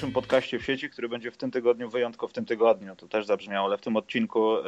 w 0.00 0.02
najdłużniejszym 0.02 0.22
podcaście 0.22 0.58
w 0.58 0.64
sieci, 0.64 0.90
który 0.90 1.08
będzie 1.08 1.30
w 1.30 1.36
tym 1.36 1.50
tygodniu, 1.50 1.90
wyjątkowo 1.90 2.28
w 2.28 2.32
tym 2.32 2.44
tygodniu, 2.44 2.96
to 2.96 3.08
też 3.08 3.26
zabrzmiało, 3.26 3.66
ale 3.66 3.78
w 3.78 3.80
tym 3.80 3.96
odcinku 3.96 4.56
e, 4.56 4.62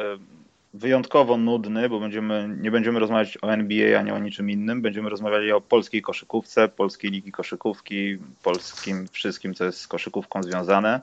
wyjątkowo 0.74 1.36
nudny, 1.36 1.88
bo 1.88 2.00
będziemy, 2.00 2.56
nie 2.60 2.70
będziemy 2.70 3.00
rozmawiać 3.00 3.38
o 3.42 3.52
NBA 3.52 3.98
ani 3.98 4.10
o 4.10 4.18
niczym 4.18 4.50
innym, 4.50 4.82
będziemy 4.82 5.10
rozmawiali 5.10 5.52
o 5.52 5.60
polskiej 5.60 6.02
koszykówce, 6.02 6.68
polskiej 6.68 7.10
ligi 7.10 7.32
koszykówki, 7.32 8.18
polskim 8.42 9.08
wszystkim, 9.08 9.54
co 9.54 9.64
jest 9.64 9.80
z 9.80 9.88
koszykówką 9.88 10.42
związane. 10.42 11.00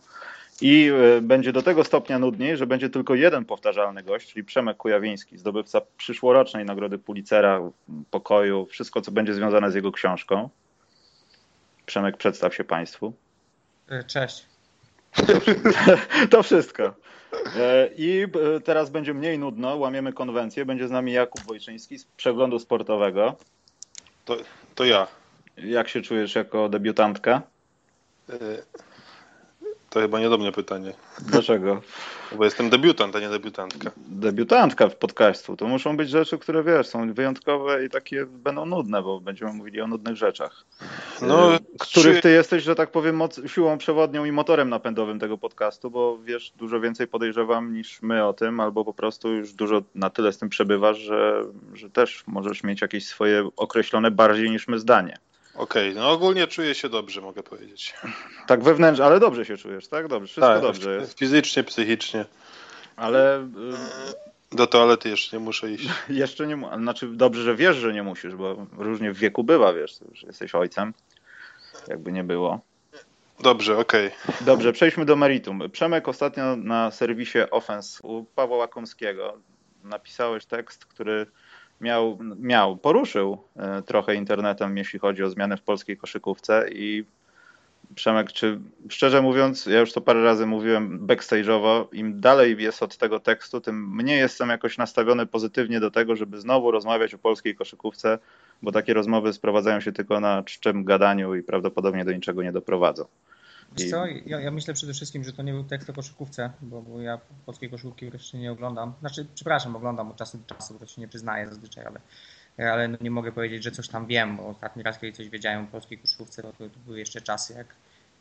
I 0.61 0.91
e, 1.17 1.21
będzie 1.21 1.51
do 1.53 1.61
tego 1.61 1.83
stopnia 1.83 2.19
nudniej, 2.19 2.57
że 2.57 2.67
będzie 2.67 2.89
tylko 2.89 3.15
jeden 3.15 3.45
powtarzalny 3.45 4.03
gość, 4.03 4.33
czyli 4.33 4.43
Przemek 4.43 4.77
Kujawiński, 4.77 5.37
zdobywca 5.37 5.81
przyszłorocznej 5.97 6.65
nagrody 6.65 6.97
Pulicera, 6.97 7.61
pokoju, 8.11 8.65
wszystko 8.65 9.01
co 9.01 9.11
będzie 9.11 9.33
związane 9.33 9.71
z 9.71 9.75
jego 9.75 9.91
książką. 9.91 10.49
Przemek, 11.85 12.17
przedstaw 12.17 12.55
się 12.55 12.63
Państwu. 12.63 13.13
E, 13.89 14.03
cześć. 14.03 14.45
To 16.31 16.43
wszystko. 16.43 16.83
E, 17.55 17.89
I 17.97 18.25
teraz 18.63 18.89
będzie 18.89 19.13
mniej 19.13 19.39
nudno, 19.39 19.75
łamiemy 19.75 20.13
konwencję. 20.13 20.65
Będzie 20.65 20.87
z 20.87 20.91
nami 20.91 21.11
Jakub 21.11 21.41
Wojczyński 21.41 21.99
z 21.99 22.05
przeglądu 22.05 22.59
sportowego. 22.59 23.35
To, 24.25 24.37
to 24.75 24.85
ja. 24.85 25.07
Jak 25.57 25.89
się 25.89 26.01
czujesz 26.01 26.35
jako 26.35 26.69
debiutantka? 26.69 27.41
To 29.89 29.99
chyba 29.99 30.19
nie 30.19 30.29
do 30.29 30.37
mnie 30.37 30.51
pytanie. 30.51 30.93
Dlaczego? 31.19 31.81
Bo 32.37 32.45
jestem 32.45 32.69
debiutant, 32.69 33.15
a 33.15 33.19
nie 33.19 33.29
debiutantka. 33.29 33.91
Debiutantka 33.97 34.89
w 34.89 34.95
podcastu. 34.95 35.57
To 35.57 35.67
muszą 35.67 35.97
być 35.97 36.09
rzeczy, 36.09 36.37
które 36.37 36.63
wiesz, 36.63 36.87
są 36.87 37.13
wyjątkowe 37.13 37.85
i 37.85 37.89
takie 37.89 38.25
będą 38.25 38.65
nudne, 38.65 39.01
bo 39.01 39.19
będziemy 39.19 39.53
mówili 39.53 39.81
o 39.81 39.87
nudnych 39.87 40.15
rzeczach. 40.15 40.65
No, 41.21 41.55
y, 41.55 41.59
których 41.79 42.21
ty 42.21 42.31
jesteś, 42.31 42.63
że 42.63 42.75
tak 42.75 42.91
powiem, 42.91 43.21
siłą 43.47 43.77
przewodnią 43.77 44.25
i 44.25 44.31
motorem 44.31 44.69
napędowym 44.69 45.19
tego 45.19 45.37
podcastu, 45.37 45.91
bo 45.91 46.17
wiesz 46.23 46.51
dużo 46.55 46.79
więcej 46.79 47.07
podejrzewam 47.07 47.73
niż 47.73 48.01
my 48.01 48.25
o 48.25 48.33
tym, 48.33 48.59
albo 48.59 48.85
po 48.85 48.93
prostu 48.93 49.31
już 49.31 49.53
dużo 49.53 49.81
na 49.95 50.09
tyle 50.09 50.33
z 50.33 50.37
tym 50.37 50.49
przebywasz, 50.49 50.97
że, 50.97 51.43
że 51.73 51.89
też 51.89 52.23
możesz 52.27 52.63
mieć 52.63 52.81
jakieś 52.81 53.07
swoje 53.07 53.49
określone 53.57 54.11
bardziej 54.11 54.51
niż 54.51 54.67
my 54.67 54.79
zdanie. 54.79 55.17
Okej, 55.59 55.91
okay, 55.91 56.01
no 56.01 56.11
ogólnie 56.11 56.47
czuję 56.47 56.75
się 56.75 56.89
dobrze, 56.89 57.21
mogę 57.21 57.43
powiedzieć. 57.43 57.93
Tak 58.47 58.63
wewnętrznie, 58.63 59.05
ale 59.05 59.19
dobrze 59.19 59.45
się 59.45 59.57
czujesz, 59.57 59.87
tak? 59.87 60.07
Dobrze, 60.07 60.27
wszystko 60.27 60.53
tak, 60.53 60.61
dobrze 60.61 60.95
jest. 60.95 61.19
Fizycznie, 61.19 61.63
psychicznie. 61.63 62.25
Ale... 62.95 63.39
Y, 64.51 64.55
Do 64.55 64.67
toalety 64.67 65.09
jeszcze 65.09 65.37
nie 65.37 65.43
muszę 65.43 65.71
iść. 65.71 65.89
Jeszcze 66.09 66.47
nie, 66.47 66.57
znaczy 66.77 67.07
dobrze, 67.07 67.43
że 67.43 67.55
wiesz, 67.55 67.77
że 67.77 67.93
nie 67.93 68.03
musisz, 68.03 68.35
bo 68.35 68.67
różnie 68.77 69.11
w 69.11 69.17
wieku 69.17 69.43
bywa, 69.43 69.73
wiesz, 69.73 69.99
że 70.13 70.27
jesteś 70.27 70.55
ojcem, 70.55 70.93
jakby 71.87 72.11
nie 72.11 72.23
było. 72.23 72.59
Dobrze, 73.39 73.77
okej. 73.77 74.07
Okay. 74.07 74.45
Dobrze, 74.45 74.73
przejdźmy 74.73 75.05
do 75.05 75.15
meritum. 75.15 75.61
Przemek 75.71 76.07
ostatnio 76.07 76.55
na 76.55 76.91
serwisie 76.91 77.39
Offense 77.51 78.07
u 78.07 78.23
Pawła 78.23 78.57
Łakomskiego 78.57 79.37
napisałeś 79.83 80.45
tekst, 80.45 80.85
który 80.85 81.25
miał, 81.81 82.17
miał, 82.39 82.77
poruszył 82.77 83.37
e, 83.55 83.81
trochę 83.81 84.15
internetem, 84.15 84.77
jeśli 84.77 84.99
chodzi 84.99 85.23
o 85.23 85.29
zmiany 85.29 85.57
w 85.57 85.61
polskiej 85.61 85.97
koszykówce 85.97 86.69
i 86.71 87.05
Przemek, 87.95 88.31
czy 88.31 88.59
szczerze 88.89 89.21
mówiąc, 89.21 89.65
ja 89.65 89.79
już 89.79 89.93
to 89.93 90.01
parę 90.01 90.23
razy 90.23 90.45
mówiłem 90.45 91.07
backstage'owo, 91.07 91.85
im 91.91 92.21
dalej 92.21 92.55
jest 92.59 92.83
od 92.83 92.97
tego 92.97 93.19
tekstu, 93.19 93.61
tym 93.61 93.95
mniej 93.95 94.19
jestem 94.19 94.49
jakoś 94.49 94.77
nastawiony 94.77 95.25
pozytywnie 95.25 95.79
do 95.79 95.91
tego, 95.91 96.15
żeby 96.15 96.41
znowu 96.41 96.71
rozmawiać 96.71 97.13
o 97.13 97.17
polskiej 97.17 97.55
koszykówce, 97.55 98.19
bo 98.61 98.71
takie 98.71 98.93
rozmowy 98.93 99.33
sprowadzają 99.33 99.79
się 99.79 99.91
tylko 99.91 100.19
na 100.19 100.43
czczym 100.43 100.83
gadaniu 100.83 101.35
i 101.35 101.43
prawdopodobnie 101.43 102.05
do 102.05 102.11
niczego 102.11 102.43
nie 102.43 102.51
doprowadzą. 102.51 103.05
Co, 103.75 104.05
ja, 104.25 104.39
ja, 104.39 104.51
myślę 104.51 104.73
przede 104.73 104.93
wszystkim, 104.93 105.23
że 105.23 105.33
to 105.33 105.43
nie 105.43 105.53
był 105.53 105.63
tekst 105.63 105.89
o 105.89 105.93
koszykówce, 105.93 106.51
bo, 106.61 106.81
bo 106.81 107.01
ja 107.01 107.19
polskiej 107.45 107.69
koszykówki 107.69 108.09
wreszcie 108.09 108.37
nie 108.37 108.51
oglądam. 108.51 108.93
Znaczy, 108.99 109.25
przepraszam, 109.35 109.75
oglądam 109.75 110.11
od 110.11 110.17
czasu 110.17 110.37
do 110.37 110.55
czasu, 110.55 110.73
bo 110.73 110.79
to 110.79 110.85
się 110.85 111.01
nie 111.01 111.07
przyznaję 111.07 111.47
zazwyczaj, 111.47 111.85
ale, 111.85 111.99
ale 112.71 112.87
no 112.87 112.97
nie 113.01 113.11
mogę 113.11 113.31
powiedzieć, 113.31 113.63
że 113.63 113.71
coś 113.71 113.87
tam 113.87 114.07
wiem, 114.07 114.37
bo 114.37 114.47
ostatni 114.47 114.83
raz, 114.83 114.99
kiedy 114.99 115.17
coś 115.17 115.29
wiedziałem 115.29 115.63
o 115.63 115.67
polskiej 115.67 115.97
koszykówce, 115.97 116.41
to, 116.41 116.53
to, 116.53 116.69
to 116.69 116.79
były 116.85 116.99
jeszcze 116.99 117.21
czasy, 117.21 117.53
jak, 117.53 117.67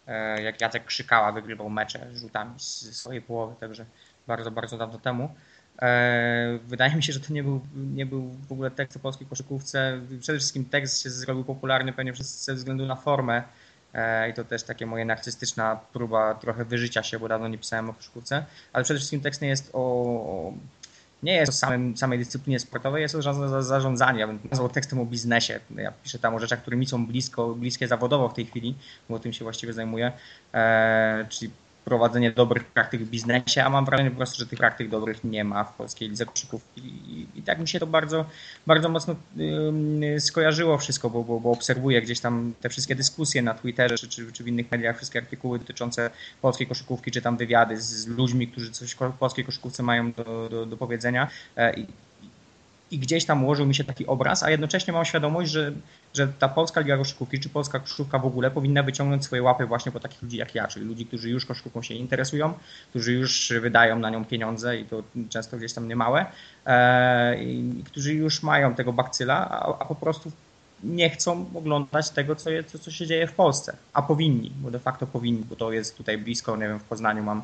e, 0.07 0.43
jak 0.43 0.61
Jacek 0.61 0.85
Krzykała 0.85 1.33
wygrywał 1.33 1.71
mecze 1.71 2.07
rzutami 2.15 2.55
z 2.61 2.97
swojej 2.97 3.23
połowy, 3.23 3.55
także 3.61 3.85
bardzo, 4.27 4.51
bardzo 4.51 4.79
dawno 4.79 4.99
temu. 4.99 5.35
E, 5.83 6.59
wydaje 6.67 6.97
mi 6.97 7.03
się, 7.03 7.13
że 7.13 7.21
to 7.21 7.33
nie 7.33 7.43
był, 7.43 7.61
nie 7.75 8.07
był 8.07 8.31
w 8.49 8.53
ogóle 8.53 8.71
tekst 8.71 8.97
o 8.97 9.01
polskiej 9.01 9.27
koszykówce. 9.27 10.01
Przede 10.21 10.39
wszystkim 10.39 10.65
tekst 10.65 11.03
się 11.03 11.11
zrobił 11.11 11.45
popularny 11.45 11.93
pewnie 11.93 12.13
ze 12.23 12.55
względu 12.55 12.87
na 12.87 12.97
formę, 12.97 13.43
i 14.31 14.35
to 14.35 14.45
też 14.45 14.63
takie 14.63 14.87
moje 14.87 15.05
narcystyczna 15.05 15.81
próba 15.93 16.35
trochę 16.35 16.65
wyżycia 16.65 17.03
się, 17.03 17.19
bo 17.19 17.29
dawno 17.29 17.49
nie 17.49 17.59
pisałem 17.59 17.91
o 17.91 17.95
koszykówce, 17.95 18.45
ale 18.73 18.85
przede 18.85 18.99
wszystkim 18.99 19.21
tekst 19.21 19.43
nie 19.43 19.49
jest 19.49 19.71
o, 19.73 20.53
nie 21.23 21.33
jest 21.33 21.49
o 21.49 21.53
samym, 21.53 21.97
samej 21.97 22.19
dyscyplinie 22.19 22.61
sportowej, 22.61 23.03
jest 23.03 23.15
o 23.15 23.63
zarządzaniu. 23.63 24.19
Ja 24.19 24.27
bym 24.27 24.39
nazwał 24.51 24.69
tekstem 24.69 25.01
o 25.01 25.05
biznesie. 25.05 25.61
Ja 25.77 25.93
piszę 26.03 26.19
tam 26.19 26.35
o 26.35 26.39
rzeczach, 26.39 26.63
które 26.63 26.77
mi 26.77 26.87
są 26.87 27.07
blisko, 27.07 27.55
bliskie 27.55 27.89
zawodowo 27.89 28.29
w 28.29 28.35
tej 28.35 28.47
chwili, 28.47 28.75
bo 29.09 29.19
tym 29.19 29.33
się 29.33 29.45
właściwie 29.45 29.73
zajmuję, 29.73 30.13
e, 30.55 31.27
czyli 31.29 31.51
prowadzenie 31.89 32.33
dobrych 32.33 32.65
praktyk 32.65 33.03
w 33.05 33.11
biznesie, 33.11 33.65
a 33.65 33.71
mam 33.71 33.85
wrażenie 33.85 34.11
po 34.11 34.17
prostu, 34.17 34.39
że 34.39 34.47
tych 34.47 34.59
praktyk 34.59 34.89
dobrych 34.89 35.25
nie 35.25 35.45
ma 35.45 35.65
w 35.65 35.73
polskiej 35.73 36.09
lidze 36.09 36.27
koszykówki 36.27 36.81
i, 36.87 37.27
i 37.35 37.43
tak 37.43 37.59
mi 37.59 37.69
się 37.69 37.81
to 37.81 37.87
bardzo, 37.87 38.25
bardzo 38.67 38.89
mocno 38.89 39.15
yy, 39.37 40.21
skojarzyło 40.21 40.79
wszystko, 40.79 41.11
bo, 41.11 41.25
bo, 41.25 41.41
bo, 41.41 41.51
obserwuję 41.51 42.03
gdzieś 42.03 42.21
tam 42.21 42.53
te 42.61 42.69
wszystkie 42.69 42.95
dyskusje 42.95 43.43
na 43.43 43.55
Twitterze 43.55 43.99
czy, 43.99 44.09
czy, 44.09 44.33
czy 44.33 44.45
w 44.45 44.49
innych 44.49 44.71
mediach, 44.71 44.97
wszystkie 44.97 45.19
artykuły 45.19 45.59
dotyczące 45.59 46.11
polskiej 46.43 46.67
koszykówki, 46.67 47.11
czy 47.11 47.23
tam 47.23 47.37
wywiady 47.37 47.81
z, 47.81 47.85
z 47.85 48.07
ludźmi, 48.07 48.49
którzy 48.49 48.71
coś 48.71 48.97
polskiej 49.19 49.45
koszykówce 49.45 49.83
mają 49.83 50.13
do, 50.13 50.49
do, 50.51 50.67
do 50.67 50.77
powiedzenia. 50.77 51.29
E, 51.57 51.75
i 52.91 52.99
gdzieś 52.99 53.25
tam 53.25 53.45
ułożył 53.45 53.67
mi 53.67 53.75
się 53.75 53.85
taki 53.85 54.07
obraz, 54.07 54.43
a 54.43 54.51
jednocześnie 54.51 54.93
mam 54.93 55.05
świadomość, 55.05 55.51
że, 55.51 55.73
że 56.15 56.29
ta 56.29 56.49
polska 56.49 56.81
liga 56.81 56.97
koszykówki, 56.97 57.41
czy 57.41 57.49
polska 57.49 57.79
koszykówka 57.79 58.19
w 58.19 58.27
ogóle 58.27 58.51
powinna 58.51 58.83
wyciągnąć 58.83 59.25
swoje 59.25 59.43
łapy 59.43 59.67
właśnie 59.67 59.93
po 59.93 60.01
takich 60.01 60.23
ludzi 60.23 60.37
jak 60.37 60.55
ja, 60.55 60.69
czyli 60.69 60.87
ludzi, 60.87 61.07
którzy 61.07 61.31
już 61.31 61.47
koszykówką 61.47 61.83
się 61.83 61.95
interesują, 61.95 62.55
którzy 62.91 63.13
już 63.13 63.53
wydają 63.61 63.99
na 63.99 64.11
nią 64.11 64.25
pieniądze 64.25 64.79
i 64.81 64.85
to 64.85 65.03
często 65.29 65.57
gdzieś 65.57 65.73
tam 65.73 65.89
niemałe, 65.89 66.27
e, 66.67 67.45
i 67.45 67.85
którzy 67.85 68.15
już 68.15 68.43
mają 68.43 68.75
tego 68.75 68.93
bakcyla, 68.93 69.49
a, 69.51 69.79
a 69.79 69.85
po 69.85 69.95
prostu 69.95 70.33
nie 70.83 71.11
chcą 71.11 71.51
oglądać 71.55 72.11
tego, 72.11 72.37
co, 72.37 72.51
je, 72.51 72.65
co, 72.65 72.79
co 72.79 72.91
się 72.91 73.07
dzieje 73.07 73.27
w 73.27 73.33
Polsce, 73.33 73.77
a 73.93 74.03
powinni, 74.03 74.53
bo 74.57 74.71
de 74.71 74.79
facto 74.79 75.07
powinni, 75.07 75.45
bo 75.45 75.57
to 75.57 75.73
jest 75.73 75.97
tutaj 75.97 76.19
blisko, 76.19 76.57
nie 76.57 76.69
wiem, 76.69 76.79
w 76.79 76.85
Poznaniu 76.85 77.23
mam 77.23 77.43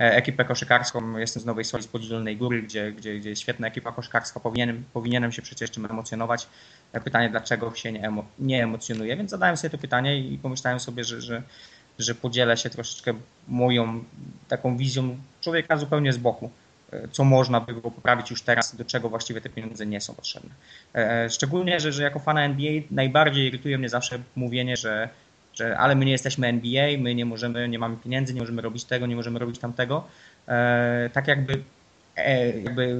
e, 0.00 0.16
ekipę 0.16 0.44
koszykarską, 0.44 1.16
jestem 1.18 1.42
z 1.42 1.46
Nowej 1.46 1.64
Soli, 1.64 1.82
z 1.82 1.86
Podzielonej 1.86 2.36
Góry, 2.36 2.62
gdzie, 2.62 2.92
gdzie, 2.92 3.18
gdzie 3.18 3.30
jest 3.30 3.42
świetna 3.42 3.68
ekipa 3.68 3.92
koszykarska, 3.92 4.40
powinienem, 4.40 4.84
powinienem 4.92 5.32
się 5.32 5.42
przecież 5.42 5.70
czym 5.70 5.86
emocjonować. 5.86 6.48
E, 6.92 7.00
pytanie, 7.00 7.30
dlaczego 7.30 7.74
się 7.74 7.92
nie, 7.92 8.02
emo, 8.02 8.24
nie 8.38 8.64
emocjonuje, 8.64 9.16
więc 9.16 9.30
zadałem 9.30 9.56
sobie 9.56 9.70
to 9.70 9.78
pytanie 9.78 10.18
i 10.18 10.38
pomyślałem 10.38 10.80
sobie, 10.80 11.04
że, 11.04 11.20
że, 11.20 11.42
że 11.98 12.14
podzielę 12.14 12.56
się 12.56 12.70
troszeczkę 12.70 13.14
moją 13.48 14.04
taką 14.48 14.76
wizją 14.76 15.18
człowieka 15.40 15.76
zupełnie 15.76 16.12
z 16.12 16.18
boku 16.18 16.50
co 17.12 17.24
można 17.24 17.60
by 17.60 17.72
było 17.72 17.90
poprawić 17.90 18.30
już 18.30 18.42
teraz, 18.42 18.76
do 18.76 18.84
czego 18.84 19.08
właściwie 19.08 19.40
te 19.40 19.48
pieniądze 19.48 19.86
nie 19.86 20.00
są 20.00 20.14
potrzebne. 20.14 20.50
E, 20.94 21.30
szczególnie, 21.30 21.80
że, 21.80 21.92
że 21.92 22.02
jako 22.02 22.18
fana 22.18 22.44
NBA 22.44 22.72
najbardziej 22.90 23.46
irytuje 23.46 23.78
mnie 23.78 23.88
zawsze 23.88 24.18
mówienie, 24.36 24.76
że, 24.76 25.08
że 25.54 25.78
ale 25.78 25.94
my 25.94 26.04
nie 26.04 26.12
jesteśmy 26.12 26.46
NBA, 26.46 26.98
my 26.98 27.14
nie 27.14 27.24
możemy, 27.24 27.68
nie 27.68 27.78
mamy 27.78 27.96
pieniędzy, 27.96 28.34
nie 28.34 28.40
możemy 28.40 28.62
robić 28.62 28.84
tego, 28.84 29.06
nie 29.06 29.16
możemy 29.16 29.38
robić 29.38 29.58
tamtego. 29.58 30.04
E, 30.48 31.10
tak 31.12 31.28
jakby, 31.28 31.62
e, 32.16 32.58
jakby 32.60 32.98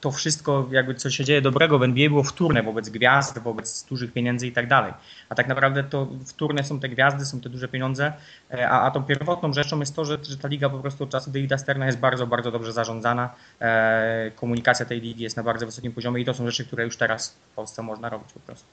to 0.00 0.10
wszystko, 0.10 0.68
jakby 0.70 0.94
co 0.94 1.10
się 1.10 1.24
dzieje 1.24 1.42
dobrego 1.42 1.78
w 1.78 1.82
NBA 1.82 2.08
było 2.08 2.22
wtórne 2.22 2.62
wobec 2.62 2.88
gwiazd, 2.88 3.38
wobec 3.38 3.84
dużych 3.84 4.12
pieniędzy 4.12 4.46
i 4.46 4.52
tak 4.52 4.68
dalej. 4.68 4.92
A 5.28 5.34
tak 5.34 5.48
naprawdę 5.48 5.84
to 5.84 6.08
wtórne 6.26 6.64
są 6.64 6.80
te 6.80 6.88
gwiazdy, 6.88 7.24
są 7.24 7.40
te 7.40 7.48
duże 7.48 7.68
pieniądze, 7.68 8.12
e, 8.50 8.70
a, 8.70 8.82
a 8.82 8.90
tą 8.90 9.02
pierwotną 9.02 9.52
rzeczą 9.52 9.80
jest 9.80 9.96
to, 9.96 10.04
że, 10.04 10.18
że 10.22 10.36
ta 10.36 10.48
liga 10.48 10.70
po 10.70 10.78
prostu 10.78 11.04
od 11.04 11.10
czasu 11.10 11.30
Davida 11.30 11.58
Sterna 11.58 11.86
jest 11.86 11.98
bardzo, 11.98 12.26
bardzo 12.26 12.50
dobrze 12.50 12.72
zarządzana. 12.72 13.30
E, 13.60 14.30
komunikacja 14.36 14.86
tej 14.86 15.00
ligi 15.00 15.22
jest 15.22 15.36
na 15.36 15.42
bardzo 15.42 15.66
wysokim 15.66 15.92
poziomie 15.92 16.22
i 16.22 16.24
to 16.24 16.34
są 16.34 16.46
rzeczy, 16.46 16.66
które 16.66 16.84
już 16.84 16.96
teraz 16.96 17.36
w 17.52 17.54
Polsce 17.54 17.82
można 17.82 18.08
robić 18.08 18.32
po 18.32 18.40
prostu. 18.40 18.66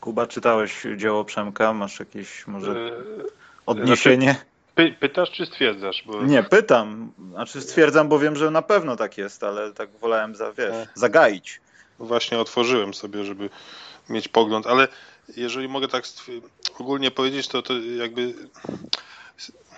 Kuba, 0.00 0.26
czytałeś 0.26 0.86
dzieło 0.96 1.24
Przemka? 1.24 1.72
Masz 1.72 2.00
jakieś 2.00 2.46
może 2.46 2.70
e, 2.70 2.90
odniesienie? 3.66 4.36
Py, 4.74 4.96
pytasz 5.00 5.30
czy 5.30 5.46
stwierdzasz? 5.46 6.02
Bo... 6.06 6.22
Nie, 6.22 6.42
pytam. 6.42 7.12
Znaczy 7.30 7.60
stwierdzam, 7.60 8.08
bo 8.08 8.18
wiem, 8.18 8.36
że 8.36 8.50
na 8.50 8.62
pewno 8.62 8.96
tak 8.96 9.18
jest, 9.18 9.44
ale 9.44 9.72
tak 9.72 9.90
wolałem 9.90 10.36
za, 10.36 10.52
wiesz, 10.52 10.70
e. 10.70 10.86
zagaić. 10.94 11.60
Właśnie 11.98 12.38
otworzyłem 12.38 12.94
sobie, 12.94 13.24
żeby 13.24 13.50
mieć 14.08 14.28
pogląd, 14.28 14.66
ale 14.66 14.88
jeżeli 15.36 15.68
mogę 15.68 15.88
tak 15.88 16.04
ogólnie 16.78 17.10
powiedzieć, 17.10 17.48
to, 17.48 17.62
to 17.62 17.74
jakby 17.78 18.34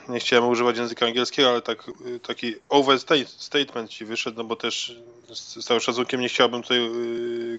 nie 0.08 0.20
chciałem 0.20 0.48
używać 0.48 0.76
języka 0.76 1.06
angielskiego, 1.06 1.48
ale 1.48 1.62
tak, 1.62 1.84
taki 2.22 2.54
overstatement 2.68 3.90
ci 3.90 4.04
wyszedł, 4.04 4.36
no 4.36 4.44
bo 4.44 4.56
też 4.56 4.96
z 5.34 5.64
całym 5.64 5.80
szacunkiem 5.80 6.20
nie 6.20 6.28
chciałbym 6.28 6.62
tutaj 6.62 6.78
yy, 6.78 7.58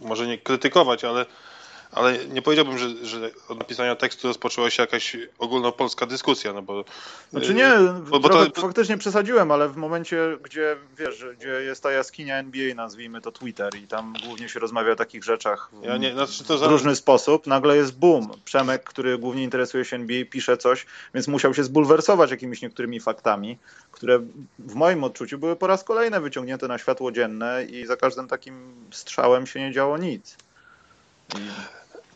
może 0.00 0.26
nie 0.26 0.38
krytykować, 0.38 1.04
ale 1.04 1.26
ale 1.92 2.26
nie 2.26 2.42
powiedziałbym, 2.42 2.78
że, 2.78 3.06
że 3.06 3.30
od 3.48 3.58
napisania 3.58 3.96
tekstu 3.96 4.28
rozpoczęła 4.28 4.70
się 4.70 4.82
jakaś 4.82 5.16
ogólnopolska 5.38 6.06
dyskusja, 6.06 6.52
no 6.52 6.62
bo... 6.62 6.84
Znaczy 7.30 7.54
nie, 7.54 7.72
bo, 8.10 8.20
bo 8.20 8.28
to... 8.28 8.60
faktycznie 8.60 8.98
przesadziłem, 8.98 9.50
ale 9.50 9.68
w 9.68 9.76
momencie, 9.76 10.38
gdzie 10.42 10.76
wiesz, 10.98 11.24
gdzie 11.38 11.48
jest 11.48 11.82
ta 11.82 11.92
jaskinia 11.92 12.36
NBA, 12.36 12.74
nazwijmy 12.74 13.20
to 13.20 13.32
Twitter 13.32 13.74
i 13.76 13.86
tam 13.86 14.14
głównie 14.26 14.48
się 14.48 14.60
rozmawia 14.60 14.92
o 14.92 14.96
takich 14.96 15.24
rzeczach 15.24 15.70
w, 15.72 15.84
ja 15.84 15.96
nie, 15.96 16.12
znaczy 16.12 16.44
w 16.44 16.62
różny 16.62 16.96
sposób, 16.96 17.46
nagle 17.46 17.76
jest 17.76 17.98
boom. 17.98 18.30
Przemek, 18.44 18.84
który 18.84 19.18
głównie 19.18 19.42
interesuje 19.42 19.84
się 19.84 19.96
NBA, 19.96 20.24
pisze 20.30 20.56
coś, 20.56 20.86
więc 21.14 21.28
musiał 21.28 21.54
się 21.54 21.64
zbulwersować 21.64 22.30
jakimiś 22.30 22.62
niektórymi 22.62 23.00
faktami, 23.00 23.58
które 23.90 24.20
w 24.58 24.74
moim 24.74 25.04
odczuciu 25.04 25.38
były 25.38 25.56
po 25.56 25.66
raz 25.66 25.84
kolejny 25.84 26.20
wyciągnięte 26.20 26.68
na 26.68 26.78
światło 26.78 27.12
dzienne 27.12 27.64
i 27.64 27.86
za 27.86 27.96
każdym 27.96 28.28
takim 28.28 28.74
strzałem 28.90 29.46
się 29.46 29.60
nie 29.60 29.72
działo 29.72 29.98
nic. 29.98 30.36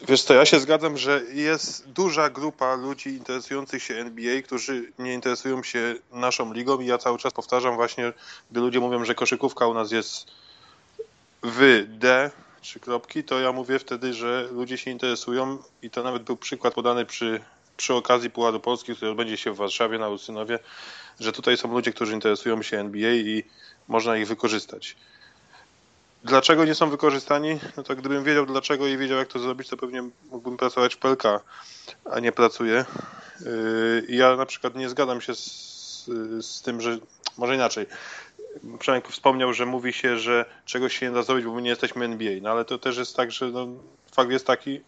Wiesz 0.00 0.22
co, 0.22 0.34
ja 0.34 0.46
się 0.46 0.60
zgadzam, 0.60 0.98
że 0.98 1.22
jest 1.32 1.88
duża 1.88 2.30
grupa 2.30 2.74
ludzi 2.74 3.08
interesujących 3.08 3.82
się 3.82 3.94
NBA, 3.94 4.42
którzy 4.42 4.92
nie 4.98 5.14
interesują 5.14 5.62
się 5.62 5.94
naszą 6.12 6.52
ligą 6.52 6.80
i 6.80 6.86
ja 6.86 6.98
cały 6.98 7.18
czas 7.18 7.32
powtarzam 7.32 7.74
właśnie, 7.74 8.12
gdy 8.50 8.60
ludzie 8.60 8.80
mówią, 8.80 9.04
że 9.04 9.14
koszykówka 9.14 9.66
u 9.66 9.74
nas 9.74 9.92
jest 9.92 10.26
w 11.42 11.84
D, 11.88 12.30
trzy 12.60 12.80
kropki, 12.80 13.24
to 13.24 13.40
ja 13.40 13.52
mówię 13.52 13.78
wtedy, 13.78 14.14
że 14.14 14.48
ludzie 14.52 14.78
się 14.78 14.90
interesują 14.90 15.58
i 15.82 15.90
to 15.90 16.02
nawet 16.02 16.22
był 16.22 16.36
przykład 16.36 16.74
podany 16.74 17.06
przy, 17.06 17.40
przy 17.76 17.94
okazji 17.94 18.30
Pułaru 18.30 18.60
Polski, 18.60 18.96
który 18.96 19.10
odbędzie 19.10 19.36
się 19.36 19.52
w 19.52 19.56
Warszawie 19.56 19.98
na 19.98 20.08
Usynowie, 20.08 20.58
że 21.20 21.32
tutaj 21.32 21.56
są 21.56 21.72
ludzie, 21.72 21.92
którzy 21.92 22.12
interesują 22.12 22.62
się 22.62 22.78
NBA 22.78 23.14
i 23.14 23.44
można 23.88 24.16
ich 24.16 24.26
wykorzystać. 24.26 24.96
Dlaczego 26.26 26.64
nie 26.64 26.74
są 26.74 26.90
wykorzystani? 26.90 27.58
No 27.76 27.82
to 27.82 27.96
gdybym 27.96 28.24
wiedział 28.24 28.46
dlaczego 28.46 28.86
i 28.86 28.96
wiedział 28.96 29.18
jak 29.18 29.28
to 29.28 29.38
zrobić, 29.38 29.68
to 29.68 29.76
pewnie 29.76 30.02
mógłbym 30.30 30.56
pracować 30.56 30.94
w 30.94 30.98
PLK, 30.98 31.22
a 32.04 32.20
nie 32.20 32.32
pracuję. 32.32 32.84
Yy, 33.40 34.04
ja 34.08 34.36
na 34.36 34.46
przykład 34.46 34.74
nie 34.74 34.88
zgadzam 34.88 35.20
się 35.20 35.34
z, 35.34 36.04
z 36.40 36.62
tym, 36.62 36.80
że 36.80 36.98
może 37.38 37.54
inaczej. 37.54 37.86
Przemek 38.78 39.08
wspomniał, 39.08 39.52
że 39.52 39.66
mówi 39.66 39.92
się, 39.92 40.18
że 40.18 40.44
czegoś 40.64 40.98
się 40.98 41.06
nie 41.06 41.12
da 41.12 41.22
zrobić, 41.22 41.44
bo 41.44 41.54
my 41.54 41.62
nie 41.62 41.70
jesteśmy 41.70 42.04
NBA. 42.04 42.32
No 42.42 42.50
ale 42.50 42.64
to 42.64 42.78
też 42.78 42.96
jest 42.96 43.16
tak, 43.16 43.32
że 43.32 43.46
no, 43.46 43.66
fakt 44.12 44.30
jest 44.30 44.46
taki, 44.46 44.80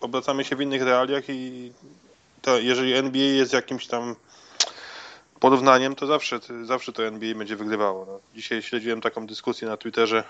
obracamy 0.00 0.44
się 0.44 0.56
w 0.56 0.60
innych 0.60 0.82
realiach 0.82 1.24
i 1.28 1.72
to, 2.42 2.58
jeżeli 2.58 2.94
NBA 2.94 3.24
jest 3.24 3.52
jakimś 3.52 3.86
tam 3.86 4.16
porównaniem, 5.40 5.94
to 5.94 6.06
zawsze, 6.06 6.40
zawsze 6.64 6.92
to 6.92 7.06
NBA 7.06 7.34
będzie 7.34 7.56
wygrywało. 7.56 8.06
No. 8.06 8.20
Dzisiaj 8.34 8.62
śledziłem 8.62 9.00
taką 9.00 9.26
dyskusję 9.26 9.68
na 9.68 9.76
Twitterze, 9.76 10.24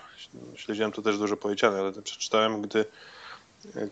śledziłem 0.55 0.91
to 0.91 1.01
też 1.01 1.17
dużo 1.17 1.37
powiedziane, 1.37 1.79
ale 1.79 1.91
przeczytałem, 1.91 2.61
gdy 2.61 2.85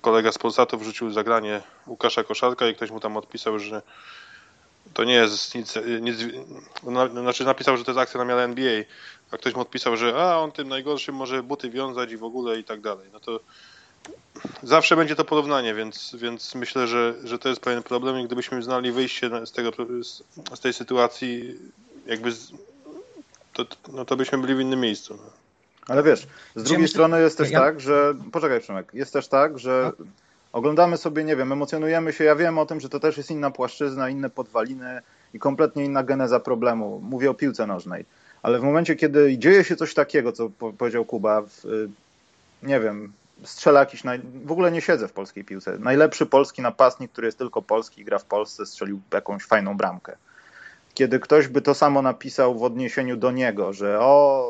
kolega 0.02 0.32
z 0.32 0.38
Polsatu 0.38 0.78
wrzucił 0.78 1.12
zagranie 1.12 1.62
Łukasza 1.88 2.24
Koszarka 2.24 2.68
i 2.68 2.76
ktoś 2.76 2.92
mu 2.92 3.00
tam 3.00 3.18
odpisał, 3.18 3.60
że 3.60 3.82
to 4.94 5.04
nie 5.04 5.14
jest 5.14 5.56
nic, 5.56 5.74
nic 6.02 6.18
znaczy 7.22 7.46
napisał, 7.46 7.78
że 7.78 7.84
to 7.84 7.92
jest 7.92 8.00
akcja 8.00 8.18
na 8.18 8.26
miarę 8.26 8.44
NBA, 8.44 8.84
a 9.32 9.38
ktoś 9.38 9.56
mu 9.56 9.62
odpisał, 9.62 9.98
że 9.98 10.16
a 10.16 10.38
on 10.38 10.52
tym 10.52 10.70
najgorszym 10.70 11.16
może 11.16 11.44
buty 11.44 11.70
wiązać 11.70 12.12
i 12.12 12.18
w 12.18 12.24
ogóle 12.24 12.60
i 12.60 12.64
tak 12.64 12.82
dalej. 12.82 13.10
No 13.14 13.20
to 13.20 13.40
zawsze 14.64 14.96
będzie 14.96 15.16
to 15.16 15.26
porównanie, 15.26 15.74
więc, 15.74 16.16
więc 16.20 16.56
myślę, 16.56 16.88
że, 16.88 17.14
że 17.24 17.40
to 17.40 17.50
jest 17.50 17.62
pewien 17.62 17.84
problem 17.84 18.20
i 18.20 18.26
gdybyśmy 18.26 18.64
znali 18.64 18.92
wyjście 18.92 19.30
z, 19.46 19.52
tego, 19.52 19.72
z 20.56 20.60
tej 20.60 20.74
sytuacji, 20.74 21.60
jakby 22.06 22.32
z, 22.32 22.52
to, 23.54 23.66
no 23.94 24.06
to 24.06 24.16
byśmy 24.16 24.38
byli 24.38 24.56
w 24.56 24.60
innym 24.60 24.80
miejscu. 24.80 25.18
No. 25.18 25.24
Ale 25.88 26.04
wiesz, 26.04 26.28
z 26.56 26.64
drugiej 26.64 26.88
strony 26.88 27.22
jest 27.22 27.38
też 27.38 27.52
ja... 27.52 27.60
tak, 27.60 27.80
że. 27.80 28.14
Poczekaj, 28.32 28.60
Przemek, 28.60 28.92
jest 28.94 29.14
też 29.14 29.28
tak, 29.28 29.60
że 29.60 29.92
no. 30.00 30.06
oglądamy 30.52 30.98
sobie, 30.98 31.24
nie 31.24 31.36
wiem, 31.36 31.52
emocjonujemy 31.52 32.14
się. 32.14 32.24
Ja 32.24 32.36
wiem 32.36 32.58
o 32.58 32.66
tym, 32.66 32.80
że 32.80 32.90
to 32.90 33.00
też 33.00 33.18
jest 33.18 33.32
inna 33.32 33.52
płaszczyzna, 33.52 34.10
inne 34.10 34.30
podwaliny 34.30 35.02
i 35.34 35.40
kompletnie 35.40 35.86
inna 35.86 36.04
geneza 36.04 36.40
problemu. 36.40 37.02
Mówię 37.04 37.30
o 37.30 37.34
piłce 37.34 37.68
nożnej. 37.68 38.06
Ale 38.42 38.60
w 38.60 38.64
momencie, 38.64 38.96
kiedy 38.96 39.38
dzieje 39.38 39.64
się 39.64 39.76
coś 39.76 39.94
takiego, 39.94 40.32
co 40.32 40.50
powiedział 40.78 41.06
Kuba, 41.06 41.42
w, 41.42 41.66
nie 42.64 42.80
wiem, 42.80 43.14
strzela 43.44 43.80
jakiś. 43.80 44.04
Naj... 44.04 44.22
W 44.46 44.52
ogóle 44.52 44.72
nie 44.72 44.82
siedzę 44.82 45.08
w 45.08 45.14
polskiej 45.14 45.44
piłce. 45.44 45.78
Najlepszy 45.80 46.26
polski 46.26 46.62
napastnik, 46.62 47.12
który 47.12 47.28
jest 47.28 47.38
tylko 47.38 47.62
polski 47.62 48.02
i 48.02 48.06
gra 48.06 48.20
w 48.20 48.26
Polsce, 48.26 48.66
strzelił 48.66 49.02
jakąś 49.14 49.44
fajną 49.44 49.78
bramkę. 49.78 50.18
Kiedy 50.94 51.20
ktoś 51.20 51.48
by 51.48 51.62
to 51.62 51.74
samo 51.74 52.02
napisał 52.02 52.60
w 52.60 52.64
odniesieniu 52.64 53.18
do 53.18 53.32
niego, 53.32 53.74
że 53.74 54.00
o, 54.00 54.48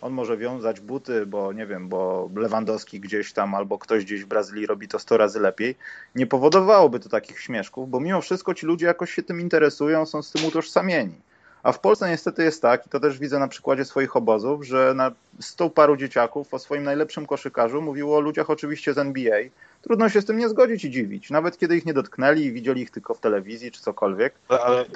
on 0.00 0.12
może 0.12 0.36
wiązać 0.36 0.80
buty, 0.80 1.26
bo 1.26 1.52
nie 1.52 1.66
wiem, 1.66 1.88
bo 1.88 2.30
Lewandowski 2.36 3.00
gdzieś 3.00 3.32
tam 3.32 3.54
albo 3.54 3.78
ktoś 3.78 4.04
gdzieś 4.04 4.24
w 4.24 4.26
Brazylii 4.26 4.66
robi 4.66 4.88
to 4.88 4.98
100 4.98 5.16
razy 5.16 5.40
lepiej, 5.40 5.74
nie 6.14 6.26
powodowałoby 6.26 7.00
to 7.00 7.08
takich 7.08 7.40
śmieszków, 7.40 7.90
bo 7.90 8.00
mimo 8.00 8.20
wszystko 8.20 8.54
ci 8.54 8.66
ludzie 8.66 8.86
jakoś 8.86 9.14
się 9.14 9.22
tym 9.22 9.40
interesują, 9.40 10.06
są 10.06 10.22
z 10.22 10.30
tym 10.30 10.44
utożsamieni. 10.44 11.14
A 11.62 11.72
w 11.72 11.78
Polsce 11.78 12.10
niestety 12.10 12.44
jest 12.44 12.62
tak, 12.62 12.86
i 12.86 12.88
to 12.88 13.00
też 13.00 13.18
widzę 13.18 13.38
na 13.38 13.48
przykładzie 13.48 13.84
swoich 13.84 14.16
obozów, 14.16 14.66
że 14.66 14.94
na 14.94 15.12
stu 15.40 15.70
paru 15.70 15.96
dzieciaków 15.96 16.54
o 16.54 16.58
swoim 16.58 16.82
najlepszym 16.82 17.26
koszykarzu 17.26 17.82
mówiło 17.82 18.16
o 18.16 18.20
ludziach 18.20 18.50
oczywiście 18.50 18.94
z 18.94 18.98
NBA. 18.98 19.38
Trudno 19.82 20.08
się 20.08 20.20
z 20.20 20.24
tym 20.24 20.38
nie 20.38 20.48
zgodzić 20.48 20.84
i 20.84 20.90
dziwić. 20.90 21.30
Nawet 21.30 21.58
kiedy 21.58 21.76
ich 21.76 21.86
nie 21.86 21.94
dotknęli 21.94 22.44
i 22.44 22.52
widzieli 22.52 22.82
ich 22.82 22.90
tylko 22.90 23.14
w 23.14 23.20
telewizji 23.20 23.70
czy 23.70 23.80
cokolwiek. 23.80 24.34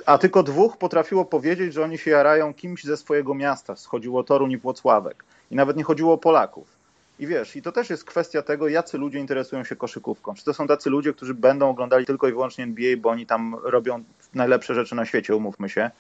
A 0.07 0.19
tylko 0.19 0.43
dwóch 0.43 0.77
potrafiło 0.77 1.25
powiedzieć, 1.25 1.73
że 1.73 1.85
oni 1.85 1.99
się 1.99 2.11
jarają 2.11 2.55
kimś 2.55 2.85
ze 2.85 2.97
swojego 2.97 3.35
miasta. 3.35 3.77
Schodziło 3.77 4.25
Torun 4.25 4.51
i 4.51 4.57
Włocławek. 4.57 5.25
I 5.51 5.57
nawet 5.57 5.77
nie 5.77 5.85
chodziło 5.85 6.13
o 6.13 6.19
Polaków. 6.19 6.77
I 7.19 7.27
wiesz, 7.27 7.57
i 7.57 7.63
to 7.63 7.73
też 7.73 7.91
jest 7.91 8.05
kwestia 8.05 8.43
tego, 8.43 8.69
jacy 8.69 8.99
ludzie 8.99 9.19
interesują 9.19 9.65
się 9.65 9.77
koszykówką. 9.77 10.35
Czy 10.35 10.45
to 10.45 10.55
są 10.55 10.67
tacy 10.67 10.91
ludzie, 10.91 11.13
którzy 11.13 11.35
będą 11.35 11.71
oglądali 11.71 12.07
tylko 12.07 12.29
i 12.29 12.33
wyłącznie 12.33 12.65
NBA, 12.65 12.97
bo 12.97 13.11
oni 13.11 13.27
tam 13.27 13.57
robią 13.63 14.05
najlepsze 14.35 14.75
rzeczy 14.75 14.95
na 14.95 15.07
świecie, 15.07 15.37
umówmy 15.37 15.69
się, 15.69 15.91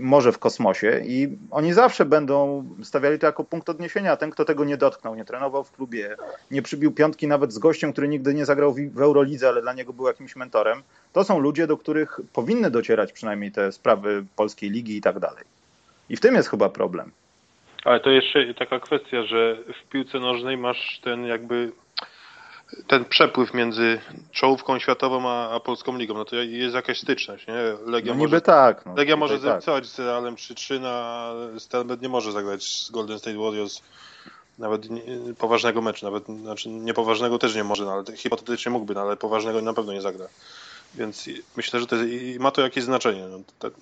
może 0.00 0.32
w 0.32 0.38
kosmosie 0.38 1.00
i 1.06 1.28
oni 1.50 1.72
zawsze 1.72 2.04
będą 2.04 2.64
stawiali 2.82 3.18
to 3.18 3.26
jako 3.26 3.44
punkt 3.44 3.68
odniesienia. 3.68 4.16
Ten, 4.16 4.30
kto 4.30 4.44
tego 4.44 4.64
nie 4.64 4.76
dotknął, 4.76 5.14
nie 5.14 5.24
trenował 5.24 5.64
w 5.64 5.72
klubie, 5.72 6.16
nie 6.50 6.62
przybił 6.62 6.92
piątki 6.92 7.26
nawet 7.26 7.52
z 7.52 7.58
gościem, 7.58 7.92
który 7.92 8.08
nigdy 8.08 8.34
nie 8.34 8.44
zagrał 8.44 8.74
w 8.74 9.00
Eurolidze, 9.00 9.48
ale 9.48 9.62
dla 9.62 9.72
niego 9.72 9.92
był 9.92 10.06
jakimś 10.06 10.36
mentorem, 10.36 10.82
to 11.12 11.24
są 11.24 11.38
ludzie, 11.38 11.66
do 11.66 11.76
których 11.76 12.20
powinny 12.32 12.70
docierać 12.70 13.12
przynajmniej 13.12 13.52
te 13.52 13.72
sprawy 13.72 14.24
polskiej 14.36 14.70
ligi 14.70 14.96
i 14.96 15.00
tak 15.00 15.18
dalej. 15.18 15.44
I 16.08 16.16
w 16.16 16.20
tym 16.20 16.34
jest 16.34 16.48
chyba 16.48 16.68
problem. 16.68 17.10
Ale 17.84 18.00
to 18.00 18.10
jeszcze 18.10 18.54
taka 18.54 18.80
kwestia, 18.80 19.22
że 19.22 19.56
w 19.84 19.88
piłce 19.88 20.18
nożnej 20.18 20.56
masz 20.56 21.00
ten 21.04 21.24
jakby 21.24 21.72
ten 22.86 23.04
przepływ 23.04 23.54
między 23.54 24.00
czołówką 24.32 24.78
światową 24.78 25.28
a, 25.28 25.50
a, 25.50 25.60
polską 25.60 25.98
ligą, 25.98 26.14
no 26.14 26.24
to 26.24 26.36
jest 26.36 26.74
jakaś 26.74 27.00
styczność, 27.00 27.46
nie? 27.46 27.54
Legia 27.86 28.12
no 28.12 28.18
niby 28.18 28.30
może, 28.30 28.40
tak. 28.40 28.86
No, 28.86 28.94
Legia 28.94 29.16
może 29.16 29.38
zrywcować 29.38 29.84
tak. 29.84 29.92
z 29.92 29.98
Realem 29.98 30.34
3-3, 30.34 30.80
no, 30.80 30.88
a 30.88 31.34
Stelmed 31.58 32.02
nie 32.02 32.08
może 32.08 32.32
zagrać 32.32 32.64
z 32.64 32.90
Golden 32.90 33.18
State 33.18 33.38
Warriors 33.38 33.82
nawet 34.58 34.90
nie, 34.90 35.02
poważnego 35.38 35.82
meczu, 35.82 36.06
nawet 36.06 36.26
znaczy 36.26 36.68
niepoważnego 36.68 37.38
też 37.38 37.54
nie 37.54 37.64
może, 37.64 37.84
no, 37.84 37.92
ale 37.92 38.16
hipotetycznie 38.16 38.72
mógłby, 38.72 38.94
no, 38.94 39.00
ale 39.00 39.16
poważnego 39.16 39.62
na 39.62 39.74
pewno 39.74 39.92
nie 39.92 40.02
zagra. 40.02 40.26
Więc 40.94 41.28
myślę, 41.56 41.80
że 41.80 41.86
to 41.86 41.96
jest, 41.96 42.40
ma 42.40 42.50
to 42.50 42.62
jakieś 42.62 42.84
znaczenie. 42.84 43.26
No, 43.30 43.38
tak, 43.58 43.72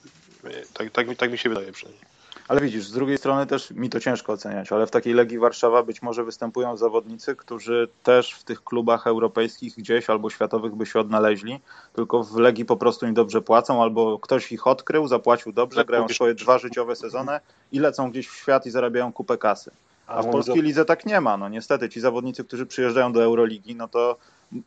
tak, 0.72 0.90
tak, 0.90 1.16
tak 1.16 1.32
mi 1.32 1.38
się 1.38 1.48
wydaje 1.48 1.72
przynajmniej. 1.72 2.11
Ale 2.48 2.60
widzisz, 2.60 2.84
z 2.84 2.92
drugiej 2.92 3.18
strony 3.18 3.46
też 3.46 3.70
mi 3.70 3.90
to 3.90 4.00
ciężko 4.00 4.32
oceniać, 4.32 4.72
ale 4.72 4.86
w 4.86 4.90
takiej 4.90 5.14
Legii 5.14 5.38
Warszawa 5.38 5.82
być 5.82 6.02
może 6.02 6.24
występują 6.24 6.76
zawodnicy, 6.76 7.36
którzy 7.36 7.88
też 8.02 8.32
w 8.32 8.44
tych 8.44 8.64
klubach 8.64 9.06
europejskich 9.06 9.74
gdzieś 9.76 10.10
albo 10.10 10.30
światowych 10.30 10.74
by 10.74 10.86
się 10.86 11.00
odnaleźli, 11.00 11.60
tylko 11.92 12.22
w 12.22 12.36
Legii 12.36 12.64
po 12.64 12.76
prostu 12.76 13.06
im 13.06 13.14
dobrze 13.14 13.42
płacą, 13.42 13.82
albo 13.82 14.18
ktoś 14.18 14.52
ich 14.52 14.66
odkrył, 14.66 15.08
zapłacił 15.08 15.52
dobrze, 15.52 15.80
tak, 15.80 15.86
grają 15.86 16.08
swoje 16.08 16.34
dwa 16.34 16.58
życiowe 16.58 16.96
sezony 16.96 17.40
i 17.72 17.78
lecą 17.78 18.10
gdzieś 18.10 18.28
w 18.28 18.36
świat 18.36 18.66
i 18.66 18.70
zarabiają 18.70 19.12
kupę 19.12 19.38
kasy. 19.38 19.70
A 20.06 20.22
w 20.22 20.30
polskiej 20.30 20.62
lidze 20.62 20.84
tak 20.84 21.06
nie 21.06 21.20
ma. 21.20 21.36
No 21.36 21.48
niestety 21.48 21.88
ci 21.88 22.00
zawodnicy, 22.00 22.44
którzy 22.44 22.66
przyjeżdżają 22.66 23.12
do 23.12 23.22
Euroligi, 23.22 23.74
no 23.74 23.88
to 23.88 24.16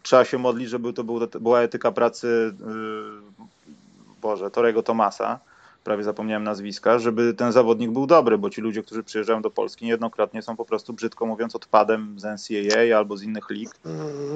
trzeba 0.04 0.26
się 0.26 0.38
modlić, 0.38 0.70
żeby 0.70 0.94
to 0.94 1.04
była 1.40 1.62
etyka 1.62 1.92
pracy 1.92 2.54
yy, 2.60 3.46
Boże, 4.22 4.52
Torego 4.52 4.84
Tomasa, 4.84 5.40
prawie 5.86 6.04
zapomniałem 6.04 6.44
nazwiska, 6.44 7.00
żeby 7.00 7.34
ten 7.34 7.52
zawodnik 7.52 7.92
był 7.92 8.08
dobry, 8.08 8.38
bo 8.38 8.50
ci 8.50 8.62
ludzie, 8.62 8.84
którzy 8.84 9.04
przyjeżdżają 9.04 9.42
do 9.42 9.52
Polski 9.52 9.86
niejednokrotnie 9.86 10.42
są 10.42 10.56
po 10.56 10.66
prostu, 10.66 10.94
brzydko 10.94 11.26
mówiąc, 11.26 11.56
odpadem 11.56 12.16
z 12.20 12.24
NCAA 12.24 12.98
albo 12.98 13.18
z 13.18 13.24
innych 13.24 13.50
lig 13.50 13.70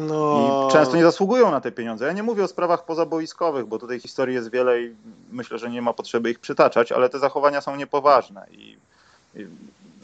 no... 0.07 0.67
i 0.69 0.71
często 0.71 0.95
nie 0.95 1.03
zasługują 1.03 1.51
na 1.51 1.61
te 1.61 1.71
pieniądze. 1.71 2.05
Ja 2.05 2.13
nie 2.13 2.23
mówię 2.23 2.43
o 2.43 2.47
sprawach 2.47 2.85
pozaboiskowych, 2.85 3.65
bo 3.65 3.79
tutaj 3.79 3.99
historii 3.99 4.35
jest 4.35 4.51
wiele 4.51 4.81
i 4.81 4.95
myślę, 5.31 5.57
że 5.57 5.69
nie 5.69 5.81
ma 5.81 5.93
potrzeby 5.93 6.31
ich 6.31 6.39
przytaczać, 6.39 6.91
ale 6.91 7.09
te 7.09 7.19
zachowania 7.19 7.61
są 7.61 7.75
niepoważne 7.75 8.47
i, 8.51 8.77
i 9.35 9.47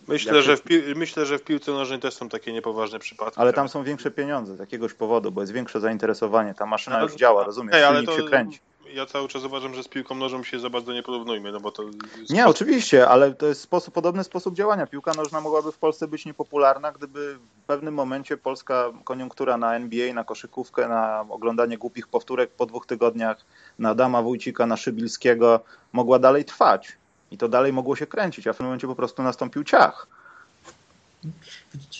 Myślę, 0.07 0.41
że 0.41 0.57
w 0.57 0.61
myślę, 0.95 1.25
że 1.25 1.37
w 1.37 1.43
piłce 1.43 1.71
nożnej 1.71 1.99
też 1.99 2.13
są 2.13 2.29
takie 2.29 2.53
niepoważne 2.53 2.99
przypadki. 2.99 3.41
Ale 3.41 3.53
tam 3.53 3.69
są 3.69 3.83
większe 3.83 4.11
pieniądze 4.11 4.55
z 4.55 4.59
jakiegoś 4.59 4.93
powodu, 4.93 5.31
bo 5.31 5.41
jest 5.41 5.53
większe 5.53 5.79
zainteresowanie. 5.79 6.53
Ta 6.53 6.65
maszyna 6.65 6.97
no, 6.97 7.03
już 7.03 7.15
działa, 7.15 7.43
rozumiesz? 7.43 7.75
Silnik 7.87 8.05
to, 8.05 8.17
się 8.17 8.23
kręci 8.23 8.59
ja 8.93 9.05
cały 9.05 9.27
czas 9.27 9.43
uważam, 9.43 9.73
że 9.73 9.83
z 9.83 9.87
piłką 9.87 10.15
nożą 10.15 10.43
się 10.43 10.59
za 10.59 10.69
bardzo 10.69 10.93
nie 10.93 11.03
porównujmy, 11.03 11.51
no 11.51 11.59
bo 11.59 11.71
to... 11.71 11.83
Nie, 12.29 12.47
oczywiście, 12.47 13.07
ale 13.07 13.33
to 13.33 13.45
jest 13.45 13.61
sposób, 13.61 13.93
podobny 13.93 14.23
sposób 14.23 14.55
działania. 14.55 14.87
Piłka 14.87 15.11
nożna 15.13 15.41
mogłaby 15.41 15.71
w 15.71 15.77
Polsce 15.77 16.07
być 16.07 16.25
niepopularna, 16.25 16.91
gdyby 16.91 17.35
w 17.63 17.65
pewnym 17.67 17.93
momencie 17.93 18.37
polska 18.37 18.91
koniunktura 19.03 19.57
na 19.57 19.75
NBA, 19.75 20.13
na 20.13 20.23
koszykówkę, 20.23 20.87
na 20.87 21.25
oglądanie 21.29 21.77
głupich 21.77 22.07
powtórek 22.07 22.51
po 22.51 22.65
dwóch 22.65 22.85
tygodniach, 22.85 23.45
na 23.79 23.89
Adama 23.89 24.21
Wójcika, 24.21 24.65
na 24.65 24.77
Szybilskiego 24.77 25.59
mogła 25.93 26.19
dalej 26.19 26.45
trwać. 26.45 26.97
I 27.31 27.37
to 27.37 27.47
dalej 27.47 27.73
mogło 27.73 27.95
się 27.95 28.07
kręcić, 28.07 28.47
a 28.47 28.53
w 28.53 28.57
tym 28.57 28.65
momencie 28.65 28.87
po 28.87 28.95
prostu 28.95 29.23
nastąpił 29.23 29.63
ciach. 29.63 30.07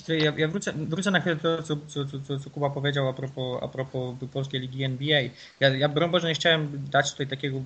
Ja, 0.08 0.34
ja 0.38 0.48
wrócę, 0.48 0.74
wrócę, 0.74 1.12
na 1.12 1.20
chwilę 1.20 1.36
do 1.36 1.42
tego, 1.42 1.64
co, 1.64 2.06
co, 2.06 2.20
co, 2.20 2.40
co, 2.40 2.50
Kuba 2.50 2.70
powiedział 2.70 3.10
a 3.10 3.14
propos, 3.14 3.64
a 3.64 3.68
propos 3.68 4.16
polskiej 4.34 4.62
ligi 4.62 4.84
NBA. 4.84 5.22
Ja, 5.60 5.70
ja 5.70 5.90
broń 5.90 6.12
Boże 6.12 6.28
nie 6.28 6.34
chciałem 6.34 6.88
dać 6.92 7.12
tutaj 7.12 7.28
takiego, 7.28 7.62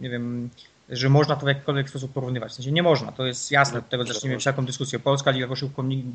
nie 0.00 0.10
wiem, 0.10 0.50
że 0.92 1.08
można 1.08 1.36
to 1.36 1.46
w 1.46 1.48
jakikolwiek 1.48 1.88
sposób 1.88 2.12
porównywać. 2.12 2.52
W 2.52 2.54
sensie 2.54 2.72
nie 2.72 2.82
można, 2.82 3.12
to 3.12 3.26
jest 3.26 3.50
jasne, 3.50 3.78
od 3.78 3.88
tego 3.88 4.04
zaczniemy 4.04 4.38
wszelką 4.38 4.64
dyskusję. 4.64 4.98
Polska 4.98 5.30
Liga 5.30 5.46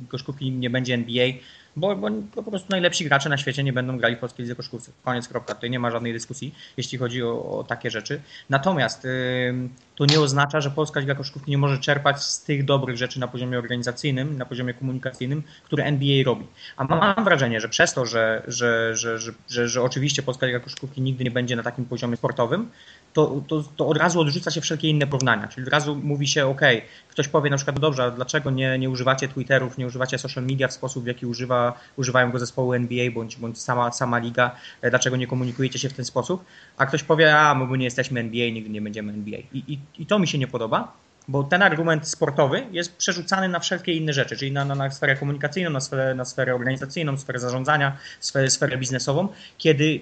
Koszykówki 0.10 0.51
nie 0.51 0.69
będzie 0.69 0.93
NBA, 0.93 1.27
bo, 1.75 1.96
bo, 1.96 2.07
po 2.36 2.43
prostu 2.43 2.67
najlepsi 2.69 3.05
gracze 3.05 3.29
na 3.29 3.38
świecie 3.38 3.63
nie 3.63 3.74
będą 3.74 3.98
grali 3.98 4.15
w 4.15 4.19
polskiej 4.19 4.43
lidze 4.43 4.55
koszykówce. 4.55 4.91
Koniec, 5.03 5.27
kropka. 5.27 5.55
Tutaj 5.55 5.69
nie 5.69 5.79
ma 5.79 5.91
żadnej 5.91 6.13
dyskusji, 6.13 6.55
jeśli 6.77 6.98
chodzi 6.98 7.24
o, 7.24 7.60
o 7.60 7.63
takie 7.63 7.91
rzeczy. 7.91 8.22
Natomiast 8.50 9.03
yy, 9.03 9.69
to 9.96 10.05
nie 10.05 10.19
oznacza, 10.19 10.62
że 10.62 10.72
Polska 10.72 11.00
Liga 11.00 11.15
Koszykówki 11.15 11.51
nie 11.51 11.57
może 11.57 11.77
czerpać 11.77 12.24
z 12.24 12.43
tych 12.43 12.65
dobrych 12.65 12.98
rzeczy 12.98 13.19
na 13.19 13.27
poziomie 13.27 13.57
organizacyjnym, 13.57 14.38
na 14.38 14.46
poziomie 14.46 14.74
komunikacyjnym, 14.74 15.43
które 15.63 15.84
NBA 15.84 16.24
robi. 16.25 16.46
A 16.77 16.84
mam 16.84 17.24
wrażenie, 17.24 17.62
że 17.62 17.69
przez 17.69 17.93
to, 17.93 18.05
że, 18.05 18.43
że, 18.48 18.96
że, 18.96 19.19
że, 19.19 19.31
że, 19.50 19.67
że 19.69 19.81
oczywiście 19.81 20.24
Polska 20.24 20.46
Liga 20.46 20.60
Koszykówki 20.60 21.01
nigdy 21.01 21.24
nie 21.24 21.31
będzie 21.31 21.55
na 21.55 21.63
takim 21.63 21.86
poziomie 21.86 22.17
sportowym, 22.17 22.69
to, 23.13 23.41
to, 23.47 23.63
to 23.77 23.87
od 23.87 23.97
razu 23.97 24.19
odrzuca 24.19 24.51
się 24.51 24.61
wszelkie 24.61 24.89
inne 24.89 25.07
porównania. 25.07 25.47
Czyli 25.47 25.67
od 25.67 25.73
razu 25.73 25.95
mówi 25.95 26.27
się, 26.27 26.45
ok, 26.45 26.61
ktoś 27.09 27.27
powie 27.27 27.49
na 27.49 27.55
przykład, 27.55 27.75
no 27.75 27.81
dobrze, 27.81 28.11
dlaczego 28.15 28.51
nie, 28.51 28.79
nie 28.79 28.89
używacie 28.89 29.27
Twitterów, 29.27 29.77
nie 29.77 29.87
używacie 29.87 30.17
social 30.17 30.43
media 30.43 30.67
w 30.67 30.73
sposób, 30.73 31.03
w 31.03 31.07
jaki 31.07 31.25
używa, 31.25 31.79
używają 31.95 32.31
go 32.31 32.39
zespoły 32.39 32.75
NBA 32.75 33.11
bądź, 33.11 33.35
bądź 33.35 33.61
sama, 33.61 33.91
sama 33.91 34.17
liga, 34.17 34.55
e, 34.81 34.89
dlaczego 34.89 35.17
nie 35.17 35.27
komunikujecie 35.27 35.79
się 35.79 35.89
w 35.89 35.93
ten 35.93 36.05
sposób? 36.05 36.45
A 36.77 36.85
ktoś 36.85 37.03
powie, 37.03 37.39
a 37.39 37.55
my 37.55 37.77
nie 37.77 37.85
jesteśmy 37.85 38.19
NBA, 38.19 38.49
nigdy 38.49 38.69
nie 38.69 38.81
będziemy 38.81 39.13
NBA. 39.13 39.39
I, 39.39 39.63
i, 39.67 39.79
i 40.01 40.05
to 40.05 40.19
mi 40.19 40.27
się 40.27 40.37
nie 40.37 40.47
podoba, 40.47 40.93
bo 41.27 41.43
ten 41.43 41.61
argument 41.61 42.07
sportowy 42.07 42.67
jest 42.71 42.95
przerzucany 42.95 43.47
na 43.49 43.59
wszelkie 43.59 43.93
inne 43.93 44.13
rzeczy, 44.13 44.37
czyli 44.37 44.51
na, 44.51 44.65
na, 44.65 44.75
na 44.75 44.91
sferę 44.91 45.15
komunikacyjną, 45.15 45.69
na 45.69 45.79
sferę, 45.79 46.15
na 46.15 46.25
sferę 46.25 46.55
organizacyjną, 46.55 47.17
sferę 47.17 47.39
zarządzania, 47.39 47.97
sferę, 48.19 48.49
sferę 48.49 48.77
biznesową, 48.77 49.27
kiedy 49.57 49.99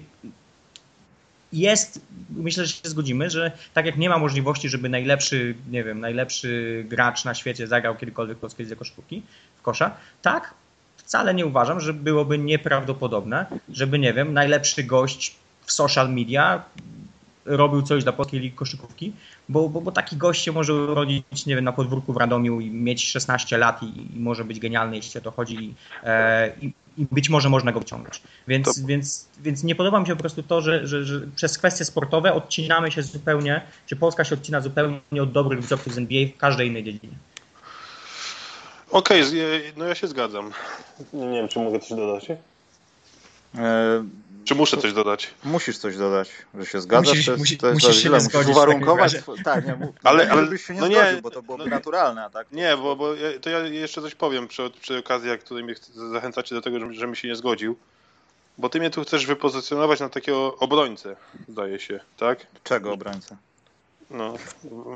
jest, 1.56 2.02
myślę, 2.30 2.66
że 2.66 2.74
się 2.74 2.90
zgodzimy, 2.90 3.30
że 3.30 3.52
tak 3.74 3.86
jak 3.86 3.98
nie 3.98 4.10
ma 4.10 4.18
możliwości, 4.18 4.70
żeby 4.70 4.90
najlepszy, 4.90 5.56
nie 5.72 5.84
wiem, 5.84 6.00
najlepszy 6.00 6.84
gracz 6.90 7.26
na 7.26 7.34
świecie 7.34 7.68
zagrał 7.68 7.96
kiedykolwiek 7.96 8.38
polskiej 8.38 8.66
lidze 8.66 8.76
koszykówki 8.76 9.24
w 9.58 9.62
kosza, 9.62 9.92
tak 10.22 10.54
wcale 10.98 11.34
nie 11.34 11.46
uważam, 11.46 11.80
że 11.80 11.94
byłoby 11.94 12.38
nieprawdopodobne, 12.38 13.46
żeby, 13.70 14.00
nie 14.00 14.14
wiem, 14.14 14.34
najlepszy 14.34 14.84
gość 14.84 15.36
w 15.66 15.72
social 15.72 16.14
media 16.14 16.64
robił 17.46 17.82
coś 17.82 18.04
dla 18.04 18.14
polskiej 18.14 18.40
ligi 18.40 18.56
koszykówki, 18.56 19.14
bo, 19.50 19.70
bo, 19.70 19.82
bo 19.82 19.92
taki 19.92 20.18
gość 20.18 20.44
się 20.44 20.52
może 20.52 20.74
urodzić, 20.74 21.46
nie 21.46 21.56
wiem, 21.56 21.64
na 21.64 21.72
podwórku 21.72 22.14
w 22.14 22.18
Radomiu 22.18 22.60
i 22.60 22.72
mieć 22.72 23.04
16 23.12 23.58
lat 23.58 23.84
i, 23.84 24.16
i 24.18 24.20
może 24.20 24.46
być 24.46 24.60
genialny, 24.60 24.96
jeśli 24.96 25.20
o 25.20 25.24
to 25.24 25.32
chodzi 25.32 25.74
e, 26.04 26.54
i, 26.62 26.74
i 26.98 27.08
być 27.12 27.30
może 27.30 27.50
można 27.50 27.72
go 27.72 27.82
wciągnąć. 27.82 28.22
Więc, 28.48 28.82
to... 28.82 28.88
więc, 28.88 29.28
więc 29.40 29.64
nie 29.64 29.76
podoba 29.76 30.00
mi 30.00 30.08
się 30.08 30.16
po 30.16 30.20
prostu 30.20 30.44
to, 30.44 30.62
że, 30.62 30.88
że, 30.88 31.04
że, 31.04 31.22
przez 31.36 31.58
kwestie 31.58 31.86
sportowe 31.86 32.34
odcinamy 32.34 32.92
się 32.92 33.04
zupełnie, 33.04 33.62
czy 33.86 33.96
Polska 33.96 34.24
się 34.24 34.36
odcina 34.36 34.62
zupełnie 34.62 35.24
od 35.24 35.32
dobrych 35.32 35.60
wzorców 35.60 35.94
z 35.94 35.98
NBA 35.98 36.28
w 36.28 36.38
każdej 36.38 36.68
innej 36.68 36.84
dziedzinie. 36.84 37.14
Okej, 38.92 39.22
okay, 39.22 39.74
no 39.78 39.86
ja 39.86 39.96
się 39.96 40.08
zgadzam. 40.08 40.52
Nie 41.14 41.32
wiem, 41.32 41.48
czy 41.48 41.60
mogę 41.60 41.80
coś 41.80 41.90
dodać. 41.90 42.28
Czy 44.46 44.56
muszę 44.56 44.78
coś 44.78 44.94
dodać? 44.94 45.34
Musisz 45.44 45.78
coś 45.78 45.98
dodać, 45.98 46.32
że 46.60 46.66
się 46.66 46.82
zgadzasz. 46.82 47.10
Musisz, 47.10 47.26
to 47.26 47.38
musi, 47.38 47.58
to 47.58 47.68
jest 47.68 47.84
musisz 47.84 48.04
się 48.04 48.10
musisz 48.10 48.48
uwarunkować. 48.48 49.16
Tak, 49.44 49.66
nie, 49.66 49.78
ale, 50.04 50.32
ale 50.32 50.48
byś 50.48 50.66
się 50.66 50.74
nie 50.74 50.80
no 50.80 50.86
zgodził, 50.86 51.16
nie, 51.16 51.22
bo 51.22 51.32
to 51.32 51.42
byłoby 51.42 51.64
no, 51.64 51.70
naturalne, 51.70 52.30
tak? 52.34 52.52
Nie, 52.52 52.78
bo, 52.78 52.96
bo 52.96 53.16
ja, 53.16 53.40
to 53.42 53.50
ja 53.50 53.60
jeszcze 53.60 54.02
coś 54.02 54.16
powiem 54.16 54.48
przy, 54.48 54.72
przy 54.82 54.98
okazji, 54.98 55.30
jak 55.30 55.44
tutaj 55.44 55.64
mnie 55.64 55.76
zachęcacie 56.14 56.56
do 56.56 56.62
tego, 56.62 56.80
że, 56.80 56.94
że 56.94 57.08
mi 57.08 57.18
się 57.18 57.28
nie 57.28 57.36
zgodził. 57.36 57.76
Bo 58.58 58.70
ty 58.70 58.80
mnie 58.80 58.90
tu 58.90 59.04
chcesz 59.04 59.26
wypozycjonować 59.26 60.00
na 60.00 60.10
takiego 60.10 60.56
obrońcę, 60.56 61.16
zdaje 61.48 61.80
się, 61.80 62.00
tak? 62.18 62.48
Czego 62.64 62.94
obrońcę? 62.94 63.38
No, 64.10 64.34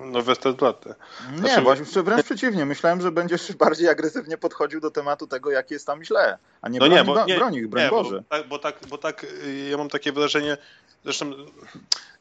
no 0.06 0.22
Westerplatte. 0.22 0.96
Nie, 1.32 1.38
znaczy... 1.38 1.62
właśnie 1.62 2.04
wręcz 2.04 2.26
przeciwnie. 2.26 2.66
Myślałem, 2.66 3.02
że 3.02 3.12
będziesz 3.12 3.54
bardziej 3.66 3.90
agresywnie 3.90 4.38
podchodził 4.38 4.80
do 4.80 4.92
tematu 4.92 5.28
tego, 5.28 5.52
jak 5.52 5.72
jest 5.72 5.88
tam 5.88 6.04
źle, 6.04 6.38
a 6.62 6.70
nie, 6.70 6.80
no 6.80 6.86
broni, 6.86 6.96
nie, 6.96 7.04
bo, 7.04 7.26
nie, 7.26 7.36
broni 7.36 7.58
ich, 7.58 7.68
broń 7.68 7.84
nie, 7.84 7.90
Boże. 7.90 8.24
Bo, 8.30 8.38
tak, 8.38 8.48
bo, 8.48 8.60
tak, 8.60 8.76
bo 8.90 8.98
tak 8.98 9.24
y, 9.24 9.68
ja 9.72 9.78
mam 9.78 9.90
takie 9.90 10.12
wrażenie, 10.12 10.58
zresztą 11.04 11.32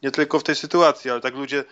nie 0.02 0.10
tylko 0.10 0.38
w 0.38 0.42
tej 0.42 0.54
sytuacji, 0.54 1.10
ale 1.10 1.20
tak 1.20 1.34
ludzie 1.34 1.64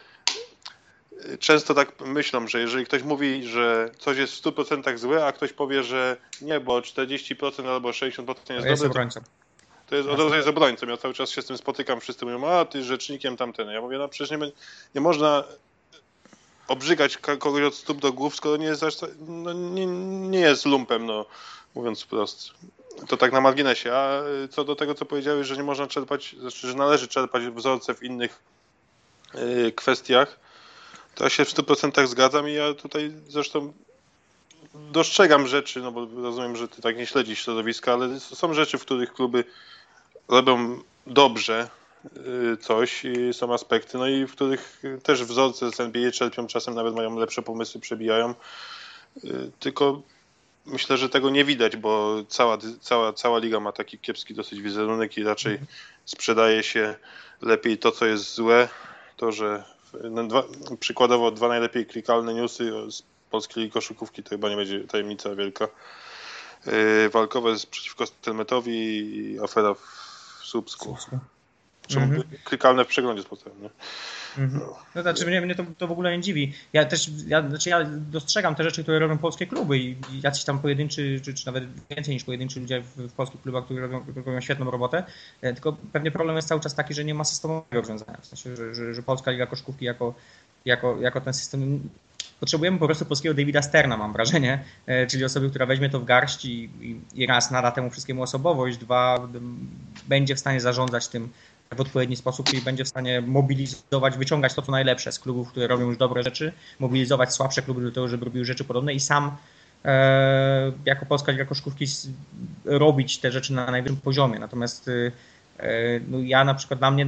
y, 1.13 1.39
często 1.39 1.75
tak 1.75 2.01
myślą, 2.01 2.49
że 2.49 2.61
jeżeli 2.61 2.87
ktoś 2.87 3.03
mówi, 3.03 3.45
że 3.45 3.91
coś 3.99 4.19
jest 4.19 4.33
w 4.33 4.43
100% 4.43 4.99
złe, 4.99 5.27
a 5.27 5.33
ktoś 5.33 5.53
powie, 5.53 5.83
że 5.83 6.17
nie, 6.43 6.61
bo 6.61 6.81
40% 6.81 7.69
albo 7.69 7.91
60% 7.91 8.53
jest, 8.55 8.67
jest 8.67 8.83
dobre, 8.83 9.09
to, 9.15 9.21
to 9.87 9.97
jest 9.97 10.09
od 10.09 10.19
razu 10.19 10.35
jest 10.35 10.49
obrońcą. 10.49 10.87
Ja 10.87 10.97
cały 10.97 11.15
czas 11.15 11.31
się 11.31 11.43
z 11.43 11.47
tym 11.47 11.59
spotykam, 11.59 12.01
wszyscy 12.01 12.25
mówią, 12.25 12.47
a 12.47 12.65
ty 12.65 12.85
rzecznikiem 12.85 13.37
tamten. 13.37 13.69
Ja 13.69 13.81
mówię, 13.81 13.99
no 13.99 14.09
przecież 14.09 14.31
nie, 14.31 14.53
nie 14.95 15.01
można 15.01 15.45
obrzygać 16.69 17.17
kogoś 17.17 17.63
od 17.63 17.75
stóp 17.75 18.01
do 18.01 18.13
głów, 18.13 18.37
skoro 18.37 18.57
nie 18.57 18.67
jest, 18.67 18.83
no, 19.29 19.53
nie, 19.53 19.87
nie 19.87 20.41
jest 20.41 20.67
lumpem, 20.67 21.07
no 21.07 21.27
mówiąc 21.75 22.03
wprost. 22.03 22.51
To 23.09 23.17
tak 23.17 23.33
na 23.33 23.41
marginesie. 23.41 23.93
A 23.93 24.23
co 24.51 24.65
do 24.65 24.77
tego, 24.77 24.95
co 24.95 25.05
powiedziałeś, 25.05 25.47
że 25.47 25.57
nie 25.57 25.63
można 25.63 25.87
czerpać, 25.87 26.37
znaczy, 26.41 26.69
że 26.69 26.75
należy 26.75 27.09
czerpać 27.09 27.43
wzorce 27.47 27.95
w 27.95 28.03
innych 28.03 28.43
yy, 29.35 29.73
kwestiach, 29.73 30.39
to 31.15 31.25
ja 31.25 31.31
się 31.31 31.45
w 31.45 31.55
100% 31.55 32.07
zgadzam 32.07 32.49
i 32.49 32.53
ja 32.53 32.75
tutaj 32.75 33.13
zresztą 33.29 33.73
dostrzegam 34.93 35.47
rzeczy, 35.47 35.81
no 35.81 35.93
bo 35.93 36.07
rozumiem, 36.23 36.57
że 36.57 36.69
ty 36.69 36.83
tak 36.83 36.97
nie 36.97 37.07
śledzisz 37.07 37.45
środowiska, 37.45 37.93
ale 37.93 38.21
są 38.21 38.55
rzeczy, 38.55 38.79
w 38.79 38.83
których 38.83 39.13
kluby 39.13 39.45
robią 40.29 40.79
dobrze 41.07 41.71
y, 42.53 42.57
coś 42.57 43.05
i 43.05 43.35
są 43.35 43.55
aspekty, 43.55 43.99
no 43.99 44.09
i 44.09 44.27
w 44.27 44.33
których 44.33 44.83
też 45.03 45.25
wzorce 45.25 45.73
z 45.73 45.81
NBA 45.81 46.11
czerpią, 46.11 46.47
czasem 46.47 46.75
nawet 46.75 46.95
mają 46.95 47.19
lepsze 47.19 47.43
pomysły, 47.43 47.81
przebijają. 47.81 48.35
Y, 49.25 49.51
tylko 49.61 50.03
myślę, 50.67 50.97
że 50.97 51.09
tego 51.09 51.31
nie 51.31 51.45
widać, 51.45 51.77
bo 51.77 52.23
cała, 52.29 52.59
cała, 52.81 53.13
cała 53.13 53.39
liga 53.39 53.61
ma 53.61 53.73
taki 53.73 53.99
kiepski 53.99 54.35
dosyć 54.35 54.63
wizerunek 54.63 55.19
i 55.19 55.25
raczej 55.25 55.53
mhm. 55.53 55.71
sprzedaje 56.05 56.63
się 56.63 56.95
lepiej 57.43 57.79
to, 57.79 57.93
co 57.93 58.07
jest 58.07 58.35
złe. 58.35 58.69
To, 59.17 59.33
że 59.33 59.65
no, 60.11 60.45
przykładowo 60.81 61.31
dwa 61.31 61.49
najlepiej 61.49 61.87
klikalne 61.87 62.35
newsy 62.35 62.73
polskiej 63.31 63.71
koszykówki 63.71 64.23
to 64.23 64.31
chyba 64.31 64.49
nie 64.49 64.57
będzie 64.57 64.81
tajemnica 64.81 65.35
wielka. 65.35 65.69
Y, 66.67 67.11
walkowe 67.11 67.51
jest 67.51 67.67
przeciwko 67.67 68.07
Stelmetowi 68.07 68.73
i 68.73 69.41
afera 69.41 69.75
w 69.75 69.81
Słupsku. 70.45 70.97
Czemu 71.87 72.05
mhm. 72.05 72.25
klikalne 72.45 72.85
w 72.85 72.89
przeglądzie 72.89 73.23
sportowym, 73.23 73.63
nie? 73.63 73.71
Mhm. 74.39 74.63
No. 74.63 74.79
no 74.95 75.03
znaczy 75.03 75.27
mnie, 75.27 75.41
mnie 75.41 75.55
to, 75.55 75.65
to 75.79 75.87
w 75.87 75.93
ogóle 75.93 76.17
nie 76.17 76.23
dziwi. 76.23 76.53
Ja 76.73 76.85
też 76.85 77.11
ja, 77.27 77.49
znaczy 77.49 77.71
ja 77.71 77.85
dostrzegam 77.85 78.55
te 78.55 78.65
rzeczy, 78.65 78.83
które 78.83 78.99
robią 78.99 79.19
polskie 79.19 79.47
kluby 79.47 79.79
i 79.79 79.97
jacyś 80.23 80.45
tam 80.45 80.59
pojedynczy, 80.59 81.21
czy, 81.25 81.35
czy 81.35 81.47
nawet 81.47 81.65
więcej 81.91 82.15
niż 82.15 82.25
pojedynczy 82.25 82.61
ludzie 82.61 82.81
w, 82.81 82.97
w 82.97 83.13
polskich 83.13 83.43
klubach, 83.43 83.65
którzy 83.65 83.81
robią, 83.81 84.05
robią 84.17 84.41
świetną 84.41 84.71
robotę. 84.71 85.05
E, 85.41 85.53
tylko 85.53 85.77
pewnie 85.93 86.11
problem 86.11 86.37
jest 86.37 86.49
cały 86.49 86.61
czas 86.61 86.75
taki, 86.75 86.95
że 86.95 87.05
nie 87.05 87.15
ma 87.15 87.25
systemowego 87.25 87.67
rozwiązania. 87.73 88.19
W 88.21 88.27
sensie, 88.27 88.57
że, 88.57 88.75
że, 88.75 88.95
że 88.95 89.03
Polska 89.03 89.31
Liga 89.31 89.47
Koszkówki 89.47 89.85
jako, 89.85 90.15
jako, 90.65 90.97
jako 91.01 91.21
ten 91.21 91.35
system 91.35 91.89
potrzebujemy 92.41 92.79
po 92.79 92.87
prostu 92.87 93.05
polskiego 93.05 93.35
Davida 93.35 93.63
Sterna, 93.63 93.97
mam 93.97 94.13
wrażenie, 94.13 94.65
e, 94.87 95.07
czyli 95.07 95.25
osoby, 95.25 95.51
która 95.51 95.67
weźmie 95.67 95.91
to 95.91 96.01
w 96.01 96.05
garść 96.05 96.45
i, 96.45 96.71
i, 97.15 97.27
raz 97.27 97.51
nada 97.51 97.71
temu 97.71 97.91
wszystkiemu 97.91 98.23
osobowość, 98.23 98.79
dwa 98.79 99.29
będzie 100.09 100.35
w 100.37 100.39
stanie 100.39 100.61
zarządzać 100.61 101.09
tym 101.09 101.29
w 101.77 101.81
odpowiedni 101.81 102.17
sposób 102.17 102.55
i 102.55 102.61
będzie 102.61 102.85
w 102.85 102.89
stanie 102.89 103.21
mobilizować, 103.21 104.19
wyciągać 104.19 104.55
to, 104.55 104.63
co 104.63 104.73
najlepsze 104.73 105.13
z 105.13 105.19
klubów, 105.19 105.49
które 105.49 105.67
robią 105.67 105.87
już 105.87 105.97
dobre 105.97 106.23
rzeczy, 106.23 106.53
mobilizować 106.79 107.35
słabsze 107.35 107.63
kluby 107.63 107.83
do 107.83 107.91
tego, 107.91 108.09
żeby 108.09 108.25
robiły 108.25 108.45
rzeczy 108.45 108.65
podobne 108.65 108.95
i 108.95 109.01
sam 109.01 109.37
e, 109.85 110.73
jako 110.85 111.07
Polska 111.07 111.33
Liga 111.33 111.45
Koszkówki 111.45 111.85
robić 112.65 113.19
te 113.19 113.33
rzeczy 113.33 113.53
na 113.53 113.71
najwyższym 113.71 114.01
poziomie. 114.01 114.39
Natomiast 114.39 114.91
e, 115.59 116.01
no 116.09 116.19
ja 116.19 116.45
na 116.45 116.55
przykład 116.55 116.81
dla 116.81 116.91
mnie 116.91 117.07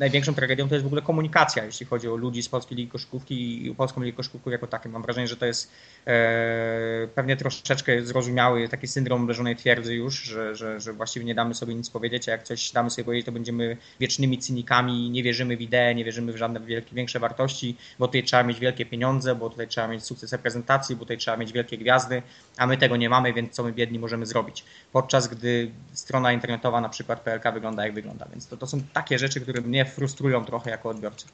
największą 0.00 0.34
tragedią 0.34 0.68
to 0.68 0.74
jest 0.74 0.84
w 0.84 0.86
ogóle 0.86 1.02
komunikacja, 1.02 1.64
jeśli 1.64 1.86
chodzi 1.86 2.08
o 2.08 2.16
ludzi 2.16 2.42
z 2.42 2.48
Polskiej 2.48 2.76
Ligi 2.76 2.90
Koszykówki 2.90 3.66
i 3.66 3.74
Polską 3.74 4.02
Ligę 4.02 4.16
Koszykówki 4.16 4.50
jako 4.50 4.66
takie. 4.66 4.88
Mam 4.88 5.02
wrażenie, 5.02 5.28
że 5.28 5.36
to 5.36 5.46
jest 5.46 5.72
e, 6.06 7.08
pewnie 7.14 7.36
troszeczkę 7.36 8.02
zrozumiały 8.02 8.68
taki 8.68 8.86
syndrom 8.86 9.28
leżonej 9.28 9.56
twierdzy 9.56 9.94
już, 9.94 10.22
że, 10.22 10.56
że, 10.56 10.80
że 10.80 10.92
właściwie 10.92 11.26
nie 11.26 11.34
damy 11.34 11.54
sobie 11.54 11.74
nic 11.74 11.90
powiedzieć, 11.90 12.28
a 12.28 12.32
jak 12.32 12.42
coś 12.42 12.70
damy 12.70 12.90
sobie 12.90 13.04
powiedzieć, 13.04 13.26
to 13.26 13.32
będziemy 13.32 13.76
wiecznymi 14.00 14.38
cynikami, 14.38 15.10
nie 15.10 15.22
wierzymy 15.22 15.56
w 15.56 15.60
ideę, 15.60 15.94
nie 15.94 16.04
wierzymy 16.04 16.32
w 16.32 16.36
żadne 16.36 16.60
wielkie, 16.60 16.94
większe 16.94 17.18
wartości, 17.18 17.76
bo 17.98 18.06
tutaj 18.06 18.22
trzeba 18.22 18.42
mieć 18.42 18.60
wielkie 18.60 18.86
pieniądze, 18.86 19.34
bo 19.34 19.50
tutaj 19.50 19.68
trzeba 19.68 19.88
mieć 19.88 20.04
sukces 20.04 20.32
reprezentacji, 20.32 20.96
bo 20.96 21.00
tutaj 21.00 21.18
trzeba 21.18 21.36
mieć 21.36 21.52
wielkie 21.52 21.78
gwiazdy, 21.78 22.22
a 22.56 22.66
my 22.66 22.76
tego 22.76 22.96
nie 22.96 23.08
mamy, 23.08 23.32
więc 23.32 23.54
co 23.54 23.62
my 23.62 23.72
biedni 23.72 23.98
możemy 23.98 24.26
zrobić. 24.26 24.64
Podczas 24.92 25.28
gdy 25.28 25.70
strona 25.92 26.32
internetowa, 26.32 26.80
na 26.80 26.88
przykład 26.88 27.20
PLK 27.20 27.52
wygląda 27.54 27.84
jak 27.84 27.94
wygląda, 27.94 28.26
więc 28.32 28.46
to, 28.46 28.56
to 28.56 28.66
są 28.66 28.80
takie 28.92 29.18
rzeczy, 29.18 29.40
które 29.40 29.60
mnie 29.60 29.89
frustrują 29.90 30.44
trochę 30.44 30.70
jako 30.70 30.88
odbiorcy. 30.88 31.26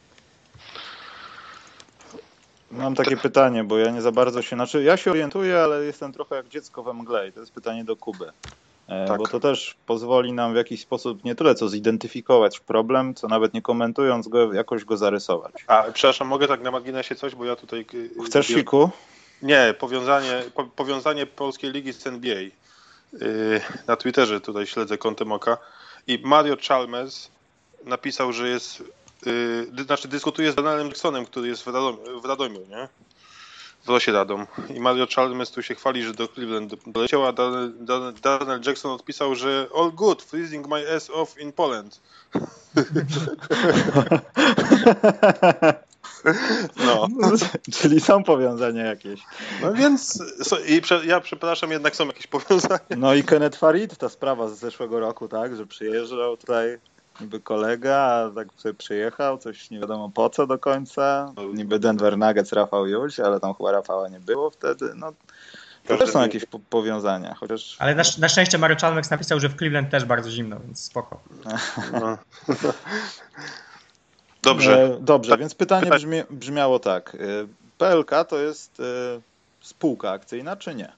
Mam 2.70 2.94
takie 2.94 3.16
pytanie, 3.16 3.64
bo 3.64 3.78
ja 3.78 3.90
nie 3.90 4.02
za 4.02 4.12
bardzo 4.12 4.42
się, 4.42 4.56
znaczy 4.56 4.82
ja 4.82 4.96
się 4.96 5.10
orientuję, 5.10 5.58
ale 5.58 5.84
jestem 5.84 6.12
trochę 6.12 6.36
jak 6.36 6.48
dziecko 6.48 6.82
we 6.82 6.92
mgle 6.92 7.28
i 7.28 7.32
to 7.32 7.40
jest 7.40 7.52
pytanie 7.52 7.84
do 7.84 7.96
Kuby. 7.96 8.32
E, 8.88 9.06
tak. 9.06 9.18
Bo 9.18 9.26
to 9.26 9.40
też 9.40 9.76
pozwoli 9.86 10.32
nam 10.32 10.52
w 10.52 10.56
jakiś 10.56 10.80
sposób 10.80 11.25
nie 11.25 11.34
tyle 11.34 11.54
co 11.54 11.68
zidentyfikować 11.68 12.60
problem, 12.60 13.14
co 13.14 13.28
nawet 13.28 13.54
nie 13.54 13.62
komentując 13.62 14.28
go, 14.28 14.52
jakoś 14.52 14.84
go 14.84 14.96
zarysować. 14.96 15.52
A 15.66 15.82
przepraszam, 15.92 16.28
mogę 16.28 16.48
tak 16.48 16.62
na 16.62 16.70
marginesie 16.70 17.14
coś, 17.14 17.34
bo 17.34 17.44
ja 17.44 17.56
tutaj. 17.56 17.86
Chcesz 18.26 18.46
siku? 18.46 18.90
Nie, 19.42 19.75
powiązanie, 19.78 20.42
po, 20.54 20.64
powiązanie 20.64 21.26
polskiej 21.26 21.72
ligi 21.72 21.92
z 21.92 22.06
NBA. 22.06 22.40
Yy, 22.40 22.50
na 23.86 23.96
Twitterze 23.96 24.40
tutaj 24.40 24.66
śledzę 24.66 24.98
kątem 24.98 25.32
oka. 25.32 25.58
I 26.06 26.18
Mario 26.25 26.56
Chalmers 26.68 27.28
napisał, 27.86 28.32
że 28.32 28.48
jest. 28.48 28.82
Yy, 29.26 29.84
znaczy 29.84 30.08
dyskutuje 30.08 30.52
z 30.52 30.54
Danielem 30.54 30.86
Jacksonem, 30.86 31.26
który 31.26 31.48
jest 31.48 31.62
w, 31.62 31.66
Radom, 31.66 31.96
w 32.22 32.24
Radomiu, 32.24 32.60
nie? 32.68 32.88
W 33.84 33.88
losie 33.88 34.12
Radom. 34.12 34.46
I 34.74 34.80
Mario 34.80 35.06
Chalmers 35.16 35.50
tu 35.50 35.62
się 35.62 35.74
chwali, 35.74 36.02
że 36.02 36.14
do 36.14 36.28
Cleveland 36.28 36.74
doleciał, 36.86 37.26
a 37.26 37.32
Daniel, 37.32 37.72
Daniel 38.22 38.60
Jackson 38.66 38.90
odpisał, 38.92 39.34
że 39.34 39.68
all 39.76 39.92
good, 39.92 40.22
freezing 40.22 40.68
my 40.68 40.94
ass 40.96 41.10
off 41.10 41.40
in 41.40 41.52
Poland. 41.52 42.00
No. 46.86 47.06
Czyli 47.80 48.00
są 48.00 48.24
powiązania 48.24 48.84
jakieś. 48.84 49.20
No 49.62 49.72
więc 49.72 50.22
i 50.68 50.80
prze, 50.80 51.06
ja 51.06 51.20
przepraszam, 51.20 51.70
jednak 51.70 51.96
są 51.96 52.06
jakieś 52.06 52.26
powiązania. 52.26 52.80
No 52.96 53.14
i 53.14 53.24
Kenneth 53.24 53.58
Farid, 53.58 53.96
ta 53.96 54.08
sprawa 54.08 54.48
z 54.48 54.58
zeszłego 54.58 55.00
roku, 55.00 55.28
tak, 55.28 55.56
że 55.56 55.66
przyjeżdżał 55.66 56.36
tutaj 56.36 56.78
niby 57.20 57.40
kolega, 57.40 57.96
a 57.96 58.30
tak 58.35 58.49
sobie 58.56 58.75
przyjechał, 58.75 59.38
coś 59.38 59.70
nie 59.70 59.80
wiadomo 59.80 60.11
po 60.14 60.30
co 60.30 60.46
do 60.46 60.58
końca. 60.58 61.32
Niby 61.54 61.78
Denver 61.78 62.18
Nuggets, 62.18 62.52
Rafał 62.52 62.87
Juś, 62.87 63.20
ale 63.20 63.40
tam 63.40 63.54
chyba 63.54 63.73
Rafała 63.73 64.08
nie 64.08 64.20
było 64.20 64.50
wtedy. 64.50 64.92
No, 64.94 65.12
to 65.87 65.96
też 65.96 66.11
są 66.11 66.23
jakieś 66.23 66.44
po 66.44 66.58
powiązania, 66.58 67.35
chociaż... 67.35 67.76
Ale 67.78 67.94
na, 67.94 68.02
na 68.18 68.28
szczęście 68.28 68.58
Mario 68.58 68.76
Chalmers 68.76 69.11
napisał, 69.11 69.40
że 69.40 69.49
w 69.49 69.56
Cleveland 69.56 69.90
też 69.90 70.04
bardzo 70.04 70.30
zimno, 70.30 70.61
więc 70.61 70.85
spoko. 70.85 71.20
No. 71.92 72.18
Dobrze. 74.42 74.85
E, 74.85 75.00
dobrze, 75.00 75.30
tak. 75.30 75.40
więc 75.40 75.54
pytanie 75.54 75.90
brzmi, 75.90 76.23
brzmiało 76.30 76.78
tak. 76.78 77.14
E, 77.14 77.18
PLK 77.78 78.10
to 78.28 78.38
jest 78.38 78.80
e, 78.80 78.84
spółka 79.60 80.10
akcyjna, 80.10 80.56
czy 80.56 80.75
nie? 80.75 80.93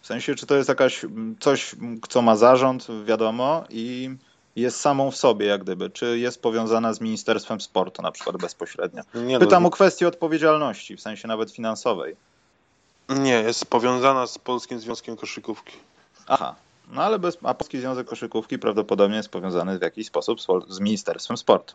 W 0.00 0.06
sensie, 0.06 0.34
czy 0.34 0.46
to 0.46 0.56
jest 0.56 0.68
jakaś 0.68 1.04
coś, 1.40 1.74
co 2.08 2.22
ma 2.22 2.36
zarząd, 2.36 2.86
wiadomo, 3.04 3.64
i 3.70 4.10
jest 4.60 4.80
samą 4.80 5.10
w 5.10 5.16
sobie, 5.16 5.46
jak 5.46 5.62
gdyby, 5.62 5.90
czy 5.90 6.18
jest 6.18 6.42
powiązana 6.42 6.92
z 6.92 7.00
Ministerstwem 7.00 7.60
Sportu 7.60 8.02
na 8.02 8.12
przykład 8.12 8.36
bezpośrednio. 8.36 9.02
Nie 9.14 9.38
Pytam 9.38 9.62
no. 9.62 9.68
o 9.68 9.70
kwestię 9.72 10.08
odpowiedzialności, 10.08 10.96
w 10.96 11.00
sensie 11.00 11.28
nawet 11.28 11.50
finansowej. 11.50 12.16
Nie, 13.08 13.42
jest 13.42 13.66
powiązana 13.66 14.26
z 14.26 14.38
Polskim 14.38 14.80
Związkiem 14.80 15.16
Koszykówki. 15.16 15.76
Aha, 16.26 16.54
no 16.92 17.02
ale 17.02 17.18
bez, 17.18 17.38
a 17.42 17.54
Polski 17.54 17.78
Związek 17.78 18.06
Koszykówki 18.06 18.58
prawdopodobnie 18.58 19.16
jest 19.16 19.28
powiązany 19.28 19.78
w 19.78 19.82
jakiś 19.82 20.06
sposób 20.06 20.38
z 20.68 20.80
Ministerstwem 20.80 21.36
Sportu. 21.36 21.74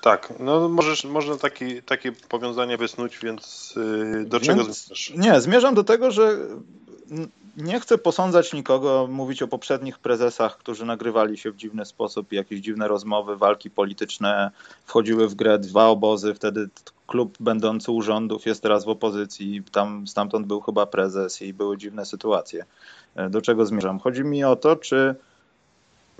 Tak, 0.00 0.32
no 0.38 0.68
możesz, 0.68 1.04
można 1.04 1.36
taki, 1.36 1.82
takie 1.82 2.12
powiązanie 2.12 2.76
wysnuć, 2.76 3.18
więc 3.18 3.72
yy, 3.76 4.24
do 4.24 4.40
więc, 4.40 4.46
czego 4.46 4.64
zmierzasz? 4.64 5.12
Nie, 5.16 5.40
zmierzam 5.40 5.74
do 5.74 5.84
tego, 5.84 6.10
że 6.10 6.36
nie 7.56 7.80
chcę 7.80 7.98
posądzać 7.98 8.52
nikogo, 8.52 9.08
mówić 9.10 9.42
o 9.42 9.48
poprzednich 9.48 9.98
prezesach, 9.98 10.58
którzy 10.58 10.84
nagrywali 10.84 11.38
się 11.38 11.50
w 11.50 11.56
dziwny 11.56 11.84
sposób, 11.84 12.32
jakieś 12.32 12.60
dziwne 12.60 12.88
rozmowy, 12.88 13.36
walki 13.36 13.70
polityczne, 13.70 14.50
wchodziły 14.84 15.28
w 15.28 15.34
grę 15.34 15.58
dwa 15.58 15.86
obozy, 15.86 16.34
wtedy 16.34 16.68
klub 17.06 17.36
będący 17.40 17.92
u 17.92 18.02
rządów 18.02 18.46
jest 18.46 18.62
teraz 18.62 18.84
w 18.84 18.88
opozycji, 18.88 19.62
tam 19.72 20.06
stamtąd 20.06 20.46
był 20.46 20.60
chyba 20.60 20.86
prezes 20.86 21.42
i 21.42 21.54
były 21.54 21.78
dziwne 21.78 22.06
sytuacje. 22.06 22.64
E, 23.14 23.30
do 23.30 23.42
czego 23.42 23.66
zmierzam? 23.66 23.98
Chodzi 23.98 24.24
mi 24.24 24.44
o 24.44 24.56
to, 24.56 24.76
czy 24.76 25.14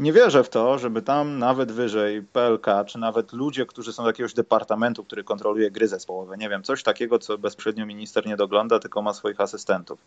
nie 0.00 0.12
wierzę 0.12 0.44
w 0.44 0.48
to, 0.48 0.78
żeby 0.78 1.02
tam 1.02 1.38
nawet 1.38 1.72
wyżej 1.72 2.22
PLK, 2.22 2.66
czy 2.86 2.98
nawet 2.98 3.32
ludzie, 3.32 3.66
którzy 3.66 3.92
są 3.92 4.02
z 4.02 4.06
jakiegoś 4.06 4.34
departamentu, 4.34 5.04
który 5.04 5.24
kontroluje 5.24 5.70
gry 5.70 5.88
zespołowe, 5.88 6.36
nie 6.36 6.48
wiem, 6.48 6.62
coś 6.62 6.82
takiego, 6.82 7.18
co 7.18 7.38
bezpośrednio 7.38 7.86
minister 7.86 8.26
nie 8.26 8.36
dogląda, 8.36 8.78
tylko 8.78 9.02
ma 9.02 9.14
swoich 9.14 9.40
asystentów. 9.40 9.98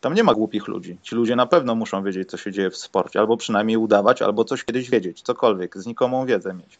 Tam 0.00 0.14
nie 0.14 0.24
ma 0.24 0.34
głupich 0.34 0.68
ludzi. 0.68 0.98
Ci 1.02 1.14
ludzie 1.14 1.36
na 1.36 1.46
pewno 1.46 1.74
muszą 1.74 2.02
wiedzieć, 2.02 2.30
co 2.30 2.36
się 2.36 2.52
dzieje 2.52 2.70
w 2.70 2.76
sporcie, 2.76 3.20
albo 3.20 3.36
przynajmniej 3.36 3.76
udawać, 3.76 4.22
albo 4.22 4.44
coś 4.44 4.64
kiedyś 4.64 4.90
wiedzieć, 4.90 5.22
cokolwiek, 5.22 5.78
znikomą 5.78 6.26
wiedzę 6.26 6.54
mieć. 6.54 6.78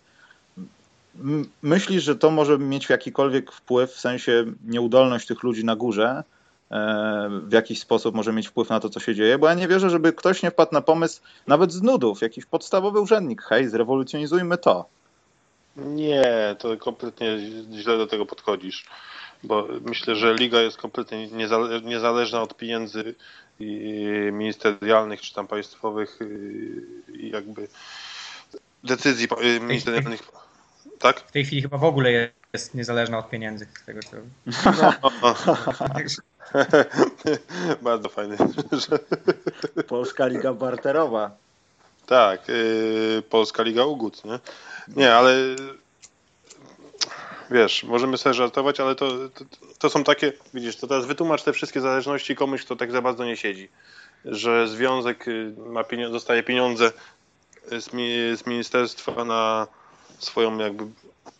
Myślisz, 1.62 2.04
że 2.04 2.16
to 2.16 2.30
może 2.30 2.58
mieć 2.58 2.88
jakikolwiek 2.88 3.52
wpływ, 3.52 3.90
w 3.90 4.00
sensie 4.00 4.44
nieudolność 4.64 5.26
tych 5.26 5.42
ludzi 5.42 5.64
na 5.64 5.76
górze, 5.76 6.24
w 7.42 7.52
jakiś 7.52 7.80
sposób 7.80 8.14
może 8.14 8.32
mieć 8.32 8.48
wpływ 8.48 8.68
na 8.68 8.80
to, 8.80 8.88
co 8.90 9.00
się 9.00 9.14
dzieje, 9.14 9.38
bo 9.38 9.48
ja 9.48 9.54
nie 9.54 9.68
wierzę, 9.68 9.90
żeby 9.90 10.12
ktoś 10.12 10.42
nie 10.42 10.50
wpadł 10.50 10.74
na 10.74 10.80
pomysł, 10.80 11.20
nawet 11.46 11.72
z 11.72 11.82
nudów, 11.82 12.22
jakiś 12.22 12.44
podstawowy 12.46 13.00
urzędnik, 13.00 13.42
hej, 13.42 13.68
zrewolucjonizujmy 13.68 14.58
to. 14.58 14.86
Nie, 15.76 16.56
to 16.58 16.76
kompletnie 16.76 17.38
źle 17.72 17.98
do 17.98 18.06
tego 18.06 18.26
podchodzisz, 18.26 18.86
bo 19.42 19.68
myślę, 19.80 20.16
że 20.16 20.34
liga 20.34 20.60
jest 20.60 20.76
kompletnie 20.76 21.28
niezależna 21.82 22.42
od 22.42 22.56
pieniędzy 22.56 23.14
ministerialnych 24.32 25.20
czy 25.20 25.34
tam 25.34 25.46
państwowych 25.46 26.18
i 27.14 27.30
jakby 27.30 27.68
decyzji 28.84 29.28
ministerialnych. 29.60 30.22
Tak? 30.98 31.20
W 31.20 31.32
tej 31.32 31.44
chwili 31.44 31.62
chyba 31.62 31.78
w 31.78 31.84
ogóle 31.84 32.30
jest 32.52 32.74
niezależna 32.74 33.18
od 33.18 33.30
pieniędzy 33.30 33.66
z 33.82 33.84
tego 33.84 34.00
co. 34.02 34.16
No. 34.82 34.92
Bardzo 37.82 38.08
fajnie. 38.08 38.36
Polska 39.86 40.26
Liga 40.26 40.52
Barterowa. 40.52 41.30
Tak, 42.06 42.48
yy, 42.48 43.22
Polska 43.30 43.62
Liga 43.62 43.84
Ugód, 43.84 44.24
nie? 44.24 44.38
Nie, 44.96 45.14
ale 45.14 45.36
wiesz, 47.50 47.84
możemy 47.84 48.18
sobie 48.18 48.34
żartować, 48.34 48.80
ale 48.80 48.94
to, 48.94 49.28
to, 49.28 49.44
to, 49.78 49.90
są 49.90 50.04
takie, 50.04 50.32
widzisz, 50.54 50.76
to 50.76 50.86
teraz 50.86 51.06
wytłumacz 51.06 51.42
te 51.42 51.52
wszystkie 51.52 51.80
zależności 51.80 52.36
komuś, 52.36 52.64
kto 52.64 52.76
tak 52.76 52.92
za 52.92 53.02
bardzo 53.02 53.24
nie 53.24 53.36
siedzi. 53.36 53.68
Że 54.24 54.68
związek 54.68 55.28
y, 55.28 55.54
ma 55.66 55.84
pieniądze, 55.84 56.12
dostaje 56.12 56.42
pieniądze 56.42 56.92
z, 57.72 57.92
mi, 57.92 58.08
z 58.36 58.46
ministerstwa 58.46 59.24
na 59.24 59.66
swoją 60.18 60.58
jakby 60.58 60.84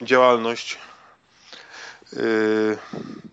działalność 0.03 0.79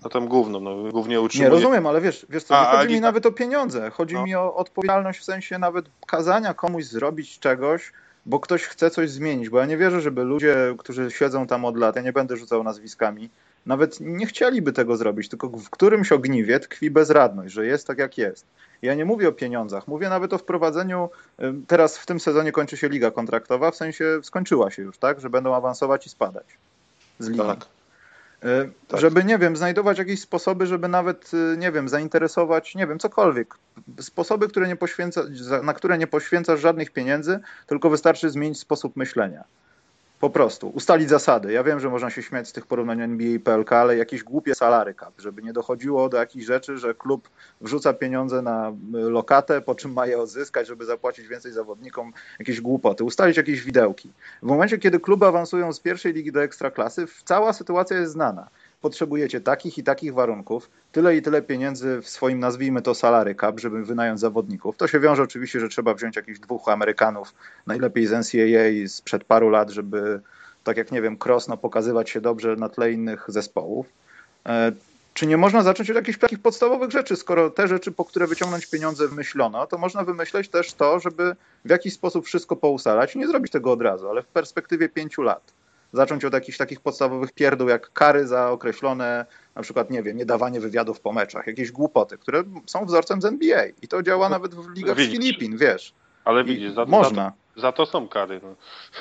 no 0.04 0.10
tam 0.10 0.28
główno, 0.28 0.60
no 0.60 0.92
głównie 0.92 1.22
utrzymuje. 1.22 1.50
Nie, 1.50 1.56
rozumiem, 1.56 1.88
ale 1.88 2.02
wiesz, 2.02 2.26
wiesz 2.30 2.44
co, 2.44 2.62
nie 2.62 2.78
chodzi 2.78 2.94
mi 2.94 3.02
nawet 3.02 3.26
o 3.26 3.32
pieniądze, 3.32 3.90
chodzi 3.90 4.16
no. 4.16 4.26
mi 4.26 4.36
o 4.36 4.56
odpowiedzialność 4.56 5.20
w 5.20 5.24
sensie 5.24 5.60
nawet 5.60 5.86
kazania 6.08 6.54
komuś 6.54 6.86
zrobić 6.86 7.40
czegoś, 7.40 7.92
bo 8.26 8.40
ktoś 8.40 8.64
chce 8.64 8.92
coś 8.92 9.10
zmienić, 9.10 9.50
bo 9.50 9.60
ja 9.60 9.66
nie 9.66 9.78
wierzę, 9.78 10.02
żeby 10.02 10.24
ludzie, 10.24 10.76
którzy 10.78 11.12
siedzą 11.12 11.48
tam 11.48 11.66
od 11.66 11.78
lat, 11.78 11.96
ja 11.96 12.02
nie 12.02 12.14
będę 12.14 12.38
rzucał 12.38 12.64
nazwiskami, 12.64 13.30
nawet 13.66 14.00
nie 14.00 14.26
chcieliby 14.26 14.74
tego 14.74 14.98
zrobić, 14.98 15.30
tylko 15.30 15.48
w 15.48 15.70
którymś 15.70 16.12
ogniwie 16.12 16.60
tkwi 16.60 16.92
bezradność, 16.92 17.54
że 17.54 17.66
jest 17.66 17.88
tak 17.88 17.98
jak 17.98 18.18
jest. 18.18 18.46
Ja 18.82 18.96
nie 18.96 19.06
mówię 19.06 19.30
o 19.30 19.32
pieniądzach, 19.32 19.88
mówię 19.88 20.10
nawet 20.10 20.34
o 20.34 20.38
wprowadzeniu, 20.38 21.10
teraz 21.68 21.98
w 21.98 22.06
tym 22.06 22.20
sezonie 22.20 22.52
kończy 22.52 22.78
się 22.78 22.90
liga 22.90 23.12
kontraktowa, 23.12 23.72
w 23.72 23.76
sensie 23.76 24.20
skończyła 24.24 24.72
się 24.72 24.82
już, 24.82 24.98
tak, 24.98 25.20
że 25.20 25.30
będą 25.30 25.56
awansować 25.56 26.06
i 26.06 26.10
spadać 26.10 26.46
z 27.20 27.28
ligi. 27.28 27.40
Tak. 27.40 27.66
E, 28.46 28.70
tak. 28.88 29.00
Żeby, 29.00 29.24
nie 29.24 29.38
wiem, 29.38 29.56
znajdować 29.56 29.98
jakieś 29.98 30.22
sposoby, 30.22 30.68
żeby 30.68 30.88
nawet, 30.88 31.32
e, 31.54 31.58
nie 31.58 31.72
wiem, 31.72 31.90
zainteresować, 31.90 32.76
nie 32.76 32.88
wiem, 32.88 33.00
cokolwiek. 33.00 33.56
Sposoby, 34.00 34.48
które 34.48 34.68
nie 34.68 34.76
poświęca, 34.76 35.22
na 35.64 35.74
które 35.74 35.98
nie 35.98 36.08
poświęcasz 36.08 36.60
żadnych 36.60 36.92
pieniędzy, 36.92 37.40
tylko 37.68 37.90
wystarczy 37.90 38.30
zmienić 38.30 38.60
sposób 38.60 38.96
myślenia. 38.96 39.44
Po 40.20 40.30
prostu. 40.30 40.70
Ustalić 40.70 41.10
zasady. 41.10 41.52
Ja 41.52 41.64
wiem, 41.64 41.80
że 41.80 41.90
można 41.90 42.10
się 42.10 42.24
śmiać 42.24 42.48
z 42.48 42.52
tych 42.52 42.66
porównań 42.66 43.02
NBA 43.02 43.28
i 43.28 43.40
PLK, 43.40 43.72
ale 43.72 43.98
jakieś 43.98 44.24
głupie 44.24 44.56
salary 44.56 44.94
cap, 44.94 45.14
żeby 45.18 45.42
nie 45.42 45.54
dochodziło 45.54 46.10
do 46.10 46.18
jakichś 46.18 46.46
rzeczy, 46.46 46.78
że 46.78 46.94
klub 46.94 47.30
wrzuca 47.62 47.94
pieniądze 47.94 48.42
na 48.42 48.74
lokatę, 48.92 49.62
po 49.62 49.76
czym 49.76 49.94
ma 49.94 50.08
je 50.08 50.20
odzyskać, 50.20 50.68
żeby 50.68 50.86
zapłacić 50.86 51.28
więcej 51.28 51.52
zawodnikom, 51.52 52.14
jakieś 52.40 52.62
głupoty. 52.62 53.04
Ustalić 53.04 53.38
jakieś 53.38 53.62
widełki. 53.62 54.12
W 54.42 54.46
momencie, 54.46 54.78
kiedy 54.78 55.00
kluby 55.00 55.26
awansują 55.26 55.74
z 55.74 55.80
pierwszej 55.80 56.14
ligi 56.14 56.32
do 56.32 56.44
ekstraklasy, 56.44 57.06
cała 57.26 57.54
sytuacja 57.54 57.98
jest 57.98 58.12
znana 58.12 58.48
potrzebujecie 58.86 59.42
takich 59.42 59.78
i 59.78 59.84
takich 59.84 60.14
warunków, 60.14 60.70
tyle 60.92 61.16
i 61.16 61.22
tyle 61.22 61.42
pieniędzy 61.42 62.02
w 62.02 62.10
swoim, 62.10 62.40
nazwijmy 62.40 62.82
to 62.82 62.96
salary 62.96 63.36
cap, 63.36 63.60
żeby 63.60 63.86
wynająć 63.86 64.20
zawodników. 64.20 64.78
To 64.78 64.88
się 64.88 65.00
wiąże 65.00 65.24
oczywiście, 65.24 65.60
że 65.60 65.70
trzeba 65.70 65.94
wziąć 65.94 66.16
jakichś 66.16 66.40
dwóch 66.40 66.70
Amerykanów, 66.70 67.34
najlepiej 67.68 68.08
z 68.08 68.12
NCAA 68.12 68.88
sprzed 68.88 69.24
paru 69.24 69.50
lat, 69.50 69.70
żeby 69.70 70.22
tak 70.64 70.78
jak 70.78 70.92
nie 70.92 71.02
wiem, 71.02 71.18
Krosno 71.18 71.58
pokazywać 71.58 72.10
się 72.10 72.22
dobrze 72.22 72.56
na 72.56 72.70
tle 72.70 72.92
innych 72.92 73.26
zespołów. 73.28 73.86
E, 74.46 74.72
czy 75.14 75.28
nie 75.28 75.38
można 75.38 75.64
zacząć 75.64 75.90
od 75.90 75.96
jakichś 75.96 76.18
takich 76.20 76.40
podstawowych 76.40 76.92
rzeczy, 76.92 77.16
skoro 77.16 77.50
te 77.50 77.68
rzeczy, 77.68 77.92
po 77.92 78.06
które 78.06 78.28
wyciągnąć 78.28 78.66
pieniądze 78.66 79.08
wymyślono, 79.08 79.68
to 79.68 79.78
można 79.78 80.04
wymyśleć 80.04 80.50
też 80.50 80.74
to, 80.74 81.00
żeby 81.00 81.36
w 81.66 81.70
jakiś 81.70 81.94
sposób 81.94 82.26
wszystko 82.26 82.56
pousalać. 82.56 83.16
Nie 83.16 83.28
zrobić 83.28 83.52
tego 83.52 83.72
od 83.72 83.82
razu, 83.82 84.10
ale 84.10 84.24
w 84.24 84.28
perspektywie 84.28 84.90
pięciu 84.90 85.22
lat 85.22 85.55
zacząć 85.96 86.26
od 86.26 86.34
jakichś 86.34 86.58
takich 86.58 86.80
podstawowych 86.80 87.32
pierdół, 87.32 87.70
jak 87.70 87.94
kary 87.94 88.28
za 88.28 88.52
określone, 88.52 89.26
na 89.56 89.62
przykład, 89.62 89.90
nie 89.90 90.04
wiem, 90.04 90.18
niedawanie 90.18 90.60
wywiadów 90.60 91.00
po 91.00 91.14
meczach, 91.14 91.48
jakieś 91.48 91.72
głupoty, 91.72 92.18
które 92.18 92.44
są 92.66 92.86
wzorcem 92.86 93.22
z 93.22 93.26
NBA. 93.26 93.66
I 93.82 93.88
to 93.88 94.04
działa 94.04 94.30
no, 94.30 94.36
nawet 94.36 94.56
w 94.56 94.74
ligach 94.74 94.98
z 94.98 95.12
Filipin, 95.12 95.58
wiesz. 95.58 95.94
Ale 96.26 96.44
widzisz, 96.44 96.74
za, 96.74 96.86
można. 96.86 97.24
Za 97.24 97.32
to, 97.32 97.62
za 97.62 97.72
to 97.72 97.86
są 97.86 98.08
kary. 98.08 98.42
No. 98.44 98.56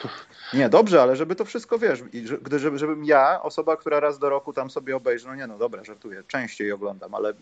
Nie, 0.59 0.68
dobrze, 0.68 1.02
ale 1.02 1.16
żeby 1.16 1.35
to 1.35 1.44
wszystko, 1.44 1.78
wiesz, 1.78 2.02
gdy, 2.42 2.59
żeby, 2.59 2.78
żebym 2.78 3.04
ja, 3.04 3.42
osoba, 3.42 3.76
która 3.76 4.00
raz 4.00 4.18
do 4.18 4.30
roku 4.30 4.52
tam 4.52 4.70
sobie 4.70 4.96
obejrzy, 4.96 5.26
no 5.26 5.35
nie 5.35 5.46
no, 5.46 5.59
dobra, 5.59 5.85
żartuję, 5.85 6.22
częściej 6.28 6.72
oglądam, 6.72 7.14
ale 7.14 7.33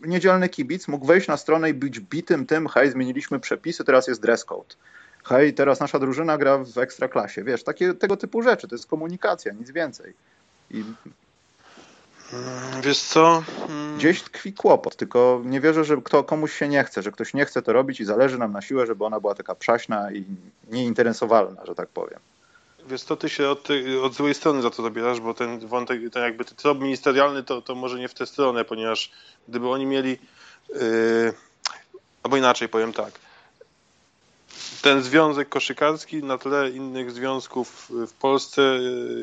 niedzielny 0.00 0.48
kibic 0.48 0.88
mógł 0.88 1.06
wejść 1.06 1.28
na 1.28 1.36
stronę 1.36 1.70
i 1.70 1.74
być 1.74 2.00
bitym 2.00 2.46
tym, 2.46 2.68
hej, 2.68 2.90
zmieniliśmy 2.90 3.40
przepisy, 3.40 3.84
teraz 3.84 4.08
jest 4.08 4.22
dress 4.22 4.44
code 4.44 4.74
hej, 5.28 5.54
teraz 5.54 5.80
nasza 5.80 5.98
drużyna 5.98 6.38
gra 6.38 6.58
w 6.58 6.78
ekstraklasie. 6.78 7.44
Wiesz, 7.44 7.62
takie, 7.62 7.94
tego 7.94 8.16
typu 8.16 8.42
rzeczy, 8.42 8.68
to 8.68 8.74
jest 8.74 8.86
komunikacja, 8.86 9.52
nic 9.52 9.70
więcej. 9.70 10.14
I 10.70 10.84
mm, 12.32 12.82
Wiesz 12.82 12.98
co? 12.98 13.42
Mm. 13.68 13.96
Gdzieś 13.98 14.22
tkwi 14.22 14.52
kłopot, 14.52 14.96
tylko 14.96 15.42
nie 15.44 15.60
wierzę, 15.60 15.84
że 15.84 15.96
kto, 15.96 16.24
komuś 16.24 16.58
się 16.58 16.68
nie 16.68 16.84
chce, 16.84 17.02
że 17.02 17.12
ktoś 17.12 17.34
nie 17.34 17.44
chce 17.44 17.62
to 17.62 17.72
robić 17.72 18.00
i 18.00 18.04
zależy 18.04 18.38
nam 18.38 18.52
na 18.52 18.62
siłę, 18.62 18.86
żeby 18.86 19.04
ona 19.04 19.20
była 19.20 19.34
taka 19.34 19.54
przaśna 19.54 20.12
i 20.12 20.24
nieinteresowalna, 20.70 21.66
że 21.66 21.74
tak 21.74 21.88
powiem. 21.88 22.18
Wiesz 22.88 23.02
co, 23.02 23.16
ty 23.16 23.28
się 23.28 23.48
od, 23.48 23.68
od 24.02 24.14
złej 24.14 24.34
strony 24.34 24.62
za 24.62 24.70
to 24.70 24.82
zabierasz, 24.82 25.20
bo 25.20 25.34
ten 25.34 25.66
wątek, 25.66 26.00
ten 26.12 26.22
jakby 26.22 26.44
ten 26.44 26.56
trop 26.56 26.80
ministerialny 26.80 27.42
to, 27.42 27.62
to 27.62 27.74
może 27.74 27.98
nie 27.98 28.08
w 28.08 28.14
tę 28.14 28.26
stronę, 28.26 28.64
ponieważ 28.64 29.12
gdyby 29.48 29.68
oni 29.68 29.86
mieli, 29.86 30.18
yy, 30.74 31.32
albo 32.22 32.36
inaczej 32.36 32.68
powiem 32.68 32.92
tak, 32.92 33.12
ten 34.82 35.02
związek 35.02 35.48
koszykarski 35.48 36.22
na 36.22 36.38
tle 36.38 36.70
innych 36.70 37.10
związków 37.10 37.90
w 37.90 38.12
Polsce 38.12 38.62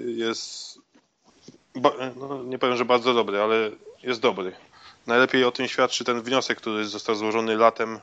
jest, 0.05 0.79
no 2.15 2.43
nie 2.43 2.59
powiem, 2.59 2.77
że 2.77 2.85
bardzo 2.85 3.13
dobry, 3.13 3.41
ale 3.41 3.71
jest 4.03 4.21
dobry. 4.21 4.55
Najlepiej 5.07 5.43
o 5.43 5.51
tym 5.51 5.67
świadczy 5.67 6.03
ten 6.03 6.21
wniosek, 6.21 6.57
który 6.57 6.85
został 6.85 7.15
złożony 7.15 7.57
latem, 7.57 7.99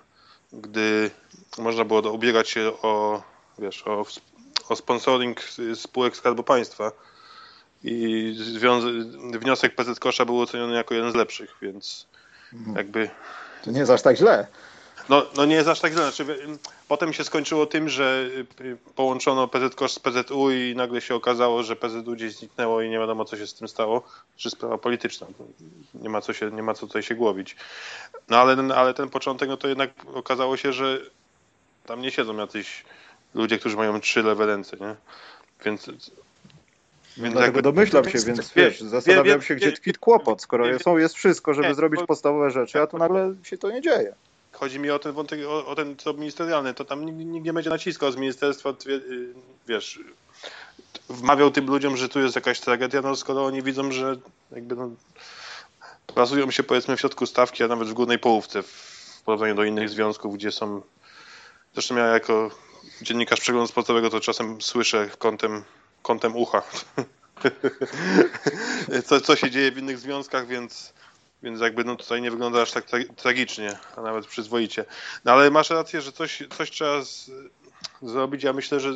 gdy 0.53 1.11
można 1.59 1.85
było 1.85 2.13
ubiegać 2.13 2.49
się 2.49 2.73
o, 2.83 3.23
wiesz, 3.59 3.87
o, 3.87 4.05
o 4.69 4.77
sponsoring 4.77 5.41
spółek 5.75 6.17
Skarbu 6.17 6.43
Państwa 6.43 6.93
i 7.85 8.37
wniosek 9.33 9.75
PZ 9.75 10.01
Kosza 10.01 10.25
był 10.25 10.41
oceniony 10.41 10.75
jako 10.75 10.95
jeden 10.95 11.13
z 11.13 11.15
lepszych, 11.15 11.57
więc 11.63 12.07
mhm. 12.53 12.77
jakby... 12.77 13.11
To 13.65 13.71
nie 13.71 13.79
jest 13.79 13.91
aż 13.91 14.03
tak 14.03 14.17
źle. 14.17 14.47
No, 15.09 15.27
no 15.37 15.45
nie 15.45 15.55
jest 15.55 15.69
aż 15.69 15.81
tak 15.81 15.93
źle. 15.93 16.03
Znaczy, 16.03 16.37
potem 16.89 17.13
się 17.13 17.25
skończyło 17.25 17.67
tym, 17.67 17.89
że 17.89 18.29
y, 18.61 18.77
połączono 18.95 19.49
PZKosz 19.49 19.93
z 19.93 19.99
PZU 19.99 20.51
i 20.51 20.75
nagle 20.77 21.01
się 21.01 21.15
okazało, 21.15 21.63
że 21.63 21.77
PZU 21.77 22.13
gdzieś 22.13 22.37
zniknęło 22.37 22.83
i 22.83 22.91
nie 22.91 22.99
wiadomo, 22.99 23.25
co 23.25 23.37
się 23.37 23.47
z 23.47 23.55
tym 23.55 23.69
stało. 23.69 24.03
Czy 24.37 24.51
sprawa 24.51 24.79
polityczna. 24.79 25.27
Nie 25.95 26.09
ma 26.09 26.21
co, 26.21 26.33
się, 26.33 26.51
nie 26.51 26.63
ma 26.63 26.75
co 26.75 26.87
tutaj 26.87 27.03
się 27.03 27.15
głowić. 27.15 27.57
No 28.29 28.37
ale, 28.37 28.75
ale 28.75 28.95
ten 28.95 29.09
początek, 29.09 29.49
no 29.49 29.57
to 29.57 29.69
jednak 29.69 29.91
okazało 30.15 30.57
się, 30.57 30.73
że 30.73 31.01
tam 31.87 32.03
nie 32.03 32.11
siedzą 32.11 32.37
jacyś 32.37 32.85
ludzie, 33.35 33.59
którzy 33.59 33.77
mają 33.77 34.01
trzy 34.01 34.23
lewe 34.23 34.47
ręce, 34.47 34.77
nie? 34.81 34.95
Więc 35.65 35.91
więc 37.17 37.33
Dlatego 37.33 37.43
jakby, 37.43 37.63
domyślam 37.63 38.05
się, 38.05 38.19
więc 38.19 38.53
wiesz, 38.53 38.81
zastanawiam 38.81 39.43
się, 39.43 39.55
gdzie 39.55 39.73
tkwi 39.73 39.93
kłopot, 39.93 40.43
skoro 40.43 40.67
jest 40.99 41.15
wszystko, 41.15 41.55
żeby 41.55 41.75
zrobić 41.75 42.01
podstawowe 42.07 42.51
rzeczy, 42.51 42.81
a 42.81 42.87
tu 42.87 42.99
nagle 42.99 43.35
się 43.43 43.59
to 43.59 43.71
nie 43.71 43.81
dzieje. 43.81 44.15
Chodzi 44.53 44.79
mi 44.79 44.91
o 44.91 44.99
ten 44.99 45.13
wątek, 45.13 45.41
o, 45.49 45.67
o 45.67 45.75
ten 45.75 45.97
co 45.97 46.13
ministerialny, 46.13 46.75
to 46.75 46.85
tam 46.85 47.05
nikt, 47.05 47.45
nie 47.45 47.53
będzie 47.53 47.71
naciskał 47.71 48.13
z 48.13 48.17
ministerstwa, 48.17 48.71
y, 48.87 49.35
wiesz, 49.69 50.01
wmawiał 51.09 51.51
tym 51.51 51.67
ludziom, 51.67 51.97
że 51.97 52.09
tu 52.09 52.21
jest 52.21 52.35
jakaś 52.35 52.61
tragedia, 52.61 53.03
no 53.03 53.17
skoro 53.17 53.45
oni 53.45 53.63
widzą, 53.63 53.93
że 53.93 54.17
jakby 54.53 54.77
no, 54.77 54.91
plazują 56.07 56.51
się 56.51 56.63
powiedzmy 56.63 56.97
w 56.97 57.01
środku 57.01 57.27
stawki, 57.27 57.65
a 57.65 57.69
nawet 57.69 57.89
w 57.89 57.93
górnej 57.93 58.19
połówce 58.19 58.63
w 58.63 59.23
porównaniu 59.25 59.55
do 59.55 59.65
innych 59.65 59.89
związków, 59.89 60.35
gdzie 60.35 60.53
są, 60.53 60.83
zresztą 61.73 61.97
ja 61.97 62.07
jako 62.07 62.51
dziennikarz 63.03 63.41
przeglądu 63.41 63.69
sportowego 63.69 64.11
to 64.11 64.21
czasem 64.21 64.63
słyszę 64.63 65.11
kątem, 65.19 65.65
kątem 66.03 66.37
ucha, 66.37 66.63
co, 69.07 69.21
co 69.21 69.37
się 69.37 69.51
dzieje 69.51 69.73
w 69.73 69.79
innych 69.79 69.99
związkach, 69.99 70.47
więc 70.47 70.93
więc 71.43 71.61
jakby 71.61 71.85
no 71.85 71.97
tutaj 71.97 72.23
nie 72.23 72.31
wygląda 72.31 72.63
aż 72.63 72.73
tak 72.73 72.85
tragicznie, 73.17 73.79
a 73.97 74.03
nawet 74.03 74.27
przyzwoicie. 74.27 74.85
No 75.25 75.33
ale 75.33 75.51
masz 75.51 75.71
rację, 75.71 76.01
że 76.01 76.13
coś, 76.13 76.43
coś 76.57 76.71
trzeba 76.71 77.05
z, 77.05 77.31
zrobić. 78.03 78.43
Ja 78.43 78.53
myślę, 78.53 78.81
że 78.81 78.93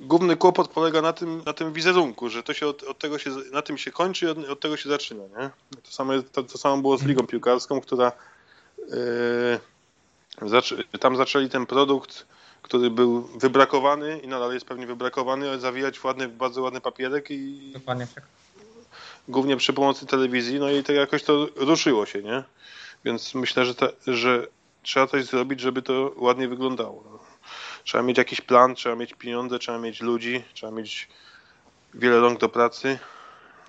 główny 0.00 0.36
kłopot 0.36 0.68
polega 0.68 1.02
na 1.02 1.12
tym, 1.12 1.42
na 1.46 1.52
tym 1.52 1.72
wizerunku, 1.72 2.28
że 2.28 2.42
to 2.42 2.54
się 2.54 2.66
od, 2.66 2.82
od 2.82 2.98
tego 2.98 3.18
się, 3.18 3.30
na 3.52 3.62
tym 3.62 3.78
się 3.78 3.92
kończy 3.92 4.26
i 4.26 4.28
od, 4.28 4.38
od, 4.38 4.60
tego 4.60 4.76
się 4.76 4.88
zaczyna. 4.88 5.22
Nie? 5.22 5.50
To, 5.82 5.90
samo, 5.90 6.12
to, 6.32 6.42
to 6.42 6.58
samo 6.58 6.82
było 6.82 6.98
z 6.98 7.02
ligą 7.02 7.26
piłkarską, 7.26 7.80
która 7.80 8.12
yy, 8.88 9.60
tam 11.00 11.16
zaczęli 11.16 11.48
ten 11.48 11.66
produkt, 11.66 12.26
który 12.62 12.90
był 12.90 13.22
wybrakowany 13.22 14.18
i 14.18 14.28
nadal 14.28 14.54
jest 14.54 14.66
pewnie 14.66 14.86
wybrakowany, 14.86 15.60
zawijać 15.60 15.98
w 15.98 16.04
ładny, 16.04 16.28
bardzo 16.28 16.62
ładny 16.62 16.80
papierek 16.80 17.30
i 17.30 17.70
Dokładnie 17.74 18.06
tak 18.14 18.24
głównie 19.28 19.56
przy 19.56 19.72
pomocy 19.72 20.06
telewizji, 20.06 20.58
no 20.58 20.70
i 20.70 20.82
tak 20.82 20.96
jakoś 20.96 21.22
to 21.22 21.46
ruszyło 21.56 22.06
się, 22.06 22.22
nie? 22.22 22.42
Więc 23.04 23.34
myślę, 23.34 23.64
że, 23.64 23.74
że 24.06 24.46
trzeba 24.82 25.06
coś 25.06 25.24
zrobić, 25.24 25.60
żeby 25.60 25.82
to 25.82 26.12
ładnie 26.16 26.48
wyglądało. 26.48 27.04
No. 27.10 27.18
Trzeba 27.84 28.04
mieć 28.04 28.18
jakiś 28.18 28.40
plan, 28.40 28.74
trzeba 28.74 28.96
mieć 28.96 29.14
pieniądze, 29.14 29.58
trzeba 29.58 29.78
mieć 29.78 30.00
ludzi, 30.00 30.44
trzeba 30.54 30.72
mieć 30.72 31.08
wiele 31.94 32.20
rąk 32.20 32.40
do 32.40 32.48
pracy. 32.48 32.98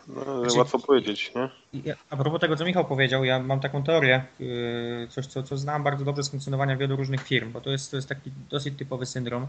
No, 0.07 0.39
znaczy, 0.39 0.57
łatwo 0.57 0.79
powiedzieć, 0.79 1.31
nie? 1.73 1.95
A 2.09 2.17
propos 2.17 2.41
tego, 2.41 2.55
co 2.55 2.65
Michał 2.65 2.85
powiedział, 2.85 3.23
ja 3.23 3.39
mam 3.39 3.59
taką 3.59 3.83
teorię, 3.83 4.23
yy, 4.39 5.07
coś, 5.09 5.27
co, 5.27 5.43
co 5.43 5.57
znam 5.57 5.83
bardzo 5.83 6.05
dobrze 6.05 6.23
z 6.23 6.29
funkcjonowania 6.29 6.77
wielu 6.77 6.95
różnych 6.95 7.23
firm, 7.23 7.51
bo 7.51 7.61
to 7.61 7.69
jest, 7.69 7.91
to 7.91 7.97
jest 7.97 8.09
taki 8.09 8.31
dosyć 8.49 8.77
typowy 8.77 9.05
syndrom, 9.05 9.47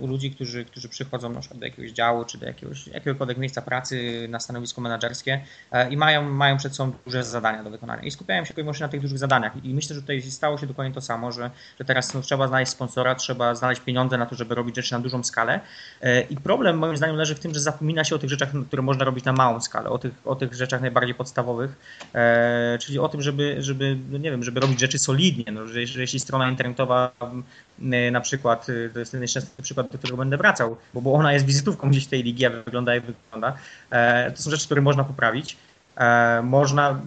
u 0.00 0.06
ludzi, 0.06 0.30
którzy, 0.30 0.64
którzy 0.64 0.88
przychodzą 0.88 1.28
na 1.28 1.40
przykład 1.40 1.60
do 1.60 1.66
jakiegoś 1.66 1.90
działu 1.90 2.24
czy 2.24 2.38
do 2.38 2.46
jakiegoś, 2.46 2.86
jakiegokolwiek 2.86 3.38
miejsca 3.38 3.62
pracy 3.62 4.26
na 4.28 4.40
stanowisko 4.40 4.80
menedżerskie 4.80 5.40
e, 5.72 5.90
i 5.90 5.96
mają, 5.96 6.22
mają 6.22 6.56
przed 6.56 6.76
sobą 6.76 6.92
duże 7.04 7.24
zadania 7.24 7.64
do 7.64 7.70
wykonania 7.70 8.02
i 8.02 8.10
skupiają 8.10 8.44
się 8.44 8.54
tylko 8.54 8.72
na 8.80 8.88
tych 8.88 9.00
dużych 9.00 9.18
zadaniach. 9.18 9.64
I 9.64 9.74
myślę, 9.74 9.94
że 9.94 10.00
tutaj 10.00 10.22
stało 10.22 10.58
się 10.58 10.66
dokładnie 10.66 10.94
to 10.94 11.00
samo, 11.00 11.32
że, 11.32 11.50
że 11.78 11.84
teraz 11.84 12.14
no, 12.14 12.20
trzeba 12.20 12.48
znaleźć 12.48 12.72
sponsora, 12.72 13.14
trzeba 13.14 13.54
znaleźć 13.54 13.80
pieniądze 13.80 14.18
na 14.18 14.26
to, 14.26 14.34
żeby 14.34 14.54
robić 14.54 14.76
rzeczy 14.76 14.92
na 14.92 15.00
dużą 15.00 15.24
skalę. 15.24 15.60
E, 16.02 16.20
I 16.20 16.36
problem 16.36 16.78
moim 16.78 16.96
zdaniem 16.96 17.16
leży 17.16 17.34
w 17.34 17.40
tym, 17.40 17.54
że 17.54 17.60
zapomina 17.60 18.04
się 18.04 18.14
o 18.14 18.18
tych 18.18 18.30
rzeczach, 18.30 18.48
które 18.66 18.82
można 18.82 19.04
robić 19.04 19.24
na 19.24 19.32
małą 19.32 19.60
skalę, 19.60 19.90
o 19.90 19.98
tych, 19.98 20.12
o 20.24 20.34
tych 20.34 20.54
rzeczach 20.54 20.80
najbardziej 20.80 21.14
podstawowych, 21.14 21.76
czyli 22.80 22.98
o 22.98 23.08
tym, 23.08 23.22
żeby, 23.22 23.56
żeby 23.58 23.96
no 24.10 24.18
nie 24.18 24.30
wiem, 24.30 24.42
żeby 24.44 24.60
robić 24.60 24.80
rzeczy 24.80 24.98
solidnie, 24.98 25.52
no, 25.52 25.66
że, 25.66 25.86
że 25.86 26.00
jeśli 26.00 26.20
strona 26.20 26.50
internetowa 26.50 27.12
na 28.12 28.20
przykład, 28.20 28.66
to 28.92 28.98
jest 28.98 29.14
nieszczęsny 29.26 29.62
przykład, 29.62 29.92
do 29.92 29.98
którego 29.98 30.16
będę 30.16 30.36
wracał, 30.36 30.76
bo, 30.94 31.00
bo 31.00 31.12
ona 31.12 31.32
jest 31.32 31.46
wizytówką 31.46 31.90
gdzieś 31.90 32.06
tej 32.06 32.22
ligi, 32.22 32.46
a 32.46 32.50
wygląda 32.50 32.94
jak 32.94 33.04
wygląda. 33.04 33.56
E, 33.90 34.30
to 34.30 34.42
są 34.42 34.50
rzeczy, 34.50 34.66
które 34.66 34.80
można 34.80 35.04
poprawić. 35.04 35.56
E, 35.96 36.42
można 36.42 37.00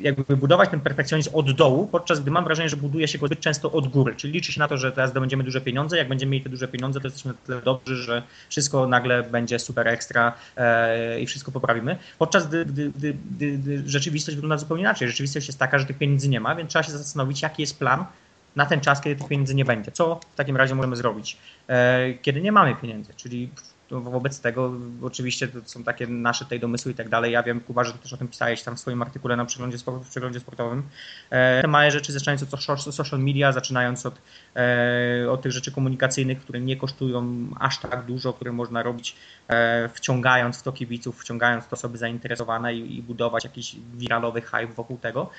jakby 0.00 0.36
budować 0.36 0.70
ten 0.70 0.80
perfekcjonizm 0.80 1.30
od 1.32 1.52
dołu, 1.52 1.86
podczas 1.86 2.20
gdy 2.20 2.30
mam 2.30 2.44
wrażenie, 2.44 2.68
że 2.68 2.76
buduje 2.76 3.08
się 3.08 3.18
go 3.18 3.26
zbyt 3.26 3.40
często 3.40 3.72
od 3.72 3.88
góry. 3.88 4.14
Czyli 4.16 4.32
liczy 4.32 4.52
się 4.52 4.60
na 4.60 4.68
to, 4.68 4.76
że 4.76 4.92
teraz 4.92 5.10
zdobędziemy 5.10 5.44
duże 5.44 5.60
pieniądze. 5.60 5.96
Jak 5.96 6.08
będziemy 6.08 6.32
mieli 6.32 6.44
te 6.44 6.50
duże 6.50 6.68
pieniądze, 6.68 7.00
to 7.00 7.06
jesteśmy 7.06 7.32
na 7.32 7.38
tyle 7.46 7.62
dobrzy, 7.62 7.96
że 7.96 8.22
wszystko 8.48 8.86
nagle 8.86 9.22
będzie 9.22 9.58
super 9.58 9.88
ekstra 9.88 10.32
e, 10.56 11.20
i 11.20 11.26
wszystko 11.26 11.52
poprawimy. 11.52 11.96
Podczas 12.18 12.48
gdy, 12.48 12.64
gdy, 12.64 12.90
gdy, 12.90 13.14
gdy, 13.58 13.82
rzeczywistość 13.86 14.36
wygląda 14.36 14.58
zupełnie 14.58 14.82
inaczej. 14.82 15.08
Rzeczywistość 15.08 15.46
jest 15.46 15.58
taka, 15.58 15.78
że 15.78 15.86
tych 15.86 15.98
pieniędzy 15.98 16.28
nie 16.28 16.40
ma, 16.40 16.54
więc 16.54 16.70
trzeba 16.70 16.82
się 16.82 16.92
zastanowić, 16.92 17.42
jaki 17.42 17.62
jest 17.62 17.78
plan 17.78 18.04
na 18.56 18.66
ten 18.66 18.80
czas, 18.80 19.00
kiedy 19.00 19.16
tych 19.16 19.28
pieniędzy 19.28 19.54
nie 19.54 19.64
będzie. 19.64 19.92
Co 19.92 20.20
w 20.32 20.36
takim 20.36 20.56
razie 20.56 20.74
możemy 20.74 20.96
zrobić, 20.96 21.36
e, 21.68 22.14
kiedy 22.14 22.40
nie 22.40 22.52
mamy 22.52 22.76
pieniędzy? 22.76 23.14
Czyli 23.14 23.50
wobec 23.90 24.40
tego 24.40 24.72
oczywiście 25.02 25.48
to 25.48 25.58
są 25.64 25.84
takie 25.84 26.06
nasze 26.06 26.44
tej 26.44 26.60
domysły 26.60 26.92
i 26.92 26.94
tak 26.94 27.08
dalej. 27.08 27.32
Ja 27.32 27.42
wiem, 27.42 27.60
Kuba, 27.60 27.84
że 27.84 27.92
ty 27.92 27.98
też 27.98 28.12
o 28.12 28.16
tym 28.16 28.28
pisałeś 28.28 28.62
tam 28.62 28.76
w 28.76 28.80
swoim 28.80 29.02
artykule 29.02 29.36
na 29.36 29.44
przeglądzie, 29.44 29.78
w 29.78 30.08
przeglądzie 30.10 30.40
sportowym. 30.40 30.82
E, 31.30 31.62
te 31.62 31.68
małe 31.68 31.90
rzeczy, 31.90 32.12
zaczynając 32.12 32.42
od 32.42 32.94
social 32.94 33.20
media, 33.20 33.52
zaczynając 33.52 34.06
od, 34.06 34.14
e, 34.56 35.30
od 35.30 35.42
tych 35.42 35.52
rzeczy 35.52 35.72
komunikacyjnych, 35.72 36.40
które 36.40 36.60
nie 36.60 36.76
kosztują 36.76 37.46
aż 37.60 37.78
tak 37.78 38.04
dużo, 38.04 38.32
które 38.32 38.52
można 38.52 38.82
robić 38.82 39.16
wciągając 39.94 40.58
w 40.58 40.62
to 40.62 40.72
kibiców, 40.72 41.20
wciągając 41.20 41.64
w 41.64 41.68
to 41.68 41.76
osoby 41.76 41.98
zainteresowane 41.98 42.74
i, 42.74 42.98
i 42.98 43.02
budować 43.02 43.44
jakiś 43.44 43.76
wiralowy 43.94 44.40
hype 44.40 44.66
wokół 44.66 44.98
tego. 44.98 45.30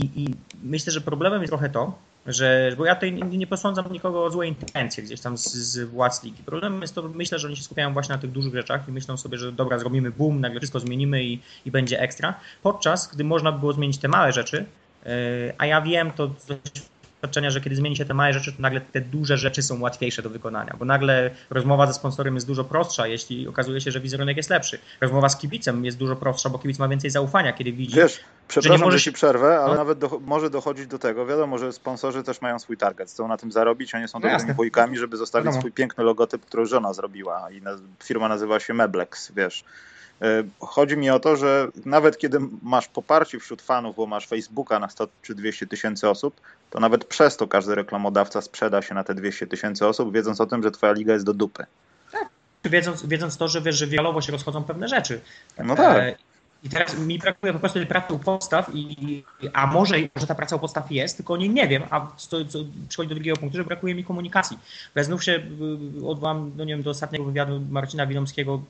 I, 0.00 0.22
I 0.22 0.34
myślę, 0.62 0.92
że 0.92 1.00
problemem 1.00 1.40
jest 1.40 1.50
trochę 1.50 1.68
to, 1.68 1.98
że, 2.26 2.74
bo 2.78 2.84
ja 2.84 2.94
tutaj 2.94 3.12
nie, 3.12 3.46
posądzam 3.46 3.92
nikogo 3.92 4.24
o 4.24 4.30
złe 4.30 4.46
intencje 4.46 5.02
gdzieś 5.02 5.20
tam 5.20 5.38
z, 5.38 5.52
z 5.52 5.90
władz 5.90 6.24
ligi. 6.24 6.42
Problem 6.42 6.80
jest 6.80 6.94
to, 6.94 7.02
myślę, 7.02 7.38
że 7.38 7.46
oni 7.46 7.56
się 7.56 7.62
skupiają 7.62 7.92
właśnie 7.92 8.14
na 8.14 8.20
tych 8.20 8.30
dużych 8.30 8.54
rzeczach 8.54 8.88
i 8.88 8.92
myślą 8.92 9.16
sobie, 9.16 9.38
że 9.38 9.52
dobra, 9.52 9.78
zrobimy 9.78 10.10
boom, 10.10 10.40
nagle 10.40 10.60
wszystko 10.60 10.80
zmienimy 10.80 11.24
i, 11.24 11.40
i 11.66 11.70
będzie 11.70 12.00
ekstra. 12.00 12.34
Podczas 12.62 13.14
gdy 13.14 13.24
można 13.24 13.52
by 13.52 13.58
było 13.58 13.72
zmienić 13.72 13.98
te 13.98 14.08
małe 14.08 14.32
rzeczy, 14.32 14.64
yy, 15.04 15.10
a 15.58 15.66
ja 15.66 15.80
wiem 15.80 16.10
to 16.10 16.30
doświadczenia, 17.20 17.50
że 17.50 17.60
kiedy 17.60 17.76
zmieni 17.76 17.96
się 17.96 18.04
te 18.04 18.14
małe 18.14 18.32
rzeczy, 18.32 18.52
to 18.52 18.62
nagle 18.62 18.80
te 18.80 19.00
duże 19.00 19.36
rzeczy 19.36 19.62
są 19.62 19.80
łatwiejsze 19.80 20.22
do 20.22 20.30
wykonania, 20.30 20.76
bo 20.78 20.84
nagle 20.84 21.30
rozmowa 21.50 21.86
ze 21.86 21.94
sponsorem 21.94 22.34
jest 22.34 22.46
dużo 22.46 22.64
prostsza, 22.64 23.06
jeśli 23.06 23.48
okazuje 23.48 23.80
się, 23.80 23.90
że 23.90 24.00
wizerunek 24.00 24.36
jest 24.36 24.50
lepszy. 24.50 24.78
Rozmowa 25.00 25.28
z 25.28 25.38
kibicem 25.38 25.84
jest 25.84 25.98
dużo 25.98 26.16
prostsza, 26.16 26.50
bo 26.50 26.58
kibic 26.58 26.78
ma 26.78 26.88
więcej 26.88 27.10
zaufania, 27.10 27.52
kiedy 27.52 27.72
widzi. 27.72 27.96
Wiesz, 27.96 28.20
przepraszam, 28.48 28.78
że, 28.78 28.84
możesz... 28.84 29.00
że 29.00 29.04
ci 29.04 29.12
przerwę, 29.12 29.58
ale 29.58 29.72
no. 29.72 29.74
nawet 29.74 29.98
do, 29.98 30.20
może 30.24 30.50
dochodzić 30.50 30.86
do 30.86 30.98
tego. 30.98 31.26
Wiadomo, 31.26 31.58
że 31.58 31.72
sponsorzy 31.72 32.22
też 32.22 32.40
mają 32.40 32.58
swój 32.58 32.76
target, 32.76 33.10
chcą 33.10 33.28
na 33.28 33.36
tym 33.36 33.52
zarobić, 33.52 33.94
oni 33.94 34.08
są 34.08 34.20
no 34.20 34.28
dobrymi 34.30 34.54
wujkami, 34.54 34.98
żeby 34.98 35.16
zostawić 35.16 35.44
Wiadomo. 35.44 35.60
swój 35.60 35.72
piękny 35.72 36.04
logotyp, 36.04 36.46
który 36.46 36.66
żona 36.66 36.92
zrobiła 36.92 37.50
i 37.50 37.62
firma 38.04 38.28
nazywa 38.28 38.60
się 38.60 38.74
Meblex, 38.74 39.32
wiesz. 39.32 39.64
E, 40.22 40.44
chodzi 40.60 40.96
mi 40.96 41.10
o 41.10 41.20
to, 41.20 41.36
że 41.36 41.68
nawet 41.84 42.18
kiedy 42.18 42.38
masz 42.62 42.88
poparcie 42.88 43.38
wśród 43.38 43.62
fanów, 43.62 43.96
bo 43.96 44.06
masz 44.06 44.26
Facebooka 44.26 44.78
na 44.78 44.88
100 44.88 45.08
czy 45.22 45.34
200 45.34 45.66
tysięcy 45.66 46.08
osób, 46.08 46.40
to 46.70 46.80
nawet 46.80 47.04
przez 47.04 47.36
to 47.36 47.46
każdy 47.46 47.74
reklamodawca 47.74 48.40
sprzeda 48.40 48.82
się 48.82 48.94
na 48.94 49.04
te 49.04 49.14
200 49.14 49.46
tysięcy 49.46 49.86
osób, 49.86 50.12
wiedząc 50.12 50.40
o 50.40 50.46
tym, 50.46 50.62
że 50.62 50.70
twoja 50.70 50.92
liga 50.92 51.12
jest 51.12 51.24
do 51.24 51.34
dupy. 51.34 51.66
Tak. 52.12 52.28
Wiedząc, 52.64 53.06
wiedząc 53.06 53.36
to, 53.36 53.48
że 53.48 53.60
wiesz, 53.60 53.76
że 53.76 53.86
wialowo 53.86 54.20
się 54.20 54.32
rozchodzą 54.32 54.64
pewne 54.64 54.88
rzeczy. 54.88 55.20
No 55.64 55.76
tak. 55.76 55.96
E, 55.96 56.14
I 56.64 56.68
teraz 56.68 56.98
mi 56.98 57.18
brakuje 57.18 57.52
po 57.52 57.58
prostu 57.58 57.78
tej 57.78 57.88
pracy 57.88 58.14
u 58.14 58.18
podstaw, 58.18 58.70
i, 58.74 59.24
a 59.52 59.66
może, 59.66 59.96
że 60.16 60.26
ta 60.26 60.34
praca 60.34 60.56
u 60.56 60.58
podstaw 60.58 60.92
jest, 60.92 61.16
tylko 61.16 61.36
nie, 61.36 61.48
nie 61.48 61.68
wiem, 61.68 61.82
a 61.90 62.00
to, 62.30 62.44
to 62.44 62.58
przychodzi 62.88 63.08
do 63.08 63.14
drugiego 63.14 63.36
punktu, 63.36 63.58
że 63.58 63.64
brakuje 63.64 63.94
mi 63.94 64.04
komunikacji. 64.04 64.58
Ja 64.94 65.04
znów 65.04 65.24
się 65.24 65.32
y, 66.02 66.06
odwołam, 66.06 66.52
no 66.56 66.64
nie 66.64 66.74
wiem, 66.74 66.82
do 66.82 66.90
ostatniego 66.90 67.24
wywiadu 67.24 67.60
Marcina 67.70 68.06
Widomskiego, 68.06 68.62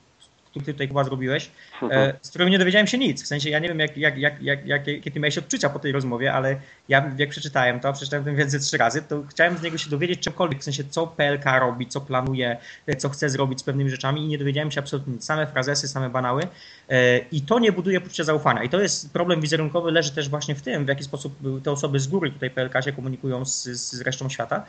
który 0.51 0.65
ty 0.65 0.73
tutaj 0.73 0.87
chyba 0.87 1.03
zrobiłeś, 1.03 1.51
mhm. 1.81 2.01
e, 2.09 2.13
z 2.21 2.29
którego 2.29 2.49
nie 2.51 2.59
dowiedziałem 2.59 2.87
się 2.87 2.97
nic. 2.97 3.23
W 3.23 3.27
sensie 3.27 3.49
ja 3.49 3.59
nie 3.59 3.67
wiem, 3.67 3.79
jak, 3.79 3.97
jak, 3.97 4.17
jak, 4.17 4.43
jak, 4.43 4.67
jakie 4.67 5.11
ty 5.11 5.19
miałeś 5.19 5.37
odczucia 5.37 5.69
po 5.69 5.79
tej 5.79 5.91
rozmowie, 5.91 6.33
ale 6.33 6.55
ja 6.89 7.11
jak 7.17 7.29
przeczytałem 7.29 7.79
to, 7.79 7.93
przeczytałem 7.93 8.25
ten 8.25 8.35
więcej 8.35 8.59
trzy 8.59 8.77
razy, 8.77 9.01
to 9.01 9.23
chciałem 9.29 9.57
z 9.57 9.61
niego 9.61 9.77
się 9.77 9.89
dowiedzieć 9.89 10.19
czegokolwiek, 10.19 10.59
w 10.59 10.63
sensie 10.63 10.83
co 10.89 11.07
PLK 11.07 11.45
robi, 11.59 11.87
co 11.87 12.01
planuje, 12.01 12.57
e, 12.87 12.95
co 12.95 13.09
chce 13.09 13.29
zrobić 13.29 13.59
z 13.59 13.63
pewnymi 13.63 13.89
rzeczami 13.89 14.23
i 14.23 14.27
nie 14.27 14.37
dowiedziałem 14.37 14.71
się 14.71 14.79
absolutnie 14.79 15.13
nic. 15.13 15.25
Same 15.25 15.47
frazesy, 15.47 15.87
same 15.87 16.09
banały 16.09 16.43
e, 16.89 17.17
i 17.17 17.41
to 17.41 17.59
nie 17.59 17.71
buduje 17.71 18.01
poczucia 18.01 18.23
zaufania. 18.23 18.63
I 18.63 18.69
to 18.69 18.81
jest 18.81 19.13
problem 19.13 19.41
wizerunkowy, 19.41 19.91
leży 19.91 20.11
też 20.11 20.29
właśnie 20.29 20.55
w 20.55 20.61
tym, 20.61 20.85
w 20.85 20.87
jaki 20.87 21.03
sposób 21.03 21.33
te 21.63 21.71
osoby 21.71 21.99
z 21.99 22.07
góry 22.07 22.31
tutaj 22.31 22.49
PLK 22.49 22.83
się 22.83 22.91
komunikują 22.91 23.45
z, 23.45 23.63
z 23.63 24.01
resztą 24.01 24.29
świata. 24.29 24.65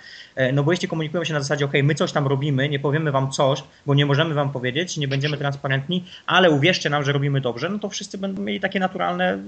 No 0.53 0.63
bo 0.63 0.73
jeśli 0.73 0.89
komunikują 0.89 1.25
się 1.25 1.35
na 1.35 1.41
zasadzie, 1.41 1.65
ok, 1.65 1.73
my 1.83 1.95
coś 1.95 2.13
tam 2.13 2.27
robimy, 2.27 2.69
nie 2.69 2.79
powiemy 2.79 3.13
wam 3.13 3.31
coś, 3.31 3.65
bo 3.87 3.95
nie 3.95 4.07
możemy 4.07 4.35
wam 4.35 4.53
powiedzieć, 4.53 4.97
nie 4.97 5.09
będziemy 5.09 5.37
transparentni, 5.37 5.72
ale 6.27 6.51
uwierzcie 6.51 6.91
nam, 6.91 7.05
że 7.05 7.13
robimy 7.13 7.41
dobrze, 7.41 7.69
no 7.69 7.79
to 7.79 7.89
wszyscy 7.89 8.19
będą 8.19 8.43
mieli 8.43 8.61
takie 8.61 8.81
naturalne 8.81 9.39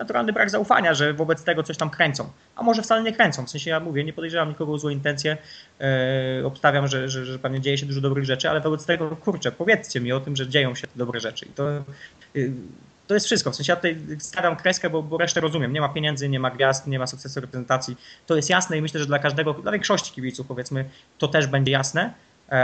naturalny 0.00 0.32
brak 0.32 0.50
zaufania, 0.50 0.94
że 0.94 1.14
wobec 1.14 1.44
tego 1.44 1.62
coś 1.62 1.76
tam 1.76 1.90
kręcą. 1.90 2.30
A 2.56 2.62
może 2.62 2.82
wcale 2.82 3.02
nie 3.02 3.12
kręcą. 3.12 3.46
W 3.46 3.50
sensie 3.50 3.70
ja 3.70 3.80
mówię, 3.80 4.04
nie 4.04 4.12
podejrzewam 4.12 4.48
nikogo 4.48 4.72
o 4.72 4.78
złe 4.78 4.92
intencje, 4.92 5.36
yy, 5.80 5.86
obstawiam, 6.46 6.88
że, 6.88 7.08
że, 7.08 7.24
że 7.24 7.38
pewnie 7.38 7.60
dzieje 7.60 7.78
się 7.78 7.86
dużo 7.86 8.00
dobrych 8.00 8.24
rzeczy, 8.24 8.50
ale 8.50 8.60
wobec 8.60 8.86
tego, 8.86 9.16
kurczę, 9.16 9.52
powiedzcie 9.52 10.00
mi 10.00 10.12
o 10.12 10.20
tym, 10.20 10.36
że 10.36 10.48
dzieją 10.48 10.74
się 10.74 10.86
dobre 10.96 11.20
rzeczy. 11.20 11.46
I 11.46 11.48
to, 11.48 11.70
yy, 12.34 12.52
to 13.06 13.14
jest 13.14 13.26
wszystko. 13.26 13.50
W 13.50 13.56
sensie 13.56 13.72
ja 13.72 13.76
tutaj 13.76 13.98
stawiam 14.18 14.56
kreskę, 14.56 14.90
bo, 14.90 15.02
bo 15.02 15.18
resztę 15.18 15.40
rozumiem. 15.40 15.72
Nie 15.72 15.80
ma 15.80 15.88
pieniędzy, 15.88 16.28
nie 16.28 16.40
ma 16.40 16.50
gwiazd, 16.50 16.86
nie 16.86 16.98
ma 16.98 17.06
sukcesu 17.06 17.40
reprezentacji. 17.40 17.96
To 18.26 18.36
jest 18.36 18.50
jasne 18.50 18.78
i 18.78 18.82
myślę, 18.82 19.00
że 19.00 19.06
dla 19.06 19.18
każdego, 19.18 19.54
dla 19.54 19.72
większości 19.72 20.12
kibiców 20.12 20.46
powiedzmy, 20.46 20.84
to 21.18 21.28
też 21.28 21.46
będzie 21.46 21.72
jasne, 21.72 22.14
yy, 22.50 22.56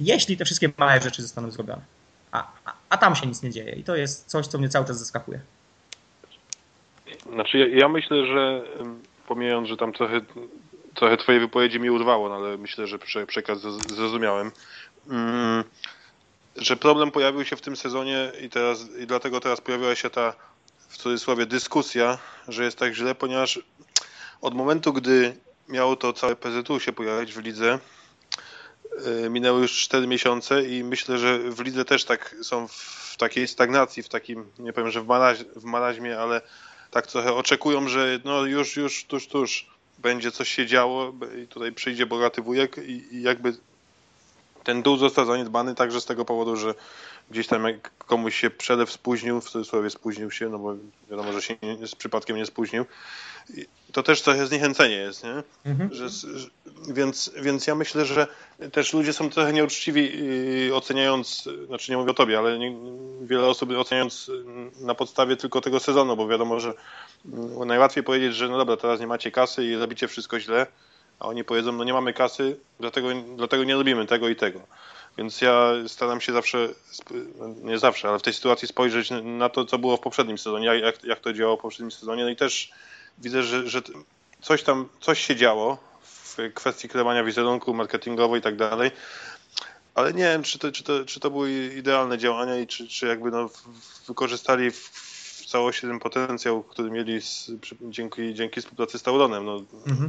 jeśli 0.00 0.36
te 0.36 0.44
wszystkie 0.44 0.68
małe 0.78 1.00
rzeczy 1.00 1.22
zostaną 1.22 1.50
zrobione 1.50 1.97
a, 2.32 2.52
a, 2.88 2.96
tam 2.96 3.16
się 3.16 3.26
nic 3.26 3.42
nie 3.42 3.50
dzieje. 3.50 3.72
I 3.72 3.84
to 3.84 3.96
jest 3.96 4.26
coś, 4.26 4.46
co 4.46 4.58
mnie 4.58 4.68
cały 4.68 4.86
czas 4.86 4.98
zaskakuje. 4.98 5.40
Znaczy, 7.32 7.58
ja, 7.58 7.66
ja 7.68 7.88
myślę, 7.88 8.26
że 8.26 8.62
pomijając, 9.26 9.68
że 9.68 9.76
tam 9.76 9.92
trochę, 9.92 10.20
trochę 10.94 11.16
Twojej 11.16 11.40
wypowiedzi 11.40 11.80
mi 11.80 11.90
urwało, 11.90 12.28
no 12.28 12.34
ale 12.34 12.56
myślę, 12.56 12.86
że 12.86 12.98
przekaz 13.26 13.58
zrozumiałem. 13.88 14.52
Mm, 15.10 15.64
że 16.56 16.76
problem 16.76 17.10
pojawił 17.10 17.44
się 17.44 17.56
w 17.56 17.60
tym 17.60 17.76
sezonie 17.76 18.32
i, 18.40 18.50
teraz, 18.50 18.96
i 18.98 19.06
dlatego 19.06 19.40
teraz 19.40 19.60
pojawiła 19.60 19.94
się 19.94 20.10
ta 20.10 20.34
w 20.88 20.96
cudzysłowie 20.96 21.46
dyskusja, 21.46 22.18
że 22.48 22.64
jest 22.64 22.78
tak 22.78 22.94
źle, 22.94 23.14
ponieważ 23.14 23.60
od 24.40 24.54
momentu, 24.54 24.92
gdy 24.92 25.36
miało 25.68 25.96
to 25.96 26.12
całe 26.12 26.36
PZU 26.36 26.80
się 26.80 26.92
pojawić 26.92 27.34
w 27.34 27.38
lidze, 27.38 27.78
minęły 29.30 29.60
już 29.60 29.72
4 29.72 30.06
miesiące 30.06 30.64
i 30.64 30.84
myślę, 30.84 31.18
że 31.18 31.38
w 31.38 31.60
lidze 31.60 31.84
też 31.84 32.04
tak 32.04 32.36
są 32.42 32.68
w 32.68 33.16
takiej 33.18 33.48
stagnacji, 33.48 34.02
w 34.02 34.08
takim, 34.08 34.50
nie 34.58 34.72
powiem, 34.72 34.90
że 34.90 35.02
w, 35.02 35.06
maraź, 35.06 35.38
w 35.56 35.64
ale 36.18 36.40
tak 36.90 37.06
trochę 37.06 37.34
oczekują, 37.34 37.88
że 37.88 38.20
no 38.24 38.44
już, 38.44 38.76
już, 38.76 39.04
tuż, 39.04 39.26
tuż 39.26 39.66
będzie 39.98 40.30
coś 40.30 40.48
się 40.48 40.66
działo 40.66 41.12
i 41.42 41.46
tutaj 41.46 41.72
przyjdzie 41.72 42.06
bogaty 42.06 42.42
wujek 42.42 42.78
i, 42.78 43.16
i 43.16 43.22
jakby 43.22 43.54
ten 44.64 44.82
dół 44.82 44.96
został 44.96 45.26
zaniedbany 45.26 45.74
także 45.74 46.00
z 46.00 46.04
tego 46.04 46.24
powodu, 46.24 46.56
że 46.56 46.74
gdzieś 47.30 47.46
tam 47.46 47.66
komuś 47.98 48.36
się 48.36 48.50
przelew 48.50 48.92
spóźnił, 48.92 49.40
w 49.40 49.50
cudzysłowie 49.50 49.90
spóźnił 49.90 50.30
się, 50.30 50.48
no 50.48 50.58
bo 50.58 50.76
wiadomo, 51.10 51.32
że 51.32 51.42
się 51.42 51.56
nie, 51.62 51.86
z 51.86 51.94
przypadkiem 51.94 52.36
nie 52.36 52.46
spóźnił. 52.46 52.84
To 53.92 54.02
też 54.02 54.22
trochę 54.22 54.46
zniechęcenie 54.46 54.94
jest, 54.94 55.24
nie? 55.24 55.42
Mhm. 55.64 55.94
Że, 55.94 56.08
więc, 56.88 57.32
więc 57.42 57.66
ja 57.66 57.74
myślę, 57.74 58.04
że 58.04 58.26
też 58.72 58.92
ludzie 58.92 59.12
są 59.12 59.30
trochę 59.30 59.52
nieuczciwi 59.52 60.26
yy, 60.66 60.74
oceniając, 60.74 61.48
znaczy 61.66 61.92
nie 61.92 61.98
mówię 61.98 62.10
o 62.10 62.14
tobie, 62.14 62.38
ale 62.38 62.58
nie, 62.58 62.76
wiele 63.22 63.46
osób 63.46 63.70
oceniając 63.70 64.30
na 64.80 64.94
podstawie 64.94 65.36
tylko 65.36 65.60
tego 65.60 65.80
sezonu, 65.80 66.16
bo 66.16 66.28
wiadomo, 66.28 66.60
że 66.60 66.74
yy, 67.24 67.66
najłatwiej 67.66 68.04
powiedzieć, 68.04 68.34
że 68.34 68.48
no 68.48 68.58
dobra, 68.58 68.76
teraz 68.76 69.00
nie 69.00 69.06
macie 69.06 69.30
kasy 69.30 69.64
i 69.64 69.76
robicie 69.76 70.08
wszystko 70.08 70.40
źle, 70.40 70.66
a 71.20 71.26
oni 71.26 71.44
powiedzą, 71.44 71.72
no 71.72 71.84
nie 71.84 71.92
mamy 71.92 72.12
kasy, 72.12 72.56
dlatego, 72.80 73.08
dlatego 73.36 73.64
nie 73.64 73.74
robimy 73.74 74.06
tego 74.06 74.28
i 74.28 74.36
tego. 74.36 74.60
Więc 75.18 75.40
ja 75.40 75.72
staram 75.86 76.20
się 76.20 76.32
zawsze, 76.32 76.68
nie 77.62 77.78
zawsze, 77.78 78.08
ale 78.08 78.18
w 78.18 78.22
tej 78.22 78.34
sytuacji 78.34 78.68
spojrzeć 78.68 79.10
na 79.22 79.48
to, 79.48 79.64
co 79.64 79.78
było 79.78 79.96
w 79.96 80.00
poprzednim 80.00 80.38
sezonie, 80.38 80.66
jak, 80.66 81.04
jak 81.04 81.20
to 81.20 81.32
działało 81.32 81.56
w 81.56 81.60
poprzednim 81.60 81.90
sezonie. 81.90 82.24
No 82.24 82.30
i 82.30 82.36
też 82.36 82.70
widzę, 83.18 83.42
że, 83.42 83.68
że 83.68 83.82
coś 84.40 84.62
tam, 84.62 84.88
coś 85.00 85.26
się 85.26 85.36
działo 85.36 85.78
w 86.02 86.36
kwestii 86.54 86.88
kreowania 86.88 87.24
wizerunku, 87.24 87.74
marketingowo 87.74 88.36
i 88.36 88.40
tak 88.40 88.56
dalej. 88.56 88.90
Ale 89.94 90.12
nie 90.12 90.22
wiem, 90.22 90.42
czy 90.42 90.58
to, 90.58 90.72
czy 90.72 90.84
to, 90.84 91.04
czy 91.04 91.20
to 91.20 91.30
były 91.30 91.74
idealne 91.76 92.18
działania 92.18 92.58
i 92.58 92.66
czy, 92.66 92.88
czy 92.88 93.06
jakby 93.06 93.30
no 93.30 93.50
wykorzystali 94.06 94.70
w, 94.70 95.07
całości 95.50 95.86
ten 95.86 95.98
potencjał, 95.98 96.62
który 96.62 96.90
mieli 96.90 97.22
z, 97.22 97.50
dzięki, 97.82 98.34
dzięki 98.34 98.60
współpracy 98.60 98.98
z 98.98 99.02
Tauronem. 99.02 99.44
No, 99.44 99.62
mhm 99.86 100.08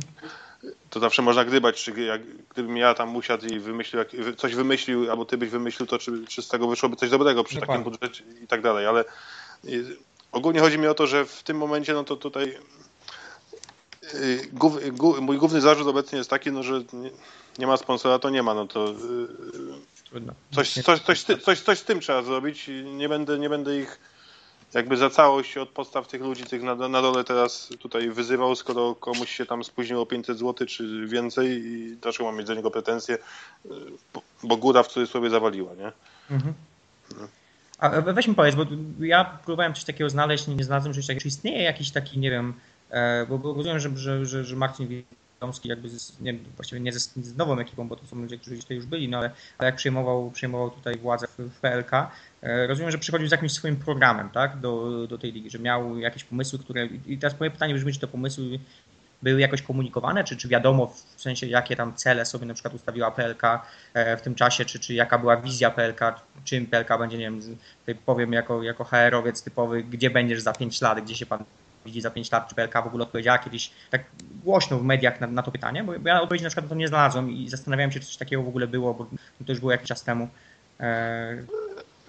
to 0.89 0.99
zawsze 0.99 1.21
można 1.21 1.45
gdybać, 1.45 1.83
czy 1.83 2.01
jak, 2.01 2.21
gdybym 2.49 2.77
ja 2.77 2.93
tam 2.93 3.15
usiadł 3.15 3.45
i 3.45 3.59
wymyślił, 3.59 3.99
jak, 3.99 4.37
coś 4.37 4.55
wymyślił, 4.55 5.11
albo 5.11 5.25
ty 5.25 5.37
byś 5.37 5.49
wymyślił, 5.49 5.87
to 5.87 5.97
czy, 5.97 6.11
czy 6.27 6.41
z 6.41 6.47
tego 6.47 6.67
wyszłoby 6.67 6.95
coś 6.95 7.09
dobrego 7.09 7.43
przy 7.43 7.59
Dokładnie. 7.59 7.83
takim 7.83 7.91
budżecie 7.91 8.23
i 8.43 8.47
tak 8.47 8.61
dalej, 8.61 8.87
ale 8.87 9.05
y, 9.65 9.97
ogólnie 10.31 10.59
chodzi 10.59 10.77
mi 10.77 10.87
o 10.87 10.93
to, 10.93 11.07
że 11.07 11.25
w 11.25 11.43
tym 11.43 11.57
momencie, 11.57 11.93
no 11.93 12.03
to 12.03 12.15
tutaj 12.15 12.57
y, 14.13 14.49
mój 15.21 15.37
główny 15.37 15.61
zarzut 15.61 15.87
obecnie 15.87 16.17
jest 16.17 16.29
taki, 16.29 16.51
no, 16.51 16.63
że 16.63 16.83
nie, 16.93 17.11
nie 17.59 17.67
ma 17.67 17.77
sponsora, 17.77 18.19
to 18.19 18.29
nie 18.29 18.43
ma, 18.43 18.53
no 18.53 18.67
to 18.67 18.89
y, 18.89 18.95
coś, 20.55 20.73
coś, 20.73 20.99
coś, 21.01 21.23
coś, 21.23 21.61
coś 21.61 21.79
z 21.79 21.83
tym 21.83 21.99
trzeba 21.99 22.23
zrobić. 22.23 22.69
Nie 22.83 23.09
będę, 23.09 23.39
nie 23.39 23.49
będę 23.49 23.79
ich 23.79 23.99
jakby 24.73 24.97
za 24.97 25.09
całość 25.09 25.57
od 25.57 25.69
podstaw 25.69 26.07
tych 26.07 26.21
ludzi, 26.21 26.43
tych 26.43 26.63
na, 26.63 26.75
na 26.75 27.01
dole 27.01 27.23
teraz 27.23 27.69
tutaj 27.79 28.09
wyzywał, 28.09 28.55
skoro 28.55 28.95
komuś 28.95 29.35
się 29.35 29.45
tam 29.45 29.63
spóźniło 29.63 30.05
500 30.05 30.39
zł 30.39 30.67
czy 30.67 31.07
więcej 31.07 31.47
i 31.65 31.97
dlaczego 32.01 32.25
mam 32.25 32.37
mieć 32.37 32.47
do 32.47 32.53
niego 32.53 32.71
pretensje, 32.71 33.17
bo, 34.43 34.57
góra 34.57 34.83
w 34.83 34.87
cudzysłowie 34.87 35.29
zawaliła, 35.29 35.71
nie? 35.73 35.91
Mhm. 36.31 36.53
A 37.79 38.01
weź 38.01 38.27
mi 38.27 38.35
powiedz, 38.35 38.55
bo 38.55 38.65
ja 38.99 39.25
próbowałem 39.25 39.73
coś 39.73 39.83
takiego 39.83 40.09
znaleźć, 40.09 40.47
nie 40.47 40.63
znalazłem 40.63 40.93
czegoś 40.93 41.07
takiego. 41.07 41.21
Czy 41.21 41.27
istnieje 41.27 41.63
jakiś 41.63 41.91
taki, 41.91 42.19
nie 42.19 42.31
wiem, 42.31 42.53
e, 42.89 43.25
bo, 43.25 43.37
bo 43.37 43.53
rozumiem, 43.53 43.79
że, 43.79 43.97
że, 43.97 44.25
że, 44.25 44.45
że 44.45 44.55
Marcin 44.55 45.03
Radomski 45.41 45.69
jakby 45.69 45.89
z, 45.89 46.19
nie, 46.19 46.33
właściwie 46.55 46.81
nie 46.81 46.91
ze, 46.91 46.99
z 46.99 47.37
nową 47.37 47.59
ekipą, 47.59 47.87
bo 47.87 47.95
to 47.95 48.05
są 48.05 48.15
ludzie, 48.15 48.37
którzy 48.37 48.57
tutaj 48.57 48.77
już 48.77 48.85
byli, 48.85 49.09
no 49.09 49.17
ale, 49.17 49.31
ale 49.57 49.65
jak 49.65 49.75
przejmował, 49.75 50.31
przejmował 50.31 50.69
tutaj 50.69 50.97
władzę 50.97 51.27
w, 51.27 51.37
w 51.37 51.59
PLK, 51.59 51.91
e, 52.41 52.67
rozumiem, 52.67 52.91
że 52.91 52.97
przychodził 52.97 53.27
z 53.27 53.31
jakimś 53.31 53.51
swoim 53.51 53.75
programem, 53.75 54.29
tak, 54.29 54.59
do, 54.59 55.07
do 55.07 55.17
tej 55.17 55.31
ligi, 55.31 55.49
że 55.49 55.59
miał 55.59 55.97
jakieś 55.97 56.23
pomysły, 56.23 56.59
które, 56.59 56.85
i 56.85 57.17
teraz 57.17 57.39
moje 57.39 57.51
pytanie 57.51 57.73
brzmi, 57.73 57.93
czy 57.93 57.99
te 57.99 58.07
pomysły 58.07 58.59
były 59.21 59.41
jakoś 59.41 59.61
komunikowane, 59.61 60.23
czy, 60.23 60.37
czy 60.37 60.47
wiadomo 60.47 60.87
w 60.87 61.21
sensie 61.21 61.47
jakie 61.47 61.75
tam 61.75 61.95
cele 61.95 62.25
sobie 62.25 62.45
na 62.45 62.53
przykład 62.53 62.73
ustawiła 62.73 63.11
PLK 63.11 63.43
e, 63.93 64.17
w 64.17 64.21
tym 64.21 64.35
czasie, 64.35 64.65
czy, 64.65 64.79
czy 64.79 64.93
jaka 64.93 65.17
była 65.17 65.37
wizja 65.37 65.71
PLK, 65.71 65.99
czym 66.43 66.65
PLK 66.65 66.97
będzie, 66.99 67.17
nie 67.17 67.31
wiem, 67.31 67.41
powiem 68.05 68.33
jako, 68.33 68.63
jako 68.63 68.83
HR-owiec 68.83 69.43
typowy, 69.43 69.83
gdzie 69.83 70.09
będziesz 70.09 70.41
za 70.41 70.53
5 70.53 70.81
lat, 70.81 71.01
gdzie 71.01 71.15
się 71.15 71.25
pan 71.25 71.43
widzi 71.89 72.01
za 72.01 72.11
5 72.11 72.31
lat, 72.31 72.49
czy 72.49 72.55
PLK 72.55 72.73
w 72.83 72.87
ogóle 72.87 73.03
odpowiedziała 73.03 73.37
kiedyś 73.37 73.71
tak 73.89 74.03
głośno 74.43 74.77
w 74.77 74.83
mediach 74.83 75.21
na, 75.21 75.27
na 75.27 75.43
to 75.43 75.51
pytanie, 75.51 75.83
bo 75.83 75.93
ja 76.09 76.21
odpowiedzi 76.21 76.43
na 76.43 76.49
przykład 76.49 76.65
na 76.65 76.69
to 76.69 76.75
nie 76.75 76.87
znalazłem 76.87 77.31
i 77.31 77.49
zastanawiałem 77.49 77.91
się, 77.91 77.99
czy 77.99 78.05
coś 78.05 78.17
takiego 78.17 78.43
w 78.43 78.47
ogóle 78.47 78.67
było, 78.67 78.93
bo 78.93 79.05
to 79.45 79.51
już 79.51 79.59
było 79.59 79.71
jakiś 79.71 79.87
czas 79.87 80.03
temu. 80.03 80.29
E, 80.79 81.43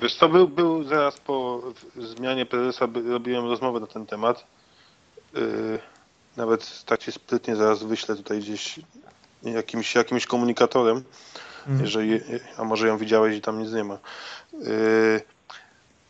Wiesz 0.02 0.14
co, 0.14 0.28
był, 0.28 0.48
był 0.48 0.84
zaraz 0.84 1.20
po 1.20 1.62
zmianie 1.98 2.46
prezesa, 2.46 2.88
robiłem 3.08 3.44
rozmowę 3.44 3.80
na 3.80 3.86
ten 3.86 4.06
temat. 4.06 4.46
Yy, 5.34 5.78
nawet 6.36 6.84
tak 6.84 7.02
się 7.02 7.12
sprytnie 7.12 7.56
zaraz 7.56 7.82
wyślę 7.82 8.16
tutaj 8.16 8.38
gdzieś 8.38 8.80
jakimś, 9.42 9.94
jakimś 9.94 10.26
komunikatorem, 10.26 11.02
mhm. 11.58 11.80
jeżeli, 11.80 12.20
a 12.56 12.64
może 12.64 12.88
ją 12.88 12.98
widziałeś 12.98 13.36
i 13.36 13.40
tam 13.40 13.62
nic 13.62 13.72
nie 13.72 13.84
ma. 13.84 13.98
Yy, 14.52 15.20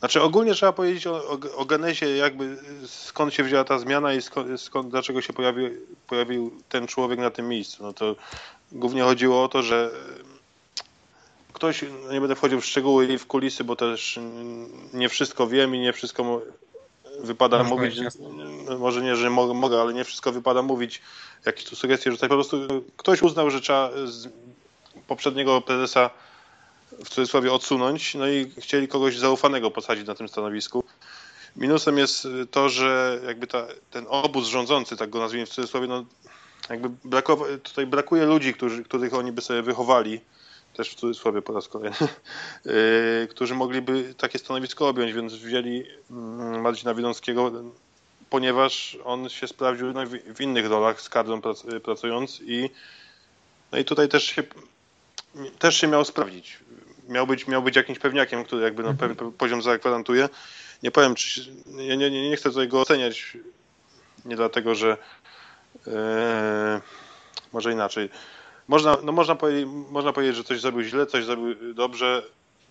znaczy 0.01 0.23
ogólnie 0.23 0.55
trzeba 0.55 0.73
powiedzieć 0.73 1.07
o, 1.07 1.29
o, 1.29 1.39
o 1.57 1.65
genezie 1.65 2.17
jakby 2.17 2.57
skąd 2.87 3.35
się 3.35 3.45
wzięła 3.45 3.65
ta 3.65 3.79
zmiana 3.79 4.15
i 4.15 4.23
skąd, 4.23 4.61
skąd, 4.61 4.91
dlaczego 4.91 5.23
się 5.23 5.33
pojawił, 5.33 5.71
pojawił 6.07 6.51
ten 6.69 6.87
człowiek 6.87 7.19
na 7.19 7.31
tym 7.31 7.49
miejscu. 7.49 7.83
No 7.83 7.93
to 7.93 8.17
głównie 8.73 9.03
chodziło 9.03 9.45
o 9.45 9.49
to, 9.49 9.63
że 9.63 9.91
ktoś, 11.53 11.85
no 12.07 12.13
nie 12.13 12.21
będę 12.21 12.37
wchodził 12.37 12.61
w 12.61 12.67
szczegóły 12.67 13.07
i 13.07 13.19
w 13.19 13.27
kulisy, 13.27 13.65
bo 13.65 13.77
też 13.77 14.19
nie 14.93 15.09
wszystko 15.09 15.47
wiem 15.47 15.75
i 15.75 15.79
nie 15.79 15.93
wszystko 15.93 16.43
wypada 17.19 17.59
Masz 17.59 17.69
mówić, 17.69 18.01
no, 18.69 18.79
może 18.79 19.03
nie, 19.03 19.17
że 19.17 19.31
mogę, 19.31 19.55
mogę, 19.55 19.81
ale 19.81 19.95
nie 19.95 20.05
wszystko 20.05 20.33
wypada 20.33 20.63
mówić, 20.63 21.03
jakieś 21.47 21.65
tu 21.65 21.77
sugestie 21.77 22.11
rzucać. 22.11 22.29
Po 22.29 22.35
prostu 22.35 22.57
ktoś 22.97 23.23
uznał, 23.23 23.51
że 23.51 23.61
trzeba 23.61 23.91
z 24.05 24.29
poprzedniego 25.07 25.61
prezesa 25.61 26.11
w 27.05 27.09
cudzysłowie 27.09 27.53
odsunąć, 27.53 28.15
no 28.15 28.29
i 28.29 28.51
chcieli 28.59 28.89
kogoś 28.89 29.19
zaufanego 29.19 29.71
posadzić 29.71 30.07
na 30.07 30.15
tym 30.15 30.29
stanowisku. 30.29 30.85
Minusem 31.57 31.99
jest 31.99 32.29
to, 32.51 32.69
że 32.69 33.21
jakby 33.27 33.47
ta, 33.47 33.67
ten 33.91 34.07
obóz 34.09 34.47
rządzący, 34.47 34.97
tak 34.97 35.11
go 35.11 35.19
nazwijmy 35.19 35.47
w 35.47 35.51
cudzysłowie, 35.51 35.87
no 35.87 36.05
jakby 36.71 36.91
brakowa, 37.05 37.45
tutaj 37.63 37.87
brakuje 37.87 38.27
ludzi, 38.27 38.55
którzy, 38.55 38.85
których 38.85 39.15
oni 39.15 39.33
by 39.33 39.43
sobie 39.43 39.63
wychowali, 39.63 40.21
też 40.75 40.91
w 40.91 40.95
cudzysłowie 40.95 41.43
po 41.43 41.53
raz 41.53 41.69
kolejny, 41.69 41.97
yy, 42.65 43.29
którzy 43.31 43.55
mogliby 43.55 44.15
takie 44.19 44.39
stanowisko 44.39 44.89
objąć, 44.89 45.13
więc 45.13 45.35
wzięli 45.35 45.85
mm, 46.11 46.61
Marcina 46.61 46.95
Widomskiego, 46.95 47.53
ponieważ 48.31 48.99
on 49.05 49.29
się 49.29 49.49
sprawdził 49.49 49.93
no, 49.93 50.01
w 50.35 50.41
innych 50.41 50.67
rolach 50.67 51.01
z 51.01 51.09
kadrą 51.09 51.41
pracując 51.85 52.41
i 52.41 52.71
no 53.73 53.79
i 53.79 53.85
tutaj 53.85 54.09
też 54.09 54.25
się 54.25 54.43
też 55.59 55.77
się 55.77 55.87
miał 55.87 56.05
sprawdzić. 56.05 56.59
Miał 57.11 57.27
być, 57.27 57.47
miał 57.47 57.63
być 57.63 57.77
jakimś 57.77 57.99
pewniakiem, 57.99 58.45
który 58.45 58.63
jakby 58.63 58.83
no, 58.83 58.95
pewien 58.95 59.11
mhm. 59.11 59.33
poziom 59.33 59.63
zagwarantuje. 59.63 60.29
Nie 60.83 60.91
powiem, 60.91 61.15
czy 61.15 61.51
nie, 61.67 61.97
nie, 61.97 62.31
nie 62.31 62.37
chcę 62.37 62.49
tutaj 62.49 62.69
go 62.69 62.81
oceniać, 62.81 63.37
nie 64.25 64.37
dlatego, 64.37 64.75
że 64.75 64.97
yy, 65.87 65.93
może 67.53 67.73
inaczej. 67.73 68.09
Można, 68.69 68.97
no 69.03 69.13
można, 69.13 69.35
powiedzieć, 69.35 69.67
można 69.91 70.13
powiedzieć, 70.13 70.37
że 70.37 70.45
coś 70.45 70.61
zrobił 70.61 70.83
źle, 70.83 71.07
coś 71.07 71.25
zrobił 71.25 71.75
dobrze. 71.75 72.23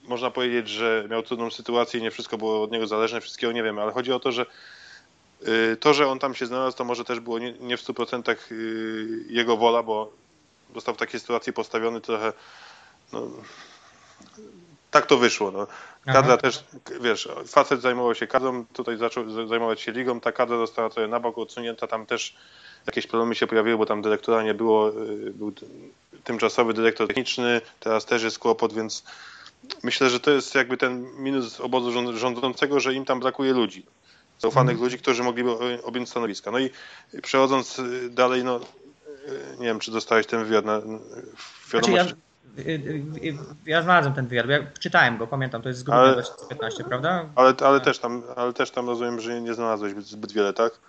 Można 0.04 0.32
powiedzieć, 0.32 0.70
że 0.70 1.08
miał 1.10 1.24
trudną 1.24 1.52
sytuację 1.52 2.00
i 2.00 2.04
nie 2.04 2.12
wszystko 2.12 2.38
było 2.38 2.64
od 2.64 2.72
niego 2.72 2.88
zależne, 2.88 3.22
wszystkiego 3.22 3.54
nie 3.54 3.64
wiemy, 3.64 3.82
ale 3.82 3.92
chodzi 3.92 4.12
o 4.12 4.20
to, 4.20 4.32
że 4.32 4.46
yy, 5.42 5.78
to, 5.80 5.94
że 5.94 6.08
on 6.08 6.20
tam 6.20 6.36
się 6.36 6.46
znalazł, 6.46 6.78
to 6.78 6.84
może 6.84 7.06
też 7.06 7.20
było 7.20 7.40
nie, 7.40 7.54
nie 7.54 7.78
w 7.78 7.82
100% 7.84 8.36
yy, 8.52 9.24
jego 9.30 9.58
wola, 9.58 9.84
bo 9.84 10.12
został 10.76 10.96
w 10.96 10.98
takiej 10.98 11.20
sytuacji 11.20 11.54
postawiony 11.54 12.02
trochę. 12.02 12.34
No, 13.14 13.28
tak 14.92 15.06
to 15.06 15.18
wyszło. 15.18 15.52
No. 15.52 15.68
Kadra 16.06 16.34
Aha. 16.34 16.38
też, 16.38 16.64
wiesz, 17.02 17.30
facet 17.48 17.82
zajmował 17.82 18.16
się 18.16 18.28
kadrą, 18.28 18.66
tutaj 18.66 18.98
zaczął 18.98 19.48
zajmować 19.48 19.82
się 19.82 19.92
ligą, 19.92 20.20
ta 20.20 20.32
kadra 20.32 20.58
została 20.58 20.90
trochę 20.90 21.08
na 21.08 21.20
bok 21.20 21.38
odsunięta, 21.38 21.88
tam 21.88 22.06
też 22.06 22.36
jakieś 22.88 23.08
problemy 23.08 23.36
się 23.36 23.48
pojawiły, 23.48 23.78
bo 23.78 23.86
tam 23.86 24.02
dyrektora 24.02 24.44
nie 24.44 24.54
było, 24.54 24.90
y, 24.90 25.34
był 25.36 25.54
tymczasowy 26.24 26.74
dyrektor 26.74 27.08
techniczny, 27.08 27.62
teraz 27.80 28.06
też 28.06 28.24
jest 28.24 28.40
kłopot, 28.40 28.74
więc 28.74 29.04
myślę, 29.84 30.10
że 30.10 30.20
to 30.20 30.32
jest 30.32 30.56
jakby 30.56 30.78
ten 30.78 31.06
minus 31.18 31.60
obozu 31.62 32.18
rządzącego, 32.18 32.80
że 32.80 32.94
im 32.94 33.06
tam 33.06 33.20
brakuje 33.20 33.54
ludzi. 33.54 33.86
Zaufanych 34.40 34.74
mhm. 34.74 34.86
ludzi, 34.86 34.98
którzy 34.98 35.24
mogliby 35.24 35.52
objąć 35.84 36.10
stanowiska. 36.10 36.52
No 36.52 36.60
i 36.60 36.70
przechodząc 37.22 37.80
y, 37.80 38.10
dalej, 38.10 38.44
no 38.44 38.60
nie 39.60 39.66
wiem, 39.66 39.80
czy 39.80 39.92
dostałeś 39.92 40.28
ten 40.28 40.44
wywiad 40.44 40.66
na 40.66 40.82
wiadomości. 41.74 41.92
Znaczy 41.92 41.92
ja, 41.92 42.04
y, 42.04 42.29
ja 43.66 43.82
znalazłem 43.82 44.14
ten 44.14 44.28
wywiad, 44.28 44.48
ja 44.48 44.60
czytałem 44.80 45.18
go, 45.18 45.28
pamiętam, 45.28 45.62
to 45.62 45.70
jest 45.70 45.80
z 45.80 45.84
grudnia 45.84 46.14
2015, 46.14 46.84
prawda? 46.84 47.26
Ale, 47.36 47.54
ale, 47.66 47.80
też 47.80 48.00
tam, 48.00 48.24
ale 48.36 48.54
też 48.54 48.72
tam 48.72 48.88
rozumiem, 48.88 49.20
że 49.20 49.42
nie 49.42 49.54
znalazłeś 49.54 49.94
zbyt 49.94 50.32
wiele, 50.32 50.54
tak? 50.54 50.80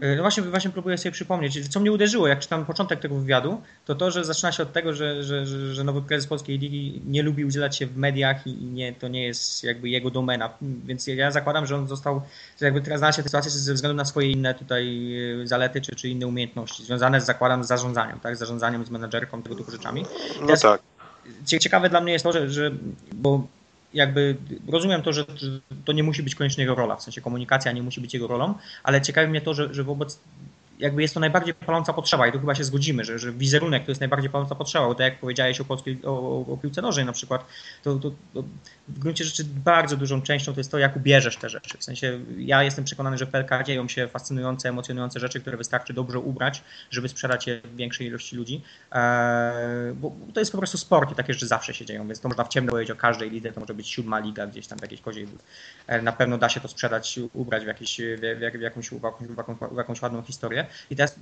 E, 0.00 0.16
no 0.16 0.22
właśnie, 0.22 0.42
właśnie 0.42 0.70
próbuję 0.70 0.98
sobie 0.98 1.12
przypomnieć. 1.12 1.68
Co 1.68 1.80
mnie 1.80 1.92
uderzyło, 1.92 2.28
jak 2.28 2.40
czytam 2.40 2.64
początek 2.64 3.00
tego 3.00 3.14
wywiadu, 3.14 3.62
to 3.84 3.94
to, 3.94 4.10
że 4.10 4.24
zaczyna 4.24 4.52
się 4.52 4.62
od 4.62 4.72
tego, 4.72 4.94
że, 4.94 5.24
że, 5.24 5.46
że, 5.46 5.84
nowy 5.84 6.02
prezes 6.02 6.26
Polskiej 6.26 6.58
Ligi 6.58 7.02
nie 7.06 7.22
lubi 7.22 7.44
udzielać 7.44 7.76
się 7.76 7.86
w 7.86 7.96
mediach 7.96 8.46
i 8.46 8.54
nie, 8.54 8.92
to 8.92 9.08
nie 9.08 9.24
jest 9.24 9.64
jakby 9.64 9.88
jego 9.88 10.10
domena. 10.10 10.50
Więc 10.62 11.06
ja 11.06 11.30
zakładam, 11.30 11.66
że 11.66 11.76
on 11.76 11.88
został, 11.88 12.22
że 12.60 12.64
jakby 12.66 12.80
teraz 12.80 12.98
znalazł 12.98 13.16
się 13.16 13.22
w 13.22 13.26
sytuacji 13.26 13.50
ze 13.50 13.74
względu 13.74 13.96
na 13.96 14.04
swoje 14.04 14.30
inne 14.30 14.54
tutaj 14.54 15.14
e, 15.42 15.46
zalety 15.46 15.80
czy, 15.80 15.96
czy 15.96 16.08
inne 16.08 16.26
umiejętności 16.26 16.84
związane 16.84 17.20
z 17.20 17.26
zakładam 17.26 17.64
z 17.64 17.66
zarządzaniem, 17.66 18.20
tak? 18.20 18.36
Z 18.36 18.38
zarządzaniem, 18.38 18.86
z 18.86 18.90
menedżerką, 18.90 19.42
tego 19.42 19.54
typu 19.54 19.70
rzeczami. 19.70 20.04
No 20.40 20.56
tak. 20.56 20.82
Ciekawe 21.60 21.88
dla 21.90 22.00
mnie 22.00 22.12
jest 22.12 22.22
to, 22.22 22.32
że, 22.32 22.50
że 22.50 22.70
bo 23.12 23.46
jakby 23.94 24.36
rozumiem 24.68 25.02
to, 25.02 25.12
że 25.12 25.24
to 25.84 25.92
nie 25.92 26.02
musi 26.02 26.22
być 26.22 26.34
koniecznie 26.34 26.64
jego 26.64 26.74
rola, 26.74 26.96
w 26.96 27.02
sensie 27.02 27.20
komunikacja 27.20 27.72
nie 27.72 27.82
musi 27.82 28.00
być 28.00 28.14
jego 28.14 28.26
rolą, 28.26 28.54
ale 28.82 29.00
ciekawi 29.00 29.30
mnie 29.30 29.40
to, 29.40 29.54
że, 29.54 29.74
że 29.74 29.84
wobec 29.84 30.20
jakby 30.82 31.02
jest 31.02 31.14
to 31.14 31.20
najbardziej 31.20 31.54
paląca 31.54 31.92
potrzeba 31.92 32.26
i 32.26 32.32
tu 32.32 32.40
chyba 32.40 32.54
się 32.54 32.64
zgodzimy, 32.64 33.04
że, 33.04 33.18
że 33.18 33.32
wizerunek 33.32 33.84
to 33.84 33.90
jest 33.90 34.00
najbardziej 34.00 34.30
paląca 34.30 34.54
potrzeba, 34.54 34.86
bo 34.86 34.94
tak 34.94 35.04
jak 35.04 35.20
powiedziałeś 35.20 35.60
o, 35.60 35.64
polskiej, 35.64 35.98
o, 36.04 36.46
o 36.52 36.56
piłce 36.56 36.82
nożnej 36.82 37.06
na 37.06 37.12
przykład, 37.12 37.46
to, 37.82 37.94
to, 37.94 38.10
to, 38.34 38.42
w 38.88 38.98
gruncie 38.98 39.24
rzeczy 39.24 39.44
bardzo 39.44 39.96
dużą 39.96 40.22
częścią 40.22 40.52
to 40.52 40.60
jest 40.60 40.70
to, 40.70 40.78
jak 40.78 40.96
ubierzesz 40.96 41.36
te 41.36 41.48
rzeczy. 41.48 41.78
W 41.78 41.84
sensie 41.84 42.20
ja 42.38 42.62
jestem 42.62 42.84
przekonany, 42.84 43.18
że 43.18 43.26
w 43.26 43.30
PLK 43.30 43.64
dzieją 43.64 43.88
się 43.88 44.08
fascynujące, 44.08 44.68
emocjonujące 44.68 45.20
rzeczy, 45.20 45.40
które 45.40 45.56
wystarczy 45.56 45.92
dobrze 45.92 46.18
ubrać, 46.18 46.62
żeby 46.90 47.08
sprzedać 47.08 47.46
je 47.46 47.60
większej 47.74 48.06
ilości 48.06 48.36
ludzi, 48.36 48.62
eee, 48.92 49.94
bo 49.94 50.12
to 50.34 50.40
jest 50.40 50.52
po 50.52 50.58
prostu 50.58 50.78
sport 50.78 51.12
i 51.12 51.14
takie 51.14 51.32
rzeczy 51.32 51.46
zawsze 51.46 51.74
się 51.74 51.84
dzieją, 51.84 52.06
więc 52.06 52.20
to 52.20 52.28
można 52.28 52.44
w 52.44 52.48
ciemno 52.48 52.70
powiedzieć 52.70 52.90
o 52.90 52.96
każdej 52.96 53.30
lidze, 53.30 53.52
to 53.52 53.60
może 53.60 53.74
być 53.74 53.88
siódma 53.88 54.18
liga 54.18 54.46
gdzieś 54.46 54.66
tam 54.66 54.78
w 54.78 54.82
jakiejś 54.82 55.00
koziej. 55.00 55.28
E, 55.86 56.02
na 56.02 56.12
pewno 56.12 56.38
da 56.38 56.48
się 56.48 56.60
to 56.60 56.68
sprzedać, 56.68 57.20
ubrać 57.34 57.64
w, 57.64 57.66
jakiś, 57.66 58.00
w, 58.00 58.20
w, 58.20 58.58
w, 58.58 58.60
jakąś, 58.60 58.90
w, 58.90 59.36
jakąś, 59.36 59.56
w 59.72 59.76
jakąś 59.76 60.02
ładną 60.02 60.22
historię. 60.22 60.66
I 60.90 60.96
teraz 60.96 61.16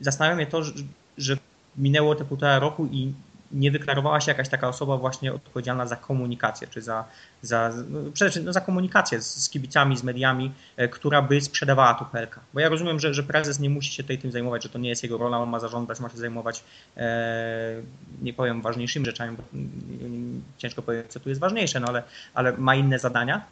zastanawia 0.00 0.36
mnie 0.36 0.46
to, 0.46 0.62
że, 0.62 0.72
że 1.18 1.36
minęło 1.76 2.14
te 2.14 2.24
półtora 2.24 2.58
roku 2.58 2.86
i 2.86 3.12
nie 3.52 3.70
wyklarowała 3.70 4.20
się 4.20 4.30
jakaś 4.30 4.48
taka 4.48 4.68
osoba 4.68 4.96
właśnie 4.96 5.32
odpowiedzialna 5.32 5.86
za 5.86 5.96
komunikację, 5.96 6.68
czy 6.68 6.82
za, 6.82 7.04
za, 7.42 7.72
no, 7.88 8.00
przede 8.00 8.30
wszystkim 8.30 8.44
no, 8.44 8.52
za 8.52 8.60
komunikację 8.60 9.22
z, 9.22 9.44
z 9.44 9.50
kibicami, 9.50 9.96
z 9.96 10.02
mediami, 10.02 10.52
e, 10.76 10.88
która 10.88 11.22
by 11.22 11.40
sprzedawała 11.40 11.94
tu 11.94 12.04
PLK. 12.04 12.40
Bo 12.54 12.60
ja 12.60 12.68
rozumiem, 12.68 13.00
że, 13.00 13.14
że 13.14 13.22
prezes 13.22 13.60
nie 13.60 13.70
musi 13.70 13.92
się 13.92 14.02
tutaj 14.02 14.18
tym 14.18 14.32
zajmować, 14.32 14.62
że 14.62 14.68
to 14.68 14.78
nie 14.78 14.88
jest 14.88 15.02
jego 15.02 15.18
rola, 15.18 15.38
on 15.38 15.48
ma 15.48 15.60
zarządzać, 15.60 16.00
ma 16.00 16.08
się 16.08 16.16
zajmować, 16.16 16.64
e, 16.96 17.82
nie 18.22 18.32
powiem, 18.32 18.62
ważniejszymi 18.62 19.06
rzeczami, 19.06 19.36
bo 19.36 19.42
mm, 19.54 20.42
ciężko 20.58 20.82
powiedzieć, 20.82 21.12
co 21.12 21.20
tu 21.20 21.28
jest 21.28 21.40
ważniejsze, 21.40 21.80
no 21.80 21.88
ale, 21.88 22.02
ale 22.34 22.52
ma 22.52 22.74
inne 22.74 22.98
zadania 22.98 23.46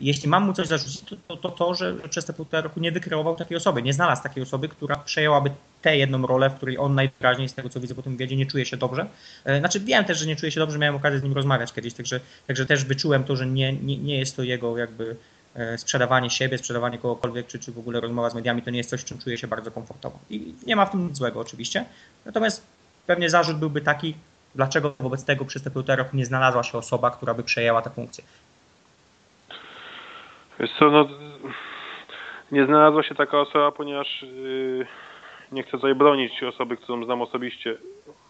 jeśli 0.00 0.28
mam 0.28 0.44
mu 0.44 0.52
coś 0.52 0.66
zarzucić, 0.66 1.00
to 1.00 1.16
to, 1.28 1.36
to, 1.36 1.50
to 1.50 1.74
że 1.74 1.94
przez 2.10 2.24
te 2.24 2.32
półtora 2.32 2.60
roku 2.60 2.80
nie 2.80 2.92
wykreował 2.92 3.36
takiej 3.36 3.56
osoby, 3.56 3.82
nie 3.82 3.92
znalazł 3.92 4.22
takiej 4.22 4.42
osoby, 4.42 4.68
która 4.68 4.96
przejęłaby 4.96 5.50
tę 5.82 5.96
jedną 5.96 6.26
rolę, 6.26 6.50
w 6.50 6.54
której 6.54 6.78
on 6.78 6.94
najwyraźniej 6.94 7.48
z 7.48 7.54
tego, 7.54 7.68
co 7.68 7.80
widzę 7.80 7.94
po 7.94 8.02
tym 8.02 8.12
wywiadzie, 8.12 8.36
nie 8.36 8.46
czuje 8.46 8.66
się 8.66 8.76
dobrze. 8.76 9.06
E, 9.44 9.58
znaczy 9.58 9.80
wiem 9.80 10.04
też, 10.04 10.18
że 10.18 10.26
nie 10.26 10.36
czuje 10.36 10.52
się 10.52 10.60
dobrze, 10.60 10.78
miałem 10.78 10.96
okazję 10.96 11.18
z 11.18 11.22
nim 11.22 11.32
rozmawiać 11.32 11.72
kiedyś, 11.72 11.94
także, 11.94 12.20
także 12.46 12.66
też 12.66 12.84
wyczułem 12.84 13.24
to, 13.24 13.36
że 13.36 13.46
nie, 13.46 13.72
nie, 13.72 13.98
nie 13.98 14.18
jest 14.18 14.36
to 14.36 14.42
jego 14.42 14.78
jakby 14.78 15.16
e, 15.54 15.78
sprzedawanie 15.78 16.30
siebie, 16.30 16.58
sprzedawanie 16.58 16.98
kogokolwiek, 16.98 17.46
czy, 17.46 17.58
czy 17.58 17.72
w 17.72 17.78
ogóle 17.78 18.00
rozmowa 18.00 18.30
z 18.30 18.34
mediami, 18.34 18.62
to 18.62 18.70
nie 18.70 18.78
jest 18.78 18.90
coś, 18.90 19.04
czym 19.04 19.18
czuje 19.18 19.38
się 19.38 19.46
bardzo 19.46 19.70
komfortowo. 19.70 20.18
I 20.30 20.54
nie 20.66 20.76
ma 20.76 20.86
w 20.86 20.90
tym 20.90 21.08
nic 21.08 21.16
złego 21.16 21.40
oczywiście. 21.40 21.84
Natomiast 22.26 22.62
pewnie 23.06 23.30
zarzut 23.30 23.58
byłby 23.58 23.80
taki, 23.80 24.14
dlaczego 24.54 24.94
wobec 25.00 25.24
tego 25.24 25.44
przez 25.44 25.62
te 25.62 25.70
półtora 25.70 25.96
roku 25.96 26.16
nie 26.16 26.26
znalazła 26.26 26.62
się 26.62 26.78
osoba, 26.78 27.10
która 27.10 27.34
by 27.34 27.42
przejęła 27.42 27.82
tę 27.82 27.90
funkcję. 27.90 28.24
Wiesz 30.60 30.70
co, 30.78 30.90
no, 30.90 31.08
nie 32.52 32.66
znalazła 32.66 33.02
się 33.02 33.14
taka 33.14 33.40
osoba, 33.40 33.72
ponieważ 33.72 34.22
yy, 34.22 34.86
nie 35.52 35.62
chcę 35.62 35.70
tutaj 35.70 35.94
bronić 35.94 36.42
osoby, 36.42 36.76
którą 36.76 37.04
znam 37.04 37.22
osobiście, 37.22 37.76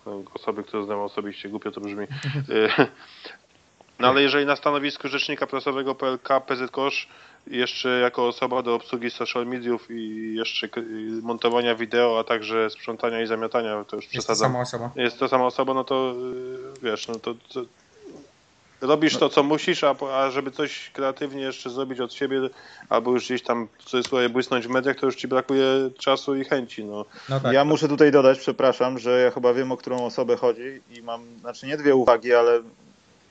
no, 0.06 0.22
osoby, 0.34 0.64
które 0.64 0.84
znam 0.84 1.00
osobiście, 1.00 1.48
głupio 1.48 1.70
to 1.70 1.80
brzmi. 1.80 2.04
E, 2.04 2.08
no 4.00 4.08
ale 4.08 4.22
jeżeli 4.22 4.46
na 4.46 4.56
stanowisku 4.56 5.08
rzecznika 5.08 5.46
prasowego 5.46 5.94
PLK 5.94 6.28
PZ 6.46 6.70
Kosz 6.70 7.08
jeszcze 7.46 7.88
jako 7.88 8.28
osoba 8.28 8.62
do 8.62 8.74
obsługi 8.74 9.10
social 9.10 9.46
mediów 9.46 9.90
i 9.90 10.34
jeszcze 10.34 10.68
montowania 11.22 11.74
wideo, 11.74 12.18
a 12.18 12.24
także 12.24 12.70
sprzątania 12.70 13.22
i 13.22 13.26
zamiatania, 13.26 13.84
to 13.84 13.96
już 13.96 14.04
jest 14.04 14.14
przesadzam. 14.14 14.56
Jest 14.56 14.70
to 14.70 14.78
sama 14.78 14.88
osoba. 14.88 15.02
Jest 15.02 15.18
to 15.18 15.28
sama 15.28 15.46
osoba, 15.46 15.74
no 15.74 15.84
to 15.84 16.14
y, 16.80 16.80
wiesz, 16.82 17.08
no 17.08 17.14
to, 17.14 17.34
to 17.34 17.60
robisz 18.82 19.16
to, 19.16 19.28
co 19.28 19.42
musisz, 19.42 19.84
a, 19.84 19.94
a 20.12 20.30
żeby 20.30 20.50
coś 20.50 20.90
kreatywnie 20.90 21.42
jeszcze 21.42 21.70
zrobić 21.70 22.00
od 22.00 22.14
siebie, 22.14 22.40
albo 22.88 23.10
już 23.10 23.24
gdzieś 23.24 23.42
tam 23.42 23.68
w 23.78 23.84
cudzysłowie 23.84 24.28
błysnąć 24.28 24.66
w 24.66 24.70
mediach, 24.70 24.96
to 24.96 25.06
już 25.06 25.16
ci 25.16 25.28
brakuje 25.28 25.64
czasu 25.98 26.36
i 26.36 26.44
chęci. 26.44 26.84
No. 26.84 27.04
no 27.28 27.40
tak. 27.40 27.52
Ja 27.52 27.64
muszę 27.64 27.88
tutaj 27.88 28.12
dodać, 28.12 28.38
przepraszam, 28.38 28.98
że 28.98 29.20
ja 29.20 29.30
chyba 29.30 29.54
wiem, 29.54 29.72
o 29.72 29.76
którą 29.76 30.04
osobę 30.04 30.36
chodzi 30.36 30.80
i 30.90 31.02
mam, 31.02 31.24
znaczy 31.40 31.66
nie 31.66 31.76
dwie 31.76 31.94
uwagi, 31.94 32.34
ale 32.34 32.60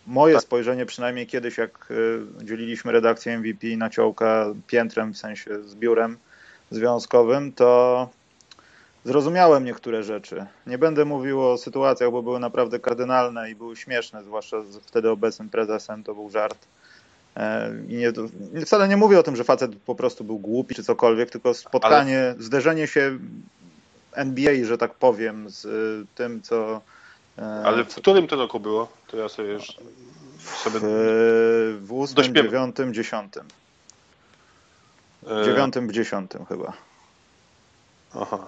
moje 0.08 0.34
tak. 0.34 0.43
spojrzenie 0.43 0.86
przynajmniej 0.86 1.28
kiedyś, 1.28 1.58
jak 1.58 1.91
y, 1.91 2.22
dzieliliśmy 2.43 2.91
redakcję 2.91 3.39
MVP 3.39 3.68
na 3.78 3.89
ciołka 3.89 4.45
piętrem, 4.68 5.14
w 5.14 5.18
sensie 5.18 5.64
z 5.64 5.76
biurem 5.76 6.18
związkowym, 6.72 7.52
to 7.52 8.10
zrozumiałem 9.06 9.66
niektóre 9.66 10.04
rzeczy. 10.04 10.45
Nie 10.68 10.78
będę 10.78 11.06
mówił 11.06 11.41
o 11.41 11.58
sytuacjach, 11.58 12.12
bo 12.12 12.24
były 12.24 12.39
naprawdę 12.39 12.80
kardynalne 12.80 13.52
i 13.52 13.56
były 13.56 13.76
śmieszne, 13.76 14.24
zwłaszcza 14.24 14.62
z 14.62 14.78
wtedy 14.78 15.10
obecnym 15.10 15.49
prezesem, 15.49 16.04
to 16.04 16.16
był 16.16 16.30
żart. 16.30 16.68
E, 17.36 17.72
I 17.88 17.95
nie, 17.95 18.14
wcale 18.66 18.88
nie 18.88 18.97
mówię 18.97 19.20
o 19.20 19.24
tym, 19.24 19.36
że 19.36 19.43
facet 19.43 19.76
po 19.86 19.95
prostu 19.95 20.24
był 20.24 20.39
głupi 20.39 20.76
czy 20.76 20.84
cokolwiek, 20.84 21.30
tylko 21.30 21.54
spotkanie, 21.54 22.20
Ale... 22.20 22.43
zderzenie 22.43 22.88
się 22.88 23.18
NBA, 24.12 24.54
że 24.64 24.78
tak 24.78 24.93
powiem, 24.93 25.49
z 25.49 25.66
y, 25.66 26.06
tym, 26.16 26.41
co 26.41 26.82
E, 27.38 27.66
Ale 27.66 27.86
w 27.86 27.95
którym 27.95 28.28
to 28.28 28.36
roku 28.36 28.60
było? 28.60 28.88
To 29.08 29.18
ja 29.18 29.30
sobie 29.30 29.49
już 29.49 29.68
sobie... 30.64 30.80
W, 30.80 31.80
w 31.82 31.93
ósmym, 31.93 32.36
dziewiątym, 32.36 32.93
dziesiątym. 32.93 33.47
W 35.24 35.45
dziewiątym, 35.45 35.88
w 35.88 35.91
dziesiątym 35.91 36.45
chyba. 36.45 36.74
Aha. 38.16 38.47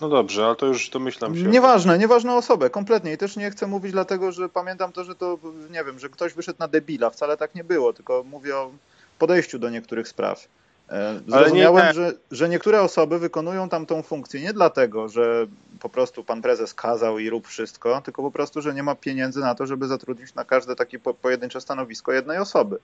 No 0.00 0.08
dobrze, 0.08 0.46
ale 0.46 0.56
to 0.56 0.66
już 0.66 0.90
domyślam 0.90 1.36
się. 1.36 1.42
Nieważne, 1.42 1.98
nieważne 1.98 2.34
osobę, 2.34 2.70
kompletnie. 2.70 3.12
I 3.12 3.18
też 3.18 3.36
nie 3.36 3.50
chcę 3.50 3.66
mówić 3.66 3.92
dlatego, 3.92 4.32
że 4.32 4.48
pamiętam 4.48 4.92
to, 4.92 5.04
że 5.04 5.14
to, 5.14 5.38
nie 5.70 5.84
wiem, 5.84 5.98
że 5.98 6.08
ktoś 6.08 6.34
wyszedł 6.34 6.58
na 6.58 6.68
debila. 6.68 7.10
Wcale 7.10 7.36
tak 7.36 7.54
nie 7.54 7.64
było, 7.64 7.92
tylko 7.92 8.24
mówię 8.30 8.56
o 8.56 8.70
podejściu 9.18 9.58
do 9.58 9.70
niektórych 9.70 10.08
spraw. 10.08 10.48
E, 10.90 11.20
zrozumiałem, 11.26 11.86
nie... 11.86 11.94
że, 11.94 12.12
że 12.30 12.48
niektóre 12.48 12.82
osoby 12.82 13.18
wykonują 13.18 13.68
tam 13.68 13.86
tą 13.86 14.02
funkcję 14.02 14.40
nie 14.40 14.52
dlatego, 14.52 15.08
że 15.08 15.46
po 15.80 15.88
prostu 15.88 16.24
pan 16.24 16.42
prezes 16.42 16.74
kazał 16.74 17.18
i 17.18 17.30
rób 17.30 17.48
wszystko, 17.48 18.00
tylko 18.04 18.22
po 18.22 18.30
prostu, 18.30 18.62
że 18.62 18.74
nie 18.74 18.82
ma 18.82 18.94
pieniędzy 18.94 19.40
na 19.40 19.54
to, 19.54 19.66
żeby 19.66 19.86
zatrudnić 19.86 20.34
na 20.34 20.44
każde 20.44 20.76
takie 20.76 20.98
pojedyncze 20.98 21.60
stanowisko 21.60 22.12
jednej 22.12 22.38
osoby. 22.38 22.78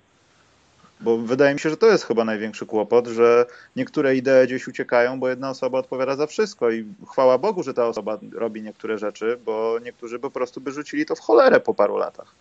Bo 1.00 1.18
wydaje 1.18 1.54
mi 1.54 1.60
się, 1.60 1.70
że 1.70 1.76
to 1.76 1.86
jest 1.86 2.04
chyba 2.04 2.24
największy 2.24 2.66
kłopot, 2.66 3.06
że 3.06 3.46
niektóre 3.76 4.16
idee 4.16 4.46
gdzieś 4.46 4.68
uciekają, 4.68 5.20
bo 5.20 5.28
jedna 5.28 5.50
osoba 5.50 5.78
odpowiada 5.78 6.16
za 6.16 6.26
wszystko 6.26 6.70
i 6.70 6.84
chwała 7.10 7.38
Bogu, 7.38 7.62
że 7.62 7.74
ta 7.74 7.86
osoba 7.86 8.18
robi 8.32 8.62
niektóre 8.62 8.98
rzeczy, 8.98 9.38
bo 9.44 9.78
niektórzy 9.84 10.18
po 10.18 10.30
prostu 10.30 10.60
by 10.60 10.72
rzucili 10.72 11.06
to 11.06 11.16
w 11.16 11.20
cholerę 11.20 11.60
po 11.60 11.74
paru 11.74 11.96
latach. 11.96 12.34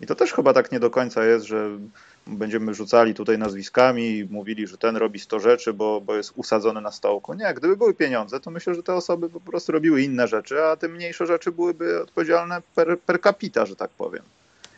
I 0.00 0.06
to 0.06 0.14
też 0.14 0.32
chyba 0.32 0.52
tak 0.52 0.72
nie 0.72 0.80
do 0.80 0.90
końca 0.90 1.24
jest, 1.24 1.46
że 1.46 1.70
będziemy 2.26 2.74
rzucali 2.74 3.14
tutaj 3.14 3.38
nazwiskami 3.38 4.18
i 4.18 4.24
mówili, 4.30 4.66
że 4.66 4.78
ten 4.78 4.96
robi 4.96 5.18
100 5.18 5.40
rzeczy, 5.40 5.72
bo, 5.72 6.00
bo 6.00 6.16
jest 6.16 6.32
usadzony 6.36 6.80
na 6.80 6.92
stołku. 6.92 7.34
Nie, 7.34 7.54
gdyby 7.54 7.76
były 7.76 7.94
pieniądze, 7.94 8.40
to 8.40 8.50
myślę, 8.50 8.74
że 8.74 8.82
te 8.82 8.94
osoby 8.94 9.28
po 9.30 9.40
prostu 9.40 9.72
robiły 9.72 10.02
inne 10.02 10.28
rzeczy, 10.28 10.64
a 10.64 10.76
te 10.76 10.88
mniejsze 10.88 11.26
rzeczy 11.26 11.52
byłyby 11.52 12.02
odpowiedzialne 12.02 12.62
per, 12.74 13.00
per 13.00 13.20
capita, 13.20 13.66
że 13.66 13.76
tak 13.76 13.90
powiem. 13.90 14.22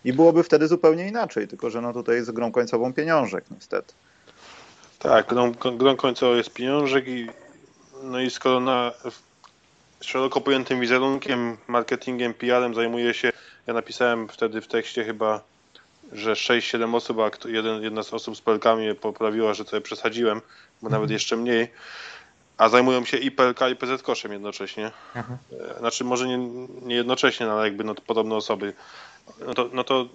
I 0.04 0.12
byłoby 0.12 0.42
wtedy 0.42 0.68
zupełnie 0.68 1.08
inaczej, 1.08 1.48
tylko 1.48 1.70
że 1.70 1.80
no 1.80 1.92
tutaj 1.92 2.16
jest 2.16 2.30
grą 2.30 2.52
końcową 2.52 2.92
pieniążek 2.92 3.44
niestety. 3.50 3.94
Tak, 4.98 5.28
grą, 5.28 5.52
grą 5.52 5.96
końcową 5.96 6.34
jest 6.34 6.52
pieniążek 6.52 7.08
i 7.08 7.28
no 8.02 8.20
i 8.20 8.30
skoro 8.30 8.60
na 8.60 8.92
szeroko 10.00 10.40
pojętym 10.40 10.80
wizerunkiem, 10.80 11.56
marketingiem, 11.68 12.34
PR-em 12.34 12.74
zajmuje 12.74 13.14
się, 13.14 13.32
ja 13.66 13.74
napisałem 13.74 14.28
wtedy 14.28 14.60
w 14.60 14.66
tekście 14.66 15.04
chyba 15.04 15.40
że 16.12 16.32
6-7 16.32 16.96
osób, 16.96 17.18
a 17.18 17.48
jeden, 17.48 17.82
jedna 17.82 18.02
z 18.02 18.14
osób 18.14 18.36
z 18.36 18.40
pelkami 18.40 18.94
poprawiła, 18.94 19.54
że 19.54 19.64
to 19.64 19.80
przesadziłem, 19.80 20.40
bo 20.82 20.88
nawet 20.88 21.04
mhm. 21.04 21.12
jeszcze 21.12 21.36
mniej. 21.36 21.68
A 22.58 22.68
zajmują 22.68 23.04
się 23.04 23.16
i 23.16 23.30
PLK 23.30 23.60
i 23.72 23.76
PZ 23.76 24.02
koszem 24.02 24.32
jednocześnie. 24.32 24.90
Aha. 25.14 25.36
E, 25.74 25.78
znaczy 25.78 26.04
może 26.04 26.28
nie, 26.28 26.38
nie 26.82 26.94
jednocześnie, 26.94 27.46
no, 27.46 27.52
ale 27.52 27.64
jakby 27.64 27.84
no, 27.84 27.94
podobne 27.94 28.34
osoby. 28.34 28.72
No 29.46 29.54
to, 29.54 29.68
no 29.72 29.84
to 29.84 30.06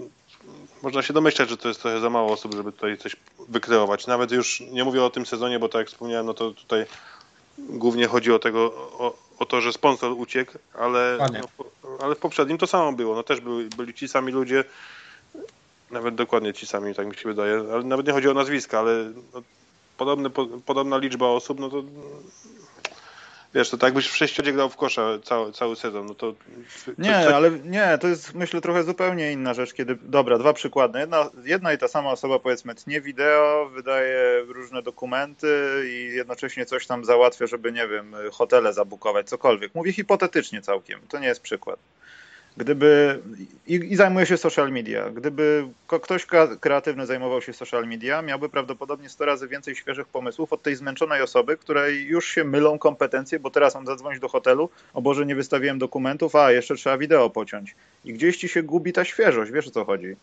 można 0.83 1.01
się 1.01 1.13
domyślać, 1.13 1.49
że 1.49 1.57
to 1.57 1.67
jest 1.67 1.81
trochę 1.81 1.99
za 1.99 2.09
mało 2.09 2.31
osób, 2.31 2.55
żeby 2.55 2.71
tutaj 2.71 2.97
coś 2.97 3.15
wykreować. 3.49 4.07
Nawet 4.07 4.31
już 4.31 4.59
nie 4.59 4.83
mówię 4.83 5.03
o 5.03 5.09
tym 5.09 5.25
sezonie, 5.25 5.59
bo 5.59 5.69
tak 5.69 5.79
jak 5.79 5.87
wspomniałem, 5.87 6.25
no 6.25 6.33
to 6.33 6.51
tutaj 6.51 6.85
głównie 7.57 8.07
chodzi 8.07 8.31
o 8.31 8.39
tego, 8.39 8.73
o, 8.75 9.17
o 9.39 9.45
to, 9.45 9.61
że 9.61 9.73
sponsor 9.73 10.11
uciekł, 10.11 10.51
ale, 10.73 11.17
no, 11.33 11.65
ale 11.99 12.15
w 12.15 12.19
poprzednim 12.19 12.57
to 12.57 12.67
samo 12.67 12.93
było. 12.93 13.15
No 13.15 13.23
też 13.23 13.41
byli, 13.41 13.69
byli 13.69 13.93
ci 13.93 14.07
sami 14.07 14.31
ludzie, 14.31 14.63
nawet 15.91 16.15
dokładnie 16.15 16.53
ci 16.53 16.67
sami, 16.67 16.95
tak 16.95 17.07
mi 17.07 17.15
się 17.15 17.29
wydaje. 17.29 17.63
Ale 17.73 17.83
nawet 17.83 18.07
nie 18.07 18.13
chodzi 18.13 18.29
o 18.29 18.33
nazwiska, 18.33 18.79
ale 18.79 19.11
no, 19.33 19.41
podobny, 19.97 20.29
po, 20.29 20.45
podobna 20.45 20.97
liczba 20.97 21.27
osób, 21.27 21.59
no 21.59 21.69
to 21.69 21.83
wiesz, 23.55 23.69
to 23.69 23.77
tak 23.77 23.87
jakbyś 23.87 24.07
w 24.07 24.15
sześciodzie 24.15 24.53
grał 24.53 24.69
w 24.69 24.75
kosza 24.75 25.19
cały, 25.23 25.51
cały 25.51 25.75
sezon, 25.75 26.05
no 26.05 26.15
to... 26.15 26.33
Nie, 26.97 27.21
co... 27.23 27.35
ale 27.35 27.51
nie, 27.51 27.97
to 28.01 28.07
jest 28.07 28.33
myślę 28.33 28.61
trochę 28.61 28.83
zupełnie 28.83 29.31
inna 29.31 29.53
rzecz, 29.53 29.73
kiedy, 29.73 29.97
dobra, 30.01 30.37
dwa 30.37 30.53
przykłady. 30.53 30.99
Jedna, 30.99 31.29
jedna 31.43 31.73
i 31.73 31.77
ta 31.77 31.87
sama 31.87 32.11
osoba 32.11 32.39
powiedzmy 32.39 32.75
tnie 32.75 33.01
wideo, 33.01 33.69
wydaje 33.73 34.43
różne 34.47 34.81
dokumenty 34.81 35.83
i 35.89 36.15
jednocześnie 36.15 36.65
coś 36.65 36.87
tam 36.87 37.05
załatwia, 37.05 37.47
żeby, 37.47 37.71
nie 37.71 37.87
wiem, 37.87 38.15
hotele 38.31 38.73
zabukować, 38.73 39.29
cokolwiek. 39.29 39.75
Mówię 39.75 39.93
hipotetycznie 39.93 40.61
całkiem, 40.61 40.99
to 41.07 41.19
nie 41.19 41.27
jest 41.27 41.41
przykład. 41.41 41.79
Gdyby 42.57 43.21
i, 43.67 43.73
i 43.73 43.95
zajmuje 43.95 44.25
się 44.25 44.37
social 44.37 44.71
media, 44.71 45.09
gdyby 45.09 45.67
ktoś 45.87 46.25
kreatywny 46.59 47.05
zajmował 47.05 47.41
się 47.41 47.53
social 47.53 47.87
media, 47.87 48.21
miałby 48.21 48.49
prawdopodobnie 48.49 49.09
100 49.09 49.25
razy 49.25 49.47
więcej 49.47 49.75
świeżych 49.75 50.07
pomysłów 50.07 50.53
od 50.53 50.61
tej 50.61 50.75
zmęczonej 50.75 51.21
osoby, 51.21 51.57
której 51.57 52.05
już 52.05 52.27
się 52.27 52.43
mylą 52.43 52.79
kompetencje, 52.79 53.39
bo 53.39 53.49
teraz 53.49 53.75
mam 53.75 53.85
zadzwonić 53.85 54.19
do 54.19 54.27
hotelu, 54.27 54.69
o 54.93 55.01
Boże, 55.01 55.25
nie 55.25 55.35
wystawiłem 55.35 55.79
dokumentów, 55.79 56.35
a 56.35 56.51
jeszcze 56.51 56.75
trzeba 56.75 56.97
wideo 56.97 57.29
pociąć. 57.29 57.75
I 58.05 58.13
gdzieś 58.13 58.37
ci 58.37 58.49
się 58.49 58.63
gubi 58.63 58.93
ta 58.93 59.05
świeżość, 59.05 59.51
wiesz 59.51 59.67
o 59.67 59.71
co 59.71 59.85
chodzi 59.85 60.15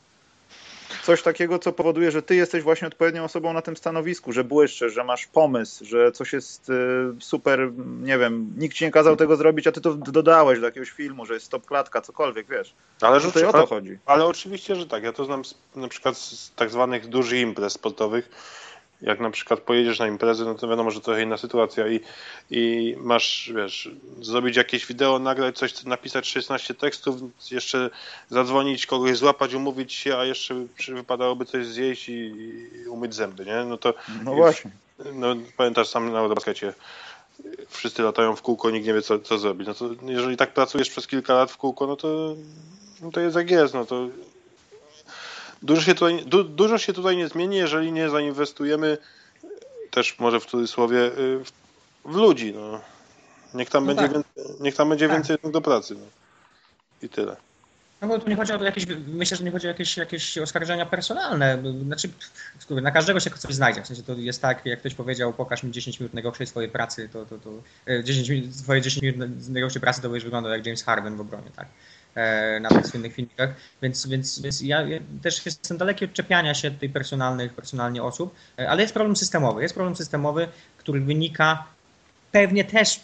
coś 1.04 1.22
takiego, 1.22 1.58
co 1.58 1.72
powoduje, 1.72 2.10
że 2.10 2.22
ty 2.22 2.34
jesteś 2.34 2.62
właśnie 2.62 2.88
odpowiednią 2.88 3.24
osobą 3.24 3.52
na 3.52 3.62
tym 3.62 3.76
stanowisku, 3.76 4.32
że 4.32 4.44
błyszczysz, 4.44 4.92
że 4.92 5.04
masz 5.04 5.26
pomysł, 5.26 5.84
że 5.84 6.12
coś 6.12 6.32
jest 6.32 6.68
y, 6.68 6.72
super, 7.20 7.72
nie 8.00 8.18
wiem, 8.18 8.54
nikt 8.56 8.76
ci 8.76 8.84
nie 8.84 8.90
kazał 8.90 9.16
tego 9.16 9.36
zrobić, 9.36 9.66
a 9.66 9.72
ty 9.72 9.80
to 9.80 9.94
dodałeś 9.94 10.60
do 10.60 10.66
jakiegoś 10.66 10.90
filmu, 10.90 11.26
że 11.26 11.34
jest 11.34 11.46
stop 11.46 11.66
klatka, 11.66 12.00
cokolwiek, 12.00 12.46
wiesz. 12.48 12.74
Ale 13.00 13.20
że 13.20 13.28
tutaj 13.28 13.44
o 13.44 13.52
to 13.52 13.66
chodzi. 13.66 13.98
Ale 14.06 14.26
oczywiście, 14.26 14.76
że 14.76 14.86
tak. 14.86 15.02
Ja 15.02 15.12
to 15.12 15.24
znam 15.24 15.44
z, 15.44 15.54
na 15.76 15.88
przykład 15.88 16.16
z 16.18 16.54
tak 16.54 16.70
zwanych 16.70 17.08
dużych 17.08 17.40
imprez 17.40 17.72
sportowych, 17.72 18.30
jak 19.02 19.20
na 19.20 19.30
przykład 19.30 19.60
pojedziesz 19.60 19.98
na 19.98 20.06
imprezę, 20.06 20.44
no 20.44 20.54
to 20.54 20.68
wiadomo, 20.68 20.90
że 20.90 21.00
trochę 21.00 21.22
inna 21.22 21.36
sytuacja 21.36 21.88
i, 21.88 22.00
i 22.50 22.94
masz, 22.98 23.52
wiesz, 23.56 23.90
zrobić 24.20 24.56
jakieś 24.56 24.86
wideo, 24.86 25.18
nagrać 25.18 25.58
coś, 25.58 25.84
napisać 25.84 26.28
16 26.28 26.74
tekstów, 26.74 27.20
jeszcze 27.50 27.90
zadzwonić, 28.30 28.86
kogoś 28.86 29.16
złapać, 29.16 29.54
umówić 29.54 29.92
się, 29.92 30.16
a 30.16 30.24
jeszcze 30.24 30.54
wypadałoby 30.88 31.44
coś 31.44 31.66
zjeść 31.66 32.08
i, 32.08 32.12
i 32.84 32.88
umyć 32.88 33.14
zęby, 33.14 33.44
nie? 33.44 33.64
No 33.64 33.76
to... 33.76 33.94
No 34.24 34.34
właśnie. 34.34 34.70
No, 35.12 35.36
pamiętasz 35.56 35.88
sam 35.88 36.12
na 36.12 36.28
baskecie, 36.28 36.74
wszyscy 37.68 38.02
latają 38.02 38.36
w 38.36 38.42
kółko, 38.42 38.70
nikt 38.70 38.86
nie 38.86 38.94
wie, 38.94 39.02
co, 39.02 39.18
co 39.18 39.38
zrobić. 39.38 39.66
No 39.66 39.74
to 39.74 39.90
jeżeli 40.02 40.36
tak 40.36 40.54
pracujesz 40.54 40.90
przez 40.90 41.06
kilka 41.06 41.34
lat 41.34 41.50
w 41.50 41.56
kółko, 41.56 41.86
no 41.86 41.96
to, 41.96 42.34
no 43.02 43.10
to 43.10 43.20
jest 43.20 43.36
jak 43.36 43.50
jest, 43.50 43.74
no 43.74 43.84
to 43.84 44.08
Dużo 45.64 45.82
się, 45.82 45.94
tutaj, 45.94 46.24
du, 46.26 46.44
dużo 46.44 46.78
się 46.78 46.92
tutaj 46.92 47.16
nie 47.16 47.28
zmieni, 47.28 47.56
jeżeli 47.56 47.92
nie 47.92 48.10
zainwestujemy 48.10 48.98
też 49.90 50.18
może 50.18 50.40
w 50.40 50.46
cudzysłowie 50.46 50.98
y, 50.98 51.44
w, 51.44 51.52
w 52.04 52.14
ludzi. 52.14 52.52
No. 52.54 52.80
Niech 53.54 53.70
tam 53.70 53.86
no 53.86 53.94
będzie, 53.94 54.02
tak. 54.02 54.12
więcej, 54.12 54.56
niech 54.60 54.74
tam 54.74 54.88
będzie 54.88 55.08
tak. 55.08 55.16
więcej 55.16 55.52
do 55.52 55.60
pracy. 55.60 55.94
No. 55.94 56.06
I 57.02 57.08
tyle. 57.08 57.36
No 58.00 58.08
bo 58.08 58.18
tu 58.18 58.28
nie 58.28 58.36
chodzi 58.36 58.52
o 58.52 58.62
jakieś, 58.62 58.86
myślę, 59.06 59.36
że 59.36 59.44
nie 59.44 59.50
chodzi 59.50 59.66
o 59.66 59.68
jakieś, 59.68 59.96
jakieś 59.96 60.38
oskarżenia 60.38 60.86
personalne. 60.86 61.62
Znaczy, 61.84 62.08
na 62.70 62.90
każdego 62.90 63.20
się 63.20 63.30
coś 63.30 63.54
znajdzie. 63.54 63.82
W 63.82 63.86
sensie 63.86 64.02
to 64.02 64.12
jest 64.12 64.42
tak, 64.42 64.66
jak 64.66 64.80
ktoś 64.80 64.94
powiedział, 64.94 65.32
pokaż 65.32 65.62
mi 65.62 65.72
10 65.72 66.00
minut 66.00 66.14
najgorszej 66.14 66.46
swojej 66.46 66.70
pracy, 66.70 67.08
to, 67.12 67.26
to, 67.26 67.38
to 67.38 67.50
10 68.02 68.30
e, 68.30 68.32
minut, 68.32 68.56
swoje 68.56 68.82
10 68.82 69.02
minut 69.02 69.48
najgorszej 69.48 69.80
pracy 69.80 70.02
to 70.02 70.08
będziesz 70.08 70.24
wyglądał 70.24 70.52
jak 70.52 70.66
James 70.66 70.82
Harden 70.82 71.16
w 71.16 71.20
obronie, 71.20 71.50
tak? 71.56 71.66
E, 72.14 72.60
na 72.60 72.68
tych 72.68 72.86
słynnych 72.86 73.14
filmikach, 73.14 73.54
więc, 73.82 74.06
więc, 74.06 74.40
więc 74.40 74.60
ja, 74.60 74.84
też 75.22 75.46
jestem 75.46 75.78
daleki 75.78 76.04
od 76.04 76.12
czepiania 76.12 76.54
się 76.54 76.70
tej 76.70 76.88
personalnych, 76.88 77.54
personalnie 77.54 78.02
osób, 78.02 78.34
e, 78.58 78.68
ale 78.68 78.82
jest 78.82 78.94
problem 78.94 79.16
systemowy. 79.16 79.62
Jest 79.62 79.74
problem 79.74 79.96
systemowy, 79.96 80.48
który 80.78 81.00
wynika 81.00 81.64
pewnie 82.32 82.64
też 82.64 83.00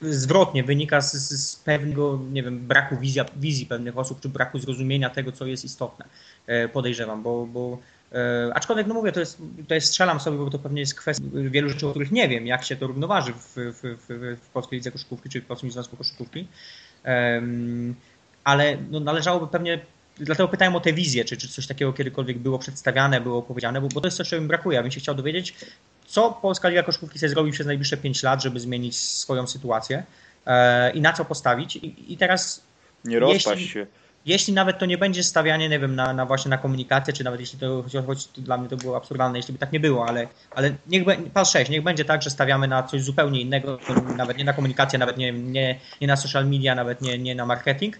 zwrotnie 0.00 0.64
wynika 0.64 1.00
z, 1.00 1.12
z, 1.12 1.56
pewnego, 1.56 2.20
nie 2.32 2.42
wiem, 2.42 2.58
braku 2.58 2.96
wizji, 2.96 3.22
wizji 3.36 3.66
pewnych 3.66 3.98
osób, 3.98 4.20
czy 4.20 4.28
braku 4.28 4.58
zrozumienia 4.58 5.10
tego, 5.10 5.32
co 5.32 5.46
jest 5.46 5.64
istotne. 5.64 6.04
Podejrzewam, 6.72 7.22
bo, 7.22 7.46
bo 7.46 7.78
E, 8.12 8.54
aczkolwiek, 8.54 8.86
no 8.86 8.94
mówię, 8.94 9.12
to 9.12 9.20
jest, 9.20 9.42
to 9.68 9.74
jest 9.74 9.86
strzelam 9.86 10.20
sobie, 10.20 10.38
bo 10.38 10.50
to 10.50 10.58
pewnie 10.58 10.80
jest 10.80 10.94
kwestia 10.94 11.24
wielu 11.32 11.68
rzeczy, 11.68 11.86
o 11.86 11.90
których 11.90 12.12
nie 12.12 12.28
wiem, 12.28 12.46
jak 12.46 12.64
się 12.64 12.76
to 12.76 12.86
równoważy 12.86 13.32
w, 13.32 13.54
w, 13.56 13.82
w, 13.82 14.36
w 14.42 14.48
Polskiej 14.48 14.78
Lidze 14.78 14.90
Koszykówki 14.90 15.28
czy 15.28 15.40
w 15.40 15.46
Polskim 15.46 15.70
Związku 15.70 15.96
Koszykówki. 15.96 16.48
Ale 18.48 18.76
no, 18.90 19.00
należałoby 19.00 19.46
pewnie, 19.46 19.80
dlatego 20.16 20.48
pytałem 20.48 20.76
o 20.76 20.80
tę 20.80 20.92
wizję, 20.92 21.24
czy, 21.24 21.36
czy 21.36 21.48
coś 21.48 21.66
takiego 21.66 21.92
kiedykolwiek 21.92 22.38
było 22.38 22.58
przedstawiane, 22.58 23.20
było 23.20 23.42
powiedziane, 23.42 23.80
bo, 23.80 23.88
bo 23.88 24.00
to 24.00 24.06
jest 24.06 24.16
coś, 24.16 24.28
czego 24.28 24.42
mi 24.42 24.48
brakuje. 24.48 24.76
Ja 24.76 24.82
bym 24.82 24.90
się 24.90 25.00
chciał 25.00 25.14
dowiedzieć, 25.14 25.54
co 26.06 26.30
Polska 26.42 26.68
Liga 26.68 26.82
Koszykówki 26.82 27.18
chce 27.18 27.28
zrobić 27.28 27.54
przez 27.54 27.66
najbliższe 27.66 27.96
5 27.96 28.22
lat, 28.22 28.42
żeby 28.42 28.60
zmienić 28.60 28.96
swoją 28.96 29.46
sytuację 29.46 30.02
e, 30.46 30.90
i 30.90 31.00
na 31.00 31.12
co 31.12 31.24
postawić. 31.24 31.76
I, 31.76 32.12
i 32.12 32.16
teraz. 32.16 32.62
Nie 33.04 33.18
rozpaść 33.18 33.46
jeśli, 33.46 33.68
się 33.68 33.86
jeśli 34.28 34.52
nawet 34.52 34.78
to 34.78 34.86
nie 34.86 34.98
będzie 34.98 35.24
stawianie, 35.24 35.68
nie 35.68 35.78
wiem, 35.78 35.96
na, 35.96 36.12
na 36.12 36.26
właśnie 36.26 36.48
na 36.48 36.58
komunikację, 36.58 37.14
czy 37.14 37.24
nawet 37.24 37.40
jeśli 37.40 37.58
to, 37.58 37.84
choć 38.06 38.26
to 38.26 38.40
dla 38.40 38.58
mnie 38.58 38.68
to 38.68 38.76
było 38.76 38.96
absurdalne, 38.96 39.38
jeśli 39.38 39.52
by 39.52 39.58
tak 39.58 39.72
nie 39.72 39.80
było, 39.80 40.08
ale, 40.08 40.28
ale 40.50 40.74
niech, 40.86 41.04
pas 41.32 41.50
6, 41.50 41.70
niech 41.70 41.82
będzie 41.82 42.04
tak, 42.04 42.22
że 42.22 42.30
stawiamy 42.30 42.68
na 42.68 42.82
coś 42.82 43.02
zupełnie 43.02 43.40
innego, 43.40 43.78
nawet 44.16 44.38
nie 44.38 44.44
na 44.44 44.52
komunikację, 44.52 44.98
nawet 44.98 45.16
nie, 45.16 45.32
nie, 45.32 45.80
nie 46.00 46.06
na 46.06 46.16
social 46.16 46.48
media, 46.48 46.74
nawet 46.74 47.00
nie, 47.00 47.18
nie 47.18 47.34
na 47.34 47.46
marketing, 47.46 47.96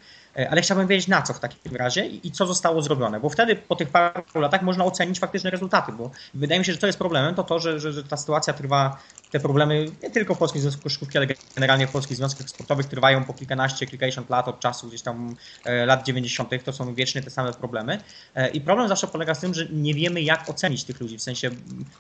ale 0.51 0.63
chciałbym 0.63 0.87
wiedzieć 0.87 1.09
na 1.09 1.23
co 1.23 1.35
w 1.35 1.41
takim 1.41 1.77
razie 1.77 2.07
i 2.07 2.31
co 2.31 2.47
zostało 2.47 2.83
zrobione, 2.83 3.21
bo 3.21 3.29
wtedy 3.29 3.57
po 3.57 3.77
tych 3.77 3.89
paru 3.89 4.41
latach 4.41 4.63
można 4.63 4.85
ocenić 4.85 5.19
faktyczne 5.19 5.51
rezultaty, 5.51 5.93
bo 5.93 6.11
wydaje 6.35 6.59
mi 6.59 6.65
się, 6.65 6.73
że 6.73 6.79
co 6.79 6.87
jest 6.87 6.99
problemem, 6.99 7.35
to 7.35 7.45
to, 7.45 7.59
że, 7.59 7.81
że, 7.81 7.93
że 7.93 8.05
ta 8.05 8.17
sytuacja 8.17 8.53
trwa, 8.53 8.99
te 9.31 9.41
problemy 9.41 9.87
nie 10.03 10.11
tylko 10.11 10.35
w 10.35 10.39
Polskim 10.39 10.63
Związku 10.63 10.83
Koszykówki, 10.83 11.19
ale 11.19 11.27
generalnie 11.55 11.87
w 11.87 11.91
polskich 11.91 12.17
związkach 12.17 12.49
sportowych 12.49 12.87
trwają 12.87 13.25
po 13.25 13.35
kilkanaście, 13.35 13.87
kilkadziesiąt 13.87 14.31
lat 14.31 14.49
od 14.49 14.61
czasu 14.61 14.89
gdzieś 14.89 15.03
tam 15.03 15.37
e, 15.65 15.87
lat 15.87 16.07
90. 16.07 16.65
to 16.65 16.73
są 16.73 16.95
wiecznie 16.95 17.23
te 17.23 17.31
same 17.31 17.53
problemy 17.53 17.99
e, 18.35 18.49
i 18.51 18.61
problem 18.61 18.89
zawsze 18.89 19.07
polega 19.07 19.35
z 19.35 19.41
tym, 19.41 19.55
że 19.55 19.67
nie 19.71 19.95
wiemy 19.95 20.23
jak 20.23 20.49
ocenić 20.49 20.85
tych 20.85 21.01
ludzi, 21.01 21.19
w 21.19 21.23
sensie 21.23 21.51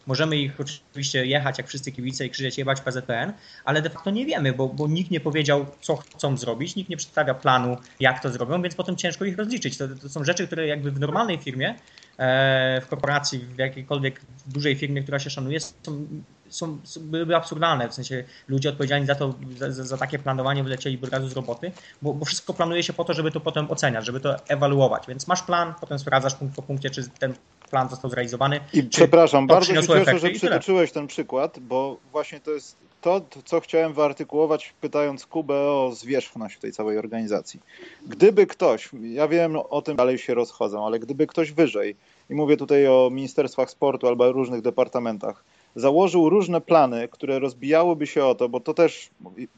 możemy 0.07 0.37
ich 0.37 0.61
oczywiście 0.61 1.26
jechać 1.26 1.59
jak 1.59 1.68
wszyscy 1.68 1.93
kibice 1.93 2.26
i 2.26 2.31
krzyczeć 2.31 2.59
jebać 2.59 2.81
PZPN, 2.81 3.33
ale 3.64 3.83
de 3.83 3.91
facto 3.91 4.11
nie 4.11 4.26
wiemy, 4.26 4.53
bo, 4.53 4.68
bo 4.68 4.89
nikt 4.89 5.11
nie 5.11 5.20
powiedział 5.20 5.66
co 5.81 5.97
chcą 5.97 6.37
zrobić, 6.37 6.76
nikt 6.76 6.91
nie 6.91 6.97
przedstawia 6.97 7.35
planu 7.35 7.76
jak 8.01 8.22
to 8.22 8.29
to 8.29 8.33
zrobią, 8.33 8.62
więc 8.62 8.74
potem 8.74 8.97
ciężko 8.97 9.24
ich 9.24 9.37
rozliczyć. 9.37 9.79
To, 9.79 9.89
to 9.89 10.09
są 10.09 10.24
rzeczy, 10.24 10.47
które 10.47 10.66
jakby 10.66 10.91
w 10.91 11.01
normalnej 11.01 11.39
firmie, 11.39 11.74
e, 12.18 12.81
w 12.81 12.87
korporacji, 12.87 13.39
w 13.39 13.59
jakiejkolwiek 13.59 14.20
dużej 14.47 14.76
firmie, 14.76 15.03
która 15.03 15.18
się 15.18 15.31
szanuje, 15.31 15.61
są, 15.61 16.07
są, 16.49 16.78
byłyby 17.01 17.36
absurdalne. 17.36 17.88
W 17.88 17.94
sensie 17.94 18.24
ludzie 18.49 18.68
odpowiedzialni 18.68 19.07
za 19.07 19.14
to, 19.14 19.34
za, 19.57 19.84
za 19.84 19.96
takie 19.96 20.18
planowanie 20.18 20.64
wylecieliby 20.64 21.07
od 21.07 21.12
razu 21.12 21.28
z 21.28 21.32
roboty, 21.32 21.72
bo, 22.03 22.14
bo, 22.14 22.24
wszystko 22.24 22.55
planuje 22.55 22.82
się 22.82 22.92
po 22.92 23.05
to, 23.05 23.14
żeby 23.14 23.30
to 23.30 23.40
potem 23.40 23.70
oceniać, 23.70 24.07
żeby 24.07 24.20
to 24.20 24.36
ewaluować. 24.49 25.07
Więc 25.09 25.26
masz 25.26 25.42
plan, 25.42 25.74
potem 25.80 25.99
sprawdzasz 25.99 26.34
punkt 26.34 26.57
po 26.57 26.62
punkcie, 26.62 26.90
czy 26.90 27.09
ten 27.09 27.34
plan 27.70 27.88
został 27.88 28.11
zrealizowany. 28.11 28.61
I 28.72 28.82
przepraszam, 28.82 29.46
bardzo 29.46 29.74
się 29.74 29.86
cieszę, 29.86 30.18
że 30.18 30.30
przytoczyłeś 30.30 30.92
ten 30.92 31.07
przykład, 31.07 31.59
bo 31.59 31.96
właśnie 32.12 32.40
to 32.40 32.51
jest 32.51 32.76
to, 33.01 33.20
co 33.44 33.61
chciałem 33.61 33.92
wyartykułować, 33.92 34.74
pytając 34.80 35.26
Kubę 35.26 35.55
o 35.55 35.92
zwierzchność 35.94 36.57
w 36.57 36.59
tej 36.59 36.72
całej 36.72 36.99
organizacji. 36.99 37.61
Gdyby 38.07 38.46
ktoś, 38.46 38.90
ja 39.03 39.28
wiem 39.28 39.57
o 39.57 39.82
tym 39.82 39.96
dalej 39.96 40.18
się 40.18 40.34
rozchodzą, 40.34 40.86
ale 40.86 40.99
gdyby 40.99 41.26
ktoś 41.26 41.53
wyżej, 41.53 41.96
i 42.30 42.34
mówię 42.34 42.57
tutaj 42.57 42.86
o 42.86 43.09
ministerstwach 43.12 43.70
sportu 43.70 44.07
albo 44.07 44.32
różnych 44.32 44.62
departamentach, 44.62 45.44
założył 45.76 46.28
różne 46.28 46.60
plany, 46.60 47.08
które 47.08 47.38
rozbijałyby 47.38 48.06
się 48.06 48.24
o 48.24 48.34
to, 48.34 48.48
bo 48.48 48.60
to 48.60 48.74
też 48.74 49.10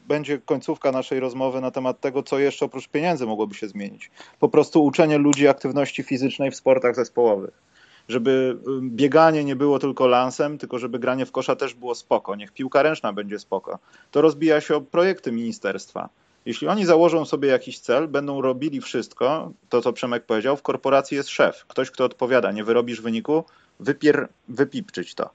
będzie 0.07 0.37
końcówka 0.37 0.91
naszej 0.91 1.19
rozmowy 1.19 1.61
na 1.61 1.71
temat 1.71 1.99
tego, 1.99 2.23
co 2.23 2.39
jeszcze 2.39 2.65
oprócz 2.65 2.87
pieniędzy 2.87 3.25
mogłoby 3.25 3.55
się 3.55 3.67
zmienić. 3.67 4.11
Po 4.39 4.49
prostu 4.49 4.85
uczenie 4.85 5.17
ludzi 5.17 5.47
aktywności 5.47 6.03
fizycznej 6.03 6.51
w 6.51 6.55
sportach 6.55 6.95
zespołowych 6.95 7.61
żeby 8.09 8.57
bieganie 8.81 9.43
nie 9.43 9.55
było 9.55 9.79
tylko 9.79 10.07
lansem, 10.07 10.57
tylko 10.57 10.79
żeby 10.79 10.99
granie 10.99 11.25
w 11.25 11.31
kosza 11.31 11.55
też 11.55 11.73
było 11.73 11.95
spoko, 11.95 12.35
niech 12.35 12.51
piłka 12.51 12.83
ręczna 12.83 13.13
będzie 13.13 13.39
spoko. 13.39 13.79
To 14.11 14.21
rozbija 14.21 14.61
się 14.61 14.75
o 14.75 14.81
projekty 14.81 15.31
ministerstwa. 15.31 16.09
Jeśli 16.45 16.67
oni 16.67 16.85
założą 16.85 17.25
sobie 17.25 17.49
jakiś 17.49 17.79
cel, 17.79 18.07
będą 18.07 18.41
robili 18.41 18.81
wszystko, 18.81 19.51
to 19.69 19.81
co 19.81 19.93
Przemek 19.93 20.25
powiedział, 20.25 20.57
w 20.57 20.61
korporacji 20.61 21.17
jest 21.17 21.29
szef, 21.29 21.65
ktoś, 21.67 21.91
kto 21.91 22.05
odpowiada, 22.05 22.51
nie 22.51 22.63
wyrobisz 22.63 23.01
wyniku, 23.01 23.43
wypier, 23.79 24.27
wypipczyć 24.47 25.15
to. 25.15 25.29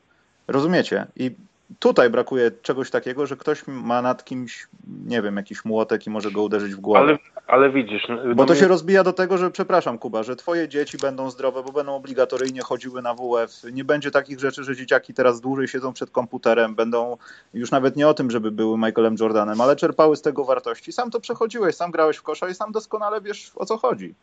Rozumiecie? 0.48 1.06
I 1.16 1.30
tutaj 1.78 2.10
brakuje 2.10 2.50
czegoś 2.62 2.90
takiego, 2.90 3.26
że 3.26 3.36
ktoś 3.36 3.62
ma 3.66 4.02
nad 4.02 4.24
kimś, 4.24 4.68
nie 5.06 5.22
wiem, 5.22 5.36
jakiś 5.36 5.64
młotek 5.64 6.06
i 6.06 6.10
może 6.10 6.30
go 6.30 6.42
uderzyć 6.42 6.74
w 6.74 6.80
głowę. 6.80 7.00
Ale, 7.00 7.18
ale 7.46 7.70
widzisz... 7.70 8.02
No, 8.08 8.34
bo 8.34 8.46
to 8.46 8.54
się 8.54 8.68
rozbija 8.68 9.04
do 9.04 9.12
tego, 9.12 9.38
że, 9.38 9.50
przepraszam 9.50 9.98
Kuba, 9.98 10.22
że 10.22 10.36
twoje 10.36 10.68
dzieci 10.68 10.98
będą 10.98 11.30
zdrowe, 11.30 11.62
bo 11.62 11.72
będą 11.72 11.94
obligatoryjnie 11.94 12.62
chodziły 12.62 13.02
na 13.02 13.14
WF. 13.14 13.72
Nie 13.72 13.84
będzie 13.84 14.10
takich 14.10 14.40
rzeczy, 14.40 14.64
że 14.64 14.76
dzieciaki 14.76 15.14
teraz 15.14 15.40
dłużej 15.40 15.68
siedzą 15.68 15.92
przed 15.92 16.10
komputerem, 16.10 16.74
będą 16.74 17.16
już 17.54 17.70
nawet 17.70 17.96
nie 17.96 18.08
o 18.08 18.14
tym, 18.14 18.30
żeby 18.30 18.50
były 18.50 18.78
Michaelem 18.78 19.16
Jordanem, 19.20 19.60
ale 19.60 19.76
czerpały 19.76 20.16
z 20.16 20.22
tego 20.22 20.44
wartości. 20.44 20.92
Sam 20.92 21.10
to 21.10 21.20
przechodziłeś, 21.20 21.74
sam 21.74 21.90
grałeś 21.90 22.16
w 22.16 22.22
kosza 22.22 22.48
i 22.48 22.54
sam 22.54 22.72
doskonale 22.72 23.20
wiesz, 23.20 23.52
o 23.56 23.66
co 23.66 23.76
chodzi. 23.76 24.14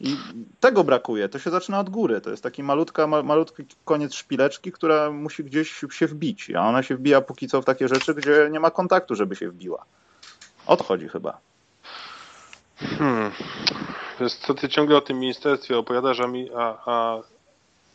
I 0.00 0.16
tego 0.60 0.84
brakuje. 0.84 1.28
To 1.28 1.38
się 1.38 1.50
zaczyna 1.50 1.80
od 1.80 1.90
góry. 1.90 2.20
To 2.20 2.30
jest 2.30 2.42
taki 2.42 2.62
malutka, 2.62 3.06
malutki 3.06 3.62
koniec 3.84 4.14
szpileczki, 4.14 4.72
która 4.72 5.10
musi 5.10 5.44
gdzieś 5.44 5.84
się 5.90 6.06
wbić. 6.06 6.50
A 6.50 6.68
ona 6.68 6.82
się 6.82 6.96
wbija 6.96 7.20
póki 7.20 7.48
co 7.48 7.62
w 7.62 7.64
takie 7.64 7.88
rzeczy, 7.88 8.14
gdzie 8.14 8.48
nie 8.52 8.60
ma 8.60 8.70
kontaktu, 8.70 9.14
żeby 9.14 9.36
się 9.36 9.50
wbiła. 9.50 9.84
O 10.66 10.76
to 10.76 10.84
chodzi 10.84 11.08
chyba. 11.08 11.38
Hmm. 12.76 13.30
Wiesz 14.20 14.34
co, 14.34 14.54
ty 14.54 14.68
ciągle 14.68 14.96
o 14.96 15.00
tym 15.00 15.18
ministerstwie 15.18 15.78
opowiadasz, 15.78 16.20
a, 16.20 16.26
mi, 16.26 16.50
a, 16.56 16.78
a 16.86 17.20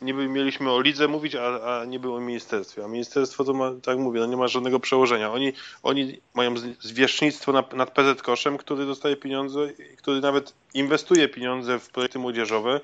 niby 0.01 0.27
mieliśmy 0.27 0.71
o 0.71 0.81
lidze 0.81 1.07
mówić, 1.07 1.35
a, 1.35 1.79
a 1.79 1.85
nie 1.85 1.99
było 1.99 2.17
o 2.17 2.19
ministerstwie. 2.19 2.85
A 2.85 2.87
ministerstwo 2.87 3.43
to 3.43 3.53
ma, 3.53 3.71
tak 3.83 3.97
mówię, 3.97 4.19
no 4.19 4.25
nie 4.25 4.37
ma 4.37 4.47
żadnego 4.47 4.79
przełożenia. 4.79 5.31
Oni, 5.31 5.53
oni 5.83 6.19
mają 6.33 6.53
zwierzchnictwo 6.79 7.51
nad, 7.51 7.73
nad 7.73 7.91
PZ 7.91 8.21
Koszem, 8.21 8.57
który 8.57 8.85
dostaje 8.85 9.15
pieniądze, 9.15 9.59
który 9.97 10.21
nawet 10.21 10.53
inwestuje 10.73 11.29
pieniądze 11.29 11.79
w 11.79 11.89
projekty 11.89 12.19
młodzieżowe, 12.19 12.81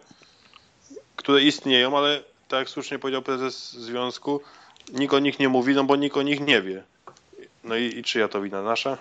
które 1.16 1.42
istnieją, 1.42 1.98
ale 1.98 2.24
tak 2.48 2.60
jak 2.60 2.70
słusznie 2.70 3.00
powiedział 3.00 3.22
prezes 3.22 3.74
związku, 3.74 4.42
nikt 4.94 5.14
o 5.14 5.20
nich 5.20 5.40
nie 5.40 5.50
mówi, 5.50 5.76
no 5.76 5.84
bo 5.84 5.96
nikt 5.96 6.18
o 6.18 6.22
nich 6.22 6.40
nie 6.40 6.62
wie. 6.62 6.84
No 7.64 7.76
i, 7.76 7.98
i 7.98 8.04
czyja 8.04 8.28
to 8.28 8.42
wina? 8.42 8.62
Nasza? 8.62 8.98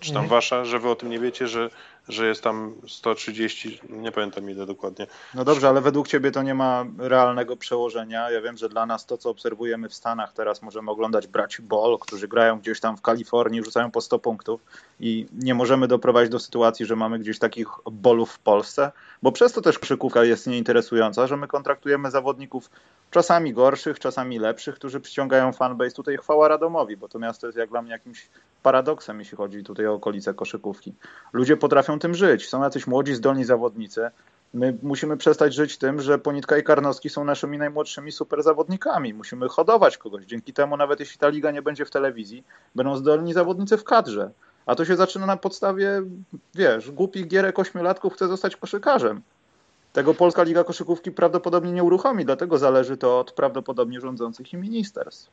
Czy 0.00 0.12
tam 0.12 0.28
wasza, 0.28 0.64
że 0.64 0.78
wy 0.78 0.88
o 0.88 0.94
tym 0.94 1.10
nie 1.10 1.18
wiecie, 1.18 1.48
że 1.48 1.70
że 2.08 2.26
jest 2.26 2.42
tam 2.42 2.74
130, 2.88 3.80
nie 3.88 4.12
pamiętam 4.12 4.50
ile 4.50 4.66
dokładnie. 4.66 5.06
No 5.34 5.44
dobrze, 5.44 5.68
ale 5.68 5.80
według 5.80 6.08
Ciebie 6.08 6.30
to 6.30 6.42
nie 6.42 6.54
ma 6.54 6.84
realnego 6.98 7.56
przełożenia. 7.56 8.30
Ja 8.30 8.40
wiem, 8.40 8.56
że 8.56 8.68
dla 8.68 8.86
nas 8.86 9.06
to, 9.06 9.18
co 9.18 9.30
obserwujemy 9.30 9.88
w 9.88 9.94
Stanach, 9.94 10.32
teraz 10.32 10.62
możemy 10.62 10.90
oglądać 10.90 11.26
braci 11.26 11.62
Ball, 11.62 11.98
którzy 12.00 12.28
grają 12.28 12.58
gdzieś 12.58 12.80
tam 12.80 12.96
w 12.96 13.02
Kalifornii, 13.02 13.64
rzucają 13.64 13.90
po 13.90 14.00
100 14.00 14.18
punktów 14.18 14.60
i 15.00 15.26
nie 15.32 15.54
możemy 15.54 15.88
doprowadzić 15.88 16.32
do 16.32 16.38
sytuacji, 16.38 16.86
że 16.86 16.96
mamy 16.96 17.18
gdzieś 17.18 17.38
takich 17.38 17.68
bolów 17.92 18.32
w 18.32 18.38
Polsce, 18.38 18.92
bo 19.22 19.32
przez 19.32 19.52
to 19.52 19.60
też 19.60 19.78
koszykówka 19.78 20.24
jest 20.24 20.46
nieinteresująca, 20.46 21.26
że 21.26 21.36
my 21.36 21.46
kontraktujemy 21.46 22.10
zawodników 22.10 22.70
czasami 23.10 23.52
gorszych, 23.52 23.98
czasami 23.98 24.38
lepszych, 24.38 24.74
którzy 24.74 25.00
przyciągają 25.00 25.52
fanbase. 25.52 25.90
Tutaj 25.90 26.16
chwała 26.16 26.48
Radomowi, 26.48 26.96
bo 26.96 27.08
to 27.08 27.18
miasto 27.18 27.46
jest 27.46 27.58
jak 27.58 27.70
dla 27.70 27.82
mnie 27.82 27.92
jakimś 27.92 28.28
paradoksem, 28.62 29.18
jeśli 29.18 29.36
chodzi 29.36 29.64
tutaj 29.64 29.86
o 29.86 29.94
okolice 29.94 30.34
koszykówki. 30.34 30.94
Ludzie 31.32 31.56
potrafią 31.56 31.97
tym 31.98 32.14
żyć. 32.14 32.48
Są 32.48 32.62
jacyś 32.62 32.86
młodzi, 32.86 33.14
zdolni 33.14 33.44
zawodnicy. 33.44 34.10
My 34.54 34.78
musimy 34.82 35.16
przestać 35.16 35.54
żyć 35.54 35.78
tym, 35.78 36.00
że 36.00 36.18
Ponitka 36.18 36.58
i 36.58 36.62
Karnowski 36.62 37.08
są 37.10 37.24
naszymi 37.24 37.58
najmłodszymi 37.58 38.12
super 38.12 38.42
zawodnikami. 38.42 39.14
Musimy 39.14 39.48
hodować 39.48 39.98
kogoś. 39.98 40.24
Dzięki 40.24 40.52
temu, 40.52 40.76
nawet 40.76 41.00
jeśli 41.00 41.18
ta 41.18 41.28
liga 41.28 41.50
nie 41.50 41.62
będzie 41.62 41.84
w 41.84 41.90
telewizji, 41.90 42.44
będą 42.74 42.96
zdolni 42.96 43.32
zawodnicy 43.32 43.76
w 43.76 43.84
kadrze. 43.84 44.30
A 44.66 44.74
to 44.74 44.84
się 44.84 44.96
zaczyna 44.96 45.26
na 45.26 45.36
podstawie, 45.36 46.02
wiesz, 46.54 46.90
głupich 46.90 47.28
gierek 47.28 47.58
ośmiolatków 47.58 48.14
chce 48.14 48.28
zostać 48.28 48.56
koszykarzem. 48.56 49.22
Tego 49.92 50.14
Polska 50.14 50.42
Liga 50.42 50.64
Koszykówki 50.64 51.10
prawdopodobnie 51.10 51.72
nie 51.72 51.84
uruchomi, 51.84 52.24
dlatego 52.24 52.58
zależy 52.58 52.96
to 52.96 53.20
od 53.20 53.32
prawdopodobnie 53.32 54.00
rządzących 54.00 54.52
i 54.52 54.56
ministerstw. 54.56 55.30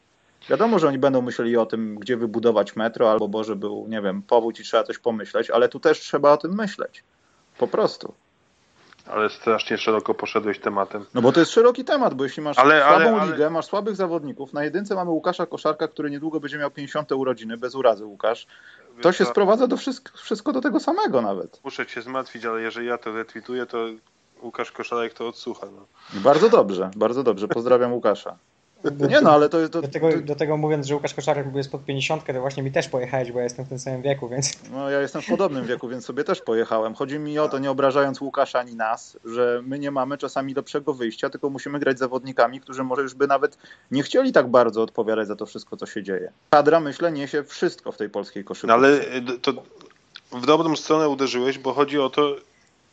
Wiadomo, 0.49 0.79
że 0.79 0.87
oni 0.87 0.97
będą 0.97 1.21
myśleli 1.21 1.57
o 1.57 1.65
tym, 1.65 1.95
gdzie 1.95 2.17
wybudować 2.17 2.75
metro, 2.75 3.11
albo 3.11 3.27
Boże 3.27 3.55
był, 3.55 3.85
nie 3.89 4.01
wiem, 4.01 4.21
powódź 4.21 4.59
i 4.59 4.63
trzeba 4.63 4.83
coś 4.83 4.97
pomyśleć, 4.97 5.49
ale 5.49 5.69
tu 5.69 5.79
też 5.79 5.99
trzeba 5.99 6.31
o 6.31 6.37
tym 6.37 6.55
myśleć. 6.55 7.03
Po 7.57 7.67
prostu. 7.67 8.13
Ale 9.07 9.29
strasznie 9.29 9.77
szeroko 9.77 10.13
poszedłeś 10.13 10.59
tematem. 10.59 11.05
No 11.13 11.21
bo 11.21 11.31
to 11.31 11.39
jest 11.39 11.51
szeroki 11.51 11.83
temat, 11.83 12.13
bo 12.13 12.23
jeśli 12.23 12.43
masz 12.43 12.59
ale, 12.59 12.81
słabą 12.81 13.19
ale, 13.19 13.31
ligę, 13.31 13.49
masz 13.49 13.65
słabych 13.65 13.95
zawodników, 13.95 14.53
na 14.53 14.63
jedynce 14.63 14.95
mamy 14.95 15.11
Łukasza 15.11 15.45
Koszarka, 15.45 15.87
który 15.87 16.11
niedługo 16.11 16.39
będzie 16.39 16.57
miał 16.57 16.71
50 16.71 17.11
urodziny, 17.11 17.57
bez 17.57 17.75
urazy 17.75 18.05
Łukasz, 18.05 18.47
to 19.01 19.11
się 19.11 19.25
sprowadza 19.25 19.67
do 19.67 19.77
wszystko, 19.77 20.17
wszystko 20.17 20.53
do 20.53 20.61
tego 20.61 20.79
samego 20.79 21.21
nawet. 21.21 21.61
Muszę 21.63 21.85
cię 21.85 22.01
zmartwić, 22.01 22.45
ale 22.45 22.61
jeżeli 22.61 22.87
ja 22.87 22.97
to 22.97 23.11
retweetuję, 23.11 23.65
to 23.65 23.77
Łukasz 24.41 24.71
Koszarek 24.71 25.13
to 25.13 25.27
odsłucha. 25.27 25.67
No. 25.75 25.85
Bardzo 26.19 26.49
dobrze, 26.49 26.91
bardzo 26.95 27.23
dobrze. 27.23 27.47
Pozdrawiam 27.47 27.93
Łukasza. 27.93 28.37
Nie 29.09 29.21
no, 29.21 29.31
ale 29.31 29.49
to... 29.49 29.69
to, 29.69 29.81
do, 29.81 29.87
tego, 29.87 30.11
to... 30.11 30.21
do 30.21 30.35
tego 30.35 30.57
mówiąc, 30.57 30.85
że 30.87 30.95
Łukasz 30.95 31.13
Koszarek 31.13 31.47
był 31.47 31.57
jest 31.57 31.71
pod 31.71 31.85
50, 31.85 32.25
to 32.25 32.41
właśnie 32.41 32.63
mi 32.63 32.71
też 32.71 32.89
pojechałeś, 32.89 33.31
bo 33.31 33.37
ja 33.39 33.43
jestem 33.43 33.65
w 33.65 33.69
tym 33.69 33.79
samym 33.79 34.01
wieku, 34.01 34.29
więc... 34.29 34.59
No 34.71 34.89
ja 34.89 35.01
jestem 35.01 35.21
w 35.21 35.27
podobnym 35.27 35.65
wieku, 35.65 35.87
więc 35.87 36.05
sobie 36.05 36.23
też 36.23 36.41
pojechałem. 36.41 36.95
Chodzi 36.95 37.19
mi 37.19 37.39
o 37.39 37.49
to, 37.49 37.59
nie 37.59 37.71
obrażając 37.71 38.21
Łukasza 38.21 38.59
ani 38.59 38.75
nas, 38.75 39.17
że 39.25 39.61
my 39.65 39.79
nie 39.79 39.91
mamy 39.91 40.17
czasami 40.17 40.53
lepszego 40.53 40.93
wyjścia, 40.93 41.29
tylko 41.29 41.49
musimy 41.49 41.79
grać 41.79 41.97
z 41.97 41.99
zawodnikami, 41.99 42.61
którzy 42.61 42.83
może 42.83 43.01
już 43.01 43.13
by 43.13 43.27
nawet 43.27 43.57
nie 43.91 44.03
chcieli 44.03 44.31
tak 44.31 44.47
bardzo 44.47 44.81
odpowiadać 44.81 45.27
za 45.27 45.35
to 45.35 45.45
wszystko, 45.45 45.77
co 45.77 45.85
się 45.85 46.03
dzieje. 46.03 46.31
Kadra, 46.49 46.79
myślę, 46.79 47.11
niesie 47.11 47.43
wszystko 47.43 47.91
w 47.91 47.97
tej 47.97 48.09
polskiej 48.09 48.43
koszykówce. 48.43 48.67
No 48.67 48.73
ale 48.73 48.99
to 49.41 49.53
w 50.31 50.45
dobrą 50.45 50.75
stronę 50.75 51.09
uderzyłeś, 51.09 51.59
bo 51.59 51.73
chodzi 51.73 51.99
o 51.99 52.09
to, 52.09 52.35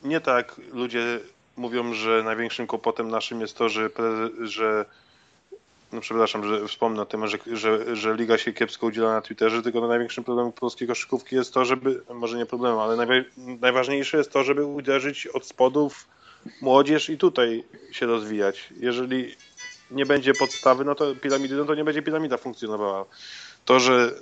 nie 0.04 0.20
tak 0.20 0.60
ludzie 0.72 1.20
mówią, 1.56 1.94
że 1.94 2.22
największym 2.22 2.66
kłopotem 2.66 3.10
naszym 3.10 3.40
jest 3.40 3.56
to, 3.56 3.68
że, 3.68 3.90
że 4.40 4.84
no 5.92 6.00
przepraszam, 6.00 6.44
że 6.44 6.68
wspomnę 6.68 7.02
o 7.02 7.06
tym, 7.06 7.26
że, 7.26 7.38
że, 7.52 7.96
że 7.96 8.14
liga 8.14 8.38
się 8.38 8.52
kiepsko 8.52 8.86
udziela 8.86 9.12
na 9.12 9.20
Twitterze, 9.20 9.62
tylko 9.62 9.88
największym 9.88 10.24
problemem 10.24 10.52
polskiej 10.52 10.88
koszykówki 10.88 11.36
jest 11.36 11.54
to, 11.54 11.64
żeby, 11.64 12.02
może 12.14 12.36
nie 12.36 12.46
problemem, 12.46 12.78
ale 12.78 12.96
najwa, 12.96 13.14
najważniejsze 13.36 14.18
jest 14.18 14.32
to, 14.32 14.44
żeby 14.44 14.64
uderzyć 14.64 15.26
od 15.26 15.46
spodów 15.46 16.06
młodzież 16.60 17.10
i 17.10 17.18
tutaj 17.18 17.64
się 17.92 18.06
rozwijać. 18.06 18.68
Jeżeli 18.76 19.36
nie 19.90 20.06
będzie 20.06 20.32
podstawy, 20.34 20.84
no 20.84 20.94
to 20.94 21.14
piramidy, 21.14 21.54
no 21.54 21.64
to 21.64 21.74
nie 21.74 21.84
będzie 21.84 22.02
piramida 22.02 22.36
funkcjonowała. 22.36 23.04
To, 23.64 23.80
że 23.80 24.12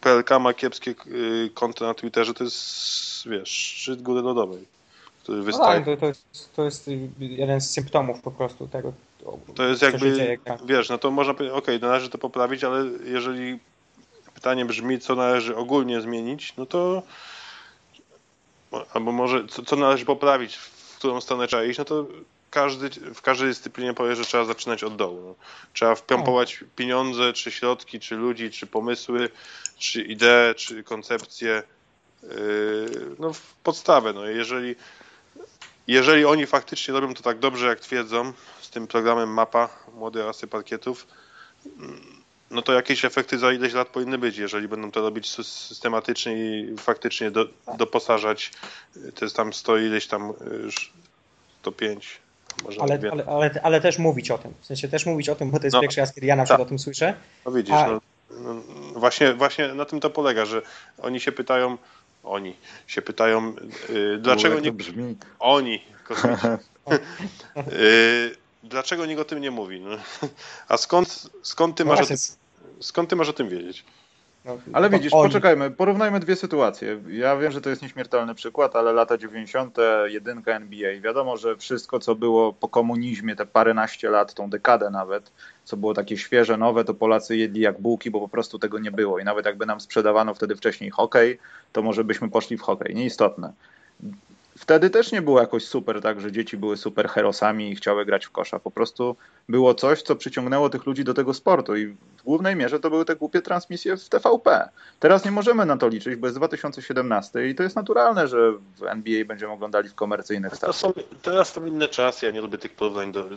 PLK 0.00 0.30
ma 0.40 0.54
kiepskie 0.54 0.94
y, 1.06 1.50
konto 1.54 1.86
na 1.86 1.94
Twitterze, 1.94 2.34
to 2.34 2.44
jest, 2.44 3.28
wiesz, 3.28 3.48
szczyt 3.48 4.02
góry 4.02 4.22
lodowej. 4.22 4.64
Który 5.22 5.38
no 5.38 5.44
wystaje... 5.44 5.80
No 5.80 5.86
tak, 5.86 6.00
to, 6.00 6.06
jest, 6.06 6.54
to 6.56 6.64
jest 6.64 6.90
jeden 7.20 7.60
z 7.60 7.70
symptomów 7.70 8.20
po 8.20 8.30
prostu 8.30 8.68
tego. 8.68 8.92
To 9.54 9.64
jest 9.64 9.82
jakby, 9.82 10.38
wiesz, 10.66 10.88
no 10.88 10.98
to 10.98 11.10
można 11.10 11.34
powiedzieć, 11.34 11.58
okej, 11.58 11.76
okay, 11.76 11.88
należy 11.88 12.10
to 12.10 12.18
poprawić, 12.18 12.64
ale 12.64 12.84
jeżeli 13.04 13.58
pytanie 14.34 14.64
brzmi, 14.64 15.00
co 15.00 15.14
należy 15.14 15.56
ogólnie 15.56 16.00
zmienić, 16.00 16.56
no 16.56 16.66
to 16.66 17.02
albo 18.94 19.12
może 19.12 19.46
co, 19.46 19.62
co 19.62 19.76
należy 19.76 20.04
poprawić, 20.04 20.56
w 20.56 20.96
którą 20.98 21.20
stronę 21.20 21.46
trzeba 21.46 21.64
iść, 21.64 21.78
no 21.78 21.84
to 21.84 22.06
każdy, 22.50 22.90
w 23.14 23.22
każdej 23.22 23.48
dyscyplinie 23.48 23.94
powie, 23.94 24.16
że 24.16 24.24
trzeba 24.24 24.44
zaczynać 24.44 24.84
od 24.84 24.96
dołu. 24.96 25.20
No. 25.26 25.34
Trzeba 25.72 25.94
wpompować 25.94 26.64
pieniądze, 26.76 27.32
czy 27.32 27.50
środki, 27.50 28.00
czy 28.00 28.16
ludzi, 28.16 28.50
czy 28.50 28.66
pomysły, 28.66 29.28
czy 29.78 30.02
idee, 30.02 30.54
czy 30.56 30.82
koncepcje 30.82 31.62
yy, 32.22 32.30
no, 33.18 33.32
w 33.32 33.54
podstawę. 33.54 34.12
No. 34.12 34.26
Jeżeli, 34.26 34.76
jeżeli 35.86 36.24
oni 36.24 36.46
faktycznie 36.46 36.94
robią 36.94 37.14
to 37.14 37.22
tak 37.22 37.38
dobrze, 37.38 37.66
jak 37.66 37.80
twierdzą, 37.80 38.32
z 38.60 38.70
tym 38.70 38.86
programem 38.86 39.28
MAPA, 39.28 39.68
Młode 39.94 40.26
Rasy 40.26 40.46
Parkietów, 40.46 41.06
no 42.50 42.62
to 42.62 42.72
jakieś 42.72 43.04
efekty 43.04 43.38
za 43.38 43.52
ileś 43.52 43.72
lat 43.72 43.88
powinny 43.88 44.18
być, 44.18 44.36
jeżeli 44.36 44.68
będą 44.68 44.90
to 44.90 45.00
robić 45.00 45.30
systematycznie 45.46 46.60
i 46.60 46.76
faktycznie 46.78 47.30
do, 47.30 47.46
doposażać, 47.78 48.50
to 49.14 49.24
jest 49.24 49.36
tam 49.36 49.52
100 49.52 49.78
ileś 49.78 50.06
tam, 50.06 50.32
105 51.60 52.24
ale, 52.80 52.98
ale, 53.12 53.24
ale, 53.26 53.60
ale, 53.62 53.80
też 53.80 53.98
mówić 53.98 54.30
o 54.30 54.38
tym. 54.38 54.54
W 54.60 54.66
sensie 54.66 54.88
też 54.88 55.06
mówić 55.06 55.28
o 55.28 55.34
tym, 55.34 55.50
bo 55.50 55.58
to 55.58 55.66
jest 55.66 55.74
no, 55.74 55.80
pierwszy 55.80 56.00
raz, 56.00 56.14
kiedy 56.14 56.26
ja 56.26 56.36
na 56.36 56.44
przykład 56.44 56.58
tak. 56.58 56.66
o 56.66 56.68
tym 56.68 56.78
słyszę. 56.78 57.14
No 57.46 57.52
widzisz, 57.52 57.74
A... 57.74 57.86
no, 57.88 58.00
no, 58.30 58.54
właśnie, 59.00 59.34
właśnie 59.34 59.68
na 59.68 59.84
tym 59.84 60.00
to 60.00 60.10
polega, 60.10 60.44
że 60.44 60.62
oni 61.02 61.20
się 61.20 61.32
pytają, 61.32 61.78
oni 62.24 62.56
się 62.86 63.02
pytają, 63.02 63.54
yy, 63.88 64.18
dlaczego 64.18 64.60
nie. 64.60 64.72
Brzmi. 64.72 65.16
Oni, 65.38 65.84
yy, 67.66 68.36
dlaczego 68.62 69.06
nikt 69.06 69.20
o 69.20 69.24
tym 69.24 69.40
nie 69.40 69.50
mówi? 69.50 69.80
No. 69.80 69.96
A 70.68 70.76
skąd, 70.76 71.30
skąd, 71.42 71.76
ty 71.76 71.84
no 71.84 71.94
masz 71.94 72.08
skąd 72.80 73.10
ty 73.10 73.16
masz 73.16 73.28
o 73.28 73.32
tym 73.32 73.48
wiedzieć? 73.48 73.84
No, 74.44 74.58
ale 74.72 74.90
widzisz, 74.90 75.12
oni. 75.12 75.28
poczekajmy, 75.28 75.70
porównajmy 75.70 76.20
dwie 76.20 76.36
sytuacje. 76.36 77.00
Ja 77.08 77.36
wiem, 77.36 77.52
że 77.52 77.60
to 77.60 77.70
jest 77.70 77.82
nieśmiertelny 77.82 78.34
przykład, 78.34 78.76
ale 78.76 78.92
lata 78.92 79.18
90., 79.18 79.76
jedynka 80.06 80.52
NBA. 80.52 81.00
Wiadomo, 81.00 81.36
że 81.36 81.56
wszystko, 81.56 81.98
co 81.98 82.14
było 82.14 82.52
po 82.52 82.68
komunizmie, 82.68 83.36
te 83.36 83.46
paręnaście 83.46 84.10
lat, 84.10 84.34
tą 84.34 84.50
dekadę 84.50 84.90
nawet, 84.90 85.32
co 85.64 85.76
było 85.76 85.94
takie 85.94 86.16
świeże, 86.16 86.56
nowe, 86.56 86.84
to 86.84 86.94
Polacy 86.94 87.36
jedli 87.36 87.60
jak 87.60 87.80
bułki, 87.80 88.10
bo 88.10 88.20
po 88.20 88.28
prostu 88.28 88.58
tego 88.58 88.78
nie 88.78 88.90
było. 88.90 89.18
I 89.18 89.24
nawet 89.24 89.46
jakby 89.46 89.66
nam 89.66 89.80
sprzedawano 89.80 90.34
wtedy 90.34 90.56
wcześniej 90.56 90.90
hokej, 90.90 91.38
to 91.72 91.82
może 91.82 92.04
byśmy 92.04 92.30
poszli 92.30 92.56
w 92.56 92.62
hokej. 92.62 92.94
Nieistotne. 92.94 93.52
Wtedy 94.58 94.90
też 94.90 95.12
nie 95.12 95.22
było 95.22 95.40
jakoś 95.40 95.64
super, 95.64 96.00
tak, 96.00 96.20
że 96.20 96.32
dzieci 96.32 96.56
były 96.56 96.76
super 96.76 97.08
herosami 97.08 97.70
i 97.70 97.76
chciały 97.76 98.04
grać 98.04 98.26
w 98.26 98.30
kosza. 98.30 98.58
Po 98.58 98.70
prostu 98.70 99.16
było 99.48 99.74
coś, 99.74 100.02
co 100.02 100.16
przyciągnęło 100.16 100.70
tych 100.70 100.86
ludzi 100.86 101.04
do 101.04 101.14
tego 101.14 101.34
sportu 101.34 101.76
i 101.76 101.86
w 101.86 102.22
głównej 102.24 102.56
mierze 102.56 102.80
to 102.80 102.90
były 102.90 103.04
te 103.04 103.16
głupie 103.16 103.42
transmisje 103.42 103.96
w 103.96 104.08
TVP. 104.08 104.68
Teraz 105.00 105.24
nie 105.24 105.30
możemy 105.30 105.66
na 105.66 105.76
to 105.76 105.88
liczyć, 105.88 106.16
bo 106.16 106.26
jest 106.26 106.38
2017 106.38 107.48
i 107.48 107.54
to 107.54 107.62
jest 107.62 107.76
naturalne, 107.76 108.28
że 108.28 108.52
w 108.52 108.82
NBA 108.82 109.24
będziemy 109.24 109.52
oglądali 109.52 109.88
w 109.88 109.94
komercyjnych 109.94 110.56
stacjach. 110.56 110.92
teraz 111.22 111.52
są 111.52 111.66
inne 111.66 111.88
czasy, 111.88 112.26
ja 112.26 112.32
nie 112.32 112.40
lubię 112.40 112.58
tych 112.58 112.72
porównań 112.72 113.12
do 113.12 113.28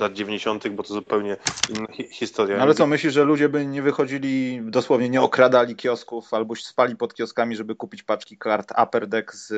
lat 0.00 0.12
90., 0.12 0.68
bo 0.68 0.82
to 0.82 0.94
zupełnie 0.94 1.36
inna 1.68 1.86
hi 1.92 2.08
historia. 2.10 2.56
No 2.56 2.62
ale 2.62 2.74
co, 2.74 2.86
myślisz, 2.86 3.14
że 3.14 3.24
ludzie 3.24 3.48
by 3.48 3.66
nie 3.66 3.82
wychodzili, 3.82 4.60
dosłownie 4.62 5.08
nie 5.08 5.22
okradali 5.22 5.76
kiosków 5.76 6.34
albo 6.34 6.56
spali 6.56 6.96
pod 6.96 7.14
kioskami, 7.14 7.56
żeby 7.56 7.74
kupić 7.74 8.02
paczki 8.02 8.38
kart 8.38 8.72
Upper 8.82 9.06
Deck 9.06 9.34
z, 9.34 9.48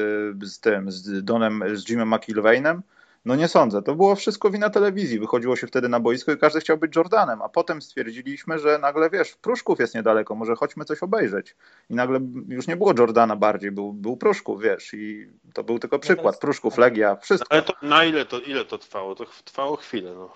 z 0.42 0.60
tym, 0.60 0.90
z 0.90 1.07
Donem, 1.08 1.64
z 1.74 1.88
Jimem 1.90 2.14
McIlvainem? 2.14 2.82
No 3.24 3.36
nie 3.36 3.48
sądzę. 3.48 3.82
To 3.82 3.94
było 3.94 4.14
wszystko 4.16 4.50
wina 4.50 4.70
telewizji. 4.70 5.18
Wychodziło 5.18 5.56
się 5.56 5.66
wtedy 5.66 5.88
na 5.88 6.00
boisko 6.00 6.32
i 6.32 6.38
każdy 6.38 6.60
chciał 6.60 6.78
być 6.78 6.96
Jordanem, 6.96 7.42
a 7.42 7.48
potem 7.48 7.82
stwierdziliśmy, 7.82 8.58
że 8.58 8.78
nagle 8.78 9.10
wiesz, 9.10 9.36
Pruszków 9.36 9.80
jest 9.80 9.94
niedaleko, 9.94 10.34
może 10.34 10.54
chodźmy 10.54 10.84
coś 10.84 11.02
obejrzeć. 11.02 11.56
I 11.90 11.94
nagle 11.94 12.20
już 12.48 12.66
nie 12.66 12.76
było 12.76 12.92
Jordana 12.98 13.36
bardziej, 13.36 13.70
był, 13.70 13.92
był 13.92 14.16
Pruszków, 14.16 14.62
wiesz, 14.62 14.94
i 14.94 15.30
to 15.54 15.64
był 15.64 15.78
tylko 15.78 15.98
przykład. 15.98 16.38
Pruszków, 16.38 16.78
Legia, 16.78 17.16
wszystko. 17.16 17.52
Ale 17.52 17.62
to, 17.62 17.72
na 17.82 18.04
ile 18.04 18.24
to, 18.24 18.40
ile 18.40 18.64
to 18.64 18.78
trwało? 18.78 19.14
To 19.14 19.26
trwało 19.44 19.76
chwilę, 19.76 20.14
no. 20.14 20.30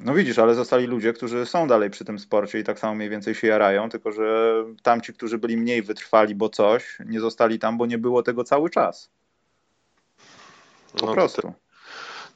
No 0.00 0.14
widzisz, 0.14 0.38
ale 0.38 0.54
zostali 0.54 0.86
ludzie, 0.86 1.12
którzy 1.12 1.46
są 1.46 1.66
dalej 1.66 1.90
przy 1.90 2.04
tym 2.04 2.18
sporcie 2.18 2.58
i 2.58 2.64
tak 2.64 2.78
samo 2.78 2.94
mniej 2.94 3.08
więcej 3.08 3.34
się 3.34 3.46
jarają, 3.46 3.88
tylko 3.88 4.12
że 4.12 4.54
tamci, 4.82 5.12
którzy 5.12 5.38
byli 5.38 5.56
mniej 5.56 5.82
wytrwali, 5.82 6.34
bo 6.34 6.48
coś, 6.48 6.98
nie 7.06 7.20
zostali 7.20 7.58
tam, 7.58 7.78
bo 7.78 7.86
nie 7.86 7.98
było 7.98 8.22
tego 8.22 8.44
cały 8.44 8.70
czas. 8.70 9.10
Po 10.98 11.06
no 11.06 11.12
prostu. 11.12 11.52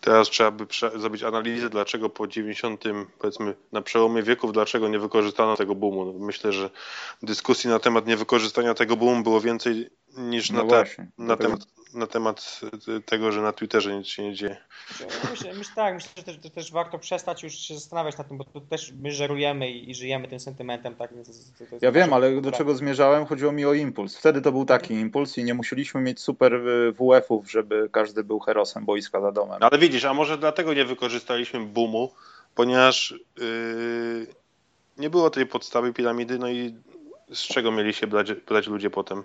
Teraz 0.01 0.31
trzeba 0.31 0.51
by 0.51 0.67
zrobić 0.97 1.23
analizę, 1.23 1.71
dlaczego 1.71 2.09
po 2.09 2.27
90, 2.27 2.85
powiedzmy, 3.19 3.55
na 3.73 3.83
przełomie 3.83 4.23
wieków, 4.23 4.53
dlaczego 4.53 4.89
nie 4.89 4.99
wykorzystano 4.99 5.57
tego 5.57 5.75
boomu. 5.75 6.05
No, 6.05 6.27
myślę, 6.27 6.53
że 6.53 6.71
dyskusji 7.23 7.71
na 7.71 7.79
temat 7.79 8.07
niewykorzystania 8.07 8.75
tego 8.75 8.97
boomu 8.97 9.23
było 9.23 9.41
więcej 9.41 9.91
niż 10.17 10.51
no 10.51 10.65
na, 10.65 10.85
te, 10.85 11.07
na, 11.19 11.37
temat, 11.37 11.61
na 11.95 12.07
temat 12.07 12.61
tego, 13.05 13.33
że 13.33 13.43
na 13.43 13.53
Twitterze 13.53 13.99
nic 13.99 14.07
się 14.07 14.23
nie 14.23 14.35
dzieje. 14.35 14.57
Myślę, 15.31 15.55
myślę 15.55 15.75
tak, 15.75 15.95
myślę, 15.95 16.11
że 16.17 16.23
też, 16.23 16.53
też, 16.55 16.73
warto 16.73 16.99
przestać 16.99 17.43
już 17.43 17.55
się 17.55 17.75
zastanawiać 17.75 18.19
nad 18.19 18.29
tym, 18.29 18.39
bo 18.39 18.45
tu 18.45 18.61
też 18.61 18.93
my 19.03 19.13
żerujemy 19.13 19.71
i, 19.71 19.91
i 19.91 19.95
żyjemy 19.95 20.29
tym 20.29 20.41
sentymentem. 20.41 20.95
Tak, 20.95 21.11
to, 21.11 21.65
to 21.71 21.77
ja 21.81 21.93
wiem, 21.93 22.13
ale 22.13 22.41
do 22.41 22.53
czego 22.53 22.75
zmierzałem? 22.75 23.27
Chodziło 23.27 23.53
mi 23.53 23.65
o 23.65 23.75
impuls. 23.75 24.17
Wtedy 24.17 24.43
to 24.43 24.53
był 24.53 24.65
taki 24.65 24.95
impuls 24.95 25.39
i 25.39 25.45
nie 25.45 25.55
musieliśmy 25.55 26.01
mieć 26.01 26.21
super 26.21 26.55
y, 26.55 26.93
WF-ów, 26.93 27.51
żeby 27.51 27.89
każdy 27.93 28.25
był 28.25 28.41
herosem 28.41 28.85
boiska 28.85 29.21
za 29.21 29.33
domem. 29.33 29.59
Ale 29.61 29.79
widzisz, 29.79 30.05
a 30.05 30.15
może 30.15 30.39
dlatego 30.39 30.75
nie 30.75 30.85
wykorzystaliśmy 30.85 31.61
boomu, 31.61 32.13
ponieważ 32.55 33.15
yy, 33.39 34.27
nie 34.99 35.11
było 35.11 35.31
tej 35.31 35.47
podstawy 35.47 35.93
piramidy, 35.93 36.39
no 36.39 36.49
i 36.49 36.75
z 37.33 37.43
czego 37.43 37.73
mieli 37.73 37.95
się 37.95 38.07
brać, 38.07 38.33
brać 38.33 38.67
ludzie 38.67 38.91
potem? 38.91 39.23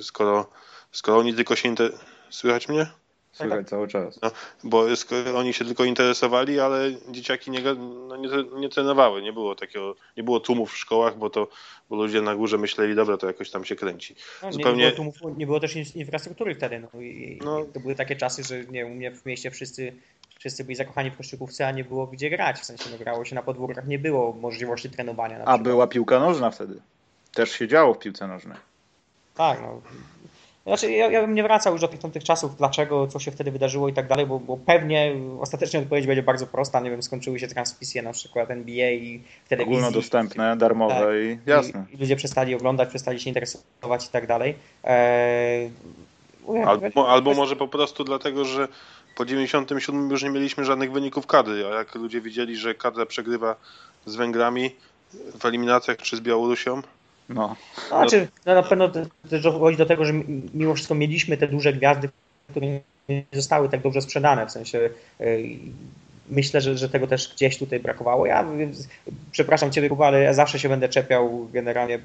Skoro, 0.00 0.46
skoro 0.92 1.18
oni 1.18 1.34
tylko 1.34 1.56
się 1.56 1.68
inter... 1.68 1.92
Słychać 2.30 2.68
mnie? 2.68 2.86
Słychać 3.32 3.68
cały 3.68 3.88
czas. 3.88 4.18
No, 4.22 4.30
bo 4.64 4.86
oni 5.36 5.52
się 5.52 5.64
tylko 5.64 5.84
interesowali, 5.84 6.60
ale 6.60 6.90
dzieciaki 7.08 7.50
nie, 7.50 7.60
no, 8.08 8.16
nie, 8.16 8.28
nie 8.60 8.68
trenowały. 8.68 9.22
Nie 9.22 9.32
było 9.32 9.54
takiego, 9.54 9.94
nie 10.16 10.22
było 10.22 10.40
tłumów 10.40 10.72
w 10.72 10.76
szkołach, 10.76 11.18
bo 11.18 11.30
to 11.30 11.48
bo 11.90 11.96
ludzie 11.96 12.22
na 12.22 12.34
górze 12.34 12.58
myśleli, 12.58 12.94
dobra, 12.94 13.16
to 13.16 13.26
jakoś 13.26 13.50
tam 13.50 13.64
się 13.64 13.76
kręci. 13.76 14.14
No, 14.42 14.52
Zupełnie... 14.52 14.84
nie, 14.84 14.92
było 14.92 15.12
tłumów, 15.12 15.38
nie 15.38 15.46
było 15.46 15.60
też 15.60 15.76
infrastruktury 15.96 16.54
wtedy. 16.54 16.80
No, 16.80 17.00
i, 17.00 17.38
no. 17.44 17.64
To 17.74 17.80
były 17.80 17.94
takie 17.94 18.16
czasy, 18.16 18.44
że 18.44 18.64
nie, 18.64 18.86
u 18.86 18.88
mnie 18.88 19.10
w 19.10 19.26
mieście 19.26 19.50
wszyscy 19.50 19.92
wszyscy 20.38 20.64
byli 20.64 20.76
zakochani 20.76 21.10
w 21.10 21.16
koszykówce, 21.16 21.66
a 21.66 21.70
nie 21.70 21.84
było 21.84 22.06
gdzie 22.06 22.30
grać. 22.30 22.58
W 22.60 22.64
sensie 22.64 22.84
no, 22.92 22.98
grało 22.98 23.24
się 23.24 23.34
na 23.34 23.42
podwórkach, 23.42 23.86
nie 23.86 23.98
było 23.98 24.32
możliwości 24.32 24.90
trenowania. 24.90 25.44
a 25.44 25.58
była 25.58 25.86
piłka 25.86 26.20
nożna 26.20 26.50
wtedy. 26.50 26.80
Też 27.34 27.50
się 27.50 27.68
działo 27.68 27.94
w 27.94 27.98
piłce 27.98 28.26
nożnej. 28.26 28.56
Tak, 29.40 29.62
no. 29.62 29.80
Znaczy, 30.66 30.92
ja, 30.92 31.10
ja 31.10 31.20
bym 31.20 31.34
nie 31.34 31.42
wracał 31.42 31.72
już 31.72 31.82
do 31.82 31.88
tych, 31.88 32.24
czasów, 32.24 32.56
dlaczego, 32.56 33.06
co 33.06 33.18
się 33.18 33.30
wtedy 33.30 33.50
wydarzyło 33.50 33.88
i 33.88 33.92
tak 33.92 34.08
dalej, 34.08 34.26
bo, 34.26 34.38
bo 34.38 34.56
pewnie 34.56 35.14
ostatecznie 35.40 35.80
odpowiedź 35.80 36.06
będzie 36.06 36.22
bardzo 36.22 36.46
prosta. 36.46 36.80
Nie 36.80 36.90
wiem, 36.90 37.02
skończyły 37.02 37.38
się 37.38 37.48
transmisje 37.48 38.02
na 38.02 38.12
przykład 38.12 38.50
NBA 38.50 38.90
i 38.90 39.22
w 39.44 39.48
telewizji. 39.48 39.78
Ogólnodostępne, 39.78 40.56
darmowe 40.56 40.94
tak, 40.94 41.06
i 41.14 41.50
jasne. 41.50 41.84
I, 41.90 41.94
I, 41.94 41.98
ludzie 41.98 42.16
przestali 42.16 42.54
oglądać, 42.54 42.88
przestali 42.88 43.20
się 43.20 43.30
interesować 43.30 44.06
i 44.06 44.08
tak 44.08 44.26
dalej. 44.26 44.54
Eee, 44.84 45.70
albo, 46.66 47.08
albo 47.08 47.34
może 47.34 47.56
po 47.56 47.68
prostu 47.68 48.04
dlatego, 48.04 48.44
że 48.44 48.68
po 49.16 49.24
97 49.24 50.10
już 50.10 50.22
nie 50.22 50.30
mieliśmy 50.30 50.64
żadnych 50.64 50.92
wyników 50.92 51.26
kadry, 51.26 51.66
a 51.66 51.74
jak 51.74 51.94
ludzie 51.94 52.20
widzieli, 52.20 52.56
że 52.56 52.74
kadra 52.74 53.06
przegrywa 53.06 53.56
z 54.06 54.16
Węgrami 54.16 54.70
w 55.40 55.44
eliminacjach 55.44 55.96
czy 55.96 56.16
z 56.16 56.20
Białorusią, 56.20 56.82
no. 57.34 57.56
Znaczy, 57.88 58.28
no 58.46 58.54
na 58.54 58.62
pewno 58.62 58.88
też 59.30 59.42
dochodzi 59.42 59.76
do 59.76 59.86
tego, 59.86 60.04
że 60.04 60.12
mimo 60.54 60.74
wszystko 60.74 60.94
mieliśmy 60.94 61.36
te 61.36 61.48
duże 61.48 61.72
gwiazdy, 61.72 62.08
które 62.50 62.66
nie 63.08 63.24
zostały 63.32 63.68
tak 63.68 63.82
dobrze 63.82 64.02
sprzedane, 64.02 64.46
w 64.46 64.50
sensie 64.50 64.90
myślę, 66.30 66.60
że, 66.60 66.78
że 66.78 66.88
tego 66.88 67.06
też 67.06 67.34
gdzieś 67.34 67.58
tutaj 67.58 67.80
brakowało. 67.80 68.26
Ja 68.26 68.46
przepraszam 69.30 69.72
Ciebie, 69.72 69.88
Kuba, 69.88 70.06
ale 70.06 70.22
ja 70.22 70.32
zawsze 70.32 70.58
się 70.58 70.68
będę 70.68 70.88
czepiał 70.88 71.48
generalnie 71.52 71.98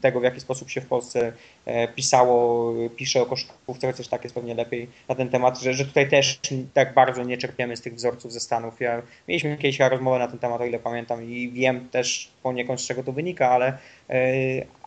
tego, 0.00 0.20
w 0.20 0.22
jaki 0.22 0.40
sposób 0.40 0.70
się 0.70 0.80
w 0.80 0.86
Polsce 0.86 1.32
e, 1.66 1.88
pisało, 1.88 2.74
pisze 2.96 3.22
o 3.22 3.26
koszykówce, 3.26 3.86
chociaż 3.86 4.08
tak 4.08 4.24
jest 4.24 4.34
pewnie 4.34 4.54
lepiej 4.54 4.88
na 5.08 5.14
ten 5.14 5.28
temat, 5.28 5.60
że, 5.60 5.74
że 5.74 5.84
tutaj 5.84 6.08
też 6.10 6.40
tak 6.74 6.94
bardzo 6.94 7.24
nie 7.24 7.38
czerpiemy 7.38 7.76
z 7.76 7.80
tych 7.80 7.94
wzorców 7.94 8.32
ze 8.32 8.40
Stanów. 8.40 8.80
Ja, 8.80 9.02
mieliśmy 9.28 9.56
kiedyś 9.56 9.78
rozmowę 9.78 10.18
na 10.18 10.28
ten 10.28 10.38
temat, 10.38 10.60
o 10.60 10.66
ile 10.66 10.78
pamiętam 10.78 11.24
i 11.24 11.50
wiem 11.50 11.88
też 11.88 12.30
poniekąd 12.42 12.80
z 12.80 12.86
czego 12.86 13.02
to 13.02 13.12
wynika, 13.12 13.50
ale, 13.50 13.66
e, 13.68 13.78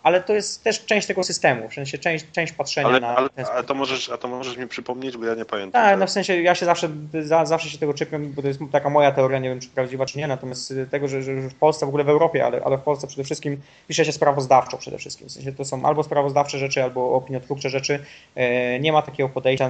ale 0.03 0.23
to 0.23 0.33
jest 0.33 0.63
też 0.63 0.85
część 0.85 1.07
tego 1.07 1.23
systemu, 1.23 1.69
w 1.69 1.73
sensie 1.73 1.97
część, 1.97 2.25
część 2.31 2.53
patrzenia 2.53 2.87
ale, 2.87 2.99
na 2.99 3.15
ale, 3.15 3.29
A 3.55 3.63
to, 3.63 3.73
możesz, 3.73 4.09
a 4.09 4.17
to 4.17 4.27
możesz 4.27 4.57
mi 4.57 4.67
przypomnieć, 4.67 5.17
bo 5.17 5.25
ja 5.25 5.35
nie 5.35 5.45
pamiętam. 5.45 5.81
Tak, 5.83 5.99
no 5.99 6.07
w 6.07 6.09
sensie 6.09 6.41
ja 6.41 6.55
się 6.55 6.65
zawsze, 6.65 6.89
za, 7.21 7.45
zawsze 7.45 7.69
się 7.69 7.77
tego 7.77 7.93
czepiam, 7.93 8.31
bo 8.31 8.41
to 8.41 8.47
jest 8.47 8.59
taka 8.71 8.89
moja 8.89 9.11
teoria, 9.11 9.39
nie 9.39 9.49
wiem 9.49 9.59
czy 9.59 9.69
prawdziwa 9.69 10.05
czy 10.05 10.17
nie, 10.17 10.27
natomiast 10.27 10.73
tego, 10.91 11.07
że, 11.07 11.23
że 11.23 11.33
w 11.49 11.55
Polsce, 11.55 11.85
w 11.85 11.89
ogóle 11.89 12.03
w 12.03 12.09
Europie, 12.09 12.45
ale, 12.45 12.61
ale 12.63 12.77
w 12.77 12.81
Polsce 12.81 13.07
przede 13.07 13.23
wszystkim 13.23 13.61
pisze 13.87 14.05
się 14.05 14.11
sprawozdawczo 14.11 14.77
przede 14.77 14.97
wszystkim, 14.97 15.27
w 15.27 15.31
sensie 15.31 15.51
to 15.51 15.65
są 15.65 15.85
albo 15.85 16.03
sprawozdawcze 16.03 16.59
rzeczy, 16.59 16.83
albo 16.83 17.13
opiniotwórcze 17.13 17.69
rzeczy, 17.69 17.99
e, 18.35 18.79
nie 18.79 18.93
ma 18.93 19.01
takiego 19.01 19.29
podejścia 19.29 19.69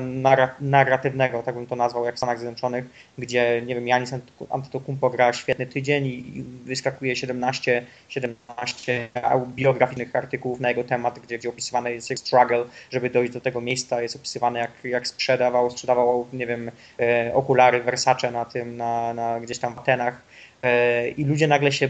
narratywnego, 0.59 1.43
tak 1.43 1.55
bym 1.55 1.67
to 1.67 1.75
nazwał, 1.75 2.05
jak 2.05 2.15
w 2.15 2.17
Stanach 2.17 2.39
Zjednoczonych, 2.39 2.85
gdzie, 3.17 3.61
nie 3.65 3.75
wiem, 3.75 3.87
Janis 3.87 4.13
Antetokounmpo 4.49 5.09
gra 5.09 5.33
świetny 5.33 5.65
tydzień 5.65 6.05
i 6.05 6.43
wyskakuje 6.65 7.15
17, 7.15 7.85
17 8.09 9.09
biograficznych 9.45 10.15
artykułów 10.15 10.59
na 10.59 10.69
jego 10.69 10.83
temat, 10.83 11.19
gdzie, 11.19 11.37
gdzie 11.37 11.49
opisywany 11.49 11.93
jest 11.93 12.09
jego 12.09 12.19
struggle, 12.19 12.65
żeby 12.91 13.09
dojść 13.09 13.33
do 13.33 13.41
tego 13.41 13.61
miejsca, 13.61 14.01
jest 14.01 14.15
opisywany 14.15 14.59
jak, 14.59 14.71
jak 14.83 15.07
sprzedawał, 15.07 15.71
sprzedawał, 15.71 16.27
nie 16.33 16.47
wiem, 16.47 16.71
e, 16.99 17.31
okulary 17.33 17.83
Versace 17.83 18.31
na 18.31 18.45
tym, 18.45 18.77
na, 18.77 19.13
na 19.13 19.39
gdzieś 19.39 19.59
tam 19.59 19.75
w 19.75 19.79
Atenach 19.79 20.21
e, 20.63 21.09
i 21.09 21.25
ludzie 21.25 21.47
nagle 21.47 21.71
się 21.71 21.89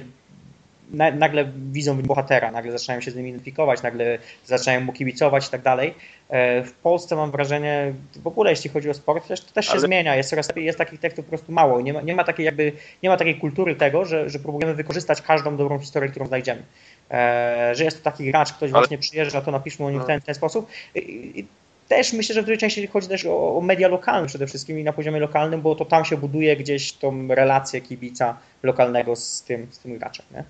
nagle 0.93 1.51
widzą 1.71 2.01
bohatera, 2.01 2.51
nagle 2.51 2.71
zaczynają 2.71 3.01
się 3.01 3.11
z 3.11 3.15
nim 3.15 3.27
identyfikować, 3.27 3.83
nagle 3.83 4.17
zaczynają 4.45 4.81
mu 4.81 4.93
kibicować 4.93 5.47
i 5.47 5.51
tak 5.51 5.61
dalej. 5.61 5.93
E, 6.29 6.63
w 6.63 6.73
Polsce 6.73 7.15
mam 7.15 7.31
wrażenie, 7.31 7.93
w 8.15 8.27
ogóle 8.27 8.49
jeśli 8.49 8.69
chodzi 8.69 8.89
o 8.89 8.93
sport, 8.93 9.27
to 9.27 9.53
też 9.53 9.65
się 9.65 9.71
Ale... 9.71 9.81
zmienia, 9.81 10.15
jest 10.15 10.29
coraz 10.29 10.49
jest 10.55 10.77
takich 10.77 10.99
tekstów 10.99 11.25
po 11.25 11.29
prostu 11.29 11.51
mało. 11.51 11.81
Nie 11.81 11.93
ma, 11.93 12.01
nie 12.01 12.15
ma 12.15 12.23
takiej 12.23 12.45
jakby, 12.45 12.71
nie 13.03 13.09
ma 13.09 13.17
takiej 13.17 13.35
kultury 13.35 13.75
tego, 13.75 14.05
że, 14.05 14.29
że 14.29 14.39
próbujemy 14.39 14.73
wykorzystać 14.73 15.21
każdą 15.21 15.57
dobrą 15.57 15.79
historię, 15.79 16.09
którą 16.09 16.25
znajdziemy. 16.25 16.63
E, 17.11 17.71
że 17.75 17.83
jest 17.83 17.97
to 17.97 18.03
taki 18.03 18.25
gracz, 18.25 18.53
ktoś 18.53 18.71
Ale... 18.71 18.79
właśnie 18.79 18.97
przyjeżdża, 18.97 19.41
to 19.41 19.51
napiszmy 19.51 19.85
o 19.85 19.91
nim 19.91 20.01
w 20.01 20.05
ten, 20.05 20.21
ten 20.21 20.35
sposób. 20.35 20.69
I, 20.95 21.45
też 21.87 22.13
myślę, 22.13 22.35
że 22.35 22.41
w 22.41 22.45
dużej 22.45 22.57
części 22.57 22.87
chodzi 22.87 23.07
też 23.07 23.25
o, 23.25 23.57
o, 23.57 23.61
media 23.61 23.87
lokalne 23.87 24.27
przede 24.27 24.47
wszystkim 24.47 24.79
i 24.79 24.83
na 24.83 24.93
poziomie 24.93 25.19
lokalnym, 25.19 25.61
bo 25.61 25.75
to 25.75 25.85
tam 25.85 26.05
się 26.05 26.17
buduje 26.17 26.57
gdzieś 26.57 26.93
tą 26.93 27.27
relację 27.27 27.81
kibica 27.81 28.37
lokalnego 28.63 29.15
z 29.15 29.43
tym, 29.43 29.67
z 29.71 29.79
tym 29.79 29.97
graczem. 29.97 30.25
Nie? 30.31 30.43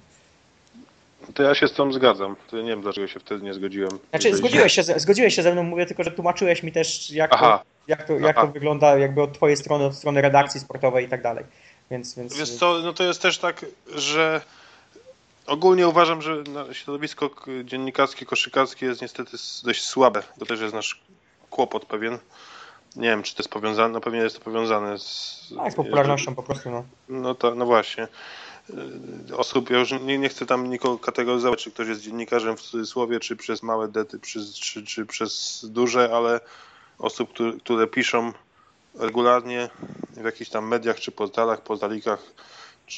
To 1.33 1.43
ja 1.43 1.55
się 1.55 1.67
z 1.67 1.73
tym 1.73 1.93
zgadzam. 1.93 2.35
To 2.49 2.57
ja 2.57 2.63
nie 2.63 2.69
wiem, 2.69 2.81
dlaczego 2.81 3.07
się 3.07 3.19
wtedy 3.19 3.45
nie 3.45 3.53
zgodziłem. 3.53 3.91
Znaczy, 4.09 4.35
zgodziłeś 4.35 4.73
się, 4.73 4.83
zgodziłeś 4.83 5.35
się 5.35 5.43
ze 5.43 5.51
mną, 5.51 5.63
mówię 5.63 5.85
tylko, 5.85 6.03
że 6.03 6.11
tłumaczyłeś 6.11 6.63
mi 6.63 6.71
też, 6.71 7.11
jak, 7.11 7.39
to, 7.39 7.63
jak, 7.87 8.07
to, 8.07 8.19
jak 8.19 8.35
to 8.35 8.47
wygląda 8.47 8.97
jakby 8.97 9.21
od 9.21 9.33
twojej 9.33 9.57
strony, 9.57 9.85
od 9.85 9.95
strony 9.95 10.21
redakcji 10.21 10.59
sportowej 10.59 11.05
i 11.05 11.09
tak 11.09 11.21
dalej. 11.21 11.45
Więc, 11.91 12.15
więc... 12.15 12.37
Wiesz 12.37 12.55
co, 12.55 12.79
no 12.79 12.93
to 12.93 13.03
jest 13.03 13.21
też 13.21 13.37
tak, 13.37 13.65
że 13.95 14.41
ogólnie 15.51 15.87
uważam, 15.87 16.21
że 16.21 16.43
środowisko 16.71 17.29
dziennikarskie, 17.63 18.25
koszykarskie 18.25 18.85
jest 18.85 19.01
niestety 19.01 19.37
dość 19.63 19.83
słabe. 19.83 20.23
To 20.39 20.45
też 20.45 20.61
jest 20.61 20.73
nasz 20.73 21.01
kłopot 21.49 21.85
pewien. 21.85 22.19
Nie 22.95 23.07
wiem, 23.07 23.23
czy 23.23 23.35
to 23.35 23.43
jest 23.43 23.49
powiązane, 23.49 23.93
no 23.93 24.01
pewnie 24.01 24.19
jest 24.19 24.37
to 24.37 24.43
powiązane 24.43 24.99
z... 24.99 25.53
Tak, 25.57 25.71
z 25.71 25.75
popularnością 25.75 26.35
po 26.35 26.43
prostu, 26.43 26.69
no. 26.69 26.83
No, 27.09 27.35
to, 27.35 27.55
no 27.55 27.65
właśnie. 27.65 28.07
Y, 29.29 29.37
osób, 29.37 29.69
ja 29.69 29.79
już 29.79 29.91
nie, 29.91 30.17
nie 30.17 30.29
chcę 30.29 30.45
tam 30.45 30.69
nikogo 30.69 30.97
kategoryzować, 30.97 31.63
czy 31.63 31.71
ktoś 31.71 31.87
jest 31.87 32.01
dziennikarzem 32.01 32.57
w 32.57 32.61
cudzysłowie, 32.61 33.19
czy 33.19 33.35
przez 33.35 33.63
małe 33.63 33.87
dety, 33.87 34.19
czy, 34.19 34.39
czy, 34.53 34.83
czy 34.83 35.05
przez 35.05 35.65
duże, 35.69 36.09
ale 36.15 36.39
osób, 36.99 37.29
które, 37.29 37.53
które 37.53 37.87
piszą 37.87 38.33
regularnie 38.95 39.69
w 40.09 40.25
jakichś 40.25 40.49
tam 40.49 40.67
mediach, 40.67 40.99
czy 40.99 41.11
portalach, 41.11 41.61
portalikach, 41.61 42.23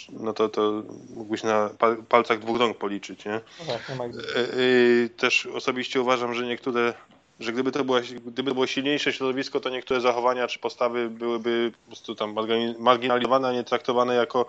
no 0.10 0.34
to, 0.34 0.50
to 0.50 0.84
mógłbyś 1.16 1.44
na 1.44 1.70
palcach 2.10 2.40
dwóch 2.40 2.60
rąk 2.60 2.78
policzyć, 2.78 3.26
nie? 3.26 3.42
No 3.60 3.74
tak, 3.74 3.90
nie 3.90 3.96
ma 3.96 4.06
y, 4.06 4.10
y, 4.58 5.10
Też 5.18 5.46
osobiście 5.46 6.02
uważam, 6.02 6.34
że 6.34 6.46
niektóre, 6.46 6.94
że 7.40 7.52
gdyby 7.52 7.72
to, 7.72 7.84
było, 7.86 8.00
gdyby 8.26 8.52
to 8.52 8.54
było 8.54 8.68
silniejsze 8.68 9.14
środowisko, 9.14 9.60
to 9.60 9.70
niektóre 9.70 10.02
zachowania 10.02 10.48
czy 10.48 10.60
postawy 10.60 11.10
byłyby 11.10 11.72
po 11.86 11.88
prostu 11.88 12.16
tam 12.16 12.36
marginalizowane, 12.80 13.48
a 13.48 13.54
nie 13.54 13.64
traktowane 13.64 14.16
jako 14.16 14.46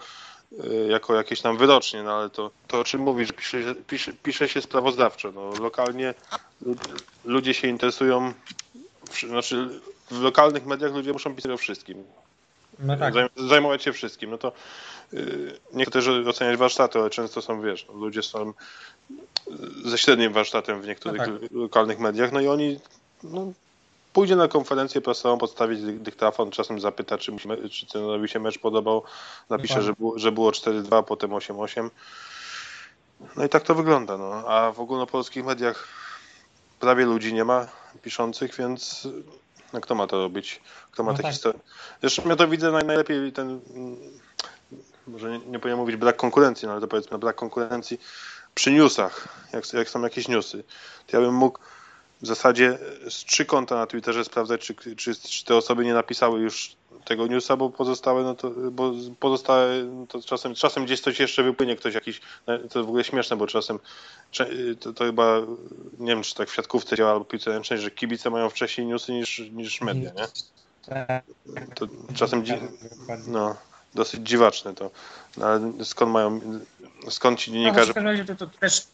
Y, 0.52 0.86
jako 0.90 1.14
jakieś 1.14 1.40
tam 1.40 1.56
wyrocznie, 1.56 2.02
no 2.02 2.12
ale 2.12 2.30
to, 2.30 2.50
to 2.68 2.80
o 2.80 2.84
czym 2.84 3.00
mówisz, 3.00 3.32
pisze, 3.32 3.74
pisze, 3.86 4.12
pisze 4.12 4.48
się 4.48 4.62
sprawozdawczo. 4.62 5.32
No, 5.32 5.50
lokalnie 5.60 6.14
ludzie 7.24 7.54
się 7.54 7.68
interesują, 7.68 8.32
znaczy 9.28 9.80
w 10.10 10.20
lokalnych 10.20 10.66
mediach 10.66 10.92
ludzie 10.92 11.12
muszą 11.12 11.34
pisać 11.34 11.52
o 11.52 11.56
wszystkim. 11.56 12.04
No 12.78 12.96
tak. 12.96 13.14
Zajmować 13.36 13.82
się 13.82 13.92
wszystkim. 13.92 14.30
No 14.30 14.38
to 14.38 14.52
nie 15.72 15.84
chcę 15.84 15.92
też 15.92 16.08
oceniać 16.08 16.56
warsztatu, 16.56 17.00
ale 17.00 17.10
często 17.10 17.42
są, 17.42 17.60
wiesz, 17.60 17.86
no, 17.88 17.94
ludzie 17.94 18.22
są 18.22 18.52
ze 19.84 19.98
średnim 19.98 20.32
warsztatem 20.32 20.82
w 20.82 20.86
niektórych 20.86 21.22
no 21.26 21.38
tak. 21.38 21.50
lokalnych 21.50 21.98
mediach, 21.98 22.32
no 22.32 22.40
i 22.40 22.48
oni 22.48 22.80
no, 23.22 23.52
pójdzie 24.12 24.36
na 24.36 24.48
konferencję 24.48 25.00
prasową, 25.00 25.38
podstawić 25.38 25.80
dyktafon, 25.82 26.50
czasem 26.50 26.80
zapyta, 26.80 27.18
czy, 27.18 27.32
czy 27.70 27.86
trenerowi 27.86 28.28
się 28.28 28.40
mecz 28.40 28.58
podobał, 28.58 29.02
napisze, 29.50 29.82
że 29.82 29.92
było, 29.92 30.18
że 30.18 30.32
było 30.32 30.50
4-2, 30.50 31.04
potem 31.04 31.30
8-8. 31.30 31.90
No 33.36 33.44
i 33.44 33.48
tak 33.48 33.62
to 33.62 33.74
wygląda. 33.74 34.18
No. 34.18 34.32
A 34.48 34.72
w 34.72 34.80
ogólnopolskich 34.80 35.44
mediach 35.44 35.88
prawie 36.80 37.04
ludzi 37.04 37.34
nie 37.34 37.44
ma 37.44 37.66
piszących, 38.02 38.56
więc 38.56 39.08
no, 39.72 39.80
kto 39.80 39.94
ma 39.94 40.06
to 40.06 40.18
robić? 40.18 40.60
Kto 40.90 41.02
ma 41.02 41.10
no 41.10 41.16
te 41.16 41.22
tak. 41.22 41.32
historie? 41.32 41.60
Zresztą 42.00 42.28
ja 42.28 42.36
to 42.36 42.48
widzę 42.48 42.72
najlepiej 42.72 43.32
ten, 43.32 43.60
może 45.06 45.30
nie, 45.30 45.38
nie 45.38 45.58
powinien 45.58 45.78
mówić 45.78 45.96
brak 45.96 46.16
konkurencji, 46.16 46.66
no 46.66 46.72
ale 46.72 46.80
to 46.80 46.88
powiedzmy 46.88 47.18
brak 47.18 47.36
konkurencji 47.36 48.00
przy 48.54 48.72
newsach, 48.72 49.28
jak, 49.52 49.72
jak 49.72 49.88
są 49.88 50.02
jakieś 50.02 50.28
newsy. 50.28 50.64
To 51.06 51.16
ja 51.16 51.22
bym 51.22 51.34
mógł 51.34 51.58
w 52.22 52.26
zasadzie 52.26 52.78
z 53.08 53.14
trzy 53.14 53.44
konta 53.44 53.74
na 53.74 53.86
Twitterze 53.86 54.24
sprawdzać, 54.24 54.60
czy, 54.60 54.74
czy, 54.96 55.14
czy, 55.14 55.44
te 55.44 55.56
osoby 55.56 55.84
nie 55.84 55.94
napisały 55.94 56.40
już 56.40 56.76
tego 57.04 57.26
newsa, 57.26 57.56
bo 57.56 57.70
pozostałe, 57.70 58.22
no 58.22 58.34
to, 58.34 58.50
bo 58.50 58.92
pozostałe, 59.20 59.84
no 59.84 60.06
to 60.06 60.22
czasem, 60.22 60.54
czasem 60.54 60.84
gdzieś 60.84 61.00
coś 61.00 61.20
jeszcze 61.20 61.42
wypłynie, 61.42 61.76
ktoś 61.76 61.94
jakiś, 61.94 62.20
no 62.46 62.58
to 62.58 62.84
w 62.84 62.88
ogóle 62.88 63.04
śmieszne, 63.04 63.36
bo 63.36 63.46
czasem 63.46 63.78
to, 64.80 64.92
to 64.92 65.04
chyba, 65.04 65.40
nie 65.98 66.12
wiem, 66.12 66.22
czy 66.22 66.34
tak 66.34 66.50
w 66.50 66.54
siatkówce 66.54 66.96
działa 66.96 67.12
albo 67.12 67.24
piłce 67.24 67.50
ręcznej, 67.50 67.78
że 67.78 67.90
kibice 67.90 68.30
mają 68.30 68.50
wcześniej 68.50 68.86
newsy 68.86 69.12
niż, 69.12 69.38
niż 69.38 69.80
media, 69.80 70.10
nie? 70.16 70.26
To 71.74 71.86
czasem, 72.14 72.44
dzi- 72.44 72.52
no, 73.26 73.56
dosyć 73.94 74.28
dziwaczne 74.28 74.74
to, 74.74 74.90
no, 75.36 75.46
ale 75.46 75.84
skąd 75.84 76.12
mają, 76.12 76.40
skąd 77.10 77.38
ci 77.38 77.52
dziennikarze... 77.52 77.92
No, 77.96 78.24
to, 78.26 78.46
to 78.46 78.58
też... 78.58 78.86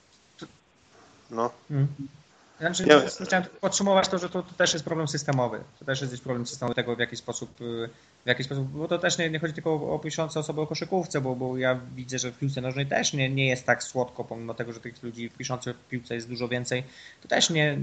No. 1.31 1.51
Hmm. 1.69 1.89
Znaczy, 2.61 2.85
ja... 2.87 3.01
chciałem 3.27 3.45
podsumować 3.61 4.09
to, 4.09 4.19
że 4.19 4.31
to, 4.31 4.43
to, 4.43 4.53
też 4.53 4.73
jest 4.73 4.85
problem 4.85 5.09
systemowy. 5.09 5.61
To 5.79 5.85
też 5.85 6.01
jest 6.01 6.23
problem 6.23 6.47
systemowy 6.47 6.75
tego, 6.75 6.97
w 6.97 6.99
jaki 6.99 7.17
sposób, 7.17 7.61
y, 7.61 7.91
w 8.25 8.29
jaki 8.29 8.45
sposób 8.45 8.69
bo 8.69 8.89
to 8.89 8.99
też 8.99 9.19
nie, 9.19 9.31
nie 9.31 9.39
chodzi 9.39 9.55
tylko 9.55 9.95
o, 9.95 9.99
piszące 9.99 10.41
osoby 10.41 10.61
o 10.61 10.67
koszykówce, 10.67 11.21
bo, 11.21 11.37
bo 11.37 11.59
ja 11.59 11.81
widzę, 11.95 12.19
że 12.19 12.33
w 12.33 12.39
piłce 12.39 12.61
nożnej 12.61 12.87
też 12.87 13.13
nie, 13.13 13.31
nie 13.31 13.47
jest 13.47 13.67
tak 13.67 13.83
słodko, 13.83 14.25
pomimo 14.25 14.55
tego, 14.55 14.73
że 14.73 14.81
tych 14.81 15.03
ludzi 15.03 15.31
piszących 15.39 15.77
w 15.77 15.89
piłce 15.89 16.15
jest 16.15 16.29
dużo 16.29 16.49
więcej, 16.49 16.85
to 17.23 17.29
też 17.29 17.51
nie, 17.51 17.79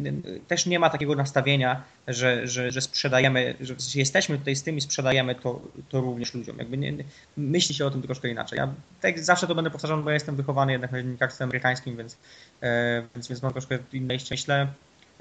też 0.48 0.66
nie 0.66 0.80
ma 0.80 0.90
takiego 0.90 1.16
nastawienia, 1.16 1.84
że, 2.08 2.48
że, 2.48 2.72
że 2.72 2.82
sprzedajemy, 2.82 3.56
że 3.60 3.76
jesteśmy 3.96 4.38
tutaj 4.38 4.56
z 4.56 4.64
tym 4.64 4.78
i 4.78 4.82
sprzedajemy 4.82 5.36
to, 5.36 5.62
to 5.90 6.02
również 6.02 6.34
ludziom. 6.34 6.58
Jakby 6.58 6.78
nie, 6.78 6.94
myśli 7.38 7.76
się 7.76 7.86
o 7.86 7.92
tym 7.92 8.02
troszkę 8.02 8.30
inaczej. 8.30 8.58
Ja 8.58 8.74
tak 9.02 9.20
zawsze 9.20 9.48
to 9.48 9.56
będę 9.56 9.72
powtarzał, 9.72 10.04
bo 10.04 10.10
ja 10.10 10.14
jestem 10.14 10.36
wychowany 10.36 10.72
jednak 10.72 10.92
na 10.92 11.02
dziennikarstwie 11.02 11.44
amerykańskim, 11.44 11.98
więc, 11.98 12.18
e, 12.62 13.04
więc, 13.16 13.28
więc 13.28 13.42
mam 13.42 13.52
troszkę 13.52 13.78
inne 13.94 14.18
myślę, 14.32 14.68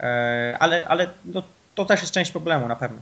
e, 0.00 0.56
ale, 0.60 0.88
ale 0.88 1.10
no, 1.24 1.42
to 1.74 1.84
też 1.84 2.00
jest 2.00 2.12
część 2.12 2.30
problemu 2.30 2.68
na 2.68 2.76
pewno. 2.76 2.98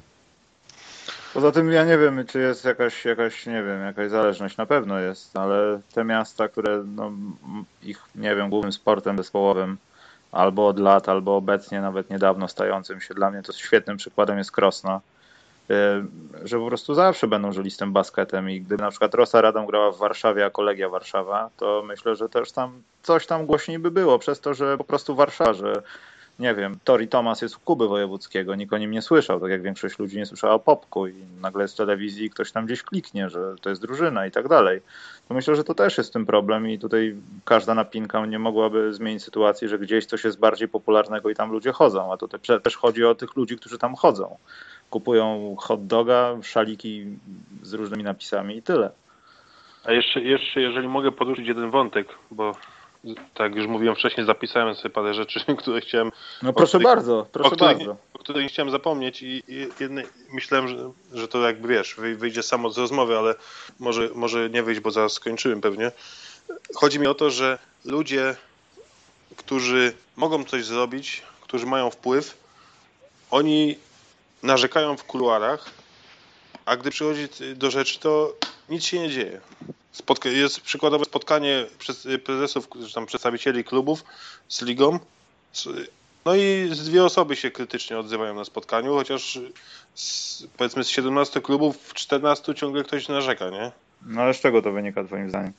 Poza 1.34 1.52
tym 1.52 1.72
ja 1.72 1.84
nie 1.84 1.98
wiem, 1.98 2.26
czy 2.26 2.38
jest 2.38 2.64
jakaś, 2.64 3.04
jakaś, 3.04 3.46
nie 3.46 3.62
wiem, 3.62 3.82
jakaś 3.82 4.10
zależność, 4.10 4.56
na 4.56 4.66
pewno 4.66 4.98
jest, 4.98 5.36
ale 5.36 5.80
te 5.94 6.04
miasta, 6.04 6.48
które 6.48 6.84
no, 6.96 7.12
ich, 7.82 8.02
nie 8.14 8.36
wiem, 8.36 8.50
głównym 8.50 8.72
sportem 8.72 9.16
zespołowym 9.16 9.76
albo 10.32 10.66
od 10.66 10.78
lat, 10.78 11.08
albo 11.08 11.36
obecnie, 11.36 11.80
nawet 11.80 12.10
niedawno 12.10 12.48
stającym 12.48 13.00
się, 13.00 13.14
dla 13.14 13.30
mnie 13.30 13.42
to 13.42 13.52
świetnym 13.52 13.96
przykładem 13.96 14.38
jest 14.38 14.52
Krosno, 14.52 15.00
że 16.44 16.58
po 16.58 16.66
prostu 16.66 16.94
zawsze 16.94 17.26
będą 17.26 17.50
tym 17.78 17.92
basketem 17.92 18.50
i 18.50 18.60
gdyby 18.60 18.82
na 18.82 18.90
przykład 18.90 19.14
Rosa 19.14 19.40
Radom 19.40 19.66
grała 19.66 19.92
w 19.92 19.98
Warszawie, 19.98 20.46
a 20.46 20.50
Kolegia 20.50 20.88
Warszawa, 20.88 21.50
to 21.56 21.82
myślę, 21.86 22.16
że 22.16 22.28
też 22.28 22.52
tam 22.52 22.82
coś 23.02 23.26
tam 23.26 23.46
głośniej 23.46 23.78
by 23.78 23.90
było, 23.90 24.18
przez 24.18 24.40
to, 24.40 24.54
że 24.54 24.78
po 24.78 24.84
prostu 24.84 25.14
Warszawa, 25.14 25.54
że 25.54 25.82
nie 26.38 26.54
wiem, 26.54 26.78
Tori 26.84 27.08
Thomas 27.08 27.42
jest 27.42 27.56
u 27.56 27.60
Kuby 27.60 27.88
Wojewódzkiego, 27.88 28.54
nikt 28.54 28.72
o 28.72 28.78
nim 28.78 28.90
nie 28.90 29.02
słyszał, 29.02 29.40
tak 29.40 29.50
jak 29.50 29.62
większość 29.62 29.98
ludzi 29.98 30.16
nie 30.16 30.26
słyszała 30.26 30.54
o 30.54 30.58
Popku 30.58 31.06
i 31.06 31.14
nagle 31.40 31.68
z 31.68 31.74
telewizji 31.74 32.30
ktoś 32.30 32.52
tam 32.52 32.66
gdzieś 32.66 32.82
kliknie, 32.82 33.28
że 33.30 33.54
to 33.60 33.70
jest 33.70 33.82
drużyna 33.82 34.26
i 34.26 34.30
tak 34.30 34.48
dalej. 34.48 34.80
To 35.28 35.34
myślę, 35.34 35.56
że 35.56 35.64
to 35.64 35.74
też 35.74 35.98
jest 35.98 36.12
tym 36.12 36.26
problem 36.26 36.70
i 36.70 36.78
tutaj 36.78 37.16
każda 37.44 37.74
napinka 37.74 38.26
nie 38.26 38.38
mogłaby 38.38 38.94
zmienić 38.94 39.24
sytuacji, 39.24 39.68
że 39.68 39.78
gdzieś 39.78 40.06
coś 40.06 40.24
jest 40.24 40.38
bardziej 40.38 40.68
popularnego 40.68 41.30
i 41.30 41.34
tam 41.34 41.52
ludzie 41.52 41.72
chodzą, 41.72 42.12
a 42.12 42.16
tutaj 42.16 42.40
też 42.62 42.76
chodzi 42.76 43.04
o 43.04 43.14
tych 43.14 43.36
ludzi, 43.36 43.56
którzy 43.56 43.78
tam 43.78 43.94
chodzą. 43.94 44.36
Kupują 44.90 45.56
hot 45.58 45.86
doga, 45.86 46.36
szaliki 46.42 47.06
z 47.62 47.72
różnymi 47.72 48.04
napisami 48.04 48.56
i 48.56 48.62
tyle. 48.62 48.90
A 49.84 49.92
jeszcze, 49.92 50.20
jeszcze 50.20 50.60
jeżeli 50.60 50.88
mogę 50.88 51.12
poruszyć 51.12 51.46
jeden 51.46 51.70
wątek, 51.70 52.08
bo 52.30 52.52
tak 53.34 53.54
już 53.54 53.66
mówiłem 53.66 53.96
wcześniej, 53.96 54.26
zapisałem 54.26 54.74
sobie 54.74 54.90
parę 54.90 55.14
rzeczy, 55.14 55.40
które 55.58 55.80
chciałem. 55.80 56.12
No 56.42 56.52
proszę 56.52 56.78
których, 56.78 56.84
bardzo, 56.84 57.26
proszę 57.32 57.48
o 57.48 57.52
których, 57.52 57.76
bardzo. 57.76 57.96
O 58.14 58.18
których 58.18 58.48
chciałem 58.48 58.70
zapomnieć 58.70 59.22
i, 59.22 59.42
i 59.48 59.68
jedne, 59.80 60.02
myślałem, 60.32 60.68
że, 60.68 60.90
że 61.12 61.28
to 61.28 61.46
jakby 61.46 61.68
wiesz, 61.68 61.96
wyjdzie 62.16 62.42
samo 62.42 62.70
z 62.70 62.78
rozmowy, 62.78 63.18
ale 63.18 63.34
może, 63.78 64.08
może 64.14 64.50
nie 64.50 64.62
wyjść, 64.62 64.80
bo 64.80 64.90
zaraz 64.90 65.12
skończyłem 65.12 65.60
pewnie. 65.60 65.92
Chodzi 66.74 67.00
mi 67.00 67.06
o 67.06 67.14
to, 67.14 67.30
że 67.30 67.58
ludzie, 67.84 68.36
którzy 69.36 69.92
mogą 70.16 70.44
coś 70.44 70.64
zrobić, 70.64 71.22
którzy 71.40 71.66
mają 71.66 71.90
wpływ, 71.90 72.36
oni 73.30 73.78
narzekają 74.42 74.96
w 74.96 75.04
kuluarach, 75.04 75.70
a 76.66 76.76
gdy 76.76 76.90
przychodzi 76.90 77.28
do 77.56 77.70
rzeczy, 77.70 78.00
to 78.00 78.34
nic 78.68 78.84
się 78.84 78.98
nie 78.98 79.10
dzieje. 79.10 79.40
Spotka 79.94 80.28
jest 80.28 80.60
przykładowe 80.60 81.04
spotkanie 81.04 81.66
prezesów, 82.24 82.68
tam 82.94 83.06
przedstawicieli 83.06 83.64
klubów 83.64 84.04
z 84.48 84.62
ligą. 84.62 84.98
No 86.24 86.34
i 86.34 86.70
dwie 86.84 87.04
osoby 87.04 87.36
się 87.36 87.50
krytycznie 87.50 87.98
odzywają 87.98 88.34
na 88.34 88.44
spotkaniu, 88.44 88.94
chociaż 88.94 89.38
z, 89.94 90.42
powiedzmy 90.56 90.84
z 90.84 90.88
17 90.88 91.40
klubów 91.40 91.76
w 91.76 91.94
14 91.94 92.54
ciągle 92.54 92.84
ktoś 92.84 93.08
narzeka, 93.08 93.50
nie? 93.50 93.72
No 94.06 94.22
ale 94.22 94.34
z 94.34 94.40
czego 94.40 94.62
to 94.62 94.72
wynika 94.72 95.04
twoim 95.04 95.28
zdaniem? 95.28 95.52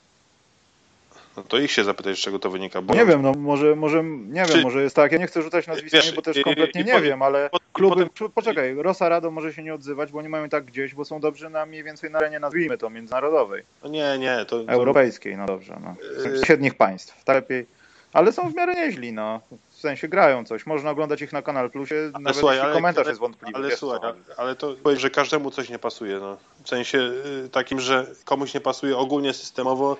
No 1.37 1.43
to 1.43 1.57
ich 1.57 1.71
się 1.71 1.83
zapytać, 1.83 2.17
z 2.17 2.19
czego 2.19 2.39
to 2.39 2.49
wynika. 2.49 2.81
Bo... 2.81 2.93
Nie 2.93 3.05
wiem, 3.05 3.21
no 3.21 3.33
może, 3.33 3.75
może 3.75 4.03
nie 4.03 4.45
Czy... 4.45 4.53
wiem, 4.53 4.63
może 4.63 4.83
jest 4.83 4.95
tak, 4.95 5.11
ja 5.11 5.17
nie 5.17 5.27
chcę 5.27 5.41
rzucać 5.41 5.67
nazwiskami, 5.67 6.03
wiesz, 6.03 6.15
bo 6.15 6.21
też 6.21 6.43
kompletnie 6.43 6.81
i, 6.81 6.85
nie 6.85 6.99
i, 6.99 7.01
wiem, 7.01 7.21
ale 7.21 7.49
kluby, 7.73 8.07
poczekaj, 8.33 8.75
Rosa 8.75 9.09
Rado 9.09 9.31
może 9.31 9.53
się 9.53 9.63
nie 9.63 9.73
odzywać, 9.73 10.11
bo 10.11 10.21
nie 10.21 10.29
mają 10.29 10.49
tak 10.49 10.65
gdzieś, 10.65 10.95
bo 10.95 11.05
są 11.05 11.19
dobrzy 11.19 11.49
na 11.49 11.65
mniej 11.65 11.83
więcej 11.83 12.11
na 12.11 12.19
arenie, 12.19 12.39
nazwijmy 12.39 12.77
to, 12.77 12.89
międzynarodowej. 12.89 13.63
No 13.83 13.89
nie, 13.89 14.17
nie. 14.17 14.45
To, 14.47 14.63
to... 14.63 14.71
Europejskiej, 14.71 15.37
no 15.37 15.45
dobrze, 15.45 15.77
no. 15.83 15.95
Yy. 16.31 16.45
Średnich 16.45 16.75
państw, 16.75 17.23
tak 17.23 17.35
lepiej. 17.35 17.65
Ale 18.13 18.31
są 18.31 18.49
w 18.49 18.55
miarę 18.55 18.75
nieźli, 18.75 19.13
no. 19.13 19.41
W 19.69 19.75
sensie 19.75 20.07
grają 20.07 20.45
coś. 20.45 20.65
Można 20.65 20.91
oglądać 20.91 21.21
ich 21.21 21.33
na 21.33 21.41
Kanal 21.41 21.71
Plusie, 21.71 21.95
ale 22.13 22.23
nawet 22.23 22.37
słuchaj, 22.37 22.59
ale, 22.59 22.73
komentarz 22.73 23.01
ale, 23.01 23.11
jest 23.11 23.19
wątpliwy. 23.19 23.57
Ale 23.59 23.77
słuchaj, 23.77 23.99
ale, 24.03 24.15
ale 24.37 24.55
to 24.55 24.75
powiedz, 24.83 24.99
że 24.99 25.09
każdemu 25.09 25.51
coś 25.51 25.69
nie 25.69 25.79
pasuje, 25.79 26.19
no. 26.19 26.37
W 26.63 26.69
sensie 26.69 26.97
y, 27.45 27.49
takim, 27.49 27.79
że 27.79 28.07
komuś 28.25 28.53
nie 28.53 28.61
pasuje 28.61 28.97
ogólnie 28.97 29.33
systemowo, 29.33 29.97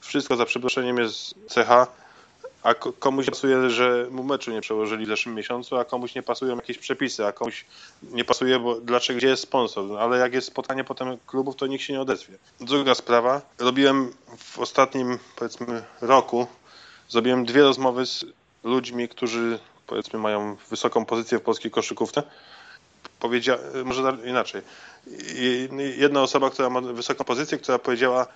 wszystko 0.00 0.36
za 0.36 0.44
przeproszeniem 0.44 0.98
jest 0.98 1.34
cecha, 1.48 1.86
a 2.62 2.74
komuś 2.74 3.26
pasuje, 3.26 3.70
że 3.70 4.06
mu 4.10 4.22
meczu 4.22 4.50
nie 4.50 4.60
przełożyli 4.60 5.06
w 5.06 5.08
zeszłym 5.08 5.34
miesiącu, 5.34 5.76
a 5.76 5.84
komuś 5.84 6.14
nie 6.14 6.22
pasują 6.22 6.56
jakieś 6.56 6.78
przepisy, 6.78 7.26
a 7.26 7.32
komuś 7.32 7.64
nie 8.02 8.24
pasuje, 8.24 8.58
bo 8.58 8.80
dlaczego, 8.80 9.16
gdzie 9.16 9.26
jest 9.26 9.42
sponsor. 9.42 9.84
No, 9.84 9.98
ale 10.00 10.18
jak 10.18 10.34
jest 10.34 10.46
spotkanie 10.46 10.84
potem 10.84 11.18
klubów, 11.26 11.56
to 11.56 11.66
nikt 11.66 11.84
się 11.84 11.92
nie 11.92 12.00
odezwie. 12.00 12.34
Druga 12.60 12.94
sprawa. 12.94 13.42
Robiłem 13.58 14.12
w 14.38 14.58
ostatnim, 14.58 15.18
powiedzmy, 15.36 15.84
roku, 16.00 16.46
zrobiłem 17.08 17.44
dwie 17.44 17.62
rozmowy 17.62 18.06
z 18.06 18.24
ludźmi, 18.64 19.08
którzy, 19.08 19.58
powiedzmy, 19.86 20.18
mają 20.18 20.56
wysoką 20.70 21.04
pozycję 21.04 21.38
w 21.38 21.42
polskiej 21.42 21.70
koszykówce. 21.70 22.22
Powiedzia, 23.20 23.58
może 23.84 24.16
inaczej. 24.24 24.62
Jedna 25.96 26.22
osoba, 26.22 26.50
która 26.50 26.70
ma 26.70 26.80
wysoką 26.80 27.24
pozycję, 27.24 27.58
która 27.58 27.78
powiedziała, 27.78 28.26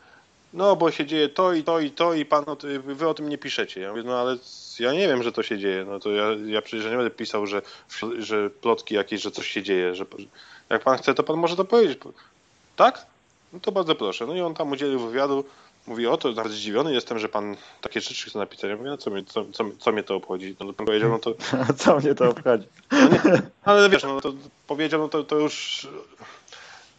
no 0.52 0.76
bo 0.76 0.90
się 0.90 1.06
dzieje 1.06 1.28
to 1.28 1.52
i 1.52 1.64
to 1.64 1.80
i 1.80 1.90
to 1.90 2.14
i 2.14 2.24
pan, 2.24 2.44
wy 2.84 3.08
o 3.08 3.14
tym 3.14 3.28
nie 3.28 3.38
piszecie. 3.38 3.80
Ja 3.80 3.90
mówię, 3.90 4.02
no 4.02 4.18
ale 4.20 4.36
ja 4.80 4.92
nie 4.92 5.08
wiem, 5.08 5.22
że 5.22 5.32
to 5.32 5.42
się 5.42 5.58
dzieje. 5.58 5.84
No 5.84 6.00
to 6.00 6.10
ja, 6.10 6.24
ja 6.46 6.62
przecież 6.62 6.90
nie 6.90 6.96
będę 6.96 7.10
pisał, 7.10 7.46
że, 7.46 7.62
że 8.18 8.50
plotki 8.50 8.94
jakieś, 8.94 9.22
że 9.22 9.30
coś 9.30 9.48
się 9.48 9.62
dzieje. 9.62 9.94
Że, 9.94 10.04
jak 10.70 10.82
pan 10.82 10.98
chce, 10.98 11.14
to 11.14 11.22
pan 11.22 11.36
może 11.36 11.56
to 11.56 11.64
powiedzieć. 11.64 11.98
Tak? 12.76 13.06
No 13.52 13.60
to 13.60 13.72
bardzo 13.72 13.94
proszę. 13.94 14.26
No 14.26 14.34
i 14.34 14.40
on 14.40 14.54
tam 14.54 14.72
udzielił 14.72 14.98
wywiadu. 14.98 15.44
Mówi, 15.86 16.06
o 16.06 16.16
to 16.16 16.32
nawet 16.32 16.52
zdziwiony 16.52 16.92
jestem, 16.92 17.18
że 17.18 17.28
pan 17.28 17.56
takie 17.80 18.00
rzeczy 18.00 18.30
chce 18.30 18.38
napisać. 18.38 18.70
Ja 18.70 18.76
mówię, 18.76 18.90
no 18.90 18.96
co, 18.96 19.10
mnie, 19.10 19.24
co, 19.24 19.44
co, 19.52 19.64
co 19.78 19.92
mnie 19.92 20.02
to 20.02 20.16
obchodzi? 20.16 20.56
No 20.60 20.66
to 20.66 20.72
pan 20.72 20.86
powiedział, 20.86 21.10
no 21.10 21.18
to... 21.18 21.34
co 21.78 21.98
mnie 21.98 22.14
to 22.14 22.30
obchodzi? 22.30 22.66
No 22.92 23.08
nie, 23.08 23.42
ale 23.62 23.88
wiesz, 23.88 24.02
no 24.02 24.20
to 24.20 24.32
powiedział, 24.66 25.00
no 25.00 25.08
to, 25.08 25.24
to 25.24 25.36
już 25.36 25.86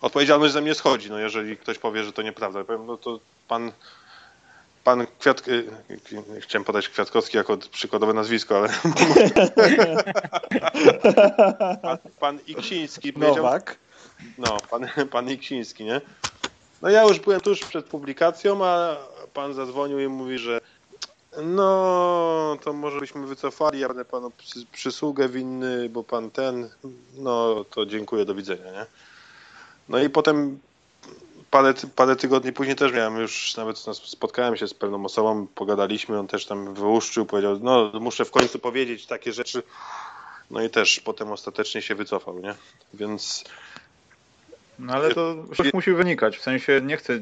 odpowiedzialność 0.03 0.53
ze 0.53 0.61
mnie 0.61 0.75
schodzi, 0.75 1.09
no 1.09 1.19
jeżeli 1.19 1.57
ktoś 1.57 1.77
powie, 1.77 2.03
że 2.03 2.13
to 2.13 2.21
nieprawda. 2.21 2.59
Ja 2.59 2.65
powiem, 2.65 2.85
no 2.85 2.97
to 2.97 3.19
pan, 3.47 3.71
pan 4.83 5.07
Kwiat... 5.19 5.43
Chciałem 6.39 6.65
podać 6.65 6.89
Kwiatkowski 6.89 7.37
jako 7.37 7.57
przykładowe 7.57 8.13
nazwisko, 8.13 8.57
ale... 8.57 8.69
pan, 11.81 11.97
pan 12.19 12.39
Iksiński 12.47 13.13
powiedział... 13.13 13.35
Nowak. 13.35 13.77
No, 14.37 14.57
pan, 14.69 14.87
pan 15.11 15.29
Iksiński, 15.29 15.83
nie? 15.83 16.01
No 16.81 16.89
ja 16.89 17.03
już 17.03 17.19
byłem 17.19 17.41
tuż 17.41 17.59
przed 17.59 17.85
publikacją, 17.85 18.65
a 18.65 18.97
pan 19.33 19.53
zadzwonił 19.53 19.99
i 19.99 20.07
mówi, 20.07 20.37
że 20.37 20.61
no, 21.43 22.57
to 22.63 22.73
może 22.73 22.99
byśmy 22.99 23.27
wycofali, 23.27 23.79
ja 23.79 23.87
będę 23.87 24.05
panu 24.05 24.31
przysługę 24.71 25.29
winny, 25.29 25.89
bo 25.89 26.03
pan 26.03 26.31
ten, 26.31 26.69
no 27.17 27.65
to 27.69 27.85
dziękuję, 27.85 28.25
do 28.25 28.35
widzenia, 28.35 28.71
nie? 28.71 28.85
No 29.89 29.99
i 29.99 30.09
potem 30.09 30.59
parę, 31.51 31.73
parę 31.95 32.15
tygodni 32.15 32.53
później 32.53 32.75
też 32.75 32.93
miałem 32.93 33.17
już, 33.17 33.57
nawet 33.57 33.77
spotkałem 34.03 34.57
się 34.57 34.67
z 34.67 34.73
pewną 34.73 35.05
osobą, 35.05 35.47
pogadaliśmy, 35.55 36.19
on 36.19 36.27
też 36.27 36.45
tam 36.45 36.73
wyłuszczył, 36.73 37.25
powiedział, 37.25 37.59
no 37.61 37.91
muszę 37.99 38.25
w 38.25 38.31
końcu 38.31 38.59
powiedzieć 38.59 39.05
takie 39.05 39.33
rzeczy. 39.33 39.63
No 40.51 40.61
i 40.61 40.69
też 40.69 40.99
potem 40.99 41.31
ostatecznie 41.31 41.81
się 41.81 41.95
wycofał, 41.95 42.39
nie? 42.39 42.55
Więc... 42.93 43.43
No 44.79 44.93
ale 44.93 45.13
to 45.13 45.35
coś 45.57 45.73
musi 45.73 45.93
wynikać, 45.93 46.37
w 46.37 46.41
sensie 46.41 46.81
nie 46.81 46.97
chcę 46.97 47.19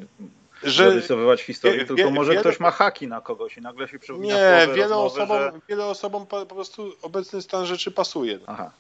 że 0.63 0.89
zarysowywać 0.89 1.41
historii, 1.41 1.79
wie, 1.79 1.85
tylko 1.85 2.11
może 2.11 2.31
wiele, 2.31 2.41
ktoś 2.41 2.59
ma 2.59 2.71
haki 2.71 3.07
na 3.07 3.21
kogoś 3.21 3.57
i 3.57 3.61
nagle 3.61 3.87
się 3.87 3.99
przypomina 3.99 4.35
Nie, 4.35 4.67
wiele, 4.67 4.87
rozmowy, 4.87 5.05
osobom, 5.05 5.37
że... 5.37 5.51
wiele 5.69 5.85
osobom 5.85 6.27
po, 6.27 6.45
po, 6.45 6.55
prostu 6.55 6.93
obecny 7.01 7.41
stan 7.41 7.65
rzeczy 7.65 7.91
pasuje. 7.91 8.39
Aha. 8.47 8.71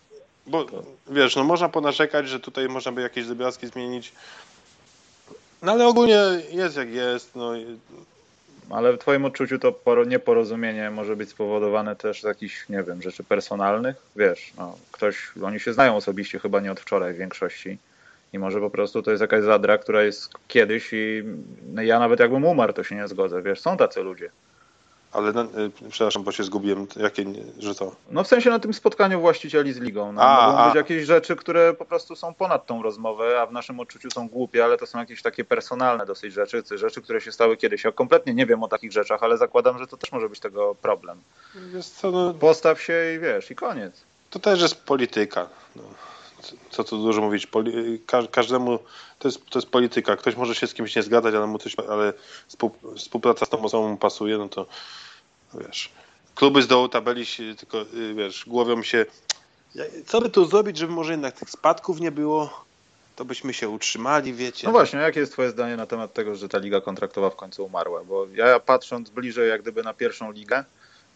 Bo 0.47 0.65
wiesz, 1.09 1.35
no 1.35 1.43
można 1.43 1.69
ponarzekać, 1.69 2.29
że 2.29 2.39
tutaj 2.39 2.67
można 2.69 2.91
by 2.91 3.01
jakieś 3.01 3.25
drobiazgi 3.25 3.67
zmienić, 3.67 4.13
no 5.61 5.71
ale 5.71 5.87
ogólnie 5.87 6.19
jest 6.51 6.77
jak 6.77 6.89
jest. 6.89 7.35
No. 7.35 7.53
Ale 8.69 8.93
w 8.93 8.97
Twoim 8.97 9.25
odczuciu 9.25 9.59
to 9.59 9.73
nieporozumienie 10.07 10.91
może 10.91 11.15
być 11.15 11.29
spowodowane 11.29 11.95
też 11.95 12.21
z 12.21 12.23
jakichś, 12.23 12.69
nie 12.69 12.83
wiem, 12.83 13.01
rzeczy 13.01 13.23
personalnych? 13.23 13.95
Wiesz, 14.15 14.53
no, 14.57 14.77
ktoś, 14.91 15.31
oni 15.43 15.59
się 15.59 15.73
znają 15.73 15.95
osobiście 15.95 16.39
chyba 16.39 16.59
nie 16.59 16.71
od 16.71 16.79
wczoraj 16.79 17.13
w 17.13 17.17
większości. 17.17 17.77
I 18.33 18.39
może 18.39 18.59
po 18.59 18.69
prostu 18.69 19.01
to 19.01 19.11
jest 19.11 19.21
jakaś 19.21 19.43
zadra, 19.43 19.77
która 19.77 20.03
jest 20.03 20.29
kiedyś 20.47 20.89
i 20.93 21.23
no, 21.73 21.81
ja 21.81 21.99
nawet 21.99 22.19
jakbym 22.19 22.45
umarł, 22.45 22.73
to 22.73 22.83
się 22.83 22.95
nie 22.95 23.07
zgodzę. 23.07 23.41
Wiesz, 23.41 23.61
są 23.61 23.77
tacy 23.77 24.01
ludzie. 24.01 24.29
Ale, 25.11 25.31
no, 25.31 25.45
przepraszam, 25.89 26.23
bo 26.23 26.31
się 26.31 26.43
zgubiłem. 26.43 26.87
Jakie, 26.95 27.25
że 27.59 27.75
to? 27.75 27.95
No 28.09 28.23
w 28.23 28.27
sensie 28.27 28.49
na 28.49 28.59
tym 28.59 28.73
spotkaniu 28.73 29.21
właścicieli 29.21 29.73
z 29.73 29.77
ligą. 29.77 30.11
No, 30.11 30.21
a, 30.21 30.47
mogą 30.47 30.57
a. 30.57 30.65
być 30.65 30.75
jakieś 30.75 31.05
rzeczy, 31.05 31.35
które 31.35 31.73
po 31.73 31.85
prostu 31.85 32.15
są 32.15 32.33
ponad 32.33 32.65
tą 32.65 32.83
rozmowę, 32.83 33.41
a 33.41 33.45
w 33.45 33.51
naszym 33.51 33.79
odczuciu 33.79 34.11
są 34.11 34.29
głupie, 34.29 34.63
ale 34.63 34.77
to 34.77 34.85
są 34.85 34.99
jakieś 34.99 35.21
takie 35.21 35.43
personalne 35.43 36.05
dosyć 36.05 36.33
rzeczy, 36.33 36.63
rzeczy, 36.71 37.01
które 37.01 37.21
się 37.21 37.31
stały 37.31 37.57
kiedyś. 37.57 37.83
Ja 37.83 37.91
kompletnie 37.91 38.33
nie 38.33 38.45
wiem 38.45 38.63
o 38.63 38.67
takich 38.67 38.91
rzeczach, 38.91 39.23
ale 39.23 39.37
zakładam, 39.37 39.79
że 39.79 39.87
to 39.87 39.97
też 39.97 40.11
może 40.11 40.29
być 40.29 40.39
tego 40.39 40.75
problem. 40.75 41.21
Co, 41.95 42.11
no... 42.11 42.33
Postaw 42.33 42.81
się 42.81 42.93
i 43.15 43.19
wiesz, 43.19 43.51
i 43.51 43.55
koniec. 43.55 44.03
To 44.29 44.39
też 44.39 44.61
jest 44.61 44.75
polityka. 44.75 45.49
No 45.75 45.83
co 46.69 46.83
tu 46.83 46.97
dużo 46.97 47.21
mówić, 47.21 47.47
każdemu 48.31 48.79
to 49.19 49.27
jest, 49.27 49.45
to 49.49 49.59
jest 49.59 49.69
polityka. 49.69 50.15
Ktoś 50.15 50.35
może 50.35 50.55
się 50.55 50.67
z 50.67 50.73
kimś 50.73 50.95
nie 50.95 51.03
zgadzać, 51.03 51.35
ale 51.35 51.47
mu 51.47 51.57
coś, 51.57 51.75
ale 51.89 52.13
współpraca 52.97 53.45
z 53.45 53.49
tą 53.49 53.63
osobą 53.63 53.97
pasuje, 53.97 54.37
no 54.37 54.49
to 54.49 54.65
wiesz. 55.53 55.91
Kluby 56.35 56.61
z 56.61 56.67
dołu 56.67 56.89
tabeli 56.89 57.25
się 57.25 57.55
tylko, 57.55 57.81
y, 57.81 58.13
wiesz, 58.13 58.43
głowią 58.47 58.83
się, 58.83 59.05
co 60.05 60.21
by 60.21 60.29
tu 60.29 60.45
zrobić, 60.45 60.77
żeby 60.77 60.93
może 60.93 61.11
jednak 61.11 61.35
tych 61.35 61.49
spadków 61.49 61.99
nie 61.99 62.11
było, 62.11 62.63
to 63.15 63.25
byśmy 63.25 63.53
się 63.53 63.69
utrzymali, 63.69 64.33
wiecie. 64.33 64.67
No 64.67 64.71
właśnie, 64.71 64.99
jakie 64.99 65.19
jest 65.19 65.31
twoje 65.31 65.49
zdanie 65.49 65.77
na 65.77 65.85
temat 65.85 66.13
tego, 66.13 66.35
że 66.35 66.49
ta 66.49 66.57
liga 66.57 66.81
kontraktowa 66.81 67.29
w 67.29 67.35
końcu 67.35 67.65
umarła? 67.65 68.03
Bo 68.03 68.27
ja 68.33 68.59
patrząc 68.59 69.09
bliżej 69.09 69.49
jak 69.49 69.61
gdyby 69.61 69.83
na 69.83 69.93
pierwszą 69.93 70.31
ligę, 70.31 70.63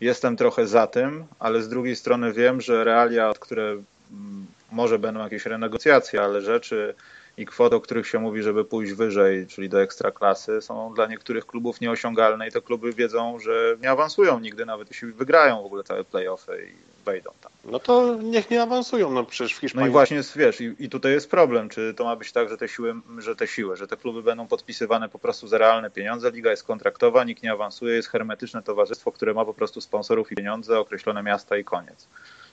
jestem 0.01 0.37
trochę 0.37 0.67
za 0.67 0.87
tym, 0.87 1.25
ale 1.39 1.63
z 1.63 1.69
drugiej 1.69 1.95
strony 1.95 2.33
wiem, 2.33 2.61
że 2.61 2.83
realia, 2.83 3.33
które 3.39 3.63
mm, 4.11 4.45
może 4.75 4.99
będą 4.99 5.19
jakieś 5.23 5.45
renegocjacje, 5.45 6.21
ale 6.21 6.41
rzeczy 6.41 6.95
i 7.37 7.45
kwoty, 7.45 7.75
o 7.75 7.81
których 7.81 8.07
się 8.07 8.19
mówi, 8.19 8.43
żeby 8.43 8.65
pójść 8.65 8.93
wyżej, 8.93 9.47
czyli 9.47 9.69
do 9.69 9.81
ekstraklasy, 9.81 10.61
są 10.61 10.93
dla 10.93 11.07
niektórych 11.07 11.45
klubów 11.45 11.81
nieosiągalne 11.81 12.47
i 12.47 12.51
te 12.51 12.61
kluby 12.61 12.93
wiedzą, 12.93 13.39
że 13.39 13.77
nie 13.81 13.91
awansują 13.91 14.39
nigdy, 14.39 14.65
nawet 14.65 14.89
jeśli 14.89 15.11
wygrają 15.11 15.61
w 15.61 15.65
ogóle 15.65 15.83
całe 15.83 16.03
playoffy 16.03 16.67
i 16.71 17.03
wejdą 17.05 17.31
tam. 17.41 17.51
No 17.65 17.79
to 17.79 18.17
niech 18.23 18.49
nie 18.49 18.61
awansują, 18.61 19.11
no 19.11 19.23
przecież 19.23 19.57
w 19.57 19.59
Hiszpanii... 19.59 19.85
No 19.85 19.89
i 19.89 19.91
właśnie 19.91 20.21
wiesz, 20.35 20.61
i, 20.61 20.75
i 20.79 20.89
tutaj 20.89 21.11
jest 21.11 21.29
problem, 21.29 21.69
czy 21.69 21.93
to 21.93 22.03
ma 22.03 22.15
być 22.15 22.31
tak, 22.31 22.49
że 22.49 22.57
te 22.57 22.67
siły, 22.67 22.95
że 23.17 23.35
te 23.35 23.47
siły, 23.47 23.75
że 23.77 23.87
te 23.87 23.97
kluby 23.97 24.23
będą 24.23 24.47
podpisywane 24.47 25.09
po 25.09 25.19
prostu 25.19 25.47
za 25.47 25.57
realne 25.57 25.91
pieniądze, 25.91 26.31
liga 26.31 26.51
jest 26.51 26.63
kontraktowa, 26.63 27.23
nikt 27.23 27.43
nie 27.43 27.51
awansuje, 27.51 27.95
jest 27.95 28.09
hermetyczne 28.09 28.63
towarzystwo, 28.63 29.11
które 29.11 29.33
ma 29.33 29.45
po 29.45 29.53
prostu 29.53 29.81
sponsorów 29.81 30.31
i 30.31 30.35
pieniądze, 30.35 30.79
określone 30.79 31.23
miasta 31.23 31.57
i 31.57 31.63
koniec. 31.63 32.07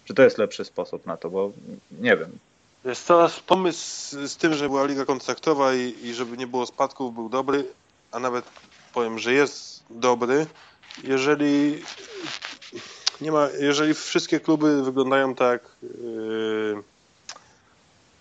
Czy 0.05 0.15
to 0.15 0.23
jest 0.23 0.39
lepszy 0.39 0.65
sposób 0.65 1.07
na 1.07 1.17
to, 1.17 1.31
bo 1.31 1.53
nie 2.01 2.17
wiem. 2.17 2.39
Jest 2.85 3.09
teraz 3.09 3.41
pomysł 3.41 4.17
z 4.27 4.37
tym, 4.37 4.55
że 4.55 4.69
była 4.69 4.85
liga 4.85 5.05
kontraktowa 5.05 5.75
i, 5.75 5.95
i 6.03 6.15
żeby 6.15 6.37
nie 6.37 6.47
było 6.47 6.67
spadków, 6.67 7.15
był 7.15 7.29
dobry, 7.29 7.65
a 8.11 8.19
nawet 8.19 8.45
powiem, 8.95 9.19
że 9.19 9.33
jest 9.33 9.83
dobry, 9.91 10.47
jeżeli 11.05 11.83
nie 13.21 13.33
ma, 13.33 13.49
jeżeli 13.61 13.95
wszystkie 13.95 14.41
kluby 14.41 14.83
wyglądają 14.83 15.35
tak, 15.35 15.63
yy, 15.83 16.83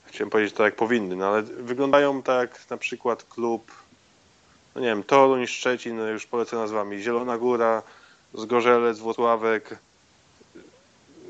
chciałem 0.06 0.30
powiedzieć 0.30 0.54
tak 0.54 0.66
jak 0.66 0.76
powinny, 0.76 1.16
no 1.16 1.28
ale 1.28 1.42
wyglądają 1.42 2.22
tak 2.22 2.70
na 2.70 2.78
przykład 2.78 3.24
klub, 3.24 3.72
no 4.76 4.82
nie 4.82 4.88
wiem, 4.88 5.04
Toruń, 5.04 5.48
Szczecin, 5.48 5.98
no 5.98 6.08
już 6.08 6.26
polecę 6.26 6.56
nazwami, 6.56 7.02
Zielona 7.02 7.38
Góra, 7.38 7.84
Zgorzelec, 8.34 9.00
Włocławek, 9.00 9.78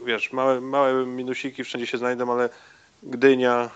wiesz, 0.06 0.32
małe, 0.32 0.62
małe 0.62 1.06
minusiki 1.06 1.64
wszędzie 1.64 1.88
się 1.88 1.98
znajdą, 1.98 2.32
ale 2.32 2.50
Gdynia, 3.04 3.70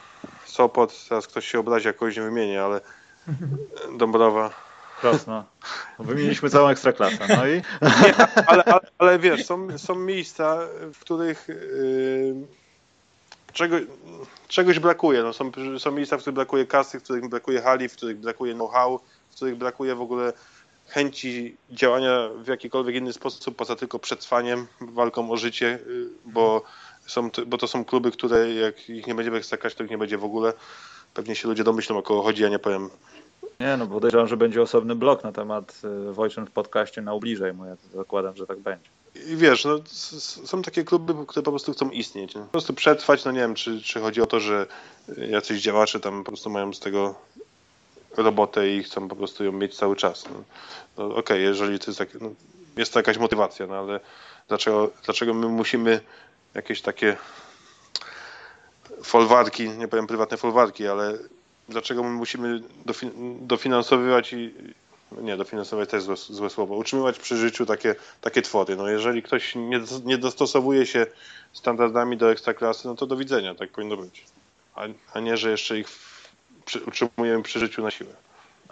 Sopot, 0.45 1.07
teraz 1.09 1.27
ktoś 1.27 1.47
się 1.47 1.59
obrazi, 1.59 1.87
jak 1.87 1.95
kogoś 1.95 2.17
nie 2.17 2.23
wymienię, 2.23 2.63
ale 2.63 2.81
Dąbrowa. 3.97 4.65
Krosno. 4.99 5.45
Wymieniliśmy 5.99 6.49
całą 6.49 6.69
ekstraklasę, 6.69 7.27
no 7.29 7.47
i? 7.47 7.51
Nie, 7.81 8.15
ale, 8.47 8.63
ale, 8.63 8.79
ale, 8.97 9.19
wiesz, 9.19 9.45
są, 9.45 9.77
są 9.77 9.95
miejsca, 9.95 10.59
w 10.93 10.99
których 10.99 11.47
yy, 11.47 12.35
czego, 13.53 13.75
czegoś 14.47 14.79
brakuje. 14.79 15.23
No, 15.23 15.33
są, 15.33 15.51
są 15.79 15.91
miejsca, 15.91 16.17
w 16.17 16.19
których 16.19 16.35
brakuje 16.35 16.65
kasy, 16.65 16.99
w 16.99 17.03
których 17.03 17.29
brakuje 17.29 17.61
hali, 17.61 17.89
w 17.89 17.95
których 17.95 18.17
brakuje 18.17 18.53
know-how, 18.53 18.99
w 19.31 19.35
których 19.35 19.55
brakuje 19.55 19.95
w 19.95 20.01
ogóle 20.01 20.33
chęci 20.87 21.57
działania 21.69 22.29
w 22.43 22.47
jakikolwiek 22.47 22.95
inny 22.95 23.13
sposób, 23.13 23.55
poza 23.55 23.75
tylko 23.75 23.99
przetrwaniem, 23.99 24.67
walką 24.81 25.31
o 25.31 25.37
życie, 25.37 25.79
yy, 25.87 26.09
bo 26.25 26.63
są, 27.07 27.29
bo 27.47 27.57
to 27.57 27.67
są 27.67 27.85
kluby, 27.85 28.11
które 28.11 28.53
jak 28.53 28.89
ich 28.89 29.07
nie 29.07 29.15
będziemy 29.15 29.37
ekstrakać, 29.37 29.75
to 29.75 29.83
ich 29.83 29.89
nie 29.89 29.97
będzie 29.97 30.17
w 30.17 30.23
ogóle. 30.23 30.53
Pewnie 31.13 31.35
się 31.35 31.47
ludzie 31.47 31.63
domyślą, 31.63 31.97
o 31.97 32.03
kogo 32.03 32.21
chodzi, 32.21 32.43
ja 32.43 32.49
nie 32.49 32.59
powiem. 32.59 32.89
Nie, 33.59 33.77
no 33.77 33.87
podejrzewam, 33.87 34.27
że 34.27 34.37
będzie 34.37 34.61
osobny 34.61 34.95
blok 34.95 35.23
na 35.23 35.31
temat 35.31 35.81
y, 36.09 36.13
Wojczyn 36.13 36.45
w 36.45 36.51
podcaście 36.51 37.01
na 37.01 37.13
ubliżej 37.13 37.53
mu. 37.53 37.65
Ja 37.65 37.77
zakładam, 37.93 38.35
że 38.35 38.47
tak 38.47 38.59
będzie. 38.59 38.89
I 39.27 39.35
wiesz, 39.35 39.65
no, 39.65 39.79
są 40.45 40.61
takie 40.61 40.83
kluby, 40.83 41.13
które 41.27 41.43
po 41.43 41.51
prostu 41.51 41.73
chcą 41.73 41.89
istnieć. 41.89 42.35
Nie? 42.35 42.41
Po 42.41 42.47
prostu 42.47 42.73
przetrwać, 42.73 43.25
no 43.25 43.31
nie 43.31 43.39
wiem, 43.39 43.55
czy, 43.55 43.81
czy 43.81 43.99
chodzi 43.99 44.21
o 44.21 44.25
to, 44.25 44.39
że 44.39 44.65
jacyś 45.17 45.61
działacze 45.61 45.99
tam 45.99 46.23
po 46.23 46.31
prostu 46.31 46.49
mają 46.49 46.73
z 46.73 46.79
tego 46.79 47.15
robotę 48.17 48.69
i 48.69 48.83
chcą 48.83 49.07
po 49.07 49.15
prostu 49.15 49.43
ją 49.43 49.51
mieć 49.51 49.77
cały 49.77 49.95
czas. 49.95 50.25
No, 50.25 50.43
no 50.97 51.05
okej, 51.05 51.19
okay, 51.19 51.39
jeżeli 51.39 51.79
to 51.79 51.85
jest, 51.87 51.97
tak, 51.99 52.09
no, 52.21 52.29
jest 52.77 52.93
to 52.93 52.99
jakaś 52.99 53.17
motywacja, 53.17 53.67
no 53.67 53.75
ale 53.75 53.99
dlaczego, 54.47 54.91
dlaczego 55.05 55.33
my 55.33 55.47
musimy 55.47 56.01
jakieś 56.53 56.81
takie 56.81 57.17
folwarki, 59.03 59.69
nie 59.69 59.87
powiem 59.87 60.07
prywatne 60.07 60.37
folwarki, 60.37 60.87
ale 60.87 61.17
dlaczego 61.69 62.03
my 62.03 62.09
musimy 62.09 62.61
dofinansowywać 63.41 64.33
i 64.33 64.53
nie, 65.11 65.37
dofinansować 65.37 65.89
też 65.89 66.03
złe, 66.03 66.15
złe 66.15 66.49
słowo, 66.49 66.75
utrzymywać 66.75 67.19
przy 67.19 67.37
życiu 67.37 67.65
takie, 67.65 67.95
takie 68.21 68.41
twory. 68.41 68.75
No 68.75 68.89
jeżeli 68.89 69.23
ktoś 69.23 69.55
nie, 69.55 69.81
nie 70.05 70.17
dostosowuje 70.17 70.85
się 70.85 71.05
standardami 71.53 72.17
do 72.17 72.31
ekstraklasy, 72.31 72.87
no 72.87 72.95
to 72.95 73.07
do 73.07 73.17
widzenia, 73.17 73.55
tak 73.55 73.71
powinno 73.71 73.97
być. 73.97 74.25
A, 74.75 74.83
a 75.13 75.19
nie, 75.19 75.37
że 75.37 75.51
jeszcze 75.51 75.79
ich 75.79 75.87
przy, 76.65 76.83
utrzymujemy 76.83 77.43
przy 77.43 77.59
życiu 77.59 77.81
na 77.81 77.91
siłę. 77.91 78.13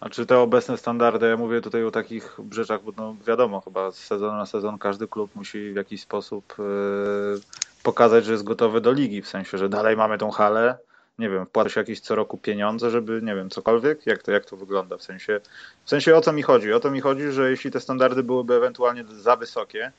A 0.02 0.10
czy 0.10 0.26
te 0.26 0.40
obecne 0.40 0.78
standardy, 0.78 1.28
ja 1.28 1.38
mówię 1.38 1.62
tutaj 1.62 1.84
o 1.84 1.92
takich 1.92 2.38
rzeczach, 2.52 2.84
bo 2.84 2.92
no 2.98 3.16
wiadomo, 3.28 3.62
chyba 3.62 3.92
z 3.92 3.98
sezonu 3.98 4.38
na 4.38 4.46
sezon 4.46 4.78
każdy 4.78 5.08
klub 5.08 5.36
musi 5.36 5.72
w 5.72 5.76
jakiś 5.76 6.02
sposób 6.02 6.56
yy, 6.58 7.42
pokazać, 7.84 8.26
że 8.26 8.32
jest 8.32 8.44
gotowy 8.44 8.82
do 8.82 8.92
ligi, 8.92 9.22
w 9.22 9.28
sensie, 9.28 9.58
że 9.58 9.70
dalej 9.70 9.98
mamy 9.98 10.18
tą 10.18 10.32
halę, 10.32 10.78
nie 11.20 11.30
wiem, 11.30 11.46
wpłaca 11.46 11.70
się 11.70 11.80
jakieś 11.80 12.00
co 12.00 12.16
roku 12.16 12.38
pieniądze, 12.38 12.90
żeby, 12.90 13.22
nie 13.24 13.36
wiem, 13.36 13.50
cokolwiek? 13.50 14.06
Jak 14.06 14.24
to, 14.24 14.32
jak 14.32 14.46
to 14.46 14.58
wygląda? 14.58 14.98
W 14.98 15.04
sensie, 15.04 15.40
w 15.86 15.90
sensie 15.90 16.16
o 16.16 16.22
co 16.22 16.34
mi 16.34 16.42
chodzi? 16.42 16.74
O 16.74 16.80
to 16.80 16.92
mi 16.92 17.02
chodzi, 17.02 17.32
że 17.32 17.50
jeśli 17.50 17.72
te 17.72 17.80
standardy 17.80 18.24
byłyby 18.24 18.54
ewentualnie 18.54 19.04
za 19.04 19.36
wysokie, 19.36 19.92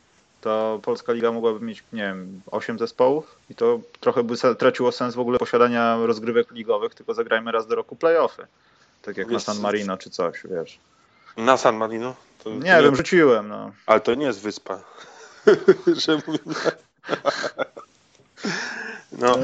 to 0.45 0.81
Polska 0.83 1.13
Liga 1.13 1.33
mogłaby 1.33 1.67
mieć, 1.67 1.85
nie 1.93 2.03
wiem, 2.03 2.41
8 2.51 2.79
zespołów 2.79 3.39
i 3.51 3.55
to 3.55 3.81
trochę 4.01 4.23
by 4.23 4.37
traciło 4.59 4.93
sens 4.93 5.15
w 5.15 5.19
ogóle 5.19 5.39
posiadania 5.39 5.99
rozgrywek 6.07 6.51
ligowych, 6.51 6.95
tylko 6.95 7.15
zagrajmy 7.15 7.53
raz 7.53 7.67
do 7.67 7.75
roku 7.75 7.97
playoffy. 7.97 8.47
Tak 9.03 9.17
jak 9.17 9.29
wiesz, 9.29 9.47
na 9.47 9.55
San 9.55 9.63
Marino 9.63 9.97
czy 9.97 10.11
coś, 10.11 10.43
wiesz. 10.45 10.79
Na 11.37 11.57
San 11.57 11.77
Marino? 11.77 12.15
To 12.45 12.51
nie, 12.51 12.59
nie 12.59 12.83
wiem, 12.83 12.97
rzuciłem, 12.97 13.49
no. 13.49 13.73
Ale 13.87 14.01
to 14.01 14.15
nie 14.15 14.27
jest 14.27 14.41
wyspa. 14.41 14.81
że 16.07 16.19
no. 19.23 19.39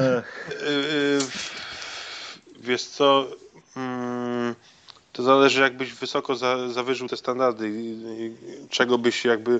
Wiesz 2.59 2.83
co, 2.83 3.27
mm, 3.75 4.55
to 5.13 5.23
zależy 5.23 5.61
jakbyś 5.61 5.93
wysoko 5.93 6.35
za, 6.35 6.69
zawyżył 6.69 7.07
te 7.07 7.17
standardy 7.17 7.69
i, 7.73 8.35
czego 8.69 8.97
byś 8.97 9.25
jakby, 9.25 9.59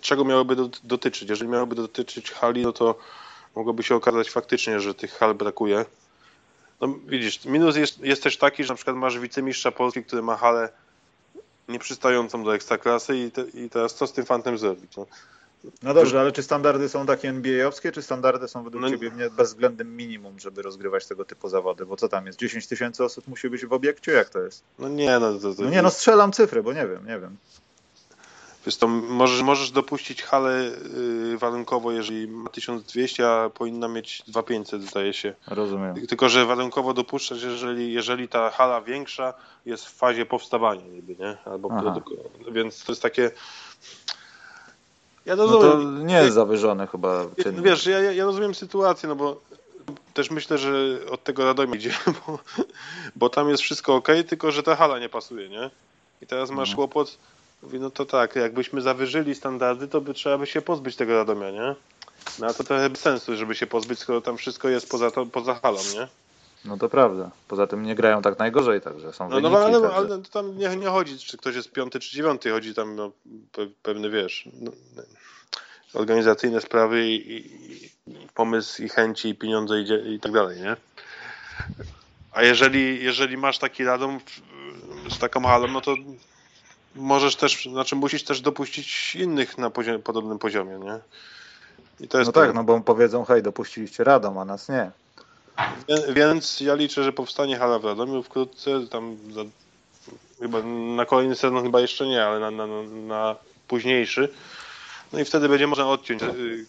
czego 0.00 0.24
miałoby 0.24 0.56
dotyczyć. 0.84 1.30
Jeżeli 1.30 1.50
miałoby 1.50 1.74
dotyczyć 1.74 2.30
hali, 2.30 2.62
no 2.62 2.72
to 2.72 2.98
mogłoby 3.56 3.82
się 3.82 3.94
okazać 3.94 4.30
faktycznie, 4.30 4.80
że 4.80 4.94
tych 4.94 5.12
hal 5.12 5.34
brakuje. 5.34 5.84
No 6.80 6.94
widzisz, 7.06 7.44
minus 7.44 7.76
jest, 7.76 8.00
jest 8.00 8.22
też 8.22 8.36
taki, 8.36 8.64
że 8.64 8.72
na 8.72 8.76
przykład 8.76 8.96
masz 8.96 9.18
wicemistrza 9.18 9.72
Polski, 9.72 10.04
który 10.04 10.22
ma 10.22 10.36
halę 10.36 10.68
nieprzystającą 11.68 12.44
do 12.44 12.54
ekstraklasy 12.54 13.18
i, 13.18 13.30
te, 13.30 13.42
i 13.42 13.70
teraz 13.70 13.94
co 13.94 14.06
z 14.06 14.12
tym 14.12 14.24
fantem 14.24 14.58
zrobić? 14.58 14.96
No? 14.96 15.06
No 15.82 15.94
dobrze, 15.94 16.20
ale 16.20 16.32
czy 16.32 16.42
standardy 16.42 16.88
są 16.88 17.06
takie 17.06 17.28
NBA-owskie, 17.28 17.92
czy 17.92 18.02
standardy 18.02 18.48
są 18.48 18.64
według 18.64 18.82
no, 18.82 18.90
Ciebie 18.90 19.10
bezwzględnym 19.36 19.96
minimum, 19.96 20.38
żeby 20.38 20.62
rozgrywać 20.62 21.06
tego 21.06 21.24
typu 21.24 21.48
zawody? 21.48 21.86
Bo 21.86 21.96
co 21.96 22.08
tam 22.08 22.26
jest? 22.26 22.38
10 22.38 22.66
tysięcy 22.66 23.04
osób 23.04 23.28
musi 23.28 23.50
być 23.50 23.66
w 23.66 23.72
obiekcie? 23.72 24.12
Jak 24.12 24.28
to 24.28 24.40
jest? 24.40 24.62
No 24.78 24.88
nie, 24.88 25.18
no 25.18 25.38
to, 25.38 25.54
to... 25.54 25.62
No 25.62 25.70
nie, 25.70 25.82
no 25.82 25.90
strzelam 25.90 26.32
cyfry, 26.32 26.62
bo 26.62 26.72
nie 26.72 26.86
wiem, 26.86 27.06
nie 27.06 27.20
wiem. 27.20 27.36
Wiesz, 28.66 28.76
to 28.76 28.88
możesz, 28.88 29.42
możesz 29.42 29.70
dopuścić 29.70 30.22
halę 30.22 30.70
yy, 31.30 31.38
warunkowo, 31.38 31.92
jeżeli 31.92 32.28
ma 32.28 32.50
1200, 32.50 33.28
a 33.28 33.50
powinna 33.50 33.88
mieć 33.88 34.22
2500, 34.26 34.90
zdaje 34.90 35.12
się. 35.12 35.34
Rozumiem. 35.46 36.06
Tylko, 36.06 36.28
że 36.28 36.46
warunkowo 36.46 36.94
dopuszczasz, 36.94 37.42
jeżeli, 37.42 37.92
jeżeli 37.92 38.28
ta 38.28 38.50
hala 38.50 38.80
większa 38.80 39.34
jest 39.66 39.86
w 39.86 39.94
fazie 39.94 40.26
powstawania, 40.26 40.86
niby, 40.86 41.16
nie? 41.16 41.36
Albo 41.44 41.68
więc 42.52 42.84
to 42.84 42.92
jest 42.92 43.02
takie 43.02 43.30
ja 45.26 45.34
rozumiem. 45.34 45.62
No 45.62 45.72
to 45.72 46.04
nie 46.04 46.14
jest 46.14 46.34
zawyżone 46.34 46.86
chyba. 46.86 47.26
Czynnik. 47.42 47.64
Wiesz, 47.64 47.86
ja, 47.86 48.00
ja 48.00 48.24
rozumiem 48.24 48.54
sytuację, 48.54 49.08
no 49.08 49.16
bo 49.16 49.40
też 50.14 50.30
myślę, 50.30 50.58
że 50.58 50.70
od 51.10 51.24
tego 51.24 51.44
Radomia 51.44 51.74
idzie, 51.74 51.94
bo, 52.26 52.38
bo 53.16 53.28
tam 53.28 53.48
jest 53.48 53.62
wszystko 53.62 53.94
ok, 53.94 54.08
tylko 54.28 54.50
że 54.50 54.62
ta 54.62 54.76
hala 54.76 54.98
nie 54.98 55.08
pasuje, 55.08 55.48
nie? 55.48 55.70
I 56.22 56.26
teraz 56.26 56.50
masz 56.50 56.70
no. 56.70 56.76
kłopot, 56.76 57.18
mówi, 57.64 57.80
no 57.80 57.90
to 57.90 58.06
tak, 58.06 58.36
jakbyśmy 58.36 58.80
zawyżyli 58.80 59.34
standardy, 59.34 59.88
to 59.88 60.00
by 60.00 60.14
trzeba 60.14 60.38
by 60.38 60.46
się 60.46 60.62
pozbyć 60.62 60.96
tego 60.96 61.16
Radomia, 61.16 61.50
nie? 61.50 61.74
No 62.38 62.46
a 62.46 62.52
to 62.52 62.64
trochę 62.64 62.90
bez 62.90 63.00
sensu, 63.00 63.36
żeby 63.36 63.54
się 63.54 63.66
pozbyć, 63.66 63.98
skoro 63.98 64.20
tam 64.20 64.36
wszystko 64.36 64.68
jest 64.68 64.90
poza, 64.90 65.10
to, 65.10 65.26
poza 65.26 65.54
halą, 65.54 65.78
nie? 65.94 66.08
No 66.64 66.76
to 66.76 66.88
prawda. 66.88 67.30
Poza 67.48 67.66
tym 67.66 67.82
nie 67.82 67.94
grają 67.94 68.22
tak 68.22 68.38
najgorzej, 68.38 68.80
także 68.80 69.12
są 69.12 69.28
no, 69.28 69.40
no 69.40 69.50
wyniki. 69.50 69.82
No 69.82 69.94
ale, 69.94 70.14
ale 70.14 70.22
tam 70.22 70.58
nie, 70.58 70.76
nie 70.76 70.86
chodzi, 70.86 71.18
czy 71.18 71.36
ktoś 71.36 71.56
jest 71.56 71.72
piąty, 71.72 72.00
czy 72.00 72.16
dziewiąty. 72.16 72.50
Chodzi 72.50 72.74
tam 72.74 72.96
no, 72.96 73.10
pe, 73.52 73.66
pewny, 73.82 74.10
wiesz, 74.10 74.48
no, 74.60 74.72
organizacyjne 75.94 76.60
sprawy 76.60 77.08
i, 77.08 77.36
i, 77.36 77.90
pomysł 78.34 78.82
i 78.82 78.88
chęci 78.88 79.28
i 79.28 79.34
pieniądze 79.34 79.80
i, 79.80 80.14
i 80.14 80.20
tak 80.20 80.32
dalej, 80.32 80.60
nie? 80.60 80.76
A 82.32 82.42
jeżeli, 82.42 83.04
jeżeli 83.04 83.36
masz 83.36 83.58
taki 83.58 83.84
radom 83.84 84.20
z 85.10 85.18
taką 85.18 85.42
halą, 85.42 85.68
no 85.68 85.80
to 85.80 85.94
możesz 86.96 87.36
też, 87.36 87.64
znaczy 87.64 87.96
musisz 87.96 88.24
też 88.24 88.40
dopuścić 88.40 89.16
innych 89.16 89.58
na 89.58 89.70
poziom, 89.70 90.02
podobnym 90.02 90.38
poziomie, 90.38 90.78
nie? 90.78 90.98
I 92.00 92.08
to 92.08 92.18
jest 92.18 92.28
no 92.28 92.32
tak, 92.32 92.54
no 92.54 92.64
bo 92.64 92.80
powiedzą, 92.80 93.24
hej, 93.24 93.42
dopuściliście 93.42 94.04
radom, 94.04 94.38
a 94.38 94.44
nas 94.44 94.68
nie. 94.68 94.90
Więc 96.14 96.60
ja 96.60 96.74
liczę, 96.74 97.04
że 97.04 97.12
powstanie 97.12 97.58
hala 97.58 97.78
w 97.78 97.84
Radomiu 97.84 98.22
wkrótce, 98.22 98.86
tam 98.86 99.16
za, 99.32 99.40
chyba 100.40 100.62
na 100.96 101.04
kolejny 101.04 101.34
sezon 101.34 101.62
chyba 101.62 101.80
jeszcze 101.80 102.06
nie, 102.06 102.24
ale 102.24 102.40
na, 102.40 102.50
na, 102.50 102.66
na 103.06 103.36
późniejszy. 103.68 104.28
No 105.12 105.20
i 105.20 105.24
wtedy 105.24 105.48
będzie 105.48 105.66
można 105.66 105.86
odciąć 105.86 106.22
y, 106.22 106.66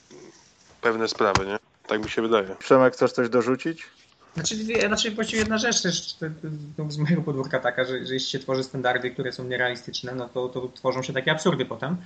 pewne 0.81 1.07
sprawy, 1.07 1.45
nie? 1.45 1.57
Tak 1.87 2.03
mi 2.03 2.09
się 2.09 2.21
wydaje. 2.21 2.55
Przemek, 2.59 2.93
chcesz 2.93 3.11
coś 3.11 3.29
dorzucić? 3.29 3.83
Znaczy, 4.35 4.55
znaczy 4.87 5.11
właściwie 5.11 5.39
jedna 5.39 5.57
rzecz 5.57 5.81
też 5.81 6.15
z 6.89 6.97
mojego 6.97 7.21
podwórka 7.21 7.59
taka, 7.59 7.85
że, 7.85 8.05
że 8.05 8.13
jeśli 8.13 8.29
się 8.29 8.39
tworzy 8.39 8.63
standardy, 8.63 9.11
które 9.11 9.31
są 9.31 9.43
nierealistyczne, 9.43 10.15
no 10.15 10.29
to, 10.29 10.49
to 10.49 10.67
tworzą 10.67 11.03
się 11.03 11.13
takie 11.13 11.31
absurdy 11.31 11.65
potem. 11.65 11.97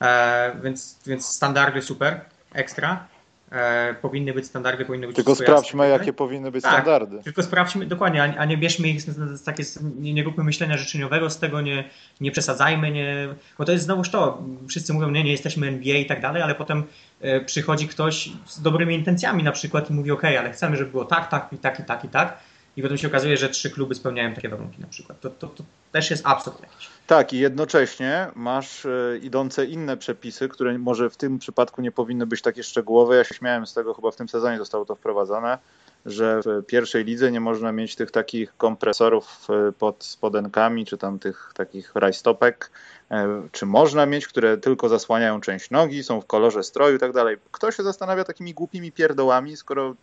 E, 0.00 0.56
więc, 0.62 0.98
więc 1.06 1.26
standardy 1.26 1.82
super, 1.82 2.20
ekstra. 2.52 3.08
E, 3.52 3.94
powinny 3.94 4.32
być 4.32 4.46
standardy, 4.46 4.84
powinny 4.84 5.06
być 5.06 5.16
Tylko 5.16 5.34
sprawdźmy, 5.34 5.88
jasne, 5.88 5.98
jakie 5.98 6.12
powinny 6.12 6.50
być 6.50 6.62
tak, 6.62 6.72
standardy. 6.72 7.22
Tylko 7.22 7.42
sprawdźmy, 7.42 7.86
dokładnie, 7.86 8.22
a, 8.22 8.36
a 8.36 8.44
nie 8.44 8.56
bierzmy 8.56 8.88
ich 8.88 9.02
z, 9.02 9.42
takie, 9.42 9.64
nie, 9.98 10.14
nie 10.14 10.22
róbmy 10.22 10.44
myślenia 10.44 10.76
życzeniowego 10.76 11.30
z 11.30 11.38
tego, 11.38 11.60
nie, 11.60 11.84
nie 12.20 12.30
przesadzajmy, 12.30 12.90
nie, 12.90 13.28
bo 13.58 13.64
to 13.64 13.72
jest 13.72 13.84
znowuż 13.84 14.10
to, 14.10 14.42
wszyscy 14.68 14.92
mówią, 14.92 15.10
nie, 15.10 15.24
nie 15.24 15.30
jesteśmy 15.30 15.66
NBA 15.66 15.96
i 15.96 16.06
tak 16.06 16.20
dalej, 16.20 16.42
ale 16.42 16.54
potem 16.54 16.84
e, 17.20 17.40
przychodzi 17.40 17.88
ktoś 17.88 18.30
z 18.46 18.62
dobrymi 18.62 18.94
intencjami 18.94 19.42
na 19.42 19.52
przykład 19.52 19.90
i 19.90 19.92
mówi, 19.92 20.10
ok, 20.10 20.24
ale 20.24 20.52
chcemy, 20.52 20.76
żeby 20.76 20.90
było 20.90 21.04
tak, 21.04 21.30
tak 21.30 21.48
i 21.52 21.58
tak 21.58 21.80
i 21.80 21.82
tak 21.82 22.04
i 22.04 22.08
tak 22.08 22.38
i 22.76 22.82
potem 22.82 22.98
się 22.98 23.08
okazuje, 23.08 23.36
że 23.36 23.48
trzy 23.48 23.70
kluby 23.70 23.94
spełniają 23.94 24.34
takie 24.34 24.48
warunki 24.48 24.80
na 24.80 24.86
przykład. 24.86 25.20
To, 25.20 25.30
to, 25.30 25.46
to 25.46 25.64
też 25.92 26.10
jest 26.10 26.26
absurd 26.26 26.60
jakiś. 26.62 26.88
Tak, 27.06 27.32
i 27.32 27.38
jednocześnie 27.38 28.26
masz 28.34 28.86
e, 28.86 29.18
idące 29.22 29.64
inne 29.64 29.96
przepisy, 29.96 30.48
które 30.48 30.78
może 30.78 31.10
w 31.10 31.16
tym 31.16 31.38
przypadku 31.38 31.82
nie 31.82 31.92
powinny 31.92 32.26
być 32.26 32.42
takie 32.42 32.62
szczegółowe. 32.62 33.16
Ja 33.16 33.24
się 33.24 33.34
śmiałem 33.34 33.66
z 33.66 33.74
tego, 33.74 33.94
chyba 33.94 34.10
w 34.10 34.16
tym 34.16 34.28
sezonie 34.28 34.58
zostało 34.58 34.84
to 34.84 34.94
wprowadzone, 34.94 35.58
że 36.06 36.40
w 36.44 36.66
pierwszej 36.66 37.04
lidze 37.04 37.32
nie 37.32 37.40
można 37.40 37.72
mieć 37.72 37.96
tych 37.96 38.10
takich 38.10 38.56
kompresorów 38.56 39.46
e, 39.68 39.72
pod 39.72 40.04
spodenkami, 40.04 40.86
czy 40.86 40.98
tam 40.98 41.18
tych 41.18 41.52
takich 41.54 41.92
rajstopek, 41.94 42.70
e, 43.10 43.42
czy 43.52 43.66
można 43.66 44.06
mieć, 44.06 44.26
które 44.26 44.58
tylko 44.58 44.88
zasłaniają 44.88 45.40
część 45.40 45.70
nogi, 45.70 46.04
są 46.04 46.20
w 46.20 46.26
kolorze 46.26 46.62
stroju 46.62 46.96
i 46.96 46.98
tak 46.98 47.12
dalej. 47.12 47.36
Kto 47.52 47.70
się 47.70 47.82
zastanawia 47.82 48.24
takimi 48.24 48.54
głupimi 48.54 48.92
pierdołami, 48.92 49.56
skoro 49.56 49.94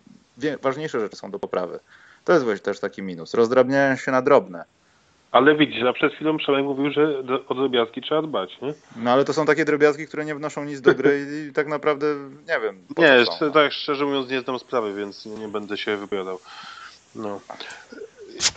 ważniejsze 0.61 0.99
rzeczy 0.99 1.15
są 1.15 1.31
do 1.31 1.39
poprawy? 1.39 1.79
To 2.25 2.33
jest 2.33 2.63
też 2.63 2.79
taki 2.79 3.01
minus. 3.01 3.33
Rozdrabniają 3.33 3.95
się 3.95 4.11
na 4.11 4.21
drobne. 4.21 4.65
Ale 5.33 5.55
widzisz, 5.55 5.83
a 5.83 5.93
przed 5.93 6.13
chwilą 6.13 6.37
Przemek 6.37 6.63
mówił, 6.63 6.91
że 6.91 7.23
o 7.47 7.55
drobiazgi 7.55 8.01
trzeba 8.01 8.21
dbać, 8.21 8.61
nie? 8.61 8.73
No 8.95 9.11
ale 9.11 9.25
to 9.25 9.33
są 9.33 9.45
takie 9.45 9.65
drobiazgi, 9.65 10.07
które 10.07 10.25
nie 10.25 10.35
wnoszą 10.35 10.63
nic 10.63 10.81
do 10.81 10.95
gry 10.95 11.27
i 11.49 11.53
tak 11.53 11.67
naprawdę 11.67 12.07
nie 12.47 12.59
wiem. 12.59 12.85
Nie, 12.97 13.25
są, 13.25 13.31
no. 13.45 13.51
tak 13.51 13.73
szczerze 13.73 14.05
mówiąc 14.05 14.29
nie 14.29 14.41
znam 14.41 14.59
sprawy, 14.59 14.93
więc 14.93 15.25
nie 15.25 15.47
będę 15.47 15.77
się 15.77 15.97
wypowiadał. 15.97 16.39
No. 17.15 17.39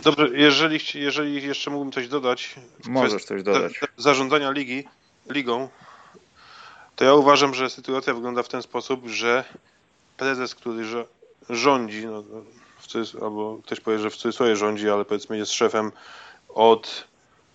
Dobrze, 0.03 0.29
jeżeli, 0.33 0.79
jeżeli 0.93 1.43
jeszcze 1.43 1.71
mógłbym 1.71 1.91
coś 1.91 2.07
dodać. 2.07 2.55
Możesz 2.87 3.23
coś 3.23 3.43
dodać. 3.43 3.79
Zarządzania 3.97 4.51
ligi, 4.51 4.83
ligą, 5.31 5.69
to 6.95 7.05
ja 7.05 7.13
uważam, 7.13 7.53
że 7.53 7.69
sytuacja 7.69 8.13
wygląda 8.13 8.43
w 8.43 8.49
ten 8.49 8.61
sposób, 8.61 9.07
że 9.07 9.43
prezes, 10.17 10.55
który 10.55 10.85
rządzi, 11.49 12.05
no, 12.05 12.23
albo 13.21 13.59
ktoś 13.65 13.79
powie, 13.79 13.99
że 13.99 14.09
w 14.09 14.15
cudzysłowie 14.15 14.55
rządzi, 14.55 14.89
ale 14.89 15.05
powiedzmy 15.05 15.37
jest 15.37 15.51
szefem 15.51 15.91
od 16.57 17.07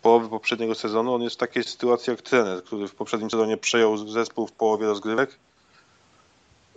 połowy 0.02 0.28
poprzedniego 0.28 0.74
sezonu. 0.74 1.14
On 1.14 1.22
jest 1.22 1.36
w 1.36 1.38
takiej 1.38 1.64
sytuacji 1.64 2.10
jak 2.10 2.22
trener, 2.22 2.64
który 2.64 2.88
w 2.88 2.94
poprzednim 2.94 3.30
sezonie 3.30 3.56
przejął 3.56 4.08
zespół 4.08 4.46
w 4.46 4.52
połowie 4.52 4.86
rozgrywek, 4.86 5.38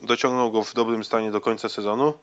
dociągnął 0.02 0.52
go 0.52 0.64
w 0.64 0.74
dobrym 0.74 1.04
stanie 1.04 1.32
do 1.32 1.42
końca 1.42 1.70
sezonu. 1.70 2.14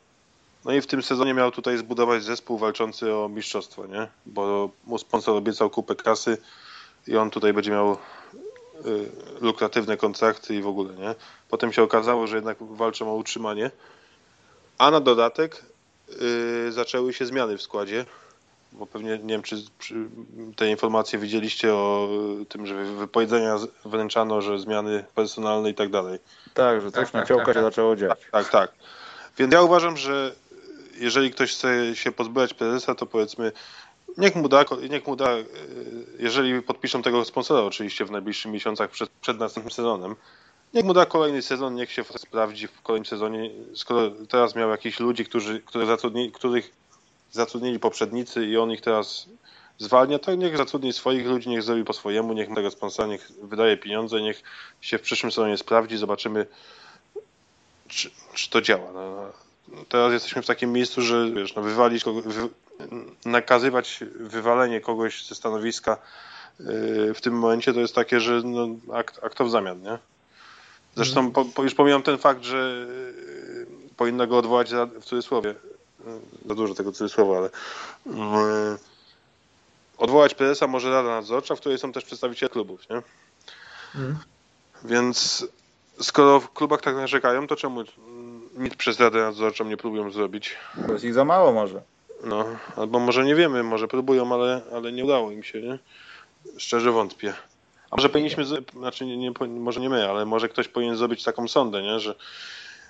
No 0.64 0.72
i 0.72 0.80
w 0.80 0.86
tym 0.86 1.02
sezonie 1.02 1.34
miał 1.34 1.50
tutaj 1.50 1.78
zbudować 1.78 2.24
zespół 2.24 2.58
walczący 2.58 3.14
o 3.14 3.28
mistrzostwo, 3.28 3.86
nie? 3.86 4.08
Bo 4.26 4.70
mu 4.84 4.98
sponsor 4.98 5.36
obiecał 5.36 5.70
kupę 5.70 5.94
kasy 5.94 6.38
i 7.06 7.16
on 7.16 7.30
tutaj 7.30 7.52
będzie 7.52 7.70
miał 7.70 7.92
y, 7.92 7.96
lukratywne 9.40 9.96
kontrakty 9.96 10.54
i 10.54 10.62
w 10.62 10.66
ogóle, 10.66 10.94
nie? 10.94 11.14
Potem 11.48 11.72
się 11.72 11.82
okazało, 11.82 12.26
że 12.26 12.36
jednak 12.36 12.56
walczą 12.60 13.10
o 13.10 13.14
utrzymanie. 13.14 13.70
A 14.78 14.90
na 14.90 15.00
dodatek 15.00 15.64
yy, 16.08 16.72
zaczęły 16.72 17.12
się 17.12 17.26
zmiany 17.26 17.58
w 17.58 17.62
składzie, 17.62 18.06
bo 18.72 18.86
pewnie 18.86 19.10
nie 19.10 19.34
wiem, 19.34 19.42
czy 19.42 19.56
te 20.56 20.70
informacje 20.70 21.18
widzieliście 21.18 21.74
o 21.74 22.08
tym, 22.48 22.66
że 22.66 22.84
wypowiedzenia 22.84 23.56
wręczano, 23.84 24.40
że 24.40 24.58
zmiany 24.58 25.04
personalne 25.14 25.70
i 25.70 25.74
tak 25.74 25.90
dalej. 25.90 26.18
Tak, 26.54 26.80
że 26.80 26.92
coś 26.92 27.04
tak, 27.04 27.14
na 27.14 27.20
tak, 27.20 27.28
fiołka 27.28 27.44
tak, 27.44 27.54
się 27.54 27.60
tak. 27.60 27.72
zaczęło 27.72 27.96
dziać. 27.96 28.18
Tak, 28.32 28.48
tak. 28.48 28.72
Więc 29.38 29.52
ja 29.52 29.62
uważam, 29.62 29.96
że 29.96 30.32
jeżeli 30.98 31.30
ktoś 31.30 31.52
chce 31.52 31.96
się 31.96 32.12
pozbywać 32.12 32.54
prezesa, 32.54 32.94
to 32.94 33.06
powiedzmy 33.06 33.52
niech 34.18 34.34
mu 34.34 34.48
da, 34.48 34.64
niech 34.90 35.06
mu 35.06 35.16
da, 35.16 35.36
y, 35.36 35.44
jeżeli 36.18 36.62
podpiszą 36.62 37.02
tego 37.02 37.24
sponsora 37.24 37.60
oczywiście 37.60 38.04
w 38.04 38.10
najbliższych 38.10 38.52
miesiącach 38.52 38.90
przed, 38.90 39.10
przed 39.10 39.38
następnym 39.38 39.70
sezonem, 39.70 40.16
Niech 40.74 40.84
mu 40.84 40.94
da 40.94 41.06
kolejny 41.06 41.42
sezon, 41.42 41.74
niech 41.74 41.92
się 41.92 42.04
sprawdzi 42.04 42.68
w 42.68 42.82
kolejnym 42.82 43.06
sezonie. 43.06 43.50
Skoro 43.74 44.10
teraz 44.28 44.54
miał 44.54 44.70
jakichś 44.70 45.00
ludzi, 45.00 45.24
którzy, 45.24 45.60
których, 45.60 45.86
zatrudnili, 45.86 46.32
których 46.32 46.72
zatrudnili 47.32 47.78
poprzednicy 47.78 48.46
i 48.46 48.56
on 48.56 48.72
ich 48.72 48.80
teraz 48.80 49.26
zwalnia, 49.78 50.18
to 50.18 50.34
niech 50.34 50.56
zatrudni 50.56 50.92
swoich 50.92 51.26
ludzi, 51.26 51.48
niech 51.48 51.62
zrobi 51.62 51.84
po 51.84 51.92
swojemu, 51.92 52.32
niech 52.32 52.54
tego 52.54 52.70
sponsora, 52.70 53.08
niech 53.08 53.32
wydaje 53.42 53.76
pieniądze, 53.76 54.20
niech 54.20 54.42
się 54.80 54.98
w 54.98 55.02
przyszłym 55.02 55.32
sezonie 55.32 55.58
sprawdzi, 55.58 55.96
zobaczymy, 55.96 56.46
czy, 57.88 58.10
czy 58.34 58.50
to 58.50 58.60
działa. 58.60 58.92
No, 58.92 59.32
teraz 59.88 60.12
jesteśmy 60.12 60.42
w 60.42 60.46
takim 60.46 60.72
miejscu, 60.72 61.02
że 61.02 61.30
wiesz, 61.30 61.54
no, 61.54 61.62
wywalić 61.62 62.04
kogo, 62.04 62.22
wy, 62.22 62.48
nakazywać 63.24 64.00
wywalenie 64.14 64.80
kogoś 64.80 65.26
ze 65.26 65.34
stanowiska 65.34 65.98
yy, 66.60 67.14
w 67.14 67.20
tym 67.20 67.38
momencie 67.38 67.74
to 67.74 67.80
jest 67.80 67.94
takie, 67.94 68.20
że 68.20 68.42
no, 68.44 68.68
a, 68.92 68.98
a 68.98 69.28
kto 69.28 69.44
w 69.44 69.50
zamian, 69.50 69.82
nie? 69.82 69.98
Zresztą 70.94 71.30
po, 71.32 71.44
po, 71.44 71.62
już 71.62 71.74
pomijam 71.74 72.02
ten 72.02 72.18
fakt, 72.18 72.42
że 72.42 72.86
y, 73.60 73.66
powinno 73.96 74.26
go 74.26 74.38
odwołać 74.38 74.68
za, 74.68 74.86
w 74.86 75.04
cudzysłowie. 75.04 75.54
Y, 76.06 76.48
za 76.48 76.54
dużo 76.54 76.74
tego 76.74 76.92
cudzysłowa, 76.92 77.36
ale 77.38 77.50
yy, 78.06 78.78
odwołać 79.98 80.34
prezesa 80.34 80.66
może 80.66 80.90
Rada 80.90 81.08
Nadzorcza, 81.08 81.56
w 81.56 81.60
której 81.60 81.78
są 81.78 81.92
też 81.92 82.04
przedstawiciele 82.04 82.50
klubów, 82.50 82.88
nie? 82.90 83.02
Mm. 83.94 84.18
Więc 84.84 85.46
skoro 86.00 86.40
w 86.40 86.52
klubach 86.52 86.80
tak 86.80 86.96
narzekają, 86.96 87.46
to 87.46 87.56
czemu 87.56 87.84
nic 88.56 88.74
przez 88.74 89.00
Radę 89.00 89.18
Nadzorczą 89.18 89.64
nie 89.64 89.76
próbują 89.76 90.10
zrobić? 90.10 90.56
To 90.86 90.92
jest 90.92 91.04
ich 91.04 91.14
za 91.14 91.24
mało 91.24 91.52
może. 91.52 91.82
No, 92.24 92.44
albo 92.76 92.98
może 92.98 93.24
nie 93.24 93.34
wiemy, 93.34 93.62
może 93.62 93.88
próbują, 93.88 94.34
ale, 94.34 94.62
ale 94.72 94.92
nie 94.92 95.04
udało 95.04 95.30
im 95.30 95.42
się, 95.42 95.62
nie? 95.62 95.78
Szczerze 96.58 96.92
wątpię. 96.92 97.34
A 97.90 97.96
może 97.96 98.08
powinniśmy, 98.08 98.44
znaczy 98.78 99.06
nie, 99.06 99.16
nie, 99.16 99.32
może 99.48 99.80
nie 99.80 99.88
my, 99.88 100.10
ale 100.10 100.26
może 100.26 100.48
ktoś 100.48 100.68
powinien 100.68 100.96
zrobić 100.96 101.24
taką 101.24 101.48
sondę, 101.48 101.82
nie? 101.82 102.00
że 102.00 102.14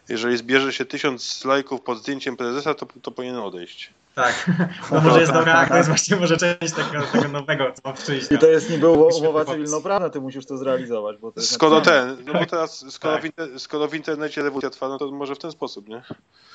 jeżeli 0.08 0.36
zbierze 0.36 0.72
się 0.72 0.84
tysiąc 0.84 1.44
lajków 1.44 1.80
pod 1.80 1.98
zdjęciem 1.98 2.36
prezesa, 2.36 2.74
to, 2.74 2.86
to 3.02 3.10
powinien 3.10 3.36
odejść. 3.36 3.92
Tak, 4.14 4.50
no 4.92 5.00
może 5.00 5.20
jest 5.20 5.32
dobra, 5.32 5.66
to 5.66 5.76
jest 5.76 5.88
właśnie 5.88 6.16
może 6.16 6.36
część 6.36 6.74
tego, 6.74 7.06
tego 7.12 7.28
nowego, 7.28 7.72
co 7.72 7.88
ma 7.88 7.94
przyjść. 7.94 8.32
I 8.32 8.38
to 8.38 8.46
jest 8.46 8.70
niby 8.70 8.88
umowa 8.88 9.44
cywilnoprawna, 9.44 10.10
ty 10.10 10.20
musisz 10.20 10.46
to 10.46 10.58
zrealizować. 10.58 11.16
Bo 11.16 11.32
to 11.32 11.42
skoro 11.42 11.80
ten, 11.80 12.16
no 12.24 12.32
bo 12.32 12.46
teraz, 12.46 12.84
skoro, 12.92 13.14
tak. 13.14 13.22
w, 13.22 13.26
inter, 13.26 13.60
skoro 13.60 13.88
w 13.88 13.94
internecie 13.94 14.42
rewolucja 14.42 14.70
trwa, 14.70 14.88
no 14.88 14.98
to 14.98 15.10
może 15.10 15.34
w 15.34 15.38
ten 15.38 15.50
sposób, 15.50 15.88
nie? 15.88 16.02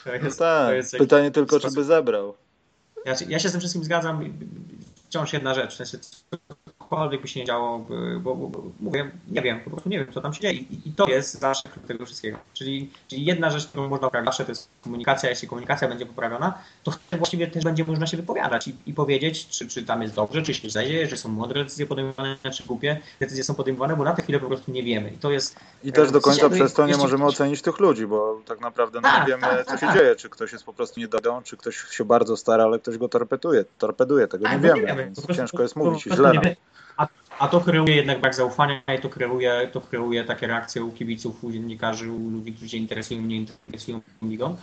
Tak, 0.03 0.23
jest, 0.23 0.39
no 0.39 0.45
tak. 0.45 0.99
pytanie 0.99 1.31
tylko, 1.31 1.59
czy 1.59 1.71
by 1.71 1.83
zebrał. 1.83 2.33
Ja, 3.05 3.15
ja 3.27 3.39
się 3.39 3.49
z 3.49 3.51
tym 3.51 3.59
wszystkim 3.59 3.83
zgadzam. 3.83 4.33
Wciąż 5.09 5.33
jedna 5.33 5.53
rzecz, 5.53 5.73
w 5.73 5.77
sensie 5.77 5.97
cokolwiek 6.89 7.21
by 7.21 7.27
się 7.27 7.39
nie 7.39 7.45
działo, 7.45 7.85
bo, 8.19 8.35
bo, 8.35 8.47
bo, 8.47 8.63
mówię, 8.79 9.11
nie 9.27 9.41
wiem, 9.41 9.59
po 9.59 9.69
prostu 9.69 9.89
nie 9.89 9.99
wiem, 9.99 10.13
co 10.13 10.21
tam 10.21 10.33
się 10.33 10.41
dzieje. 10.41 10.53
I, 10.53 10.89
i 10.89 10.91
to 10.91 11.07
jest 11.07 11.39
zawsze 11.39 11.63
tego 11.87 12.05
wszystkiego. 12.05 12.37
Czyli, 12.53 12.89
czyli 13.07 13.25
jedna 13.25 13.49
rzecz, 13.49 13.67
którą 13.67 13.89
można 13.89 14.07
poprawić 14.07 14.27
zawsze, 14.27 14.45
to 14.45 14.51
jest 14.51 14.69
komunikacja. 14.83 15.29
Jeśli 15.29 15.47
komunikacja 15.47 15.87
będzie 15.87 16.05
poprawiona, 16.05 16.53
to 16.83 16.93
właściwie 17.17 17.47
też 17.47 17.63
będzie 17.63 17.85
można 17.85 18.07
się 18.07 18.17
wypowiadać 18.17 18.67
i, 18.67 18.75
i 18.85 18.93
powiedzieć, 18.93 19.47
czy, 19.47 19.67
czy 19.67 19.83
tam 19.83 20.01
jest 20.01 20.15
dobrze, 20.15 20.41
czy 20.41 20.53
się 20.53 20.69
dzieje, 20.69 21.07
że 21.07 21.17
są 21.17 21.29
mądre 21.29 21.63
decyzje 21.63 21.85
podejmowane, 21.85 22.37
czy 22.53 22.63
głupie 22.63 22.99
decyzje 23.19 23.43
są 23.43 23.55
podejmowane, 23.55 23.95
bo 23.95 24.03
na 24.03 24.13
tę 24.13 24.21
chwilę 24.21 24.39
po 24.39 24.47
prostu 24.47 24.71
nie 24.71 24.83
wiemy. 24.83 25.09
I 25.09 25.17
to 25.17 25.31
jest. 25.31 25.55
I 25.83 25.91
też 25.91 26.11
do 26.11 26.21
końca 26.21 26.49
przez 26.49 26.73
to 26.73 26.87
nie 26.87 26.97
możemy 26.97 27.25
ocenić 27.25 27.61
tych 27.61 27.79
ludzi, 27.79 28.07
bo 28.07 28.41
tak 28.45 28.59
naprawdę 28.59 29.01
no, 29.01 29.09
nie 29.09 29.15
tak, 29.15 29.27
wiemy, 29.27 29.41
tak, 29.41 29.65
co 29.65 29.77
tak, 29.77 29.79
się 29.79 29.99
dzieje. 29.99 30.15
Czy 30.15 30.29
ktoś 30.29 30.51
jest 30.51 30.63
po 30.63 30.73
prostu 30.73 30.99
niedodą, 30.99 31.41
czy 31.41 31.57
ktoś 31.57 31.77
się 31.77 32.05
bardzo 32.05 32.37
stara, 32.37 32.63
ale 32.63 32.79
ktoś 32.79 32.97
go 32.97 33.09
torpeduje. 33.09 33.65
torpeduje 33.77 34.27
tego 34.27 34.49
nie, 34.49 34.59
wiemy, 34.59 34.81
nie 34.81 34.87
wiemy. 34.87 35.03
Więc 35.05 35.37
ciężko 35.37 35.61
jest 35.61 35.75
mówić 35.75 36.03
źle. 36.03 36.31
A, 37.39 37.47
to 37.47 37.61
kreuje 37.61 37.95
jednak 37.95 38.21
brak 38.21 38.35
zaufania 38.35 38.81
i 38.97 39.01
to 39.01 39.09
kreuje, 39.09 39.69
to 39.73 39.81
kreuje 39.81 40.23
takie 40.23 40.47
reakcje 40.47 40.83
u 40.83 40.91
kibiców, 40.91 41.43
u 41.43 41.51
dziennikarzy, 41.51 42.11
u 42.11 42.29
ludzi, 42.29 42.53
którzy 42.53 42.69
się 42.69 42.77
interesują, 42.77 43.21
nie 43.21 43.35
interesują 43.35 44.01
ligą. 44.21 44.57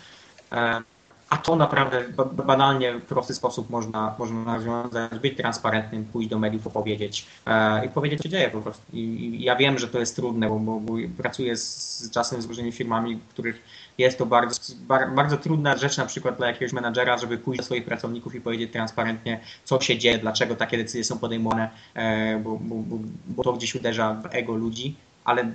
E, 0.52 0.82
a 1.30 1.36
to 1.36 1.56
naprawdę 1.56 2.04
banalnie, 2.32 2.94
w 2.94 3.02
prosty 3.02 3.34
sposób 3.34 3.70
można, 3.70 4.14
można 4.18 4.54
rozwiązać, 4.54 5.18
być 5.22 5.36
transparentnym, 5.36 6.04
pójść 6.04 6.28
do 6.28 6.38
mediów, 6.38 6.66
opowiedzieć 6.66 7.26
e, 7.46 7.86
i 7.86 7.88
powiedzieć, 7.88 8.18
co 8.18 8.22
się 8.22 8.28
dzieje 8.28 8.50
po 8.50 8.60
prostu. 8.60 8.82
I, 8.92 9.36
ja 9.42 9.56
wiem, 9.56 9.78
że 9.78 9.88
to 9.88 10.00
jest 10.00 10.16
trudne, 10.16 10.48
bo, 10.48 10.58
bo, 10.58 10.80
bo 10.80 10.92
pracuję 11.16 11.56
z, 11.56 12.10
czasem 12.10 12.42
z 12.42 12.46
różnymi 12.46 12.72
firmami, 12.72 13.20
których 13.30 13.62
jest 13.98 14.18
to 14.18 14.26
bardzo, 14.26 14.74
bardzo 15.16 15.36
trudna 15.36 15.76
rzecz 15.76 15.96
na 15.96 16.06
przykład 16.06 16.36
dla 16.36 16.46
jakiegoś 16.46 16.72
menadżera, 16.72 17.18
żeby 17.18 17.38
pójść 17.38 17.58
do 17.58 17.64
swoich 17.64 17.84
pracowników 17.84 18.34
i 18.34 18.40
powiedzieć 18.40 18.72
transparentnie, 18.72 19.40
co 19.64 19.80
się 19.80 19.98
dzieje, 19.98 20.18
dlaczego 20.18 20.56
takie 20.56 20.76
decyzje 20.76 21.04
są 21.04 21.18
podejmowane, 21.18 21.70
e, 21.94 22.38
bo, 22.38 22.58
bo, 22.60 22.98
bo 23.26 23.42
to 23.42 23.52
gdzieś 23.52 23.74
uderza 23.74 24.14
w 24.14 24.34
ego 24.34 24.54
ludzi, 24.54 24.96
ale 25.24 25.52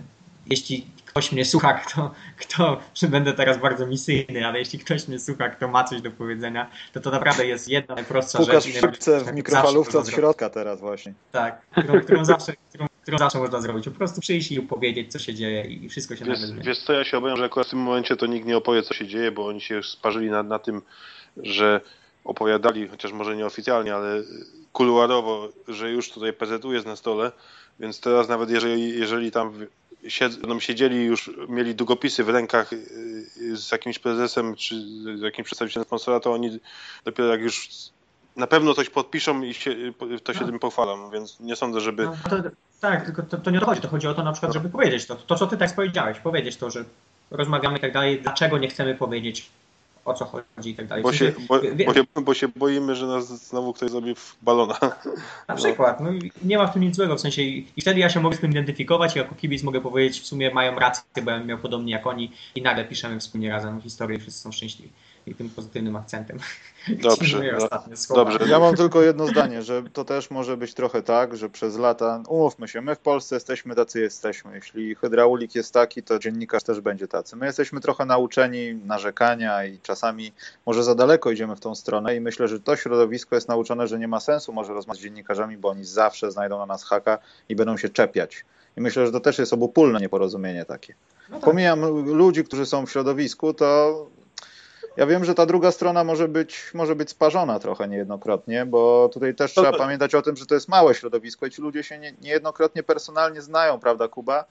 jeśli 0.50 0.88
ktoś 1.06 1.32
mnie 1.32 1.46
słucha, 1.46 1.74
kto, 1.74 2.12
kto, 2.38 2.82
będę 3.08 3.34
teraz 3.34 3.58
bardzo 3.58 3.88
misyjny, 3.88 4.48
ale 4.48 4.60
jeśli 4.60 4.80
ktoś 4.80 5.08
mnie 5.08 5.20
słucha, 5.20 5.50
kto 5.50 5.68
ma 5.68 5.84
coś 5.84 6.02
do 6.02 6.12
powiedzenia, 6.12 6.70
to 6.94 7.00
to 7.00 7.12
naprawdę 7.12 7.46
jest 7.46 7.70
jedna 7.70 7.96
najprostsza 7.96 8.38
Pukasz 8.38 8.66
rzecz. 8.66 8.76
w 8.76 8.80
szybce 8.80 9.20
w 9.20 9.34
mikrofalówce 9.34 10.00
od 10.00 10.10
środka 10.10 10.50
teraz 10.50 10.80
właśnie. 10.80 11.14
Tak, 11.32 11.62
którą, 11.72 12.02
którą 12.02 12.26
zawsze, 12.26 12.54
którą, 12.70 12.88
którą 13.10 13.26
zawsze 13.26 13.40
można 13.40 13.62
zrobić. 13.62 13.86
Po 13.86 13.92
prostu 13.92 14.22
przyjść 14.22 14.52
i 14.52 14.62
powiedzieć, 14.62 15.12
co 15.12 15.20
się 15.20 15.34
dzieje 15.34 15.64
i 15.64 15.90
wszystko 15.90 16.16
się 16.16 16.26
wiesz, 16.26 16.42
nagle 16.42 16.64
Wiesz 16.64 16.80
co, 16.80 16.94
ja 16.94 17.04
się 17.04 17.18
obawiam, 17.18 17.38
że 17.38 17.46
akurat 17.46 17.68
w 17.68 17.70
tym 17.70 17.80
momencie 17.80 18.16
to 18.16 18.26
nikt 18.26 18.48
nie 18.48 18.58
opowie, 18.58 18.84
co 18.84 18.94
się 18.94 19.08
dzieje, 19.08 19.32
bo 19.32 19.48
oni 19.48 19.62
się 19.62 19.76
już 19.76 19.92
sparzyli 19.92 20.30
na, 20.30 20.44
na 20.44 20.60
tym, 20.60 20.82
że 21.38 21.82
opowiadali, 22.24 22.88
chociaż 22.88 23.12
może 23.12 23.36
nieoficjalnie, 23.36 23.96
ale 23.96 24.24
kuluarowo, 24.74 25.50
że 25.68 25.92
już 25.92 26.12
tutaj 26.12 26.34
PZU 26.34 26.74
jest 26.74 26.86
na 26.86 26.96
stole, 26.96 27.32
więc 27.80 28.00
teraz 28.00 28.30
nawet 28.30 28.50
jeżeli, 28.50 29.00
jeżeli 29.00 29.32
tam 29.32 29.54
siedzą, 30.08 30.60
siedzieli 30.60 31.06
już 31.06 31.32
mieli 31.50 31.76
długopisy 31.76 32.24
w 32.24 32.30
rękach 32.30 32.74
y, 32.74 33.58
z 33.58 33.72
jakimś 33.72 34.00
prezesem 34.00 34.56
czy 34.56 34.76
z 35.18 35.22
jakimś 35.22 35.46
przedstawicielem 35.46 35.86
sponsora, 35.86 36.20
to 36.20 36.34
oni 36.34 36.60
dopiero 37.06 37.30
jak 37.30 37.42
już 37.42 37.70
na 38.40 38.48
pewno 38.48 38.74
coś 38.74 38.90
podpiszą 38.90 39.42
i 39.42 39.54
się, 39.54 39.76
to 40.24 40.34
się 40.34 40.42
no. 40.42 40.48
tym 40.48 40.60
pochwalą, 40.60 41.10
więc 41.10 41.40
nie 41.40 41.56
sądzę, 41.56 41.82
żeby... 41.82 42.06
No, 42.06 42.16
to, 42.30 42.36
tak, 42.82 43.06
tylko 43.06 43.24
to, 43.24 43.38
to, 43.38 43.52
nie 43.52 43.62
o 43.62 43.76
to 43.76 43.88
chodzi. 43.88 44.08
O 44.08 44.14
to 44.14 44.24
na 44.24 44.32
przykład, 44.32 44.54
żeby 44.54 44.70
powiedzieć 44.70 45.06
to. 45.06 45.16
To, 45.16 45.36
co 45.36 45.48
ty 45.48 45.58
tak 45.58 45.76
powiedziałeś, 45.76 46.20
powiedzieć 46.20 46.58
to, 46.58 46.72
że 46.72 46.86
rozmawiamy 47.32 47.78
i 47.78 47.82
tak 47.82 47.94
dalej, 47.94 48.22
dlaczego 48.22 48.58
nie 48.58 48.68
chcemy 48.68 48.96
powiedzieć 48.96 49.50
o 50.06 50.14
co 50.14 50.26
chodzi 50.26 50.70
i 50.70 50.76
tak 50.76 50.88
dalej. 50.88 51.04
Bo 51.04 51.14
się, 51.14 51.32
bo, 51.48 51.60
bo, 51.86 51.94
się, 51.94 52.04
bo 52.16 52.34
się 52.34 52.48
boimy, 52.48 52.96
że 52.96 53.08
nas 53.08 53.48
znowu 53.48 53.74
ktoś 53.74 53.92
zrobi 53.92 54.16
w 54.16 54.38
balona. 54.42 54.80
Na 55.48 55.56
przykład. 55.56 56.00
No, 56.00 56.10
nie 56.44 56.58
ma 56.58 56.68
w 56.68 56.74
tym 56.74 56.82
nic 56.82 56.96
złego, 56.96 57.16
w 57.16 57.22
sensie 57.22 57.42
i, 57.42 57.68
i 57.78 57.82
wtedy 57.82 58.00
ja 58.00 58.10
się 58.10 58.20
mogę 58.20 58.38
z 58.38 58.40
tym 58.40 58.52
identyfikować 58.52 59.16
i 59.16 59.20
jako 59.20 59.36
kibic 59.36 59.64
mogę 59.64 59.82
powiedzieć 59.82 60.22
w 60.22 60.26
sumie 60.26 60.54
mają 60.54 60.80
rację, 60.80 61.04
bo 61.24 61.32
ja 61.32 61.38
bym 61.38 61.48
miał 61.48 61.58
podobnie 61.58 61.92
jak 61.94 62.08
oni 62.08 62.32
i 62.56 62.62
nagle 62.62 62.86
piszemy 62.86 63.20
wspólnie 63.20 63.50
razem 63.50 63.82
historię 63.82 64.18
i 64.18 64.22
wszyscy 64.22 64.42
są 64.42 64.52
szczęśliwi 64.52 64.92
i 65.28 65.36
tym 65.36 65.50
pozytywnym 65.50 65.96
akcentem. 65.96 66.40
Dobrze, 66.88 67.42
dobrze. 68.16 68.40
Ja 68.48 68.60
mam 68.60 68.76
tylko 68.76 69.02
jedno 69.02 69.28
zdanie, 69.28 69.62
że 69.62 69.84
to 69.94 70.06
też 70.06 70.32
może 70.32 70.58
być 70.58 70.74
trochę 70.74 71.02
tak, 71.02 71.38
że 71.38 71.50
przez 71.50 71.78
lata, 71.78 72.24
umówmy 72.28 72.68
się, 72.68 72.82
my 72.82 72.96
w 72.96 73.00
Polsce 73.00 73.36
jesteśmy 73.36 73.76
tacy 73.76 74.02
jesteśmy. 74.02 74.56
Jeśli 74.56 74.96
hydraulik 74.96 75.56
jest 75.56 75.74
taki, 75.74 76.04
to 76.04 76.20
dziennikarz 76.20 76.64
też 76.64 76.82
będzie 76.82 77.08
tacy. 77.08 77.36
My 77.36 77.46
jesteśmy 77.46 77.82
trochę 77.82 78.06
nauczeni 78.06 78.74
narzekania 78.74 79.66
i 79.66 79.80
czasami 79.80 80.32
może 80.66 80.84
za 80.84 80.96
daleko 80.96 81.32
idziemy 81.32 81.56
w 81.56 81.60
tą 81.60 81.76
stronę 81.76 82.16
i 82.16 82.22
myślę, 82.22 82.48
że 82.48 82.60
to 82.60 82.76
środowisko 82.76 83.36
jest 83.36 83.48
nauczone, 83.48 83.88
że 83.88 84.00
nie 84.00 84.08
ma 84.08 84.20
sensu 84.20 84.54
może 84.54 84.74
rozmawiać 84.74 85.02
z 85.02 85.04
dziennikarzami, 85.04 85.58
bo 85.58 85.70
oni 85.70 85.86
zawsze 85.86 86.32
znajdą 86.32 86.60
na 86.60 86.66
nas 86.66 86.84
haka 86.84 87.18
i 87.50 87.56
będą 87.56 87.78
się 87.78 87.90
czepiać. 87.90 88.46
I 88.78 88.82
myślę, 88.82 89.06
że 89.06 89.12
to 89.12 89.20
też 89.20 89.40
jest 89.40 89.54
obopólne 89.54 90.00
nieporozumienie 90.00 90.66
takie. 90.66 90.94
No 91.30 91.36
tak. 91.36 91.46
Pomijam 91.46 91.82
ludzi, 92.06 92.44
którzy 92.44 92.66
są 92.66 92.86
w 92.86 92.92
środowisku, 92.92 93.54
to 93.54 94.08
ja 94.98 95.06
wiem, 95.06 95.26
że 95.26 95.36
ta 95.36 95.46
druga 95.46 95.72
strona 95.72 96.04
może 96.04 96.28
być, 96.28 96.72
może 96.74 96.96
być 96.96 97.10
sparzona 97.10 97.60
trochę 97.60 97.88
niejednokrotnie, 97.88 98.66
bo 98.66 99.10
tutaj 99.14 99.36
też 99.36 99.52
trzeba 99.52 99.78
pamiętać 99.78 100.16
o 100.16 100.22
tym, 100.22 100.36
że 100.36 100.46
to 100.46 100.56
jest 100.56 100.70
małe 100.70 100.96
środowisko 100.96 101.46
i 101.46 101.52
ci 101.52 101.62
ludzie 101.62 101.84
się 101.84 102.00
nie, 102.00 102.14
niejednokrotnie 102.22 102.84
personalnie 102.84 103.42
znają, 103.42 103.80
prawda, 103.80 104.08
Kuba? 104.08 104.46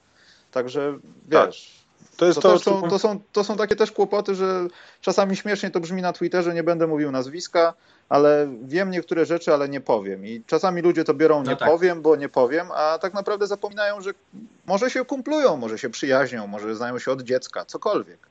Także 0.51 0.99
wiesz. 1.27 1.79
Tak. 1.79 1.89
To, 2.17 2.25
jest 2.25 2.41
to, 2.41 2.53
to, 2.53 2.59
są, 2.59 2.89
to, 2.89 2.99
są, 2.99 3.19
to 3.31 3.43
są 3.43 3.57
takie 3.57 3.75
też 3.75 3.91
kłopoty, 3.91 4.35
że 4.35 4.67
czasami 5.01 5.35
śmiesznie 5.35 5.71
to 5.71 5.79
brzmi 5.79 6.01
na 6.01 6.13
Twitterze, 6.13 6.53
nie 6.53 6.63
będę 6.63 6.87
mówił 6.87 7.11
nazwiska, 7.11 7.73
ale 8.09 8.47
wiem 8.63 8.91
niektóre 8.91 9.25
rzeczy, 9.25 9.53
ale 9.53 9.69
nie 9.69 9.81
powiem. 9.81 10.25
I 10.25 10.43
czasami 10.47 10.81
ludzie 10.81 11.03
to 11.03 11.13
biorą 11.13 11.43
nie 11.43 11.49
no 11.49 11.55
tak. 11.55 11.69
powiem, 11.69 12.01
bo 12.01 12.15
nie 12.15 12.29
powiem, 12.29 12.67
a 12.71 12.97
tak 13.01 13.13
naprawdę 13.13 13.47
zapominają, 13.47 14.01
że 14.01 14.11
może 14.65 14.89
się 14.89 15.05
kumplują, 15.05 15.57
może 15.57 15.77
się 15.77 15.89
przyjaźnią, 15.89 16.47
może 16.47 16.75
znają 16.75 16.99
się 16.99 17.11
od 17.11 17.21
dziecka, 17.21 17.65
cokolwiek. 17.65 18.28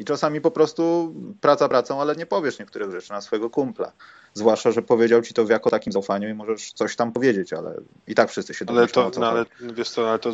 I 0.00 0.04
czasami 0.04 0.40
po 0.40 0.50
prostu 0.50 1.14
praca 1.40 1.68
pracą, 1.68 2.00
ale 2.00 2.16
nie 2.16 2.26
powiesz 2.26 2.58
niektórych 2.58 2.90
rzeczy 2.90 3.10
na 3.10 3.20
swojego 3.20 3.50
kumpla. 3.50 3.92
Zwłaszcza, 4.34 4.70
że 4.70 4.82
powiedział 4.82 5.22
ci 5.22 5.34
to 5.34 5.44
w 5.44 5.50
jako 5.50 5.70
takim 5.70 5.92
zaufaniu 5.92 6.28
i 6.28 6.34
możesz 6.34 6.72
coś 6.72 6.96
tam 6.96 7.12
powiedzieć, 7.12 7.52
ale 7.52 7.74
i 8.06 8.14
tak 8.14 8.30
wszyscy 8.30 8.54
się 8.54 8.64
ale 8.68 8.88
to, 8.88 9.10
no, 9.18 9.30
ale 9.30 9.44
wiesz 9.60 9.90
co, 9.90 10.10
ale 10.10 10.18
to 10.18 10.32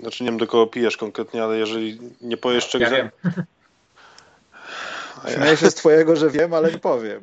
znaczy 0.00 0.24
nie 0.24 0.30
wiem 0.30 0.38
do 0.38 0.46
kogo 0.46 0.66
pijesz 0.66 0.96
konkretnie, 0.96 1.44
ale 1.44 1.58
jeżeli 1.58 1.98
nie 2.20 2.36
powiesz 2.36 2.68
czegoś... 2.68 2.90
Ja 2.90 2.96
wiem. 2.96 3.10
Śmieję 5.34 5.56
się 5.56 5.70
z 5.70 5.74
twojego, 5.74 6.16
że 6.16 6.30
wiem, 6.30 6.54
ale 6.54 6.72
nie 6.72 6.78
powiem. 6.78 7.20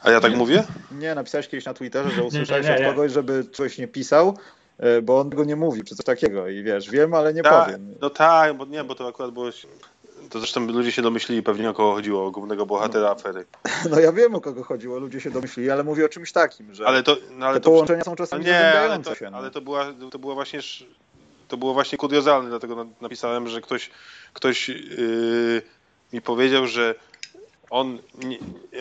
A 0.00 0.10
ja 0.10 0.20
tak 0.20 0.36
mówię? 0.36 0.64
Nie, 0.92 1.14
napisałeś 1.14 1.48
kiedyś 1.48 1.64
na 1.64 1.74
Twitterze, 1.74 2.10
że 2.10 2.22
usłyszałeś 2.22 2.66
nie, 2.66 2.72
nie, 2.72 2.80
nie, 2.80 2.88
od 2.88 2.94
kogoś, 2.94 3.12
żeby 3.12 3.44
coś 3.52 3.78
nie 3.78 3.88
pisał, 3.88 4.38
e, 4.78 5.02
bo 5.02 5.20
on 5.20 5.30
tego 5.30 5.44
nie 5.44 5.56
mówi, 5.56 5.84
czy 5.84 5.96
coś 5.96 6.06
takiego 6.06 6.48
i 6.48 6.62
wiesz, 6.62 6.90
wiem, 6.90 7.14
ale 7.14 7.34
nie 7.34 7.42
Ta, 7.42 7.64
powiem. 7.64 7.94
No 8.00 8.10
tak, 8.10 8.56
bo 8.56 8.64
nie, 8.64 8.84
bo 8.84 8.94
to 8.94 9.08
akurat 9.08 9.30
było 9.30 9.50
to 10.30 10.38
zresztą 10.38 10.66
ludzie 10.66 10.92
się 10.92 11.02
domyślili 11.02 11.42
pewnie 11.42 11.70
o 11.70 11.74
kogo 11.74 11.94
chodziło, 11.94 12.26
o 12.26 12.30
głównego 12.30 12.66
bohatera 12.66 13.04
no. 13.06 13.10
afery. 13.10 13.46
No 13.90 14.00
ja 14.00 14.12
wiem 14.12 14.34
o 14.34 14.40
kogo 14.40 14.64
chodziło, 14.64 14.98
ludzie 14.98 15.20
się 15.20 15.30
domyślili, 15.30 15.70
ale 15.70 15.84
mówię 15.84 16.04
o 16.04 16.08
czymś 16.08 16.32
takim, 16.32 16.74
że 16.74 16.86
ale 16.86 17.02
to, 17.02 17.16
no, 17.30 17.46
ale 17.46 17.54
te 17.54 17.60
to, 17.60 17.70
połączenia 17.70 18.04
są 18.04 18.16
czasami 18.16 18.44
nie, 18.44 18.80
ale 18.80 18.98
to, 18.98 19.14
się. 19.14 19.30
No. 19.30 19.36
Ale 19.36 19.50
to 19.50 19.60
była, 19.60 19.86
to 20.10 20.18
była 20.18 20.34
właśnie 20.34 20.60
to 21.48 21.56
było 21.56 21.74
właśnie 21.74 21.98
kuriozalne, 21.98 22.48
dlatego 22.48 22.86
napisałem, 23.00 23.48
że 23.48 23.60
ktoś, 23.60 23.90
ktoś 24.32 24.68
yy, 24.68 25.62
mi 26.12 26.20
powiedział, 26.22 26.66
że 26.66 26.94
on, 27.70 27.98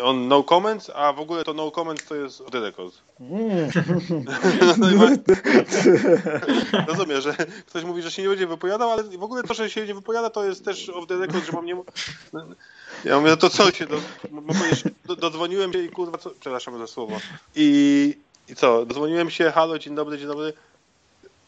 on 0.03 0.27
no 0.27 0.43
comments, 0.43 0.91
a 0.95 1.13
w 1.13 1.19
ogóle 1.19 1.43
to 1.43 1.53
no 1.53 1.71
comments 1.71 2.05
to 2.05 2.15
jest 2.15 2.41
off 2.41 2.51
the 2.51 2.59
record. 2.59 2.93
Mm. 3.19 3.71
Rozumiem, 6.87 7.21
że 7.21 7.35
ktoś 7.67 7.83
mówi, 7.83 8.01
że 8.01 8.11
się 8.11 8.21
nie 8.21 8.29
będzie 8.29 8.47
wypowiadał, 8.47 8.91
ale 8.91 9.03
w 9.03 9.23
ogóle 9.23 9.43
to, 9.43 9.53
że 9.53 9.69
się 9.69 9.87
nie 9.87 9.93
wypowiada, 9.93 10.29
to 10.29 10.45
jest 10.45 10.65
też 10.65 10.89
off 10.89 11.07
the 11.07 11.17
record, 11.17 11.45
że 11.45 11.51
mam 11.51 11.65
nie... 11.65 11.75
Ja 13.05 13.19
mówię, 13.19 13.29
no 13.29 13.37
to 13.37 13.49
co 13.49 13.71
się, 13.71 13.87
do, 13.87 13.99
do, 15.05 15.15
dodzwoniłem 15.15 15.73
się 15.73 15.83
i 15.83 15.89
kurwa, 15.89 16.17
co... 16.17 16.29
przepraszam 16.29 16.77
za 16.77 16.87
słowo. 16.87 17.17
I, 17.55 18.17
I 18.49 18.55
co, 18.55 18.85
dodzwoniłem 18.85 19.29
się, 19.29 19.51
halo, 19.51 19.79
dzień 19.79 19.95
dobry, 19.95 20.17
dzień 20.17 20.27
dobry. 20.27 20.53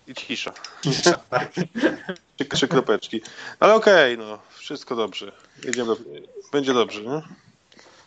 I 0.07 0.13
cisza. 0.13 0.53
Cisza, 0.83 1.13
tak. 1.29 1.51
Trzy, 2.37 2.45
trzy 2.45 2.67
kropeczki. 2.67 3.21
Ale 3.59 3.73
okej, 3.73 4.13
okay, 4.13 4.25
no, 4.25 4.39
wszystko 4.57 4.95
dobrze. 4.95 5.31
Jedziemy. 5.65 5.93
Będzie 6.51 6.73
dobrze, 6.73 7.01
nie? 7.01 7.21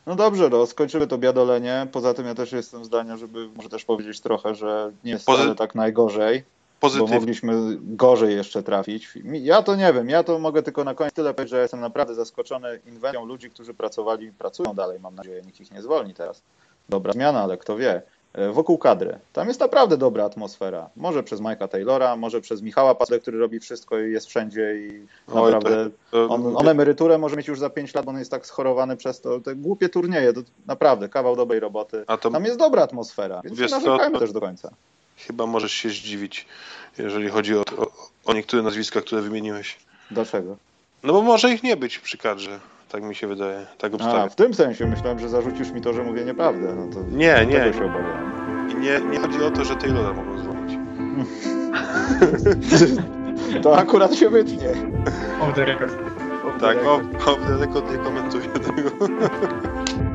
No 0.07 0.17
dobrze, 0.17 0.49
no, 0.49 0.67
skończymy 0.67 1.07
to 1.07 1.19
biadolenie. 1.19 1.87
Poza 1.93 2.15
tym 2.15 2.27
ja 2.27 2.35
też 2.35 2.53
jestem 2.53 2.85
zdania, 2.85 3.17
żeby 3.17 3.49
może 3.57 3.69
też 3.69 3.85
powiedzieć 3.85 4.21
trochę, 4.21 4.55
że 4.55 4.93
nie 5.05 5.11
jest 5.11 5.27
Pozy... 5.27 5.39
wcale 5.39 5.55
tak 5.55 5.75
najgorzej. 5.75 6.45
Pozytyw. 6.81 7.11
Bo 7.11 7.15
mogliśmy 7.15 7.77
gorzej 7.81 8.37
jeszcze 8.37 8.63
trafić. 8.63 9.09
Ja 9.25 9.63
to 9.63 9.77
nie 9.77 9.93
wiem, 9.93 10.09
ja 10.09 10.23
to 10.23 10.39
mogę 10.39 10.63
tylko 10.63 10.85
na 10.85 10.95
koniec 10.95 11.15
tyle 11.15 11.35
powiedzieć, 11.35 11.51
że 11.51 11.63
jestem 11.63 11.81
naprawdę 11.81 12.15
zaskoczony 12.15 12.81
inwencją 12.87 13.25
ludzi, 13.25 13.51
którzy 13.51 13.75
pracowali 13.75 14.27
i 14.27 14.33
pracują 14.33 14.75
dalej. 14.75 15.01
Mam 15.01 15.15
nadzieję, 15.15 15.43
nikt 15.43 15.61
ich 15.61 15.71
nie 15.71 15.83
zwolni 15.83 16.15
teraz. 16.15 16.43
Dobra 16.89 17.13
zmiana, 17.13 17.43
ale 17.43 17.57
kto 17.57 17.77
wie. 17.77 18.03
E, 18.35 18.53
wokół 18.53 18.79
kadry. 18.79 19.19
Tam 19.33 19.49
jest 19.49 19.61
naprawdę 19.61 19.97
dobra 19.97 20.25
atmosfera. 20.25 20.91
Może 20.97 21.23
przez 21.23 21.41
Mike'a 21.41 21.69
Taylora, 21.69 22.17
może 22.17 22.41
przez 22.41 22.63
Michała 22.63 22.95
Pasle, 22.95 23.21
który 23.21 23.39
robi 23.39 23.61
wszystko 23.61 24.01
i 24.01 24.13
jest 24.13 24.27
wszędzie 24.27 24.75
i 24.77 25.07
naprawdę 25.35 25.91
to, 26.11 26.27
to... 26.29 26.35
On, 26.35 26.57
on, 26.57 26.69
emeryturę 26.69 27.19
może 27.19 27.37
mieć 27.37 27.49
już 27.49 27.59
za 27.59 27.71
5 27.71 27.95
lat, 27.95 28.05
bo 28.05 28.11
on 28.11 28.19
jest 28.19 28.31
tak 28.31 28.47
schorowany 28.47 28.97
przez 28.97 29.21
to. 29.21 29.41
Te 29.41 29.55
głupie 29.55 29.89
turnieje, 29.89 30.33
to 30.33 30.41
naprawdę 30.67 31.09
kawał 31.09 31.37
dobrej 31.37 31.61
roboty. 31.61 32.05
To... 32.21 32.31
Tam 32.31 32.45
jest 32.45 32.59
dobra 32.59 32.83
atmosfera, 32.83 33.41
więc 33.45 33.59
Wiesz 33.59 33.71
narzekajmy 33.71 34.19
też 34.19 34.33
do 34.33 34.41
końca. 34.41 34.71
Chyba 35.17 35.47
możesz 35.47 35.73
się 35.73 35.89
zdziwić, 35.89 36.47
jeżeli 36.99 37.29
chodzi 37.29 37.57
o, 37.57 37.61
o, 37.61 37.87
o 38.25 38.33
niektóre 38.33 38.63
nazwiska, 38.63 39.01
które 39.01 39.23
wymieniłeś. 39.23 39.79
Dlaczego? 40.11 40.57
No 41.03 41.13
bo 41.13 41.23
może 41.23 41.53
ich 41.53 41.63
nie 41.63 41.77
być 41.77 41.99
przy 41.99 42.19
kadrze. 42.19 42.61
Tak 42.95 43.03
mi 43.03 43.15
się 43.15 43.27
wydaje. 43.27 43.67
Tak 43.79 43.95
obstawiam. 43.95 44.27
A, 44.27 44.29
w 44.29 44.35
tym 44.35 44.55
sensie 44.55 44.87
myślałem, 44.87 45.19
że 45.19 45.29
zarzucisz 45.29 45.71
mi 45.71 45.81
to, 45.81 45.93
że 45.93 46.03
mówię 46.03 46.25
nieprawdę. 46.25 46.75
No 46.75 46.87
to 46.93 47.03
nie, 47.11 47.47
nie. 47.47 47.61
Tego 47.61 47.73
się 47.73 47.85
obawiałem. 47.85 48.71
I 48.71 48.75
nie, 48.75 49.01
nie 49.01 49.19
chodzi 49.19 49.43
o 49.45 49.51
to, 49.51 49.65
że 49.65 49.77
Taylora 49.77 50.13
mogą 50.13 50.39
zwolnić. 50.39 50.79
to 53.63 53.79
akurat 53.79 54.15
się 54.15 54.29
wytnie. 54.29 54.69
Off 55.41 55.55
the 55.55 55.65
record. 55.65 55.95
tak, 56.61 56.79
off, 56.87 57.29
off 57.29 57.39
the 57.47 57.57
record 57.57 57.93
nie 57.93 57.99
komentuję 57.99 58.49
tego. 58.49 58.91